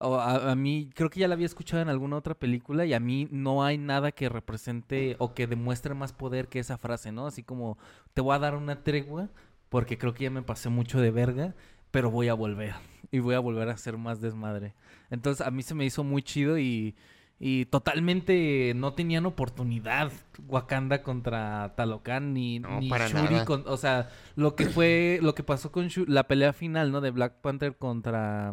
O 0.04 0.16
a, 0.18 0.50
a 0.50 0.54
mí, 0.56 0.90
creo 0.94 1.10
que 1.10 1.20
ya 1.20 1.28
la 1.28 1.34
había 1.34 1.46
escuchado 1.46 1.80
en 1.82 1.88
alguna 1.88 2.16
otra 2.16 2.34
película 2.34 2.84
y 2.84 2.92
a 2.94 3.00
mí 3.00 3.28
no 3.30 3.64
hay 3.64 3.78
nada 3.78 4.10
que 4.12 4.28
represente 4.28 5.16
o 5.18 5.32
que 5.34 5.46
demuestre 5.46 5.94
más 5.94 6.12
poder 6.12 6.48
que 6.48 6.58
esa 6.58 6.76
frase, 6.78 7.12
¿no? 7.12 7.26
Así 7.26 7.42
como, 7.42 7.78
te 8.14 8.20
voy 8.20 8.34
a 8.34 8.38
dar 8.40 8.56
una 8.56 8.82
tregua 8.82 9.28
porque 9.68 9.98
creo 9.98 10.12
que 10.14 10.24
ya 10.24 10.30
me 10.30 10.42
pasé 10.42 10.68
mucho 10.68 11.00
de 11.00 11.10
verga, 11.10 11.54
pero 11.90 12.10
voy 12.10 12.28
a 12.28 12.34
volver 12.34 12.74
y 13.10 13.20
voy 13.20 13.34
a 13.34 13.38
volver 13.40 13.68
a 13.68 13.72
hacer 13.72 13.96
más 13.96 14.20
desmadre. 14.20 14.74
Entonces 15.10 15.46
a 15.46 15.50
mí 15.50 15.62
se 15.62 15.74
me 15.74 15.84
hizo 15.84 16.02
muy 16.04 16.22
chido 16.22 16.58
y, 16.58 16.94
y 17.38 17.66
totalmente 17.66 18.72
no 18.74 18.94
tenían 18.94 19.26
oportunidad 19.26 20.10
Wakanda 20.48 21.02
contra 21.02 21.74
Talocan 21.76 22.34
ni, 22.34 22.58
No, 22.58 22.80
ni 22.80 22.88
para 22.88 23.08
Shuri 23.08 23.22
nada. 23.34 23.44
con- 23.44 23.64
o 23.66 23.76
sea, 23.76 24.08
lo 24.36 24.56
que 24.56 24.66
fue, 24.66 25.18
lo 25.22 25.34
que 25.34 25.42
pasó 25.42 25.70
con 25.70 25.88
la 26.06 26.24
pelea 26.26 26.52
final, 26.52 26.90
¿no? 26.92 27.00
De 27.00 27.10
Black 27.10 27.34
Panther 27.40 27.76
contra 27.76 28.52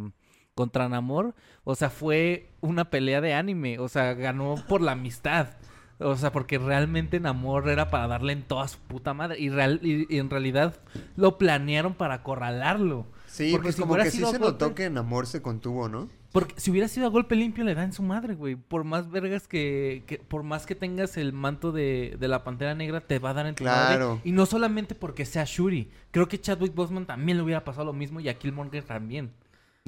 contra 0.60 0.90
Namor, 0.90 1.36
o 1.64 1.74
sea, 1.74 1.90
fue 1.90 2.50
una 2.60 2.90
pelea 2.90 3.22
de 3.22 3.34
anime, 3.34 3.80
o 3.80 3.88
sea, 3.88 4.14
ganó 4.14 4.56
por 4.68 4.82
la 4.82 4.92
amistad. 4.92 5.52
O 6.00 6.18
sea, 6.18 6.34
porque 6.34 6.58
realmente 6.58 7.22
Namor 7.22 7.70
era 7.70 7.90
para 7.90 8.08
darle 8.10 8.34
en 8.34 8.44
toda 8.44 8.68
su 8.68 8.78
puta 8.78 9.14
madre. 9.14 9.40
Y, 9.40 9.50
real, 9.50 9.80
y, 9.82 10.06
y 10.14 10.20
en 10.20 10.30
realidad 10.30 10.76
lo 11.16 11.38
planearon 11.38 11.94
para 11.94 12.16
acorralarlo. 12.16 13.06
Sí, 13.28 13.52
Porque 13.52 13.68
pues 13.68 13.76
si 13.76 13.82
como 13.82 13.96
que 13.96 14.12
sí 14.12 14.24
se 14.26 14.38
notó 14.40 14.76
que 14.76 14.86
en 14.86 14.98
amor 14.98 15.28
se 15.28 15.42
contuvo, 15.42 15.88
¿no? 15.88 16.10
Porque 16.34 16.54
si 16.58 16.72
hubiera 16.72 16.88
sido 16.90 17.06
a 17.08 17.10
golpe 17.10 17.36
limpio, 17.36 17.64
le 17.64 17.74
da 17.76 17.84
en 17.84 17.92
su 17.94 18.04
madre, 18.04 18.36
güey. 18.36 18.56
Por 18.56 18.84
más 18.84 19.10
vergas 19.10 19.48
que, 19.48 20.04
que- 20.08 20.20
Por 20.20 20.44
más 20.44 20.66
que 20.66 20.76
tengas 20.76 21.16
el 21.18 21.32
manto 21.34 21.72
de, 21.72 22.16
de 22.20 22.28
la 22.28 22.44
pantera 22.44 22.76
negra, 22.76 23.00
te 23.02 23.20
va 23.20 23.30
a 23.32 23.34
dar 23.34 23.46
en 23.48 23.56
tu 23.56 23.64
Claro. 23.64 24.10
madre. 24.10 24.22
Y 24.26 24.32
no 24.34 24.46
solamente 24.46 24.94
porque 24.96 25.26
sea 25.26 25.44
Shuri. 25.46 25.90
Creo 26.12 26.28
que 26.28 26.40
Chadwick 26.40 26.76
Boseman 26.76 27.06
también 27.06 27.38
le 27.38 27.44
hubiera 27.44 27.64
pasado 27.64 27.86
lo 27.86 27.94
mismo 27.94 28.20
y 28.20 28.30
a 28.30 28.36
Killmonger 28.38 28.84
también. 28.84 29.32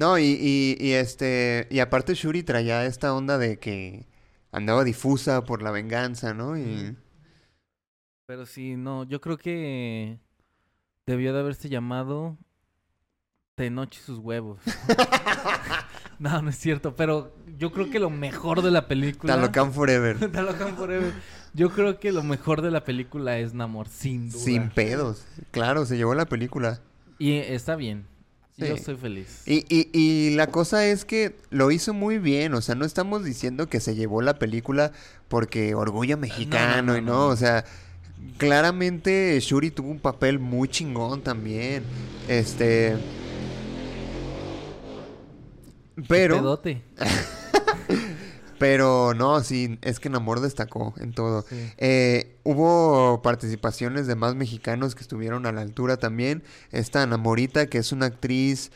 No, 0.02 0.18
y, 0.18 0.36
y, 0.40 0.76
y 0.80 0.94
este, 0.94 1.68
y 1.70 1.78
aparte 1.78 2.14
Shuri 2.14 2.42
traía 2.42 2.84
esta 2.86 3.14
onda 3.14 3.38
de 3.38 3.60
que 3.60 4.08
andaba 4.50 4.82
difusa 4.82 5.44
por 5.44 5.62
la 5.62 5.70
venganza, 5.70 6.34
¿no? 6.34 6.58
Y 6.58 6.96
Pero 8.26 8.44
sí, 8.44 8.74
no, 8.74 9.04
yo 9.04 9.20
creo 9.20 9.38
que 9.38 10.18
debió 11.06 11.32
de 11.32 11.38
haberse 11.38 11.68
llamado 11.68 12.36
Tenoch 13.54 13.94
y 13.94 13.98
sus 13.98 14.18
huevos. 14.18 14.58
no, 16.18 16.42
no 16.42 16.50
es 16.50 16.56
cierto, 16.58 16.96
pero 16.96 17.32
yo 17.56 17.70
creo 17.70 17.88
que 17.88 18.00
lo 18.00 18.10
mejor 18.10 18.62
de 18.62 18.72
la 18.72 18.88
película... 18.88 19.36
Talocan 19.36 19.72
Forever. 19.72 20.18
Talocan 20.32 20.74
Forever. 20.74 21.12
Yo 21.54 21.70
creo 21.70 22.00
que 22.00 22.10
lo 22.10 22.24
mejor 22.24 22.60
de 22.60 22.72
la 22.72 22.82
película 22.82 23.38
es 23.38 23.54
Namor, 23.54 23.86
sin 23.86 24.32
duda. 24.32 24.42
Sin 24.42 24.68
pedos. 24.70 25.24
Claro, 25.52 25.86
se 25.86 25.96
llevó 25.96 26.16
la 26.16 26.26
película. 26.26 26.80
Y 27.20 27.34
está 27.34 27.76
bien. 27.76 28.10
Yo 28.56 28.66
estoy 28.66 28.96
feliz. 28.96 29.42
Y, 29.46 29.64
y, 29.68 29.88
y 29.92 30.34
la 30.34 30.48
cosa 30.48 30.86
es 30.86 31.04
que 31.04 31.34
lo 31.50 31.70
hizo 31.70 31.94
muy 31.94 32.18
bien, 32.18 32.54
o 32.54 32.60
sea, 32.60 32.74
no 32.74 32.84
estamos 32.84 33.24
diciendo 33.24 33.68
que 33.68 33.80
se 33.80 33.94
llevó 33.94 34.20
la 34.22 34.38
película 34.38 34.92
porque 35.28 35.74
orgullo 35.74 36.18
mexicano 36.18 36.92
no, 36.92 36.98
y 36.98 37.02
no, 37.02 37.28
o 37.28 37.36
sea, 37.36 37.64
claramente 38.36 39.38
Shuri 39.40 39.70
tuvo 39.70 39.90
un 39.90 40.00
papel 40.00 40.38
muy 40.38 40.68
chingón 40.68 41.22
también, 41.22 41.82
este... 42.28 42.96
Pero. 46.08 46.60
pero 48.62 49.12
no, 49.14 49.40
sí, 49.42 49.78
es 49.82 49.98
que 49.98 50.08
Namor 50.08 50.38
destacó 50.40 50.94
en 50.98 51.12
todo. 51.12 51.42
Sí. 51.42 51.72
Eh, 51.78 52.38
hubo 52.44 53.20
participaciones 53.22 54.06
de 54.06 54.14
más 54.14 54.36
mexicanos 54.36 54.94
que 54.94 55.00
estuvieron 55.02 55.46
a 55.46 55.52
la 55.52 55.62
altura 55.62 55.96
también. 55.96 56.44
Esta 56.70 57.04
Namorita, 57.06 57.66
que 57.66 57.78
es 57.78 57.90
una 57.90 58.06
actriz 58.06 58.70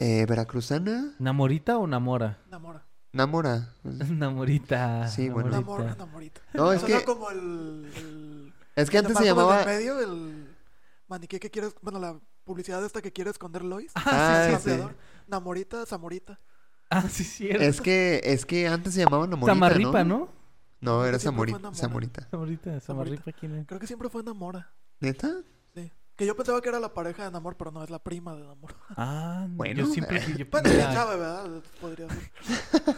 eh, 0.00 0.26
veracruzana. 0.28 1.14
¿Namorita 1.20 1.78
o 1.78 1.86
Namora? 1.86 2.38
Namora. 2.50 2.84
Namora. 3.12 3.74
Namorita. 3.84 5.06
Sí, 5.08 5.28
bueno. 5.28 5.50
Namor, 5.50 5.84
Namorita. 5.84 6.04
Namorita. 6.04 6.40
No, 6.54 6.72
es 6.72 6.80
Suena 6.80 6.98
que- 6.98 7.04
como 7.04 7.30
el... 7.30 7.90
el 7.96 8.52
Es 8.74 8.90
que 8.90 8.98
el 8.98 9.06
antes 9.06 9.18
se 9.18 9.24
llamaba... 9.24 9.60
en 9.62 9.66
medio, 9.68 10.00
el 10.00 10.48
maniquí 11.06 11.38
que 11.38 11.50
quieres... 11.50 11.74
Bueno, 11.80 12.00
la 12.00 12.18
publicidad 12.44 12.84
esta 12.84 13.00
que 13.02 13.12
quiere 13.12 13.30
esconder 13.30 13.62
Lois. 13.64 13.92
Ah, 13.94 14.46
El 14.48 14.56
sí. 14.58 14.64
campeador. 14.70 14.96
Namorita, 15.28 15.86
Zamorita. 15.86 16.40
Ah, 16.90 17.02
sí, 17.08 17.24
cierto. 17.24 17.62
Es 17.62 17.80
que, 17.80 18.20
es 18.24 18.46
que 18.46 18.66
antes 18.68 18.94
se 18.94 19.04
llamaba 19.04 19.26
Namorita, 19.26 19.52
Samarripa, 19.54 20.04
¿no? 20.04 20.18
¿no? 20.18 20.28
No, 20.80 21.04
era 21.04 21.18
Namora. 21.18 21.52
Zamorita. 21.74 22.28
Samarita, 22.30 22.80
Samarripa, 22.80 23.32
¿quién 23.32 23.54
es? 23.56 23.66
Creo 23.66 23.80
que 23.80 23.86
siempre 23.86 24.08
fue 24.08 24.22
Namora. 24.22 24.70
¿Neta? 25.00 25.28
Sí. 25.74 25.92
Que 26.16 26.24
yo 26.26 26.36
pensaba 26.36 26.60
que 26.62 26.68
era 26.68 26.80
la 26.80 26.94
pareja 26.94 27.24
de 27.24 27.30
Namor, 27.30 27.56
pero 27.56 27.72
no, 27.72 27.82
es 27.84 27.90
la 27.90 27.98
prima 27.98 28.34
de 28.34 28.42
Namor. 28.46 28.74
Ah, 28.96 29.46
Bueno. 29.50 29.80
yo 29.80 29.86
siempre... 29.92 30.20
Yo, 30.36 30.46
Bueno, 30.50 30.70
sabe, 30.70 31.16
¿verdad? 31.16 31.46
Podría 31.80 32.08
ser. 32.08 32.30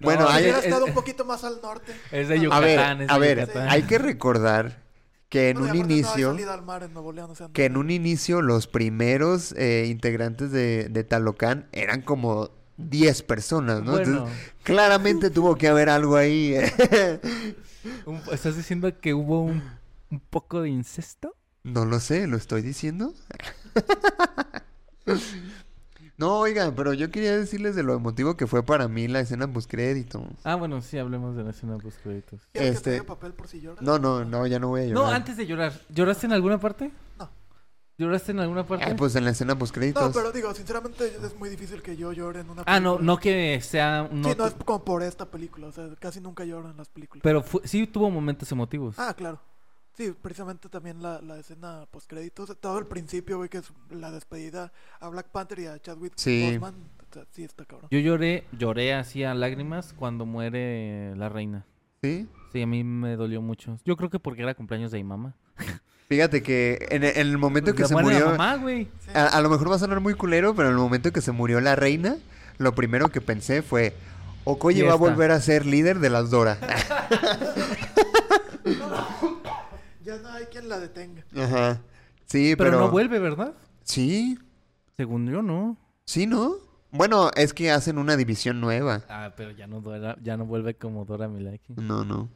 Bueno, 0.00 0.22
No, 0.22 0.28
hay- 0.28 0.44
Hubiera 0.44 0.58
es- 0.60 0.64
estado 0.66 0.84
es- 0.84 0.90
un 0.90 0.94
poquito 0.94 1.24
más 1.24 1.42
al 1.42 1.60
norte. 1.60 1.92
Es 2.12 2.28
de 2.28 2.34
A 2.34 2.36
Yucatán, 2.38 2.60
A 2.60 2.60
ver, 2.60 3.00
es 3.00 3.10
a 3.10 3.14
de 3.14 3.20
ver, 3.20 3.40
Yucatán. 3.40 3.68
hay 3.68 3.82
que 3.82 3.98
recordar 3.98 4.84
que 5.28 5.50
en 5.50 5.58
Bueno, 5.58 5.72
un 5.72 5.78
No 5.80 5.84
inicio... 5.84 6.30
al 6.52 6.62
mar 6.62 6.84
en 6.84 6.92
Nuevo 6.94 7.12
León, 7.12 7.30
o 7.30 7.34
sea, 7.34 7.48
que 7.52 7.64
en 7.64 7.72
no- 7.72 7.80
un 7.80 7.90
inicio 7.90 8.40
los 8.40 8.68
primeros 8.68 9.52
eh, 9.56 9.86
integrantes 9.88 10.52
de, 10.52 10.88
de 10.88 11.02
Talocán 11.04 11.68
eran 11.72 12.02
como 12.02 12.50
10 12.78 13.22
personas, 13.22 13.82
¿no? 13.82 13.92
Bueno, 13.92 14.18
Entonces, 14.24 14.52
claramente 14.62 15.28
tuvo 15.30 15.56
que 15.56 15.68
haber 15.68 15.88
algo 15.90 16.16
ahí. 16.16 16.54
eh. 16.54 17.20
¿estás 18.32 18.56
diciendo 18.56 18.90
que 19.00 19.12
hubo 19.14 19.42
un, 19.42 19.62
un 20.10 20.20
poco 20.20 20.62
de 20.62 20.70
incesto? 20.70 21.34
no 21.64 21.84
lo 21.84 22.00
sé, 22.00 22.26
¿lo 22.26 22.36
estoy 22.38 22.62
diciendo? 22.62 23.12
no, 26.16 26.38
oigan, 26.38 26.74
pero 26.74 26.92
yo 26.94 27.10
quería 27.10 27.36
decirles 27.36 27.76
de 27.76 27.82
lo 27.82 27.94
emotivo 27.94 28.36
que 28.36 28.46
fue 28.46 28.62
para 28.64 28.88
mí 28.88 29.06
la 29.06 29.20
escena 29.20 29.52
postcrédito. 29.52 30.26
Ah, 30.44 30.54
bueno, 30.56 30.80
sí, 30.82 30.98
hablemos 30.98 31.36
de 31.36 31.44
la 31.44 31.50
escena 31.50 31.76
post 31.78 31.98
créditos. 32.02 32.40
¿Quieres 32.52 32.80
que 32.80 32.96
este- 32.96 33.04
papel 33.04 33.32
por 33.34 33.46
si 33.48 33.60
lloras? 33.60 33.82
No, 33.82 33.98
no, 33.98 34.24
no, 34.24 34.46
ya 34.46 34.58
no 34.58 34.68
voy 34.68 34.82
a 34.82 34.84
No, 34.86 35.02
llorar. 35.02 35.14
antes 35.14 35.36
de 35.36 35.46
llorar. 35.46 35.72
¿Lloraste 35.90 36.26
en 36.26 36.32
alguna 36.32 36.58
parte? 36.58 36.90
No. 37.18 37.30
¿Lloraste 37.98 38.30
en 38.32 38.38
alguna 38.38 38.64
parte? 38.64 38.84
Ah, 38.84 38.94
pues 38.96 39.14
en 39.16 39.24
la 39.24 39.30
escena 39.30 39.58
postcréditos. 39.58 40.02
No, 40.02 40.12
pero 40.12 40.30
digo, 40.32 40.54
sinceramente 40.54 41.04
es 41.06 41.36
muy 41.36 41.48
difícil 41.50 41.82
que 41.82 41.96
yo 41.96 42.12
llore 42.12 42.40
en 42.40 42.46
una 42.50 42.64
película. 42.64 42.76
Ah, 42.76 42.80
no, 42.80 42.98
no 43.00 43.18
que 43.18 43.60
sea... 43.60 44.08
No 44.10 44.28
sí, 44.30 44.34
no 44.38 44.46
es 44.46 44.54
como 44.54 44.84
por 44.84 45.02
esta 45.02 45.26
película, 45.30 45.66
o 45.66 45.72
sea, 45.72 45.88
casi 45.98 46.20
nunca 46.20 46.44
lloro 46.44 46.70
en 46.70 46.76
las 46.76 46.88
películas. 46.88 47.22
Pero 47.24 47.42
fu- 47.42 47.60
sí 47.64 47.86
tuvo 47.88 48.08
momentos 48.10 48.50
emotivos. 48.52 48.96
Ah, 48.98 49.12
claro. 49.14 49.40
Sí, 49.94 50.14
precisamente 50.22 50.68
también 50.68 51.02
la, 51.02 51.20
la 51.20 51.38
escena 51.40 51.86
postcréditos, 51.90 52.56
todo 52.60 52.78
el 52.78 52.86
principio, 52.86 53.36
güey, 53.38 53.48
que 53.48 53.58
es 53.58 53.72
la 53.90 54.12
despedida 54.12 54.72
a 55.00 55.08
Black 55.08 55.30
Panther 55.32 55.58
y 55.58 55.66
a 55.66 55.80
Chadwick 55.80 56.12
Sí. 56.14 56.44
Boseman. 56.44 56.74
O 57.10 57.12
sea, 57.12 57.24
sí, 57.32 57.42
está 57.42 57.64
cabrón. 57.64 57.88
Yo 57.90 57.98
lloré, 57.98 58.44
lloré 58.56 58.94
así 58.94 59.24
a 59.24 59.34
lágrimas 59.34 59.92
cuando 59.92 60.24
muere 60.24 61.16
la 61.16 61.28
reina. 61.28 61.66
Sí. 62.00 62.28
Sí, 62.52 62.62
a 62.62 62.66
mí 62.68 62.84
me 62.84 63.16
dolió 63.16 63.42
mucho. 63.42 63.76
Yo 63.84 63.96
creo 63.96 64.08
que 64.08 64.20
porque 64.20 64.42
era 64.42 64.54
cumpleaños 64.54 64.92
de 64.92 64.98
mi 64.98 65.04
mamá. 65.04 65.34
Fíjate 66.08 66.42
que 66.42 66.86
en, 66.90 67.04
en 67.04 67.16
el 67.16 67.36
momento 67.38 67.74
que 67.74 67.82
Le 67.82 67.88
se 67.88 67.94
muere 67.94 68.18
la 68.18 68.24
murió... 68.24 68.38
mamá, 68.38 68.56
güey. 68.56 68.84
Sí. 69.00 69.10
A, 69.14 69.26
a 69.26 69.40
lo 69.42 69.50
mejor 69.50 69.70
va 69.70 69.76
a 69.76 69.78
sonar 69.78 70.00
muy 70.00 70.14
culero, 70.14 70.54
pero 70.54 70.68
en 70.68 70.74
el 70.74 70.80
momento 70.80 71.12
que 71.12 71.20
se 71.20 71.32
murió 71.32 71.60
la 71.60 71.76
reina, 71.76 72.16
lo 72.56 72.74
primero 72.74 73.10
que 73.10 73.20
pensé 73.20 73.60
fue, 73.62 73.94
Okoye 74.44 74.82
va 74.84 74.94
a 74.94 74.96
volver 74.96 75.30
a 75.30 75.40
ser 75.40 75.66
líder 75.66 75.98
de 75.98 76.10
las 76.10 76.30
Dora. 76.30 76.56
Ya 80.04 80.16
no 80.18 80.28
hay 80.30 80.44
quien 80.46 80.68
la 80.68 80.78
detenga. 80.78 81.22
Ajá. 81.36 81.80
Sí, 82.26 82.54
Pero, 82.56 82.70
pero... 82.70 82.80
no 82.80 82.90
vuelve, 82.90 83.18
¿verdad? 83.18 83.52
Sí, 83.84 84.38
Según 84.96 85.26
yo, 85.30 85.42
no. 85.42 85.76
sí, 86.04 86.26
¿no? 86.26 86.54
Bueno, 86.90 87.30
es 87.36 87.52
que 87.52 87.70
hacen 87.70 87.98
una 87.98 88.16
división 88.16 88.60
nueva. 88.60 89.02
Ah, 89.10 89.34
pero 89.36 89.50
ya 89.50 89.66
no, 89.66 89.80
Dora- 89.82 90.16
ya 90.22 90.36
no 90.38 90.46
vuelve 90.46 90.74
como 90.74 91.04
Dora 91.04 91.28
Milaki. 91.28 91.74
No, 91.76 92.04
no. 92.04 92.30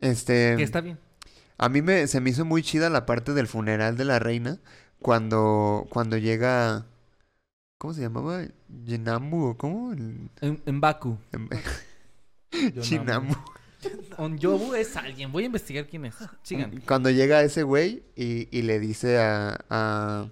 Este... 0.00 0.54
Que 0.56 0.64
está 0.64 0.80
bien. 0.80 0.98
A 1.58 1.68
mí 1.68 1.82
me, 1.82 2.06
se 2.06 2.20
me 2.20 2.30
hizo 2.30 2.44
muy 2.44 2.62
chida 2.62 2.90
la 2.90 3.06
parte 3.06 3.32
del 3.34 3.46
funeral 3.46 3.96
de 3.96 4.04
la 4.04 4.18
reina 4.18 4.58
cuando, 5.00 5.86
cuando 5.90 6.16
llega... 6.18 6.86
¿Cómo 7.78 7.94
se 7.94 8.00
llamaba? 8.02 8.42
Yinamu 8.84 9.46
o 9.46 9.56
cómo? 9.56 9.92
El- 9.92 10.30
En, 10.40 10.62
en 10.66 10.80
Baku. 10.80 11.18
Chinamu. 12.80 13.34
Onyobu 14.16 14.74
es 14.74 14.96
alguien. 14.96 15.32
Voy 15.32 15.42
a 15.42 15.46
investigar 15.46 15.88
quién 15.88 16.04
es. 16.04 16.14
Sigan. 16.44 16.80
Cuando 16.86 17.10
llega 17.10 17.42
ese 17.42 17.64
güey 17.64 18.04
y, 18.14 18.46
y 18.56 18.62
le 18.62 18.78
dice 18.78 19.18
a, 19.18 19.58
a- 19.68 20.28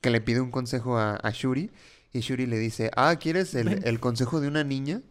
que 0.00 0.10
le 0.10 0.20
pide 0.20 0.40
un 0.40 0.50
consejo 0.50 0.98
a, 0.98 1.14
a 1.16 1.30
Shuri 1.30 1.70
y 2.12 2.20
Shuri 2.20 2.46
le 2.46 2.58
dice, 2.58 2.90
ah, 2.96 3.14
¿quieres 3.20 3.54
el, 3.54 3.86
el 3.86 4.00
consejo 4.00 4.40
de 4.40 4.48
una 4.48 4.64
niña? 4.64 5.02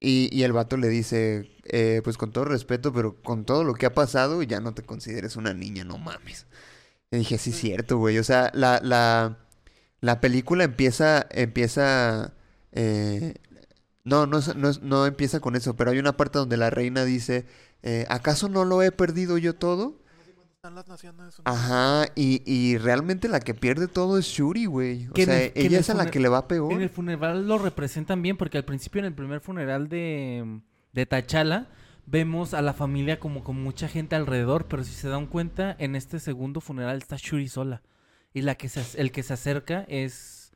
Y, 0.00 0.28
y 0.36 0.42
el 0.44 0.52
vato 0.52 0.76
le 0.76 0.88
dice, 0.88 1.50
"Eh, 1.64 2.00
pues 2.04 2.18
con 2.18 2.32
todo 2.32 2.44
respeto, 2.44 2.92
pero 2.92 3.16
con 3.22 3.44
todo 3.46 3.64
lo 3.64 3.74
que 3.74 3.86
ha 3.86 3.94
pasado 3.94 4.42
ya 4.42 4.60
no 4.60 4.74
te 4.74 4.82
consideres 4.82 5.36
una 5.36 5.54
niña, 5.54 5.84
no 5.84 5.98
mames. 5.98 6.46
Y 7.10 7.18
dije, 7.18 7.38
sí, 7.38 7.52
cierto, 7.52 7.98
güey. 7.98 8.18
O 8.18 8.24
sea, 8.24 8.50
la, 8.54 8.80
la, 8.82 9.38
la 10.00 10.20
película 10.20 10.64
empieza, 10.64 11.26
empieza, 11.30 12.34
eh, 12.72 13.34
no, 14.04 14.26
no, 14.26 14.40
no, 14.56 14.72
no 14.82 15.06
empieza 15.06 15.40
con 15.40 15.56
eso, 15.56 15.76
pero 15.76 15.90
hay 15.92 15.98
una 15.98 16.16
parte 16.16 16.38
donde 16.38 16.56
la 16.56 16.70
reina 16.70 17.04
dice, 17.04 17.46
eh, 17.82 18.06
¿acaso 18.08 18.48
no 18.48 18.64
lo 18.64 18.82
he 18.82 18.92
perdido 18.92 19.38
yo 19.38 19.54
todo? 19.56 19.98
Están 20.66 20.74
las 20.74 20.88
naciones 20.88 21.38
Unidas. 21.38 21.42
Ajá, 21.44 22.06
y, 22.16 22.42
y 22.44 22.76
realmente 22.78 23.28
la 23.28 23.38
que 23.38 23.54
pierde 23.54 23.86
todo 23.86 24.18
es 24.18 24.26
Shuri, 24.26 24.66
güey. 24.66 25.06
O 25.06 25.14
sea, 25.14 25.40
el- 25.44 25.52
ella 25.54 25.66
el 25.68 25.74
es 25.76 25.90
a 25.90 25.94
la 25.94 26.10
que 26.10 26.18
le 26.18 26.28
va 26.28 26.48
peor. 26.48 26.72
En 26.72 26.82
el 26.82 26.90
funeral 26.90 27.46
lo 27.46 27.58
representan 27.58 28.20
bien 28.20 28.36
porque 28.36 28.58
al 28.58 28.64
principio 28.64 28.98
en 28.98 29.04
el 29.04 29.14
primer 29.14 29.40
funeral 29.40 29.88
de, 29.88 30.60
de 30.92 31.06
Tachala 31.06 31.68
vemos 32.04 32.52
a 32.52 32.62
la 32.62 32.72
familia 32.72 33.20
como 33.20 33.44
con 33.44 33.62
mucha 33.62 33.86
gente 33.86 34.16
alrededor, 34.16 34.66
pero 34.66 34.82
si 34.82 34.92
se 34.92 35.08
dan 35.08 35.26
cuenta, 35.26 35.76
en 35.78 35.94
este 35.94 36.18
segundo 36.18 36.60
funeral 36.60 36.96
está 36.98 37.14
Shuri 37.16 37.46
sola. 37.48 37.82
Y 38.34 38.42
la 38.42 38.56
que 38.56 38.68
se, 38.68 39.00
el 39.00 39.12
que 39.12 39.22
se 39.22 39.34
acerca 39.34 39.84
es 39.88 40.50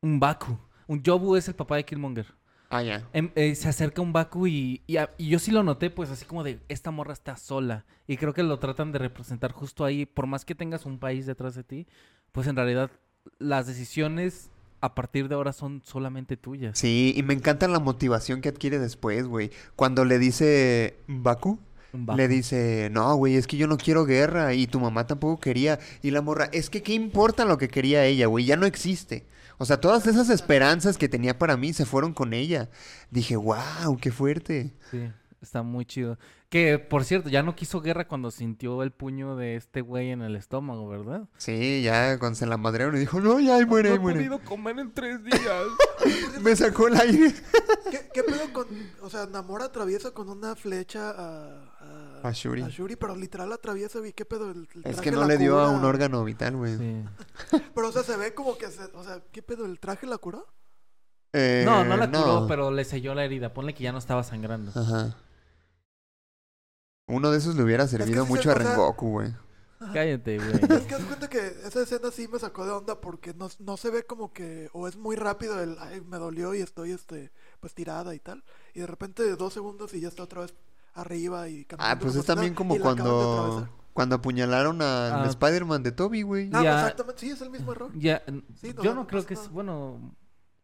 un 0.00 0.18
Baku. 0.18 0.58
Un 0.88 1.04
Yobu 1.04 1.36
es 1.36 1.46
el 1.46 1.54
papá 1.54 1.76
de 1.76 1.84
Killmonger. 1.84 2.26
Ah, 2.72 2.82
ya. 2.82 3.06
Em- 3.12 3.30
eh, 3.34 3.54
se 3.54 3.68
acerca 3.68 4.00
un 4.02 4.12
Baku 4.12 4.46
y, 4.46 4.80
y 4.86 4.96
a- 4.96 5.10
y 5.18 5.28
yo 5.28 5.38
sí 5.38 5.50
lo 5.50 5.62
noté, 5.62 5.90
pues 5.90 6.10
así 6.10 6.24
como 6.24 6.42
de, 6.42 6.58
esta 6.68 6.90
morra 6.90 7.12
está 7.12 7.36
sola. 7.36 7.84
Y 8.08 8.16
creo 8.16 8.32
que 8.32 8.42
lo 8.42 8.58
tratan 8.58 8.92
de 8.92 8.98
representar 8.98 9.52
justo 9.52 9.84
ahí. 9.84 10.06
Por 10.06 10.26
más 10.26 10.44
que 10.44 10.54
tengas 10.54 10.86
un 10.86 10.98
país 10.98 11.26
detrás 11.26 11.54
de 11.54 11.64
ti, 11.64 11.86
pues 12.32 12.46
en 12.46 12.56
realidad 12.56 12.90
las 13.38 13.66
decisiones 13.66 14.50
a 14.80 14.94
partir 14.94 15.28
de 15.28 15.34
ahora 15.36 15.52
son 15.52 15.82
solamente 15.84 16.36
tuyas. 16.36 16.78
Sí, 16.78 17.12
y 17.16 17.22
me 17.22 17.34
encanta 17.34 17.68
la 17.68 17.78
motivación 17.78 18.40
que 18.40 18.48
adquiere 18.48 18.78
después, 18.78 19.26
güey. 19.26 19.50
Cuando 19.76 20.04
le 20.04 20.18
dice 20.18 20.96
Baku. 21.06 21.58
le 22.16 22.26
dice, 22.26 22.88
no, 22.90 23.14
güey, 23.16 23.36
es 23.36 23.46
que 23.46 23.58
yo 23.58 23.66
no 23.66 23.76
quiero 23.76 24.06
guerra 24.06 24.54
y 24.54 24.66
tu 24.66 24.80
mamá 24.80 25.06
tampoco 25.06 25.38
quería. 25.38 25.78
Y 26.02 26.10
la 26.10 26.22
morra, 26.22 26.48
es 26.52 26.70
que 26.70 26.82
qué 26.82 26.94
importa 26.94 27.44
lo 27.44 27.58
que 27.58 27.68
quería 27.68 28.04
ella, 28.06 28.26
güey, 28.26 28.46
ya 28.46 28.56
no 28.56 28.64
existe. 28.66 29.24
O 29.62 29.64
sea, 29.64 29.80
todas 29.80 30.08
esas 30.08 30.28
esperanzas 30.28 30.98
que 30.98 31.08
tenía 31.08 31.38
para 31.38 31.56
mí 31.56 31.72
se 31.72 31.86
fueron 31.86 32.14
con 32.14 32.34
ella. 32.34 32.68
Dije, 33.12 33.36
wow, 33.36 33.96
qué 34.00 34.10
fuerte. 34.10 34.74
Sí, 34.90 35.08
está 35.40 35.62
muy 35.62 35.84
chido. 35.84 36.18
Que, 36.48 36.80
por 36.80 37.04
cierto, 37.04 37.28
ya 37.28 37.44
no 37.44 37.54
quiso 37.54 37.80
guerra 37.80 38.08
cuando 38.08 38.32
sintió 38.32 38.82
el 38.82 38.90
puño 38.90 39.36
de 39.36 39.54
este 39.54 39.80
güey 39.80 40.10
en 40.10 40.20
el 40.20 40.34
estómago, 40.34 40.88
¿verdad? 40.88 41.28
Sí, 41.36 41.80
ya 41.80 42.18
cuando 42.18 42.34
se 42.36 42.46
la 42.46 42.56
madrearon 42.56 42.96
y 42.96 42.98
dijo, 42.98 43.20
no, 43.20 43.38
ya, 43.38 43.54
ahí 43.54 43.64
muere, 43.64 43.90
no 43.90 43.94
ahí 43.94 44.00
he 44.00 44.14
podido 44.16 44.40
comer 44.42 44.80
en 44.80 44.92
tres 44.92 45.22
días. 45.22 45.62
Me 46.42 46.56
sacó 46.56 46.88
el 46.88 47.00
aire. 47.00 47.32
¿Qué, 47.88 48.00
¿Qué 48.12 48.22
pedo 48.24 48.52
con.? 48.52 48.66
O 49.00 49.10
sea, 49.10 49.26
Namor 49.26 49.62
atraviesa 49.62 50.10
con 50.10 50.28
una 50.28 50.56
flecha 50.56 51.14
a, 51.16 51.71
a 52.22 52.28
A 52.28 52.32
Shuri. 52.32 52.62
a 52.62 52.68
Shuri, 52.68 52.96
pero 52.96 53.14
literal 53.16 53.52
atraviesa 53.52 54.06
y 54.06 54.12
qué 54.12 54.24
pedo. 54.24 54.50
El, 54.50 54.68
el 54.74 54.82
Es 54.84 54.96
traje 54.96 55.00
que 55.02 55.10
no 55.12 55.20
la 55.22 55.26
le 55.28 55.38
dio 55.38 55.58
a 55.60 55.70
un 55.70 55.84
órgano 55.84 56.22
vital, 56.24 56.56
güey. 56.56 56.76
Sí. 56.78 57.04
Pero 57.74 57.88
o 57.88 57.92
sea, 57.92 58.02
se 58.02 58.16
ve 58.16 58.34
como 58.34 58.56
que 58.58 58.70
se, 58.70 58.84
o 58.94 59.02
sea, 59.04 59.22
¿qué 59.32 59.42
pedo? 59.42 59.64
¿El 59.66 59.78
traje 59.80 60.06
la 60.06 60.18
curó? 60.18 60.46
Eh, 61.32 61.62
No, 61.64 61.84
no 61.84 61.96
la 61.96 62.10
curó, 62.10 62.46
pero 62.46 62.70
le 62.70 62.84
selló 62.84 63.14
la 63.14 63.24
herida. 63.24 63.54
Ponle 63.54 63.72
que 63.74 63.82
ya 63.84 63.92
no 63.92 63.98
estaba 63.98 64.22
sangrando. 64.22 64.70
Ajá. 64.78 65.16
Uno 67.08 67.30
de 67.30 67.38
esos 67.38 67.54
le 67.56 67.62
hubiera 67.62 67.86
servido 67.86 68.24
sí 68.24 68.28
se- 68.30 68.36
mucho 68.36 68.50
a 68.50 68.54
Rengoku, 68.54 69.08
güey. 69.10 69.32
Cállate, 69.92 70.36
güey. 70.38 70.50
Es 70.80 70.86
que 70.86 70.94
haz 70.94 71.02
cuenta 71.04 71.28
que 71.28 71.38
esa 71.64 71.82
escena 71.82 72.10
sí 72.12 72.28
me 72.28 72.38
sacó 72.38 72.64
de 72.64 72.70
onda 72.72 73.00
porque 73.00 73.34
no, 73.34 73.48
no 73.58 73.76
se 73.76 73.90
ve 73.90 74.04
como 74.04 74.32
que, 74.32 74.68
o 74.72 74.86
es 74.86 74.96
muy 74.96 75.16
rápido 75.16 75.60
el, 75.60 75.76
ay, 75.80 76.00
me 76.02 76.18
dolió 76.18 76.54
y 76.54 76.60
estoy, 76.60 76.92
este, 76.92 77.32
pues 77.60 77.74
tirada 77.74 78.14
y 78.14 78.20
tal. 78.20 78.44
Y 78.74 78.80
de 78.80 78.86
repente 78.86 79.24
dos 79.36 79.52
segundos 79.52 79.92
y 79.94 80.00
ya 80.00 80.08
está 80.08 80.22
otra 80.22 80.42
vez 80.42 80.54
arriba 80.94 81.48
y 81.48 81.66
Ah, 81.78 81.96
pues 82.00 82.14
es 82.16 82.24
también 82.26 82.54
como 82.54 82.78
cuando... 82.78 83.68
Cuando 83.92 84.14
apuñalaron 84.16 84.80
al 84.80 85.12
Ah. 85.12 85.26
Spider-Man 85.28 85.82
de 85.82 85.92
Toby, 85.92 86.22
güey. 86.22 86.48
Ah, 86.54 86.60
exactamente, 86.62 87.20
sí, 87.20 87.30
es 87.30 87.42
el 87.42 87.50
mismo 87.50 87.72
error. 87.72 87.90
Ya, 87.94 88.22
n- 88.26 88.42
Sí, 88.58 88.72
no, 88.74 88.82
yo 88.82 88.94
no 88.94 89.02
no 89.02 89.06
creo 89.06 89.26
que 89.26 89.34
es, 89.34 89.50
bueno, 89.50 90.16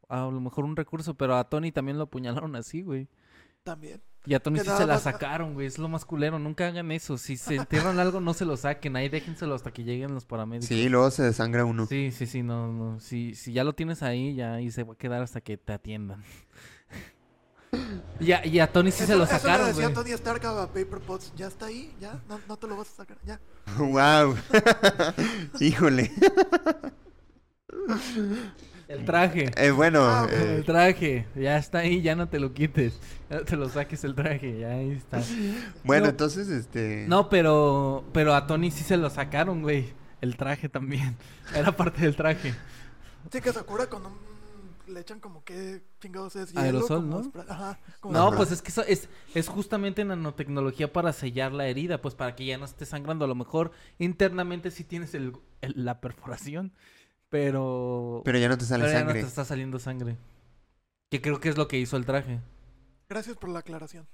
a 0.09 0.20
lo 0.20 0.41
mejor 0.41 0.64
un 0.64 0.74
recurso, 0.74 1.12
pero 1.12 1.37
a 1.37 1.45
Tony 1.45 1.70
también 1.70 1.99
lo 1.99 2.05
apuñalaron 2.05 2.57
así, 2.57 2.81
güey. 2.81 3.07
También. 3.64 4.01
Y 4.24 4.33
a 4.33 4.41
Tony 4.41 4.59
Que 4.61 4.64
sí 4.64 4.70
se 4.79 4.87
la 4.87 4.95
más- 4.95 5.03
sacaron, 5.03 5.53
güey. 5.53 5.66
Es 5.66 5.76
lo 5.79 5.91
más 5.91 6.07
culero. 6.07 6.39
Nunca 6.39 6.68
hagan 6.68 6.91
eso. 6.91 7.18
Si 7.18 7.37
se 7.37 7.57
entierran 7.93 7.99
algo, 7.99 8.18
no 8.20 8.33
se 8.33 8.47
lo 8.47 8.57
saquen. 8.57 8.97
Ahí 8.97 9.11
déjenselo 9.11 9.55
hasta 9.55 9.72
que 9.72 9.85
lleguen 9.85 10.14
los 10.14 10.24
paramédicos. 10.24 10.68
Sí, 10.68 10.89
luego 10.89 11.11
se 11.11 11.22
desangra 11.22 11.66
uno. 11.66 11.85
Sí, 11.85 12.11
sí, 12.12 12.24
sí, 12.24 12.43
no, 12.43 12.72
no. 12.72 12.99
Si, 12.99 13.35
si 13.35 13.53
ya 13.53 13.62
lo 13.62 13.74
tienes 13.74 14.03
ahí, 14.03 14.35
ya 14.35 14.55
ahí 14.55 14.70
se 14.70 14.85
va 14.85 14.95
a 14.95 14.97
quedar 14.97 15.20
hasta 15.20 15.43
que 15.43 15.59
te 15.59 15.74
atiendan. 15.74 16.24
Y, 18.21 18.33
a, 18.33 18.45
y 18.47 18.59
a 18.61 18.71
Tony 18.73 18.91
sí 18.91 18.99
se 18.99 19.05
Eso- 19.05 19.16
lo 19.19 19.25
eso 19.25 19.33
le 19.35 19.39
sacaron, 19.41 19.66
decía 19.69 19.83
güey. 19.85 19.95
Tony 19.95 20.11
Stark 20.12 20.45
a 20.47 20.66
Paper 20.66 21.01
Potts, 21.01 21.33
ya 21.37 21.47
está 21.49 21.66
ahí, 21.66 21.95
ya, 22.01 22.21
no, 22.29 22.41
no 22.49 22.57
te 22.57 22.66
lo 22.66 22.77
vas 22.77 22.89
a 22.91 22.97
sacar, 22.97 23.19
ya. 23.25 23.41
wow. 23.79 24.35
Híjole. 25.61 26.11
El 28.89 29.05
traje. 29.05 29.51
Eh, 29.57 29.71
bueno, 29.71 30.01
Ah, 30.03 30.27
eh, 30.31 30.57
El 30.59 30.64
traje. 30.64 31.27
Ya 31.35 31.59
está 31.59 31.79
ahí, 31.79 32.01
ya 32.01 32.16
no 32.16 32.29
te 32.29 32.41
lo 32.41 32.55
quites. 32.55 32.99
Ya 33.29 33.37
no 33.39 33.45
te 33.45 33.57
lo 33.57 33.69
saques 33.69 34.03
el 34.05 34.14
traje, 34.14 34.59
ya 34.61 34.71
ahí 34.71 34.93
está. 34.93 35.21
bueno, 35.85 36.05
No. 36.05 36.11
entonces, 36.11 36.49
este... 36.49 37.05
No, 37.07 37.29
pero, 37.29 38.05
pero 38.14 38.35
a 38.35 38.47
Tony 38.47 38.71
sí 38.71 38.85
se 38.85 38.97
lo 38.97 39.11
sacaron, 39.11 39.61
güey. 39.62 39.93
El 40.23 40.37
traje 40.37 40.69
también. 40.69 41.16
Era 41.55 41.71
parte 41.73 42.01
del 42.01 42.16
traje. 42.16 42.55
Sí, 43.31 43.41
que 43.43 43.53
Sakura 43.53 43.87
con 43.87 44.07
un, 44.07 44.12
le 44.89 45.01
echan 45.01 45.20
como 45.20 45.45
que 45.45 45.82
chingados 46.01 46.36
es 46.36 46.51
hielo, 46.51 46.61
Aerosol, 46.62 47.03
como 47.03 47.18
¿no? 47.18 47.24
spray- 47.24 47.47
Ajá. 47.49 47.78
como 48.01 48.14
No, 48.14 48.34
pues 48.36 48.51
es 48.53 48.62
que 48.62 48.70
eso 48.70 48.82
es, 48.84 49.09
es 49.34 49.49
justamente 49.49 50.05
nanotecnología 50.05 50.93
para 50.93 51.12
sellar 51.12 51.53
la 51.53 51.66
herida, 51.66 52.01
pues 52.01 52.14
para 52.14 52.34
que 52.34 52.45
ya 52.47 52.59
no 52.59 52.64
esté 52.64 52.86
sangrando. 52.86 53.24
A 53.24 53.28
lo 53.28 53.34
mejor 53.34 53.72
internamente 53.99 54.70
sí 54.70 54.84
tienes 54.84 55.14
el, 55.14 55.32
el- 55.61 55.74
la 55.84 56.01
perforación, 56.01 56.72
pero, 57.28 58.22
Pero 58.24 58.39
ya 58.39 58.49
no 58.49 58.57
te 58.59 58.64
sale 58.64 58.84
pero 58.84 58.93
ya 58.93 58.99
sangre. 59.01 59.20
no 59.20 59.26
te 59.26 59.28
está 59.28 59.45
saliendo 59.45 59.78
sangre. 59.78 60.16
Que 61.11 61.20
creo 61.22 61.41
que 61.41 61.49
es 61.49 61.57
lo 61.57 61.68
que 61.68 61.78
hizo 61.78 61.97
el 61.97 62.05
traje. 62.07 62.41
Gracias 63.09 63.36
por 63.36 63.49
la 63.51 63.61
aclaración. 63.61 64.07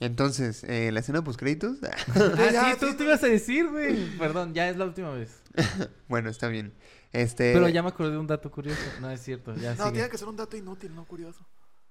Entonces, 0.00 0.64
eh, 0.64 0.90
la 0.92 1.00
escena 1.00 1.22
post 1.22 1.38
créditos. 1.38 1.76
Ah, 2.14 2.72
sí, 2.74 2.80
tú 2.80 2.94
te 2.96 3.04
ibas 3.04 3.22
a 3.22 3.26
decir, 3.26 3.68
güey. 3.68 4.16
Perdón, 4.18 4.54
ya 4.54 4.68
es 4.70 4.76
la 4.76 4.86
última 4.86 5.10
vez. 5.10 5.42
bueno, 6.08 6.30
está 6.30 6.48
bien. 6.48 6.72
Este. 7.12 7.52
Pero 7.52 7.68
ya 7.68 7.82
me 7.82 7.88
acordé 7.88 8.12
de 8.12 8.18
un 8.18 8.26
dato 8.26 8.50
curioso. 8.50 8.80
No, 9.00 9.10
es 9.10 9.20
cierto, 9.20 9.54
ya 9.56 9.74
No, 9.74 9.84
sigue. 9.84 9.92
tiene 9.92 10.08
que 10.10 10.18
ser 10.18 10.28
un 10.28 10.36
dato 10.36 10.56
inútil, 10.56 10.94
no 10.94 11.04
curioso. 11.04 11.44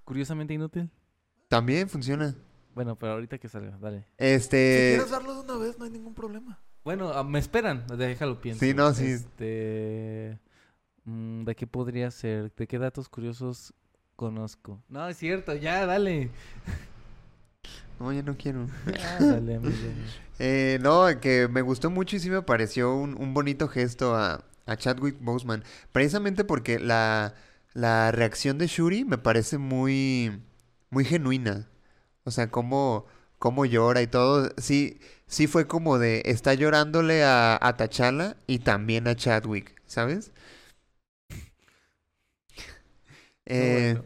Curiosamente 0.06 0.54
inútil. 0.54 0.90
También 1.50 1.90
funciona. 1.90 2.36
Bueno, 2.74 2.96
pero 2.96 3.14
ahorita 3.14 3.38
que 3.38 3.50
salga, 3.50 3.78
dale. 3.82 4.02
Si 4.02 4.06
Este. 4.18 4.94
quieres 4.96 5.10
darlo 5.12 5.34
de 5.34 5.40
una 5.42 5.58
vez, 5.58 5.78
no 5.78 5.86
hay 5.86 5.92
ningún 5.92 6.14
problema. 6.14 6.60
Bueno, 6.84 7.12
ah, 7.14 7.24
me 7.24 7.40
esperan, 7.40 7.86
déjalo 7.98 8.40
pienso. 8.40 8.62
Sí, 8.64 8.74
no, 8.74 8.94
sí. 8.94 9.06
Este, 9.06 10.40
mm, 11.04 11.44
¿de 11.44 11.56
qué 11.56 11.68
podría 11.68 12.10
ser? 12.12 12.54
¿De 12.56 12.68
qué 12.68 12.80
datos 12.80 13.10
curiosos 13.10 13.74
conozco? 14.16 14.82
No, 14.88 15.08
es 15.10 15.18
cierto, 15.18 15.54
ya, 15.56 15.86
dale. 15.86 16.30
No, 18.00 18.14
ya 18.14 18.24
no 18.24 18.38
quiero. 18.38 18.68
Ah, 18.98 19.18
dale. 19.20 19.60
Eh, 20.40 20.80
no, 20.82 21.06
que 21.20 21.50
me 21.50 21.62
gustó 21.62 21.90
mucho 21.90 22.16
y 22.16 22.20
sí 22.20 22.30
me 22.30 22.42
pareció 22.42 22.96
un, 22.96 23.22
un 23.22 23.34
bonito 23.34 23.68
gesto 23.68 24.16
a, 24.16 24.46
a 24.70 24.78
Chadwick 24.78 25.18
Boseman. 25.20 25.64
Precisamente 25.92 26.44
porque 26.44 26.80
la, 26.80 27.36
la 27.74 28.12
reacción 28.12 28.58
de 28.58 28.68
Shuri 28.68 29.06
me 29.06 29.18
parece 29.18 29.58
muy, 29.58 30.42
muy 30.90 31.06
genuina. 31.06 31.70
O 32.26 32.32
sea, 32.32 32.50
cómo, 32.52 33.06
cómo 33.40 33.66
llora 33.66 34.02
y 34.02 34.08
todo. 34.08 34.52
Sí, 34.58 35.00
sí 35.28 35.48
fue 35.48 35.68
como 35.68 36.00
de, 36.00 36.22
está 36.26 36.54
llorándole 36.54 37.24
a, 37.24 37.58
a 37.62 37.78
T'Challa 37.78 38.38
y 38.48 38.60
también 38.60 39.08
a 39.08 39.16
Chadwick, 39.16 39.82
¿sabes? 39.86 40.32
Eh, 43.46 43.96
bueno. 43.96 44.06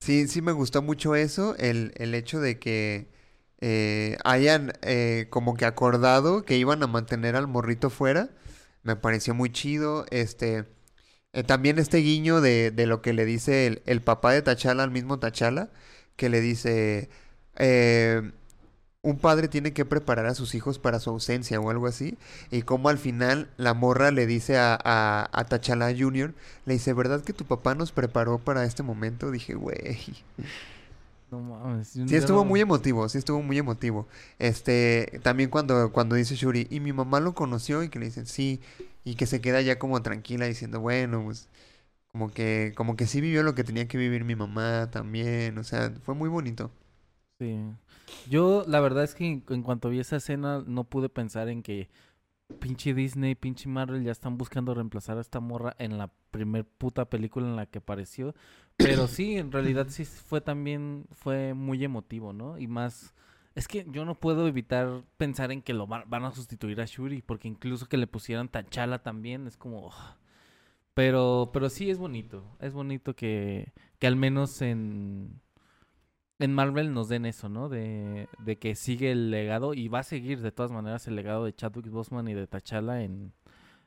Sí, 0.00 0.28
sí 0.28 0.42
me 0.42 0.52
gustó 0.52 0.82
mucho 0.82 1.14
eso, 1.14 1.56
el, 1.58 1.92
el 1.96 2.14
hecho 2.14 2.40
de 2.40 2.58
que 2.58 3.08
eh, 3.60 4.18
hayan 4.24 4.72
eh, 4.82 5.28
como 5.30 5.54
que 5.56 5.64
acordado 5.64 6.44
que 6.44 6.56
iban 6.58 6.82
a 6.82 6.86
mantener 6.86 7.36
al 7.36 7.48
morrito 7.48 7.90
fuera. 7.90 8.30
Me 8.84 8.96
pareció 8.96 9.34
muy 9.34 9.50
chido. 9.50 10.06
Este, 10.10 10.66
eh, 11.32 11.42
también 11.44 11.78
este 11.78 11.98
guiño 11.98 12.40
de, 12.40 12.70
de 12.70 12.86
lo 12.86 13.02
que 13.02 13.12
le 13.12 13.24
dice 13.26 13.82
el, 13.86 14.02
papá 14.02 14.32
de 14.32 14.42
T'Challa 14.42 14.84
al 14.84 14.90
mismo 14.92 15.18
T'Challa, 15.18 15.70
que 16.16 16.28
le 16.28 16.40
dice, 16.40 17.10
eh, 17.56 18.32
un 19.02 19.18
padre 19.18 19.48
tiene 19.48 19.72
que 19.72 19.84
preparar 19.84 20.26
a 20.26 20.34
sus 20.34 20.54
hijos 20.54 20.78
para 20.78 21.00
su 21.00 21.10
ausencia 21.10 21.60
o 21.60 21.70
algo 21.70 21.86
así. 21.88 22.18
Y 22.50 22.62
como 22.62 22.88
al 22.88 22.98
final 22.98 23.50
la 23.56 23.74
morra 23.74 24.10
le 24.12 24.26
dice 24.26 24.58
a, 24.58 24.78
a, 24.84 25.28
a 25.32 25.44
T'Challa 25.46 25.94
Jr., 25.96 26.34
le 26.66 26.74
dice, 26.74 26.92
¿verdad 26.94 27.22
que 27.22 27.32
tu 27.32 27.44
papá 27.46 27.74
nos 27.74 27.92
preparó 27.92 28.38
para 28.38 28.64
este 28.64 28.82
momento? 28.82 29.30
Dije, 29.30 29.54
güey. 29.54 29.98
No 31.34 31.40
mames. 31.40 31.94
yo- 31.94 32.04
Sí 32.06 32.16
estuvo 32.16 32.44
muy 32.44 32.60
emotivo, 32.60 33.08
sí 33.08 33.18
estuvo 33.18 33.42
muy 33.42 33.58
emotivo. 33.58 34.06
Este, 34.38 35.20
también 35.22 35.48
cuando, 35.50 35.90
cuando 35.92 36.16
dice 36.16 36.34
Shuri, 36.36 36.66
y 36.70 36.80
mi 36.80 36.92
mamá 36.92 37.18
lo 37.20 37.34
conoció, 37.34 37.82
y 37.82 37.88
que 37.88 37.98
le 37.98 38.06
dicen 38.06 38.26
sí, 38.26 38.60
y 39.04 39.14
que 39.16 39.26
se 39.26 39.40
queda 39.40 39.62
ya 39.62 39.78
como 39.78 40.02
tranquila 40.02 40.44
diciendo, 40.46 40.80
bueno, 40.80 41.22
pues, 41.24 41.48
como 42.12 42.30
que, 42.32 42.72
como 42.76 42.96
que 42.96 43.06
sí 43.06 43.20
vivió 43.22 43.42
lo 43.44 43.54
que 43.54 43.64
tenía 43.64 43.88
que 43.88 43.98
vivir 43.98 44.24
mi 44.24 44.36
mamá 44.36 44.90
también, 44.92 45.58
o 45.58 45.64
sea, 45.64 45.92
fue 46.04 46.14
muy 46.14 46.28
bonito. 46.30 46.70
Sí. 47.38 47.56
Yo, 48.30 48.64
la 48.66 48.80
verdad 48.80 49.04
es 49.04 49.14
que 49.14 49.26
en, 49.26 49.44
en 49.48 49.62
cuanto 49.62 49.88
vi 49.90 50.00
esa 50.00 50.16
escena, 50.16 50.62
no 50.66 50.84
pude 50.84 51.08
pensar 51.08 51.48
en 51.48 51.62
que 51.62 51.88
pinche 52.60 52.94
Disney, 52.94 53.34
pinche 53.34 53.68
Marvel 53.68 54.04
ya 54.04 54.12
están 54.12 54.38
buscando 54.38 54.74
reemplazar 54.74 55.18
a 55.18 55.22
esta 55.22 55.40
morra 55.40 55.76
en 55.78 55.98
la 55.98 56.10
primer 56.30 56.64
puta 56.66 57.06
película 57.10 57.46
en 57.48 57.56
la 57.56 57.66
que 57.66 57.78
apareció. 57.78 58.34
Pero 58.76 59.06
sí, 59.06 59.36
en 59.36 59.52
realidad 59.52 59.86
sí 59.88 60.04
fue 60.04 60.40
también, 60.40 61.06
fue 61.12 61.54
muy 61.54 61.82
emotivo, 61.84 62.32
¿no? 62.32 62.58
Y 62.58 62.66
más, 62.66 63.14
es 63.54 63.68
que 63.68 63.86
yo 63.90 64.04
no 64.04 64.16
puedo 64.16 64.48
evitar 64.48 65.02
pensar 65.16 65.52
en 65.52 65.62
que 65.62 65.72
lo 65.74 65.86
va- 65.86 66.04
van 66.06 66.24
a 66.24 66.32
sustituir 66.32 66.80
a 66.80 66.84
Shuri, 66.84 67.22
porque 67.22 67.48
incluso 67.48 67.86
que 67.88 67.96
le 67.96 68.06
pusieran 68.06 68.48
T'Challa 68.48 69.02
también, 69.02 69.46
es 69.46 69.56
como... 69.56 69.90
Pero, 70.94 71.50
pero 71.52 71.70
sí 71.70 71.90
es 71.90 71.98
bonito, 71.98 72.44
es 72.60 72.72
bonito 72.72 73.16
que, 73.16 73.72
que 73.98 74.06
al 74.06 74.14
menos 74.14 74.62
en, 74.62 75.40
en 76.38 76.52
Marvel 76.54 76.92
nos 76.92 77.08
den 77.08 77.26
eso, 77.26 77.48
¿no? 77.48 77.68
De, 77.68 78.28
de 78.38 78.58
que 78.58 78.76
sigue 78.76 79.10
el 79.10 79.30
legado 79.32 79.74
y 79.74 79.88
va 79.88 80.00
a 80.00 80.04
seguir 80.04 80.40
de 80.40 80.52
todas 80.52 80.70
maneras 80.70 81.08
el 81.08 81.16
legado 81.16 81.44
de 81.46 81.54
Chadwick 81.54 81.88
Boseman 81.90 82.28
y 82.28 82.34
de 82.34 82.46
T'Challa 82.46 83.02
en, 83.02 83.32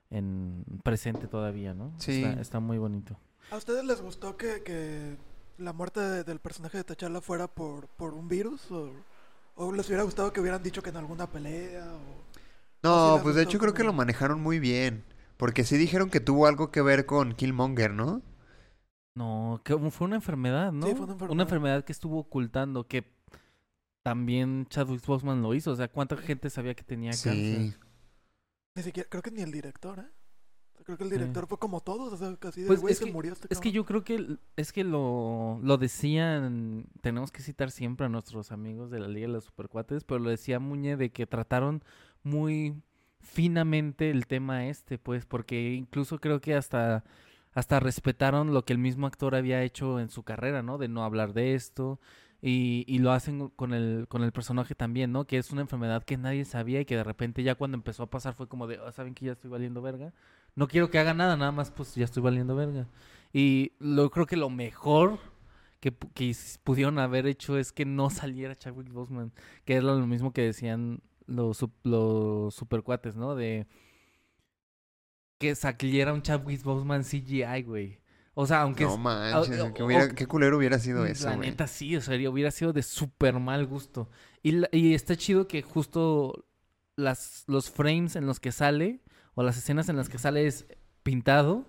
en 0.09 0.65
presente 0.83 1.27
todavía, 1.27 1.73
¿no? 1.73 1.93
Sí. 1.97 2.23
Está, 2.23 2.41
está 2.41 2.59
muy 2.59 2.77
bonito. 2.77 3.17
¿A 3.51 3.57
ustedes 3.57 3.83
les 3.85 4.01
gustó 4.01 4.35
que, 4.37 4.61
que 4.63 5.15
la 5.57 5.73
muerte 5.73 5.99
de- 6.01 6.23
del 6.23 6.39
personaje 6.39 6.77
de 6.77 6.83
T'Challa 6.83 7.21
fuera 7.21 7.47
por, 7.47 7.87
por 7.87 8.13
un 8.13 8.27
virus? 8.27 8.69
O, 8.71 8.91
¿O 9.55 9.71
les 9.71 9.87
hubiera 9.87 10.03
gustado 10.03 10.31
que 10.31 10.39
hubieran 10.39 10.61
dicho 10.61 10.83
que 10.83 10.89
en 10.89 10.97
alguna 10.97 11.27
pelea? 11.31 11.87
O... 11.93 12.27
No, 12.83 13.19
pues 13.23 13.35
de 13.35 13.43
hecho 13.43 13.57
creo 13.57 13.73
que 13.73 13.83
lo 13.83 13.93
manejaron 13.93 14.39
muy 14.41 14.59
bien, 14.59 15.03
porque 15.37 15.63
sí 15.63 15.77
dijeron 15.77 16.09
que 16.09 16.19
tuvo 16.19 16.45
algo 16.45 16.69
que 16.71 16.81
ver 16.81 17.05
con 17.05 17.33
Killmonger, 17.33 17.91
¿no? 17.93 18.21
No, 19.15 19.61
que 19.63 19.75
fue 19.89 20.05
una 20.05 20.17
enfermedad, 20.17 20.71
¿no? 20.71 20.85
Sí, 20.85 20.93
fue 20.93 21.05
una 21.05 21.13
enfermedad. 21.13 21.41
enfermedad 21.41 21.83
que 21.85 21.91
estuvo 21.91 22.19
ocultando, 22.19 22.85
que 22.87 23.11
también 24.03 24.67
Chadwick 24.69 25.03
Boseman 25.03 25.41
lo 25.41 25.55
hizo. 25.55 25.71
O 25.71 25.75
sea, 25.75 25.87
¿cuánta 25.87 26.17
gente 26.17 26.51
sabía 26.51 26.75
que 26.75 26.83
tenía 26.83 27.13
Sí. 27.13 27.27
cáncer? 27.29 27.79
Ni 28.75 28.83
siquiera, 28.83 29.09
creo 29.09 29.23
que 29.23 29.31
ni 29.31 29.41
el 29.41 29.51
director, 29.51 29.97
¿eh? 29.99 30.07
Creo 30.85 30.97
que 30.97 31.03
el 31.03 31.09
Sí. 31.09 31.17
director 31.17 31.47
fue 31.47 31.57
como 31.59 31.81
todos, 31.81 32.13
o 32.13 32.17
sea, 32.17 32.35
casi 32.37 32.61
de 32.61 32.67
Pues 32.67 32.79
güey 32.81 32.93
es 32.93 32.99
se 32.99 33.05
que- 33.05 33.11
murió 33.11 33.33
este 33.33 33.47
Es 33.51 33.59
que 33.59 33.69
cabrón". 33.69 33.73
yo 33.73 33.85
creo 33.85 34.03
que 34.03 34.37
es 34.55 34.71
que 34.71 34.83
lo, 34.83 35.59
lo 35.61 35.77
decían, 35.77 36.85
tenemos 37.01 37.31
que 37.31 37.41
citar 37.41 37.71
siempre 37.71 38.05
a 38.05 38.09
nuestros 38.09 38.51
amigos 38.51 38.89
de 38.91 38.99
la 38.99 39.07
Liga 39.07 39.27
de 39.27 39.33
los 39.33 39.45
Supercuates, 39.45 40.03
pero 40.03 40.19
lo 40.19 40.29
decía 40.29 40.59
Muñe 40.59 40.95
de 40.95 41.11
que 41.11 41.25
trataron 41.27 41.83
muy 42.23 42.81
finamente 43.19 44.09
el 44.09 44.27
tema 44.27 44.67
este, 44.67 44.97
pues, 44.97 45.25
porque 45.25 45.73
incluso 45.73 46.19
creo 46.19 46.39
que 46.39 46.55
hasta, 46.55 47.03
hasta 47.53 47.79
respetaron 47.79 48.53
lo 48.53 48.63
que 48.63 48.73
el 48.73 48.79
mismo 48.79 49.07
actor 49.07 49.35
había 49.35 49.63
hecho 49.63 49.99
en 49.99 50.09
su 50.09 50.23
carrera, 50.23 50.61
¿no? 50.63 50.77
De 50.77 50.87
no 50.87 51.03
hablar 51.03 51.33
de 51.33 51.53
esto, 51.55 51.99
Y, 52.39 52.85
y 52.87 52.99
lo 52.99 53.11
hacen 53.13 53.49
con 53.49 53.73
el, 53.73 54.05
con 54.07 54.21
el 54.23 54.31
personaje 54.31 54.75
también, 54.75 55.11
¿no? 55.11 55.25
Que 55.25 55.39
es 55.39 55.49
una 55.51 55.61
enfermedad 55.61 56.03
que 56.03 56.17
nadie 56.17 56.45
sabía 56.45 56.79
y 56.79 56.85
que 56.85 56.95
de 56.95 57.03
repente 57.03 57.41
ya 57.41 57.55
cuando 57.55 57.75
empezó 57.75 58.03
a 58.03 58.09
pasar 58.11 58.35
fue 58.35 58.47
como 58.47 58.67
de, 58.67 58.77
"Ah, 58.85 58.91
¿saben 58.91 59.15
que 59.15 59.25
ya 59.25 59.31
estoy 59.31 59.49
valiendo 59.49 59.81
verga? 59.81 60.13
No 60.57 60.67
quiero 60.67 60.89
que 60.89 60.99
haga 60.99 61.13
nada, 61.13 61.37
nada 61.37 61.53
más 61.53 61.71
pues 61.71 61.95
ya 61.95 62.03
estoy 62.03 62.21
valiendo 62.23 62.53
verga. 62.55 62.87
Y 63.31 63.71
lo 63.79 64.09
creo 64.11 64.25
que 64.25 64.35
lo 64.35 64.49
mejor 64.49 65.19
que, 65.79 65.93
que 66.15 66.35
pudieron 66.63 66.97
haber 66.99 67.27
hecho 67.27 67.57
es 67.57 67.71
que 67.71 67.85
no 67.85 68.09
saliera 68.09 68.57
Chadwick 68.57 68.91
Boseman, 68.91 69.31
que 69.63 69.75
era 69.75 69.83
lo 69.83 70.05
mismo 70.07 70.33
que 70.33 70.41
decían 70.41 71.01
los, 71.27 71.63
los 71.83 72.53
supercuates, 72.55 73.15
¿no? 73.15 73.35
De 73.35 73.67
que 75.39 75.55
saliera 75.55 76.13
un 76.13 76.21
Chadwick 76.21 76.63
Boseman 76.63 77.03
CGI, 77.03 77.61
güey. 77.63 77.99
O 78.33 78.45
sea, 78.45 78.61
aunque 78.61 78.83
no 78.83 78.93
es- 78.93 78.99
manches, 78.99 79.59
o- 79.61 79.73
que 79.73 79.83
o- 79.83 80.15
qué 80.15 80.25
culero 80.27 80.57
hubiera 80.57 80.77
sido 80.79 81.03
la 81.03 81.09
eso, 81.11 81.27
güey. 81.35 81.49
neta 81.49 81.67
sí, 81.67 81.95
o 81.95 82.01
sea, 82.01 82.15
hubiera 82.29 82.51
sido 82.51 82.73
de 82.73 82.83
súper 82.83 83.39
mal 83.39 83.65
gusto. 83.65 84.09
Y, 84.43 84.51
la- 84.53 84.69
y 84.71 84.93
está 84.93 85.15
chido 85.15 85.47
que 85.47 85.61
justo 85.61 86.45
las, 86.95 87.43
los 87.47 87.69
frames 87.69 88.15
en 88.15 88.25
los 88.25 88.39
que 88.39 88.51
sale, 88.51 89.01
o 89.37 89.43
las 89.43 89.55
escenas 89.55 89.87
en 89.87 89.97
las 89.97 90.09
que 90.09 90.17
sale 90.17 90.47
es 90.47 90.65
pintado 91.03 91.63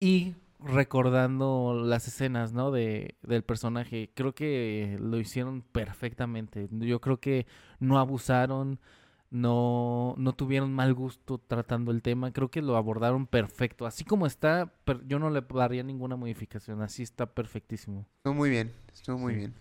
y 0.00 0.34
recordando 0.58 1.74
las 1.84 2.08
escenas, 2.08 2.54
¿no? 2.54 2.70
De, 2.70 3.16
del 3.20 3.44
personaje. 3.44 4.10
Creo 4.14 4.34
que 4.34 4.96
lo 4.98 5.18
hicieron 5.20 5.60
perfectamente. 5.60 6.68
Yo 6.70 6.98
creo 7.02 7.20
que 7.20 7.46
no 7.78 7.98
abusaron, 7.98 8.80
no, 9.28 10.14
no 10.16 10.32
tuvieron 10.32 10.72
mal 10.72 10.94
gusto 10.94 11.36
tratando 11.36 11.90
el 11.92 12.00
tema. 12.00 12.32
Creo 12.32 12.50
que 12.50 12.62
lo 12.62 12.78
abordaron 12.78 13.26
perfecto. 13.26 13.84
Así 13.84 14.02
como 14.04 14.24
está, 14.24 14.72
yo 15.06 15.18
no 15.18 15.28
le 15.28 15.42
daría 15.42 15.82
ninguna 15.82 16.16
modificación. 16.16 16.80
Así 16.80 17.02
está 17.02 17.26
perfectísimo. 17.26 18.06
Estuvo 18.16 18.32
muy 18.32 18.48
bien, 18.48 18.72
estuvo 18.90 19.18
muy 19.18 19.34
Sí. 19.34 19.38
bien. 19.40 19.54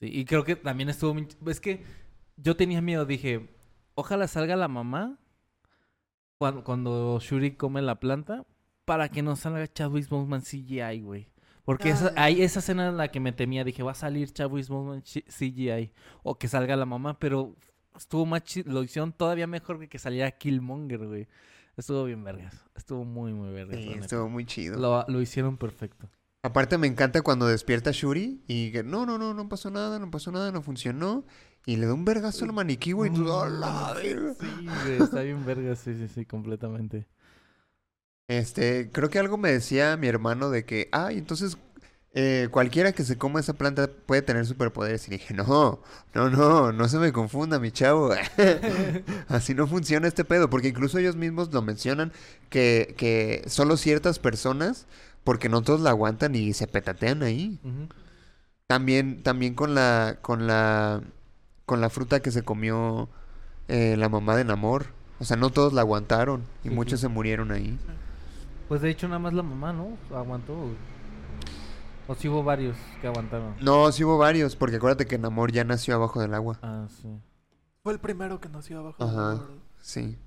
Sí, 0.00 0.06
y 0.12 0.24
creo 0.24 0.42
que 0.42 0.56
también 0.56 0.88
estuvo... 0.88 1.16
Es 1.46 1.60
que 1.60 1.84
yo 2.36 2.56
tenía 2.56 2.82
miedo, 2.82 3.06
dije, 3.06 3.54
ojalá 3.94 4.26
salga 4.26 4.56
la 4.56 4.66
mamá 4.66 5.20
cuando, 6.38 6.64
cuando 6.64 7.18
Shuri 7.20 7.52
come 7.56 7.82
la 7.82 8.00
planta 8.00 8.44
para 8.84 9.08
que 9.08 9.22
no 9.22 9.36
salga 9.36 9.66
Chadwick 9.72 10.08
Boseman 10.08 10.42
CGI, 10.42 11.00
güey. 11.02 11.28
Porque 11.64 11.90
esa, 11.90 12.08
Ah. 12.16 12.24
ahí 12.24 12.42
esa 12.42 12.58
escena 12.58 12.88
en 12.88 12.96
la 12.98 13.08
que 13.08 13.20
me 13.20 13.32
temía, 13.32 13.64
dije, 13.64 13.82
va 13.82 13.92
a 13.92 13.94
salir 13.94 14.30
Chadwick 14.32 14.68
Boseman 14.68 15.02
CGI 15.02 15.92
o 16.22 16.38
que 16.38 16.48
salga 16.48 16.76
la 16.76 16.84
mamá, 16.84 17.18
pero 17.18 17.56
estuvo 17.96 18.26
más 18.26 18.42
lo 18.66 18.82
hicieron 18.82 19.12
todavía 19.12 19.46
mejor 19.46 19.78
que 19.78 19.88
que 19.88 19.98
saliera 19.98 20.30
Killmonger, 20.32 21.06
güey. 21.06 21.28
Estuvo 21.76 22.04
bien 22.04 22.22
vergas. 22.22 22.64
Estuvo 22.76 23.04
muy, 23.04 23.32
muy 23.32 23.52
vergas. 23.52 23.80
Sí, 23.80 23.90
estuvo 23.98 24.28
muy 24.28 24.44
chido. 24.44 24.78
Lo, 24.78 25.04
lo 25.08 25.20
hicieron 25.20 25.56
perfecto. 25.56 26.08
Aparte 26.42 26.76
me 26.76 26.86
encanta 26.86 27.22
cuando 27.22 27.46
despierta 27.46 27.90
Shuri 27.92 28.42
y 28.46 28.70
que 28.70 28.82
no, 28.84 29.06
no, 29.06 29.16
no, 29.16 29.32
no 29.32 29.48
pasó 29.48 29.70
nada, 29.70 29.98
no 29.98 30.10
pasó 30.10 30.30
nada, 30.30 30.52
no 30.52 30.60
funcionó. 30.62 31.24
Y 31.66 31.76
le 31.76 31.86
da 31.86 31.94
un 31.94 32.04
vergazo 32.04 32.44
al 32.44 32.52
maniquí, 32.52 32.92
güey. 32.92 33.10
y 33.10 33.14
tú, 33.14 33.32
"A 33.32 33.48
la 33.48 33.94
verga". 33.94 34.34
Sí, 34.38 34.66
güey, 34.84 35.02
está 35.02 35.22
bien 35.22 35.44
vergas, 35.46 35.78
sí, 35.78 35.94
sí, 35.94 36.08
sí, 36.08 36.24
completamente. 36.26 37.06
Este, 38.28 38.90
creo 38.90 39.10
que 39.10 39.18
algo 39.18 39.36
me 39.36 39.52
decía 39.52 39.96
mi 39.96 40.08
hermano 40.08 40.50
de 40.50 40.64
que, 40.64 40.88
ay, 40.92 41.18
entonces 41.18 41.58
eh, 42.16 42.46
cualquiera 42.52 42.92
que 42.92 43.02
se 43.02 43.18
coma 43.18 43.40
esa 43.40 43.54
planta 43.54 43.88
puede 44.06 44.22
tener 44.22 44.46
superpoderes. 44.46 45.06
Y 45.08 45.12
dije, 45.12 45.34
no, 45.34 45.82
no, 46.14 46.30
no, 46.30 46.72
no 46.72 46.88
se 46.88 46.98
me 46.98 47.12
confunda, 47.12 47.58
mi 47.58 47.72
chavo. 47.72 48.12
Así 49.28 49.52
no 49.54 49.66
funciona 49.66 50.06
este 50.06 50.24
pedo, 50.24 50.48
porque 50.48 50.68
incluso 50.68 50.98
ellos 50.98 51.16
mismos 51.16 51.52
lo 51.52 51.60
mencionan 51.60 52.12
que, 52.50 52.94
que 52.96 53.42
solo 53.48 53.76
ciertas 53.76 54.18
personas, 54.20 54.86
porque 55.24 55.48
no 55.48 55.62
todos 55.62 55.80
la 55.80 55.90
aguantan 55.90 56.34
y 56.36 56.52
se 56.52 56.66
petatean 56.68 57.22
ahí. 57.24 57.58
También, 58.68 59.22
también 59.22 59.54
con 59.54 59.74
la, 59.74 60.18
con 60.22 60.46
la, 60.46 61.02
con 61.66 61.80
la 61.80 61.90
fruta 61.90 62.20
que 62.20 62.30
se 62.30 62.42
comió 62.42 63.08
eh, 63.68 63.96
la 63.98 64.08
mamá 64.08 64.36
de 64.36 64.44
Namor. 64.44 64.86
O 65.20 65.24
sea, 65.24 65.36
no 65.36 65.50
todos 65.50 65.72
la 65.72 65.82
aguantaron 65.82 66.42
y 66.64 66.68
Sí, 66.68 66.74
muchos 66.74 67.00
sí. 67.00 67.02
se 67.06 67.08
murieron 67.08 67.52
ahí. 67.52 67.78
Pues 68.68 68.80
de 68.82 68.90
hecho 68.90 69.06
nada 69.08 69.18
más 69.20 69.32
la 69.32 69.42
mamá, 69.42 69.72
¿no? 69.72 69.96
Aguantó. 70.16 70.54
O 72.06 72.14
sí 72.14 72.28
hubo 72.28 72.42
varios 72.42 72.76
que 73.00 73.06
aguantaron. 73.06 73.54
No, 73.60 73.90
sí 73.92 74.04
hubo 74.04 74.18
varios, 74.18 74.56
porque 74.56 74.76
acuérdate 74.76 75.06
que 75.06 75.16
Namor 75.18 75.52
ya 75.52 75.64
nació 75.64 75.94
abajo 75.94 76.20
del 76.20 76.34
agua. 76.34 76.58
Ah, 76.62 76.86
sí. 77.00 77.08
Fue 77.82 77.92
el 77.92 77.98
primero 78.00 78.40
que 78.40 78.48
nació 78.48 78.80
abajo. 78.80 79.02
Ajá. 79.02 79.12
del 79.30 79.40
agua. 79.40 79.48
Sí. 79.80 80.18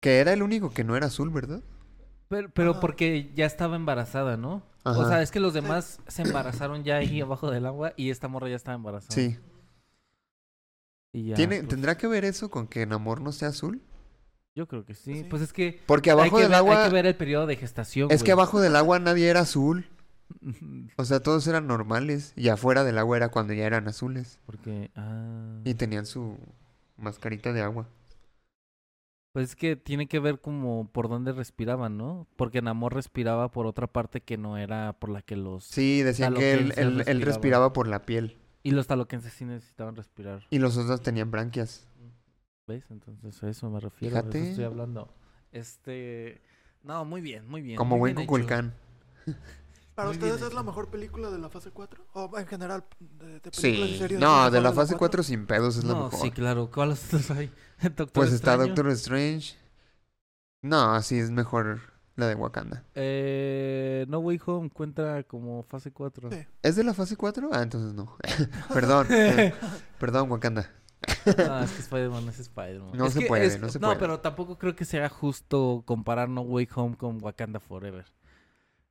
Que 0.00 0.18
era 0.18 0.32
el 0.32 0.42
único 0.42 0.70
que 0.70 0.84
no 0.84 0.96
era 0.96 1.06
azul, 1.06 1.30
¿verdad? 1.30 1.62
Pero, 2.28 2.50
pero 2.52 2.70
Ajá. 2.72 2.80
porque 2.80 3.30
ya 3.34 3.46
estaba 3.46 3.76
embarazada, 3.76 4.36
¿no? 4.36 4.62
O 4.84 5.06
sea, 5.08 5.22
es 5.22 5.30
que 5.30 5.40
los 5.40 5.54
demás 5.54 6.00
se 6.08 6.22
embarazaron 6.22 6.84
ya 6.84 6.96
ahí 6.96 7.20
abajo 7.20 7.50
del 7.50 7.64
agua 7.66 7.92
y 7.96 8.10
esta 8.10 8.28
morra 8.28 8.48
ya 8.48 8.56
estaba 8.56 8.74
embarazada. 8.74 9.14
Sí. 9.14 9.38
Y 11.14 11.26
ya, 11.26 11.36
¿Tiene, 11.36 11.58
pues, 11.58 11.68
¿Tendrá 11.68 11.96
que 11.96 12.08
ver 12.08 12.24
eso 12.24 12.50
con 12.50 12.66
que 12.66 12.84
Namor 12.86 13.20
no 13.20 13.30
sea 13.30 13.48
azul? 13.48 13.80
Yo 14.56 14.66
creo 14.66 14.84
que 14.84 14.94
sí. 14.94 15.14
Sí. 15.14 15.24
Pues 15.24 15.42
es 15.42 15.52
que... 15.52 15.80
Porque 15.86 16.10
abajo 16.10 16.38
del 16.40 16.48
ver- 16.48 16.56
agua... 16.56 16.82
Hay 16.82 16.88
que 16.88 16.94
ver 16.94 17.06
el 17.06 17.14
periodo 17.14 17.46
de 17.46 17.54
gestación, 17.54 18.10
Es 18.10 18.24
que 18.24 18.32
abajo 18.32 18.60
del 18.60 18.74
agua 18.74 18.98
nadie 18.98 19.28
era 19.28 19.40
azul. 19.40 19.86
O 20.96 21.04
sea, 21.04 21.20
todos 21.20 21.46
eran 21.46 21.68
normales. 21.68 22.32
Y 22.34 22.48
afuera 22.48 22.82
del 22.82 22.98
agua 22.98 23.16
era 23.16 23.28
cuando 23.28 23.52
ya 23.52 23.64
eran 23.64 23.86
azules. 23.86 24.40
Porque... 24.44 24.90
Ah... 24.96 25.60
Y 25.64 25.74
tenían 25.74 26.04
su 26.04 26.36
mascarita 26.96 27.52
de 27.52 27.62
agua. 27.62 27.88
Pues 29.32 29.50
es 29.50 29.56
que 29.56 29.76
tiene 29.76 30.08
que 30.08 30.18
ver 30.18 30.40
como 30.40 30.88
por 30.90 31.08
dónde 31.08 31.32
respiraban, 31.32 31.96
¿no? 31.96 32.26
Porque 32.34 32.60
Namor 32.62 32.94
respiraba 32.94 33.50
por 33.52 33.66
otra 33.66 33.86
parte 33.86 34.20
que 34.20 34.36
no 34.36 34.58
era 34.58 34.94
por 34.94 35.10
la 35.10 35.22
que 35.22 35.36
los... 35.36 35.64
Sí, 35.64 36.02
decían 36.02 36.34
que 36.34 36.54
él, 36.54 37.22
respiraba 37.22 37.72
por 37.72 37.86
la 37.86 38.04
piel. 38.04 38.36
Y 38.64 38.72
los 38.72 38.86
taloquenses 38.88 39.32
sí 39.32 39.44
necesitaban 39.44 39.94
respirar. 39.94 40.44
Y 40.50 40.58
los 40.58 40.76
otros 40.76 41.00
tenían 41.02 41.30
branquias. 41.30 41.86
¿Ves? 42.66 42.84
Entonces 42.90 43.40
a 43.42 43.48
eso 43.50 43.70
me 43.70 43.78
refiero. 43.78 44.14
de 44.16 44.20
eso 44.20 44.30
Fíjate. 44.32 44.50
estoy 44.50 44.64
hablando. 44.64 45.14
Este... 45.52 46.42
No, 46.82 47.04
muy 47.04 47.20
bien, 47.20 47.46
muy 47.48 47.62
bien. 47.62 47.76
Como 47.76 47.96
muy 47.98 48.12
buen. 48.12 48.26
Kukulcán. 48.26 48.74
¿Para 49.94 50.08
Muy 50.08 50.16
ustedes 50.16 50.34
es 50.36 50.40
la 50.40 50.46
hecho. 50.48 50.64
mejor 50.64 50.90
película 50.90 51.30
de 51.30 51.38
la 51.38 51.48
fase 51.48 51.70
4? 51.70 52.04
O 52.14 52.36
en 52.38 52.46
general, 52.48 52.84
de, 52.98 53.38
de 53.38 53.40
películas 53.50 53.60
Sí. 53.60 53.96
series. 53.98 54.12
¿es 54.12 54.20
No, 54.20 54.34
mejor 54.36 54.50
de 54.52 54.60
la 54.60 54.72
fase 54.72 54.94
4? 54.94 54.98
4 54.98 55.22
sin 55.22 55.46
pedos 55.46 55.76
es 55.76 55.84
la 55.84 55.92
No, 55.92 56.04
mejor. 56.06 56.20
sí, 56.20 56.30
claro. 56.32 56.70
¿Cuáles 56.70 57.30
hay? 57.30 57.52
Doctor 57.82 58.10
Pues 58.12 58.32
está 58.32 58.54
Extraño. 58.54 58.74
Doctor 58.74 58.88
Strange. 58.90 59.54
No, 60.62 61.00
sí 61.02 61.18
es 61.18 61.30
mejor 61.30 61.80
la 62.16 62.28
de 62.28 62.34
Wakanda. 62.34 62.84
Eh, 62.94 64.06
no 64.08 64.18
Way 64.20 64.40
Home 64.46 64.70
cuenta 64.70 65.22
como 65.24 65.62
fase 65.64 65.92
4. 65.92 66.30
Sí. 66.30 66.46
¿Es 66.62 66.76
de 66.76 66.84
la 66.84 66.94
fase 66.94 67.16
4? 67.16 67.50
Ah, 67.52 67.62
entonces 67.62 67.92
no. 67.94 68.16
perdón. 68.72 69.06
eh, 69.10 69.52
perdón, 69.98 70.30
Wakanda. 70.30 70.70
No, 71.26 71.58
es 71.64 71.72
que 71.72 71.80
Spider-Man 71.82 72.28
es 72.28 72.38
Spider-Man. 72.40 72.92
No 72.96 73.06
Es 73.06 73.12
se 73.14 73.20
que 73.20 73.26
puede, 73.26 73.46
es- 73.46 73.60
no 73.60 73.68
se 73.68 73.78
puede. 73.80 73.96
pero 73.96 74.20
tampoco 74.20 74.58
creo 74.58 74.74
que 74.74 74.84
sea 74.84 75.08
justo 75.08 75.82
comparar 75.86 76.28
No 76.28 76.42
Way 76.42 76.68
Home 76.76 76.96
con 76.96 77.22
Wakanda 77.22 77.60
Forever. 77.60 78.06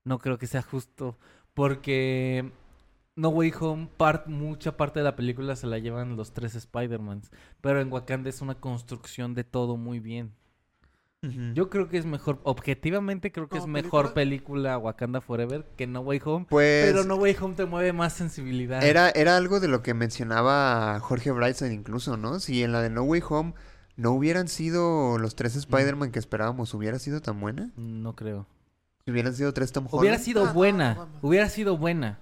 No 0.03 0.19
creo 0.19 0.37
que 0.37 0.47
sea 0.47 0.61
justo 0.61 1.17
porque 1.53 2.51
No 3.15 3.29
Way 3.29 3.53
Home, 3.61 3.89
part, 3.97 4.27
mucha 4.27 4.75
parte 4.75 4.99
de 4.99 5.05
la 5.05 5.15
película 5.15 5.55
se 5.55 5.65
la 5.67 5.79
llevan 5.79 6.17
los 6.17 6.33
tres 6.33 6.55
Spider-Mans. 6.55 7.31
Pero 7.61 7.79
en 7.79 7.91
Wakanda 7.91 8.29
es 8.29 8.41
una 8.41 8.55
construcción 8.55 9.33
de 9.33 9.43
todo 9.45 9.77
muy 9.77 9.99
bien. 9.99 10.33
Yo 11.53 11.69
creo 11.69 11.87
que 11.87 11.97
es 11.97 12.05
mejor, 12.05 12.39
objetivamente 12.43 13.31
creo 13.31 13.47
que 13.47 13.55
es 13.57 13.61
¿Como 13.61 13.73
mejor 13.73 14.13
película 14.13 14.77
Wakanda 14.77 15.21
Forever 15.21 15.65
que 15.77 15.87
No 15.87 16.01
Way 16.01 16.21
Home. 16.25 16.45
Pues 16.49 16.85
Pero 16.85 17.05
No 17.05 17.15
Way 17.15 17.37
Home 17.41 17.55
te 17.55 17.65
mueve 17.65 17.93
más 17.93 18.11
sensibilidad. 18.13 18.83
era, 18.83 19.09
era 19.09 19.37
algo 19.37 19.59
de 19.61 19.69
lo 19.69 19.81
que 19.83 19.93
mencionaba 19.93 20.99
Jorge 20.99 21.31
Brightside 21.31 21.73
incluso, 21.73 22.17
¿no? 22.17 22.39
Si 22.39 22.61
en 22.63 22.71
la 22.73 22.81
de 22.81 22.89
No 22.89 23.03
Way 23.03 23.21
Home 23.29 23.53
no 23.95 24.11
hubieran 24.11 24.47
sido 24.49 25.17
los 25.17 25.35
tres 25.35 25.55
Spider-Man 25.55 26.11
que 26.11 26.19
esperábamos, 26.19 26.73
¿hubiera 26.73 26.99
sido 26.99 27.21
tan 27.21 27.39
buena? 27.39 27.71
No 27.77 28.15
creo. 28.15 28.45
Si 29.05 29.11
hubieran 29.11 29.33
sido 29.33 29.53
tres 29.53 29.71
Tom 29.71 29.85
Holland. 29.85 30.01
Hubiera 30.01 30.17
sido 30.19 30.43
Ah, 30.43 30.47
no, 30.47 30.53
buena, 30.53 30.95
mames. 30.95 31.15
hubiera 31.21 31.49
sido 31.49 31.77
buena. 31.77 32.19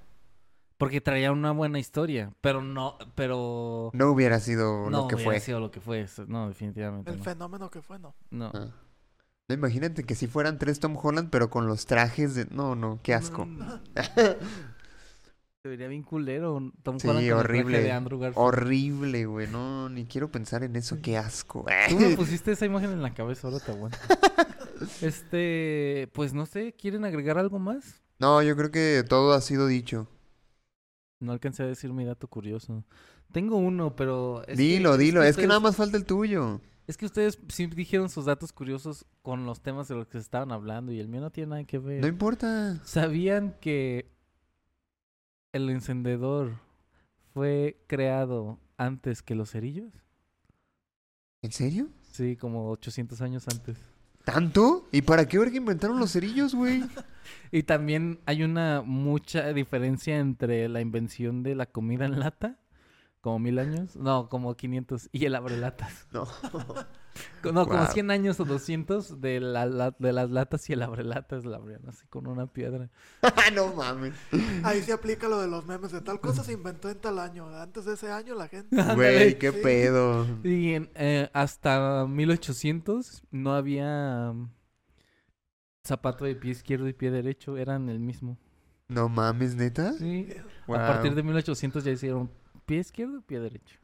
Porque 0.77 0.99
traía 0.99 1.31
una 1.31 1.51
buena 1.51 1.77
historia, 1.77 2.33
pero 2.41 2.63
no, 2.63 2.97
pero... 3.13 3.91
No 3.93 4.09
hubiera 4.11 4.39
sido 4.39 4.89
no 4.89 5.01
lo 5.03 5.07
que 5.07 5.13
hubiera 5.15 5.31
fue. 5.31 5.39
sido 5.39 5.59
lo 5.59 5.69
que 5.69 5.79
fue, 5.79 6.07
no, 6.27 6.47
definitivamente 6.47 7.11
El 7.11 7.17
no. 7.19 7.23
fenómeno 7.23 7.69
que 7.69 7.81
fue, 7.83 7.99
¿no? 7.99 8.15
No. 8.31 8.51
Ah. 8.53 8.67
No, 9.49 9.55
imagínate 9.55 10.03
que 10.03 10.15
si 10.15 10.27
fueran 10.27 10.57
tres 10.57 10.79
Tom 10.79 10.95
Holland, 11.01 11.29
pero 11.29 11.49
con 11.49 11.67
los 11.67 11.85
trajes 11.85 12.35
de... 12.35 12.45
No, 12.51 12.75
no, 12.75 12.99
qué 13.03 13.13
asco. 13.13 13.47
Se 15.63 15.69
vería 15.69 15.87
bien 15.89 16.01
culero 16.03 16.71
Tom 16.81 16.99
Sí, 16.99 17.07
Holland 17.07 17.29
con 17.29 17.39
el 17.39 17.45
traje 17.45 17.59
horrible. 17.59 17.83
de 17.83 17.91
Andrew 17.91 18.19
Garfield. 18.19 18.43
Horrible, 18.47 19.25
güey. 19.25 19.47
No, 19.47 19.89
ni 19.89 20.05
quiero 20.05 20.31
pensar 20.31 20.63
en 20.63 20.75
eso. 20.75 20.97
Qué 21.03 21.17
asco. 21.17 21.65
Tú 21.89 21.99
me 21.99 22.15
pusiste 22.15 22.51
esa 22.53 22.65
imagen 22.65 22.91
en 22.91 23.01
la 23.03 23.13
cabeza, 23.13 23.47
ahora 23.47 23.59
te 23.63 23.71
aguanto. 23.71 23.97
Este, 25.01 26.09
pues 26.13 26.33
no 26.33 26.47
sé, 26.47 26.73
¿quieren 26.73 27.05
agregar 27.05 27.37
algo 27.37 27.59
más? 27.59 28.01
No, 28.17 28.41
yo 28.41 28.55
creo 28.57 28.71
que 28.71 29.03
todo 29.07 29.33
ha 29.33 29.41
sido 29.41 29.67
dicho. 29.67 30.07
No 31.19 31.33
alcancé 31.33 31.61
a 31.61 31.67
decir 31.67 31.93
mi 31.93 32.03
dato 32.03 32.27
curioso. 32.27 32.83
Tengo 33.31 33.57
uno, 33.57 33.95
pero... 33.95 34.41
es 34.47 34.57
que- 34.57 34.63
dilo, 34.63 34.97
dilo. 34.97 35.21
Es 35.21 35.27
que 35.35 35.41
ustedes- 35.41 35.47
nada 35.49 35.59
más 35.59 35.75
falta 35.75 35.97
el 35.97 36.05
tuyo. 36.05 36.61
Es 36.87 36.97
que 36.97 37.05
ustedes 37.05 37.39
sí 37.49 37.67
dijeron 37.67 38.09
sus 38.09 38.25
datos 38.25 38.51
curiosos 38.51 39.05
con 39.21 39.45
los 39.45 39.61
temas 39.61 39.87
de 39.87 39.95
los 39.95 40.07
que 40.07 40.13
se 40.13 40.23
estaban 40.23 40.51
hablando 40.51 40.91
y 40.91 40.99
el 40.99 41.07
mío 41.07 41.21
no 41.21 41.31
tiene 41.31 41.51
nada 41.51 41.63
que 41.63 41.77
ver. 41.77 42.01
No 42.01 42.07
importa. 42.07 42.81
¿Sabían 42.83 43.55
que 43.61 44.11
el 45.53 45.69
encendedor 45.69 46.53
fue 47.33 47.83
creado 47.87 48.59
antes 48.77 49.21
que 49.21 49.35
los 49.35 49.51
cerillos? 49.51 49.93
¿En 51.41 51.51
serio? 51.51 51.89
Sí, 52.11 52.35
como 52.35 52.69
800 52.71 53.21
años 53.21 53.47
antes. 53.47 53.77
¿Tanto? 54.23 54.87
¿Y 54.91 55.01
para 55.01 55.27
qué 55.27 55.39
verga 55.39 55.57
inventaron 55.57 55.99
los 55.99 56.11
cerillos, 56.11 56.55
güey? 56.55 56.83
Y 57.51 57.63
también 57.63 58.19
hay 58.25 58.43
una 58.43 58.81
mucha 58.81 59.53
diferencia 59.53 60.17
entre 60.17 60.67
la 60.67 60.81
invención 60.81 61.43
de 61.43 61.55
la 61.55 61.65
comida 61.65 62.05
en 62.05 62.19
lata, 62.19 62.59
como 63.21 63.39
mil 63.39 63.59
años, 63.59 63.95
no, 63.95 64.27
como 64.29 64.55
500, 64.55 65.09
y 65.11 65.25
el 65.25 65.35
abrelatas. 65.35 66.07
No. 66.11 66.25
Co- 66.51 66.85
No, 67.51 67.65
como 67.67 67.79
Guau. 67.79 67.91
100 67.91 68.09
años 68.09 68.39
o 68.39 68.45
200 68.45 69.19
de, 69.19 69.41
la, 69.41 69.65
la- 69.65 69.93
de 69.99 70.13
las 70.13 70.29
latas 70.29 70.69
y 70.69 70.73
el 70.73 70.81
abrelatas 70.81 71.43
la 71.43 71.57
abrían 71.57 71.81
así 71.89 72.07
con 72.07 72.25
una 72.25 72.47
piedra. 72.47 72.89
no 73.53 73.73
mames. 73.75 74.13
Ahí 74.63 74.81
se 74.81 74.93
aplica 74.93 75.27
lo 75.27 75.39
de 75.41 75.47
los 75.49 75.65
memes 75.65 75.91
de 75.91 75.99
tal 76.01 76.21
cosa 76.21 76.43
se 76.43 76.53
inventó 76.53 76.89
en 76.89 76.99
tal 76.99 77.19
año. 77.19 77.47
Antes 77.49 77.83
de 77.85 77.95
ese 77.95 78.09
año 78.11 78.33
la 78.33 78.47
gente. 78.47 78.81
Güey, 78.95 79.37
qué 79.37 79.51
Sí. 79.51 79.57
pedo. 79.61 80.25
Y 80.43 80.73
en, 80.75 80.89
eh, 80.95 81.29
hasta 81.33 82.05
1800 82.07 83.23
no 83.29 83.53
había 83.55 84.31
mm, 84.33 84.49
zapato 85.85 86.23
de 86.25 86.35
pie 86.35 86.51
izquierdo 86.51 86.87
y 86.87 86.93
pie 86.93 87.11
derecho, 87.11 87.57
eran 87.57 87.89
el 87.89 87.99
mismo. 87.99 88.37
No 88.87 89.09
mames, 89.09 89.55
neta. 89.55 89.93
Sí. 89.93 90.29
A 90.67 90.73
partir 90.87 91.13
de 91.15 91.23
1800 91.23 91.83
ya 91.83 91.91
hicieron 91.91 92.31
pie 92.65 92.79
izquierdo 92.79 93.17
y 93.17 93.21
pie 93.21 93.39
derecho. 93.39 93.77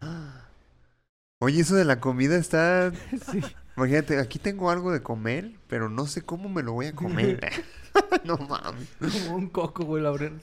Oye, 1.39 1.61
eso 1.61 1.75
de 1.75 1.85
la 1.85 1.99
comida 1.99 2.37
está. 2.37 2.91
Sí. 3.31 3.41
Imagínate, 3.75 4.19
aquí 4.19 4.39
tengo 4.39 4.71
algo 4.71 4.91
de 4.91 5.03
comer, 5.03 5.59
pero 5.67 5.87
no 5.87 6.07
sé 6.07 6.23
cómo 6.23 6.49
me 6.49 6.63
lo 6.63 6.73
voy 6.73 6.87
a 6.87 6.95
comer. 6.95 7.39
no 8.25 8.37
mames. 8.37 8.89
Como 8.99 9.35
un 9.35 9.49
coco, 9.49 9.85
güey, 9.85 10.01
lo 10.01 10.09
abrieron. 10.09 10.41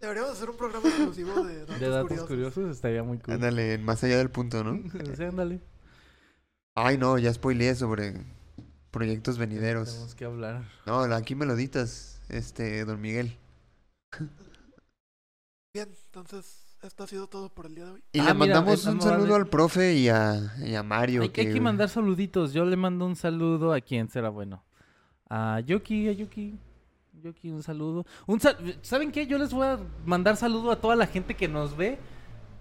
Deberíamos 0.00 0.32
hacer 0.32 0.50
un 0.50 0.56
programa 0.56 0.88
exclusivo 0.88 1.44
de 1.44 1.60
datos, 1.60 1.80
De 1.80 1.88
datos 1.88 2.08
curiosos. 2.08 2.28
curiosos 2.28 2.70
estaría 2.76 3.02
muy 3.02 3.18
cool. 3.18 3.34
Ándale, 3.34 3.78
más 3.78 4.02
allá 4.04 4.18
del 4.18 4.30
punto, 4.30 4.64
¿no? 4.64 4.78
Sí, 5.16 5.22
ándale. 5.24 5.60
Ay, 6.74 6.98
no, 6.98 7.18
ya 7.18 7.32
spoileé 7.32 7.74
sobre 7.74 8.14
proyectos 8.90 9.38
venideros. 9.38 9.90
Tenemos 9.90 10.14
que 10.14 10.24
hablar. 10.24 10.64
No, 10.86 11.00
aquí 11.02 11.34
me 11.34 11.46
lo 11.46 11.54
ditas, 11.56 12.20
este, 12.28 12.84
don 12.84 13.00
Miguel. 13.00 13.36
Bien, 15.72 15.88
entonces 16.06 16.66
esto 16.82 17.04
ha 17.04 17.06
sido 17.06 17.28
todo 17.28 17.48
por 17.48 17.66
el 17.66 17.76
día 17.76 17.84
de 17.84 17.90
hoy. 17.92 18.02
Y 18.12 18.18
Ah, 18.18 18.24
le 18.24 18.34
mira, 18.34 18.56
mandamos 18.56 18.84
un 18.86 19.00
saludo 19.00 19.36
al 19.36 19.46
profe 19.46 19.94
y 19.94 20.08
a, 20.08 20.52
y 20.64 20.74
a 20.74 20.82
Mario. 20.82 21.22
Hay, 21.22 21.28
que- 21.28 21.42
hay 21.42 21.52
que 21.52 21.60
mandar 21.60 21.88
saluditos. 21.88 22.52
Yo 22.52 22.64
le 22.64 22.76
mando 22.76 23.06
un 23.06 23.14
saludo 23.14 23.72
a 23.72 23.80
quien 23.80 24.08
será 24.08 24.30
bueno. 24.30 24.64
A 25.28 25.60
Yoki, 25.60 26.08
a 26.08 26.12
Yoki. 26.12 26.58
Yoki, 27.22 27.50
un 27.50 27.62
saludo. 27.62 28.04
Un 28.26 28.40
sal- 28.40 28.78
¿Saben 28.82 29.12
qué? 29.12 29.26
Yo 29.28 29.38
les 29.38 29.52
voy 29.52 29.66
a 29.66 29.78
mandar 30.04 30.36
saludo 30.36 30.72
a 30.72 30.80
toda 30.80 30.96
la 30.96 31.06
gente 31.06 31.36
que 31.36 31.46
nos 31.46 31.76
ve 31.76 31.98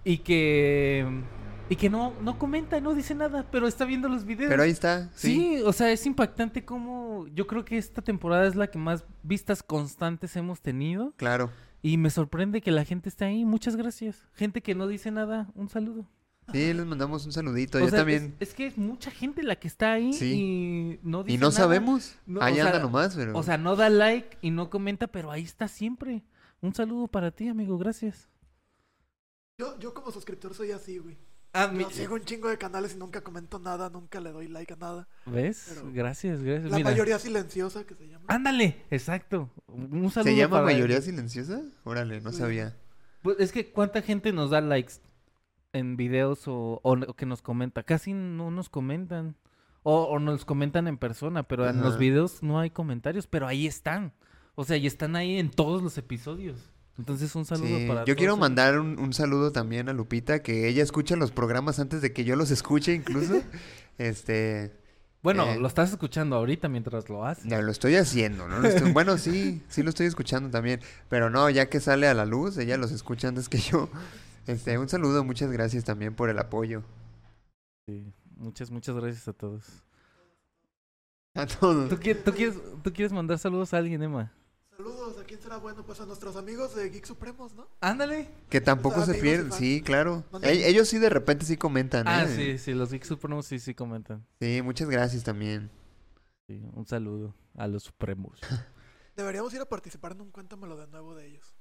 y 0.04 0.20
que 0.20 1.24
y 1.70 1.76
que 1.76 1.90
no 1.90 2.14
no 2.22 2.38
comenta, 2.38 2.80
no 2.82 2.94
dice 2.94 3.16
nada, 3.16 3.46
pero 3.52 3.68
está 3.68 3.86
viendo 3.86 4.08
los 4.10 4.24
videos. 4.26 4.50
Pero 4.50 4.62
ahí 4.64 4.72
está, 4.72 5.10
sí. 5.16 5.34
Sí, 5.34 5.62
o 5.66 5.72
sea, 5.74 5.92
es 5.92 6.06
impactante 6.06 6.64
como 6.66 7.26
yo 7.34 7.48
creo 7.48 7.64
que 7.66 7.78
esta 7.78 8.02
temporada 8.04 8.46
es 8.48 8.56
la 8.56 8.68
que 8.68 8.78
más 8.78 9.04
vistas 9.24 9.64
constantes 9.64 10.36
hemos 10.36 10.62
tenido 10.62 11.14
Claro. 11.16 11.50
Y 11.82 11.98
me 11.98 12.10
sorprende 12.10 12.62
que 12.62 12.72
la 12.72 12.86
gente 12.86 13.10
esté 13.10 13.26
ahí. 13.26 13.46
Muchas 13.46 13.76
gracias. 13.76 14.24
Gente 14.34 14.62
que 14.62 14.76
no 14.76 14.88
dice 14.88 15.12
nada, 15.12 15.50
un 15.56 15.70
saludo. 15.70 16.08
Sí, 16.52 16.74
les 16.74 16.86
mandamos 16.86 17.26
un 17.28 17.32
saludito. 17.32 17.78
O 17.78 17.82
Yo 17.82 17.90
sea, 17.90 18.00
también. 18.00 18.36
Es, 18.40 18.50
es 18.50 18.56
que 18.56 18.66
es 18.66 18.78
mucha 18.78 19.12
gente 19.12 19.44
la 19.44 19.56
que 19.58 19.68
está 19.68 19.94
ahí 19.94 20.14
Sí. 20.14 20.34
y 20.34 21.00
no 21.08 21.24
dice 21.24 21.36
Y 21.36 21.38
no 21.38 21.50
nada. 21.50 21.58
sabemos. 21.60 22.16
No, 22.26 22.42
ahí 22.42 22.56
sea, 22.56 22.66
anda 22.68 22.80
nomás, 22.80 23.16
pero. 23.16 23.38
O 23.38 23.44
sea, 23.44 23.58
no 23.60 23.76
da 23.76 23.90
like 23.90 24.38
y 24.42 24.50
no 24.50 24.70
comenta, 24.72 25.06
pero 25.08 25.30
ahí 25.32 25.44
está 25.44 25.68
siempre. 25.68 26.24
Un 26.62 26.74
saludo 26.74 27.08
para 27.08 27.30
ti, 27.32 27.48
amigo. 27.48 27.78
Gracias. 27.78 28.28
Yo, 29.60 29.78
yo 29.80 29.94
como 29.94 30.12
suscriptor 30.12 30.54
soy 30.56 30.72
así, 30.72 30.98
güey. 30.98 31.18
Ah, 31.54 31.72
sigo 31.92 32.14
un 32.16 32.22
chingo 32.22 32.48
de 32.48 32.58
canales 32.60 32.94
y 32.94 32.98
nunca 32.98 33.22
comento 33.22 33.58
nada, 33.58 33.90
nunca 33.90 34.20
le 34.20 34.32
doy 34.32 34.48
like 34.48 34.74
a 34.74 34.76
nada. 34.76 35.08
¿Ves? 35.26 35.72
Pero- 35.74 35.92
Gracias, 35.92 36.44
gracias. 36.44 36.70
La 36.70 36.78
Mira. 36.78 36.92
mayoría 36.92 37.18
silenciosa 37.18 37.84
que 37.86 37.96
se 37.96 38.08
llama. 38.08 38.26
Ándale, 38.28 38.86
exacto. 38.92 39.50
Un 39.68 40.12
saludo 40.12 40.32
¿Se 40.32 40.36
llama 40.38 40.58
para- 40.58 40.66
mayoría 40.66 41.02
silenciosa? 41.02 41.62
Órale, 41.84 42.22
no 42.22 42.32
Sí. 42.32 42.38
sabía. 42.38 42.78
Pues 43.24 43.38
es 43.40 43.52
que 43.52 43.72
cuánta 43.72 44.02
gente 44.04 44.32
nos 44.32 44.52
da 44.52 44.62
likes 44.62 44.94
en 45.74 45.98
videos 45.98 46.48
o, 46.48 46.80
o- 46.84 46.94
o 47.10 47.14
que 47.16 47.26
nos 47.26 47.42
comenta. 47.42 47.82
Casi 47.84 48.14
no 48.14 48.52
nos 48.52 48.70
comentan. 48.70 49.36
O, 49.82 50.04
o 50.04 50.20
nos 50.20 50.44
comentan 50.46 50.88
en 50.88 50.98
persona, 50.98 51.44
pero 51.44 51.68
en 51.68 51.82
los 51.82 51.98
videos 51.98 52.44
no 52.44 52.60
hay 52.60 52.70
comentarios, 52.70 53.28
pero 53.28 53.48
ahí 53.48 53.66
están. 53.66 54.14
O 54.56 54.66
sea, 54.66 54.76
y 54.76 54.86
están 54.86 55.16
ahí 55.16 55.38
en 55.40 55.50
todos 55.50 55.82
los 55.82 55.98
episodios. 55.98 56.70
Entonces 57.00 57.34
un 57.36 57.46
saludo 57.46 57.66
Sí, 57.78 57.88
para 57.88 58.02
Yo 58.02 58.06
todos 58.08 58.18
quiero 58.18 58.36
mandar 58.38 58.78
un, 58.80 59.00
un 59.00 59.14
saludo 59.14 59.52
también 59.54 59.88
a 59.90 59.94
Lupita, 59.94 60.44
que 60.44 60.68
ella 60.68 60.84
escucha 60.84 61.16
los 61.16 61.32
programas 61.32 61.80
antes 61.80 62.02
de 62.02 62.12
que 62.14 62.26
yo 62.26 62.36
los 62.36 62.52
escuche 62.52 62.94
incluso. 62.94 63.42
este, 63.98 64.78
Bueno, 65.24 65.46
eh, 65.46 65.58
lo 65.60 65.68
estás 65.68 65.92
escuchando 65.92 66.36
ahorita 66.36 66.68
mientras 66.68 67.08
lo 67.10 67.26
haces. 67.26 67.46
ya 67.46 67.62
lo 67.62 67.72
estoy 67.72 67.96
haciendo, 67.96 68.48
¿no? 68.50 68.60
Lo 68.60 68.68
estoy- 68.68 68.92
bueno, 68.94 69.18
sí, 69.18 69.64
sí 69.70 69.82
lo 69.82 69.90
estoy 69.90 70.08
escuchando 70.08 70.50
también, 70.50 70.82
pero 71.08 71.30
no, 71.30 71.50
ya 71.50 71.70
que 71.70 71.80
sale 71.80 72.06
a 72.08 72.14
la 72.14 72.26
luz, 72.26 72.58
ella 72.58 72.76
los 72.78 72.92
escucha 72.92 73.30
antes 73.30 73.48
que 73.48 73.60
yo. 73.60 73.90
Este, 74.46 74.78
un 74.78 74.90
saludo, 74.90 75.24
muchas 75.24 75.50
gracias 75.52 75.86
también 75.86 76.14
por 76.16 76.30
el 76.30 76.38
apoyo. 76.38 76.84
Sí. 77.88 78.12
Muchas, 78.36 78.72
muchas 78.72 78.96
gracias 78.96 79.26
a 79.30 79.34
todos. 79.34 79.64
A 81.36 81.46
todos. 81.46 81.88
¿Tú, 81.90 81.96
qui- 81.98 82.22
tú 82.22 82.34
quieres, 82.34 82.56
¿Tú 82.84 82.92
quieres 82.92 83.14
mandar 83.14 83.38
saludos 83.40 83.74
a 83.74 83.78
alguien, 83.78 84.02
Emma? 84.04 84.34
Saludos, 84.80 85.18
¿a 85.20 85.26
quién 85.26 85.42
será 85.42 85.58
bueno? 85.58 85.84
Pues 85.86 86.00
a 86.00 86.06
nuestros 86.06 86.38
amigos 86.38 86.74
de 86.74 86.90
Geek 86.90 87.04
Supremos, 87.06 87.54
¿no? 87.54 87.68
Ándale. 87.82 88.30
Que 88.50 88.62
tampoco 88.62 89.02
O 89.02 89.06
sea, 89.06 89.14
se 89.14 89.20
pierden, 89.20 89.52
sí, 89.52 89.82
claro. 89.82 90.24
Ellos 90.42 90.88
sí 90.88 91.00
de 91.00 91.10
repente 91.10 91.44
sí 91.44 91.58
comentan, 91.58 92.08
Ah, 92.08 92.24
¿eh? 92.24 92.34
sí, 92.34 92.58
sí, 92.58 92.74
los 92.74 92.90
Geek 92.90 93.04
Supremos 93.04 93.46
sí, 93.46 93.60
sí 93.60 93.74
comentan. 93.74 94.26
Sí, 94.40 94.62
muchas 94.62 94.90
gracias 94.90 95.26
también. 95.26 95.70
Sí, 96.48 96.64
un 96.76 96.86
saludo 96.86 97.36
a 97.58 97.68
los 97.68 97.84
Supremos. 97.84 98.40
Deberíamos 99.18 99.54
ir 99.54 99.60
a 99.60 99.66
participar 99.66 100.14
en 100.14 100.22
un 100.22 100.32
Cuéntamelo 100.32 100.78
de 100.78 100.88
nuevo 100.88 101.14
de 101.14 101.28
ellos. 101.28 101.58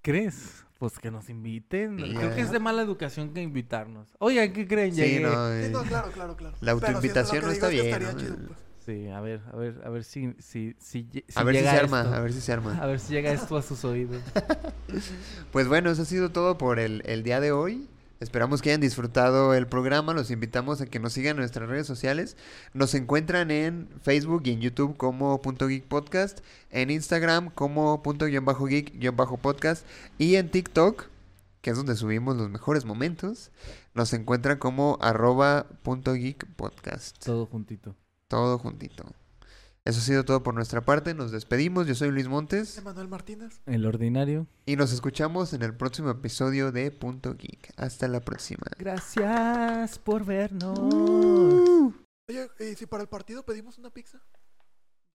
¿Crees? 0.00 0.64
Pues 0.78 0.98
que 0.98 1.10
nos 1.10 1.28
inviten. 1.28 1.98
Creo 1.98 2.34
que 2.34 2.40
es 2.40 2.50
de 2.50 2.58
mala 2.58 2.80
educación 2.80 3.34
que 3.34 3.42
invitarnos. 3.42 4.08
Oigan, 4.18 4.50
¿qué 4.50 4.66
creen? 4.66 4.94
Sí, 4.94 5.02
Llegué. 5.02 5.20
no, 5.20 5.30
Sí, 5.50 5.64
eh, 5.66 5.68
no, 5.70 5.82
claro, 5.82 6.10
claro, 6.10 6.36
claro. 6.38 6.56
La 6.62 6.72
si 6.72 6.86
autoinvitación 6.86 7.44
no 7.44 7.50
está 7.50 7.68
bien, 7.68 7.90
Sí, 8.84 9.08
a 9.08 9.20
ver, 9.20 9.40
a 9.52 9.56
ver, 9.56 9.80
a 9.84 9.90
ver 9.90 10.02
si, 10.02 10.34
si, 10.40 10.74
si, 10.80 11.06
a 11.36 11.44
ver 11.44 11.54
si 11.54 11.62
se 11.62 11.68
arma, 11.68 12.00
a 12.00 12.20
ver 12.20 12.32
si 12.32 12.40
se 12.40 12.52
arma. 12.52 12.76
A 12.78 12.86
ver 12.86 12.98
si 12.98 13.12
llega 13.12 13.32
esto 13.32 13.56
a 13.56 13.62
sus 13.62 13.84
oídos. 13.84 14.22
Pues 15.52 15.68
bueno, 15.68 15.90
eso 15.90 16.02
ha 16.02 16.04
sido 16.04 16.30
todo 16.30 16.58
por 16.58 16.78
el, 16.78 17.02
el 17.06 17.22
día 17.22 17.40
de 17.40 17.52
hoy. 17.52 17.88
Esperamos 18.20 18.60
que 18.62 18.70
hayan 18.70 18.80
disfrutado 18.80 19.54
el 19.54 19.66
programa. 19.66 20.14
Los 20.14 20.30
invitamos 20.30 20.80
a 20.80 20.86
que 20.86 20.98
nos 20.98 21.12
sigan 21.12 21.32
en 21.32 21.38
nuestras 21.38 21.68
redes 21.68 21.86
sociales. 21.86 22.36
Nos 22.74 22.94
encuentran 22.94 23.50
en 23.50 23.88
Facebook 24.02 24.42
y 24.44 24.52
en 24.52 24.60
YouTube 24.60 24.96
como 24.96 25.40
punto 25.42 25.66
geek 25.66 25.84
podcast, 25.84 26.40
en 26.70 26.90
Instagram 26.90 27.50
como 27.50 28.02
punto 28.02 28.26
guion 28.26 28.44
bajo 28.44 28.66
geek 28.66 28.98
guion 28.98 29.16
bajo 29.16 29.38
podcast 29.38 29.86
y 30.18 30.36
en 30.36 30.50
TikTok, 30.50 31.06
que 31.62 31.70
es 31.70 31.76
donde 31.76 31.96
subimos 31.96 32.36
los 32.36 32.50
mejores 32.50 32.84
momentos, 32.84 33.50
nos 33.94 34.12
encuentran 34.12 34.58
como 34.58 34.98
arroba 35.00 35.66
punto 35.82 36.14
geek 36.14 36.46
podcast. 36.56 37.18
Todo 37.24 37.46
juntito. 37.46 37.96
Todo 38.32 38.58
juntito. 38.58 39.04
Eso 39.84 39.98
ha 39.98 40.02
sido 40.02 40.24
todo 40.24 40.42
por 40.42 40.54
nuestra 40.54 40.80
parte. 40.80 41.12
Nos 41.12 41.32
despedimos. 41.32 41.86
Yo 41.86 41.94
soy 41.94 42.10
Luis 42.10 42.28
Montes. 42.28 42.78
Emanuel 42.78 43.06
Martínez. 43.06 43.60
El 43.66 43.84
ordinario. 43.84 44.46
Y 44.64 44.76
nos 44.76 44.90
escuchamos 44.90 45.52
en 45.52 45.60
el 45.60 45.76
próximo 45.76 46.08
episodio 46.08 46.72
de 46.72 46.90
Punto 46.90 47.34
Geek. 47.36 47.74
Hasta 47.76 48.08
la 48.08 48.20
próxima. 48.20 48.64
Gracias 48.78 49.98
por 49.98 50.24
vernos. 50.24 50.78
Uh. 50.78 51.92
Oye, 52.26 52.48
¿y 52.58 52.74
si 52.74 52.86
para 52.86 53.02
el 53.02 53.10
partido 53.10 53.42
pedimos 53.42 53.76
una 53.76 53.90
pizza? 53.90 54.22